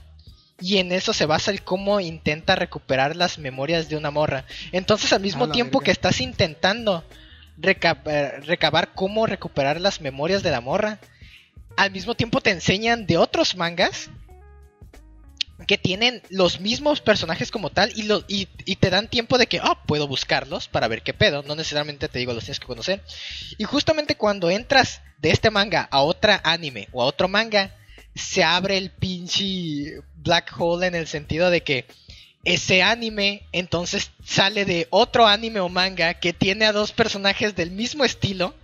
Y 0.61 0.79
en 0.79 0.93
eso 0.93 1.13
se 1.13 1.27
basa 1.27 1.51
el 1.51 1.63
cómo 1.63 2.01
intenta 2.01 2.55
recuperar 2.55 3.17
las 3.17 3.39
memorias 3.39 3.89
de 3.89 3.97
una 3.97 4.11
morra. 4.11 4.45
Entonces 4.73 5.13
al 5.13 5.21
mismo 5.21 5.51
tiempo 5.51 5.79
verga. 5.79 5.87
que 5.87 5.91
estás 5.93 6.21
intentando 6.21 7.05
eh, 7.63 8.41
recabar 8.47 8.93
cómo 8.95 9.27
recuperar 9.27 9.81
las 9.81 10.01
memorias 10.01 10.43
de 10.43 10.51
la 10.51 10.61
morra, 10.61 10.99
al 11.77 11.91
mismo 11.91 12.15
tiempo 12.15 12.41
te 12.41 12.51
enseñan 12.51 13.07
de 13.07 13.17
otros 13.17 13.57
mangas 13.57 14.11
que 15.67 15.77
tienen 15.77 16.23
los 16.31 16.61
mismos 16.61 17.01
personajes 17.01 17.51
como 17.51 17.71
tal 17.71 17.93
y, 17.95 18.05
lo, 18.05 18.25
y, 18.29 18.49
y 18.65 18.77
te 18.77 18.91
dan 18.91 19.09
tiempo 19.09 19.37
de 19.37 19.47
que, 19.47 19.61
oh, 19.61 19.79
puedo 19.87 20.09
buscarlos 20.09 20.69
para 20.69 20.89
ver 20.89 21.03
qué 21.03 21.13
pedo. 21.13 21.43
No 21.43 21.55
necesariamente 21.55 22.09
te 22.09 22.19
digo, 22.19 22.33
los 22.33 22.45
tienes 22.45 22.61
que 22.61 22.67
conocer. 22.67 23.03
Y 23.59 23.65
justamente 23.65 24.17
cuando 24.17 24.51
entras 24.51 25.03
de 25.19 25.31
este 25.31 25.51
manga 25.51 25.87
a 25.91 26.01
otra 26.01 26.41
anime 26.45 26.89
o 26.93 27.03
a 27.03 27.07
otro 27.07 27.29
manga, 27.29 27.75
se 28.15 28.43
abre 28.45 28.77
el 28.79 28.91
pinche 28.91 30.01
black 30.17 30.53
hole 30.59 30.87
en 30.87 30.95
el 30.95 31.07
sentido 31.07 31.51
de 31.51 31.63
que 31.63 31.87
ese 32.45 32.83
anime 32.83 33.43
entonces 33.53 34.11
sale 34.25 34.65
de 34.65 34.87
otro 34.91 35.27
anime 35.27 35.61
o 35.61 35.69
manga 35.69 36.15
que 36.15 36.33
tiene 36.33 36.65
a 36.65 36.73
dos 36.73 36.93
personajes 36.93 37.55
del 37.55 37.71
mismo 37.71 38.05
estilo. 38.05 38.55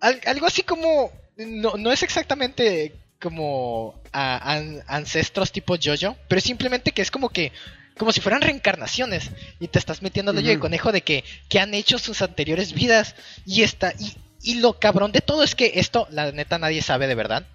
Al- 0.00 0.20
algo 0.26 0.46
así 0.46 0.62
como... 0.62 1.10
No, 1.36 1.74
no 1.78 1.90
es 1.92 2.02
exactamente 2.02 2.94
como 3.20 4.00
a- 4.12 4.52
an- 4.54 4.82
ancestros 4.86 5.50
tipo 5.52 5.76
JoJo, 5.76 6.16
pero 6.28 6.38
es 6.38 6.44
simplemente 6.44 6.92
que 6.92 7.02
es 7.02 7.10
como 7.10 7.28
que 7.30 7.52
como 7.96 8.10
si 8.10 8.20
fueran 8.20 8.42
reencarnaciones. 8.42 9.30
Y 9.60 9.68
te 9.68 9.78
estás 9.78 10.02
metiendo 10.02 10.32
hoyo 10.32 10.48
de 10.48 10.58
conejo 10.58 10.92
de 10.92 11.02
que, 11.02 11.24
que 11.48 11.60
han 11.60 11.72
hecho 11.74 11.98
sus 11.98 12.20
anteriores 12.22 12.72
vidas. 12.72 13.14
Y 13.46 13.62
está 13.62 13.94
y, 13.98 14.14
y 14.42 14.54
lo 14.56 14.78
cabrón 14.80 15.12
de 15.12 15.20
todo 15.20 15.42
es 15.44 15.54
que 15.54 15.72
esto 15.76 16.06
la 16.10 16.32
neta 16.32 16.58
nadie 16.58 16.82
sabe 16.82 17.06
de 17.06 17.14
verdad, 17.14 17.46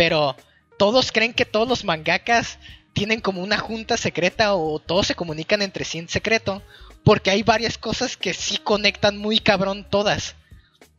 pero 0.00 0.34
todos 0.78 1.12
creen 1.12 1.34
que 1.34 1.44
todos 1.44 1.68
los 1.68 1.84
mangakas 1.84 2.58
tienen 2.94 3.20
como 3.20 3.42
una 3.42 3.58
junta 3.58 3.98
secreta 3.98 4.54
o 4.54 4.78
todos 4.78 5.06
se 5.06 5.14
comunican 5.14 5.60
entre 5.60 5.84
sí 5.84 5.98
en 5.98 6.08
secreto 6.08 6.62
porque 7.04 7.30
hay 7.30 7.42
varias 7.42 7.76
cosas 7.76 8.16
que 8.16 8.32
sí 8.32 8.56
conectan 8.56 9.18
muy 9.18 9.40
cabrón 9.40 9.86
todas. 9.90 10.36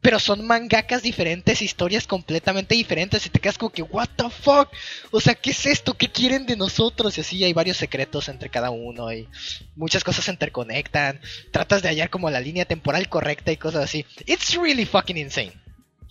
Pero 0.02 0.19
son 0.19 0.45
mangakas 0.45 1.02
diferentes, 1.02 1.64
historias 1.64 2.06
completamente 2.06 2.76
diferentes. 2.76 3.26
Y 3.26 3.32
te 3.32 3.40
quedas 3.40 3.57
como 3.57 3.72
que, 3.72 3.82
¿What 3.82 4.10
the 4.18 4.30
fuck? 4.30 4.69
O 5.10 5.19
sea, 5.19 5.34
¿qué 5.34 5.49
es 5.49 5.65
esto? 5.65 5.95
¿Qué 5.95 6.07
quieren 6.07 6.45
de 6.45 6.56
nosotros? 6.56 7.18
Y 7.18 7.22
así 7.22 7.44
hay 7.44 7.53
varios 7.53 7.78
secretos 7.78 8.30
entre 8.30 8.49
cada 8.49 8.69
uno. 8.69 9.11
Y 9.11 9.28
muchas 9.76 10.03
cosas 10.03 10.26
se 10.26 10.32
interconectan. 10.32 11.19
Tratas 11.52 11.82
de 11.82 11.90
hallar 11.90 12.11
como 12.11 12.30
la 12.30 12.40
línea 12.40 12.65
temporal 12.65 13.10
correcta 13.10 13.52
y 13.52 13.57
cosas 13.57 13.84
así. 13.84 14.06
It's 14.28 14.56
really 14.56 14.86
fucking 14.86 15.18
insane. 15.18 15.61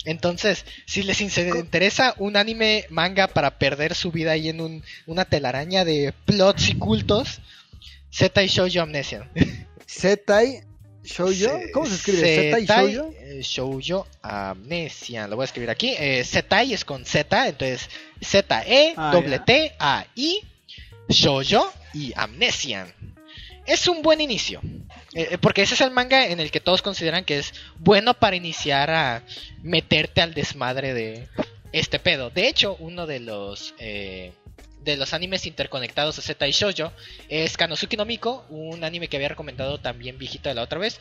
Entonces, 0.04 0.64
si 0.86 1.02
les 1.02 1.20
interesa 1.20 2.14
un 2.18 2.36
anime 2.36 2.86
manga 2.88 3.28
para 3.28 3.58
perder 3.58 3.94
su 3.94 4.10
vida 4.10 4.32
ahí 4.32 4.48
en 4.48 4.60
un- 4.60 4.82
una 5.06 5.24
telaraña 5.26 5.84
de 5.84 6.14
plots 6.24 6.68
y 6.70 6.74
cultos, 6.76 7.40
Z 8.10 8.42
y 8.42 8.46
Shoujo 8.48 8.80
Amnesia. 8.80 9.28
Setai 9.86 10.62
Shoujo. 11.04 11.60
¿Cómo 11.72 11.86
se 11.86 11.94
escribe? 11.96 12.18
Setai 12.18 12.66
Shoujo. 12.66 13.12
eh, 13.18 13.40
Shoujo 13.42 14.06
Amnesia. 14.22 15.26
Lo 15.28 15.36
voy 15.36 15.44
a 15.44 15.46
escribir 15.46 15.70
aquí. 15.70 15.94
Eh, 15.98 16.20
es 16.20 16.84
con 16.84 17.04
Z, 17.04 17.48
entonces 17.48 17.88
Z-E, 18.22 18.94
Ah, 18.96 19.10
doble 19.12 19.36
ya. 19.38 19.44
T, 19.44 19.72
A-I, 19.78 20.40
Shoujo 21.08 21.72
y 21.94 22.12
Amnesian. 22.16 22.92
Es 23.66 23.86
un 23.88 24.02
buen 24.02 24.20
inicio. 24.20 24.60
eh, 25.14 25.28
eh, 25.32 25.38
porque 25.38 25.62
ese 25.62 25.74
es 25.74 25.80
el 25.80 25.90
manga 25.90 26.26
en 26.26 26.40
el 26.40 26.50
que 26.50 26.60
todos 26.60 26.82
consideran 26.82 27.24
que 27.24 27.38
es 27.38 27.52
bueno 27.78 28.14
para 28.14 28.36
iniciar 28.36 28.90
a 28.90 29.22
meterte 29.62 30.20
al 30.20 30.34
desmadre 30.34 30.94
de 30.94 31.28
este 31.72 31.98
pedo. 31.98 32.30
De 32.30 32.48
hecho, 32.48 32.76
uno 32.80 33.06
de 33.06 33.20
los 33.20 33.74
eh, 33.78 34.32
de 34.82 34.96
los 34.96 35.12
animes 35.12 35.46
interconectados 35.46 36.16
de 36.16 36.22
Z 36.22 36.48
y 36.48 36.52
Shoujo 36.52 36.92
es 37.28 37.56
Kanosuki 37.56 37.96
no 37.96 38.04
Miko, 38.06 38.46
un 38.48 38.82
anime 38.82 39.08
que 39.08 39.16
había 39.16 39.28
recomendado 39.28 39.78
también 39.78 40.18
viejito 40.18 40.48
de 40.48 40.54
la 40.54 40.62
otra 40.62 40.78
vez. 40.78 40.98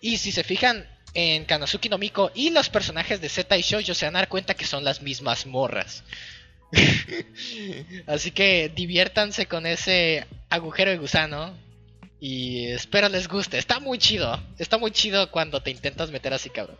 Y 0.00 0.18
si 0.18 0.32
se 0.32 0.44
fijan 0.44 0.88
en 1.14 1.44
Kanosuki 1.44 1.88
no 1.88 1.98
Miko 1.98 2.30
y 2.34 2.50
los 2.50 2.68
personajes 2.68 3.20
de 3.20 3.28
Z 3.28 3.56
y 3.56 3.62
Shoujo 3.62 3.94
se 3.94 4.06
van 4.06 4.16
a 4.16 4.20
dar 4.20 4.28
cuenta 4.28 4.54
que 4.54 4.66
son 4.66 4.84
las 4.84 5.02
mismas 5.02 5.46
morras. 5.46 6.04
Así 8.06 8.30
que 8.30 8.70
diviértanse 8.74 9.46
con 9.46 9.66
ese 9.66 10.26
agujero 10.50 10.90
de 10.90 10.98
gusano. 10.98 11.65
Y 12.28 12.72
espero 12.72 13.08
les 13.08 13.28
guste. 13.28 13.56
Está 13.56 13.78
muy 13.78 13.98
chido. 13.98 14.36
Está 14.58 14.78
muy 14.78 14.90
chido 14.90 15.30
cuando 15.30 15.62
te 15.62 15.70
intentas 15.70 16.10
meter 16.10 16.34
así, 16.34 16.50
cabrón. 16.50 16.76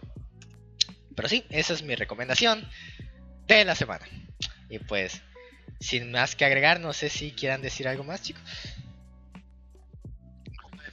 Pero 1.15 1.29
sí, 1.29 1.45
esa 1.51 1.73
es 1.73 1.85
mi 1.85 1.95
recomendación 1.95 2.69
de 3.47 3.65
la 3.65 3.77
semana. 3.77 4.05
Y 4.69 4.81
pues, 4.81 5.23
sin 5.79 6.11
más 6.11 6.35
que 6.35 6.47
agregar, 6.47 6.81
no 6.81 6.93
sé 6.93 7.11
si 7.11 7.31
quieran 7.31 7.63
decir 7.63 7.87
algo 7.87 8.03
más, 8.03 8.23
chicos. 8.23 8.43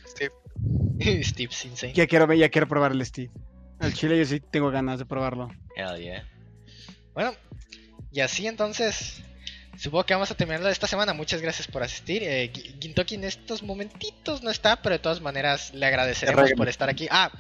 Steve, 0.06 0.34
Steve 1.24 1.52
Insane. 1.64 1.94
Ya 1.94 2.06
quiero, 2.06 2.32
ya 2.32 2.50
quiero 2.50 2.68
probar 2.68 2.92
el 2.92 3.04
Steve. 3.04 3.32
El 3.80 3.96
chile 3.96 4.20
yo 4.20 4.26
sí 4.26 4.40
tengo 4.40 4.70
ganas 4.70 5.00
de 5.00 5.08
probarlo. 5.08 5.50
Hell 5.76 6.00
yeah. 6.00 6.30
Bueno, 7.16 7.34
y 8.12 8.20
así 8.20 8.46
entonces, 8.46 9.24
supongo 9.78 10.06
que 10.06 10.14
vamos 10.14 10.30
a 10.32 10.36
terminarlo 10.36 10.68
de 10.68 10.74
esta 10.74 10.88
semana. 10.88 11.14
Muchas 11.14 11.42
gracias 11.42 11.68
por 11.68 11.84
asistir. 11.84 12.24
Eh, 12.24 12.52
Gi- 12.54 12.76
Gintoki 12.80 13.16
en 13.16 13.24
estos 13.24 13.64
momentitos 13.64 14.44
no 14.44 14.50
está, 14.52 14.82
pero 14.82 14.94
de 14.94 15.00
todas 15.00 15.22
maneras 15.22 15.74
le 15.74 15.86
agradeceremos 15.86 16.52
por 16.58 16.70
estar 16.70 16.90
aquí. 16.90 17.08
Ah, 17.12 17.32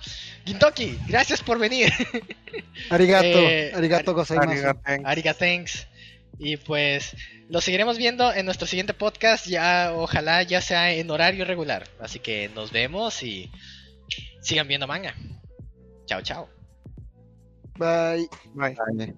Gintoki, 0.46 0.98
gracias 1.08 1.42
por 1.42 1.60
venir. 1.60 1.92
Arigato. 2.90 3.26
Eh, 3.26 3.72
arigato 3.76 4.14
gozaimasu. 4.14 4.50
Arigaten. 4.52 5.08
Ariga, 5.08 5.34
thanks. 5.34 5.88
Y 6.40 6.58
pues 6.58 7.16
lo 7.50 7.62
seguiremos 7.62 7.98
viendo 7.98 8.34
en 8.34 8.46
nuestro 8.46 8.66
siguiente 8.68 8.94
podcast, 8.96 9.46
ya 9.48 9.92
ojalá 9.96 10.42
ya 10.44 10.62
sea 10.62 10.92
en 10.92 11.10
horario 11.12 11.46
regular. 11.46 11.88
Así 12.00 12.20
que 12.20 12.50
nos 12.56 12.72
vemos 12.72 13.22
y 13.24 13.52
sigan 14.42 14.68
viendo 14.68 14.88
manga. 14.88 15.16
Chao, 16.08 16.22
chao. 16.22 16.50
Bye. 17.78 18.28
Bye. 18.56 19.16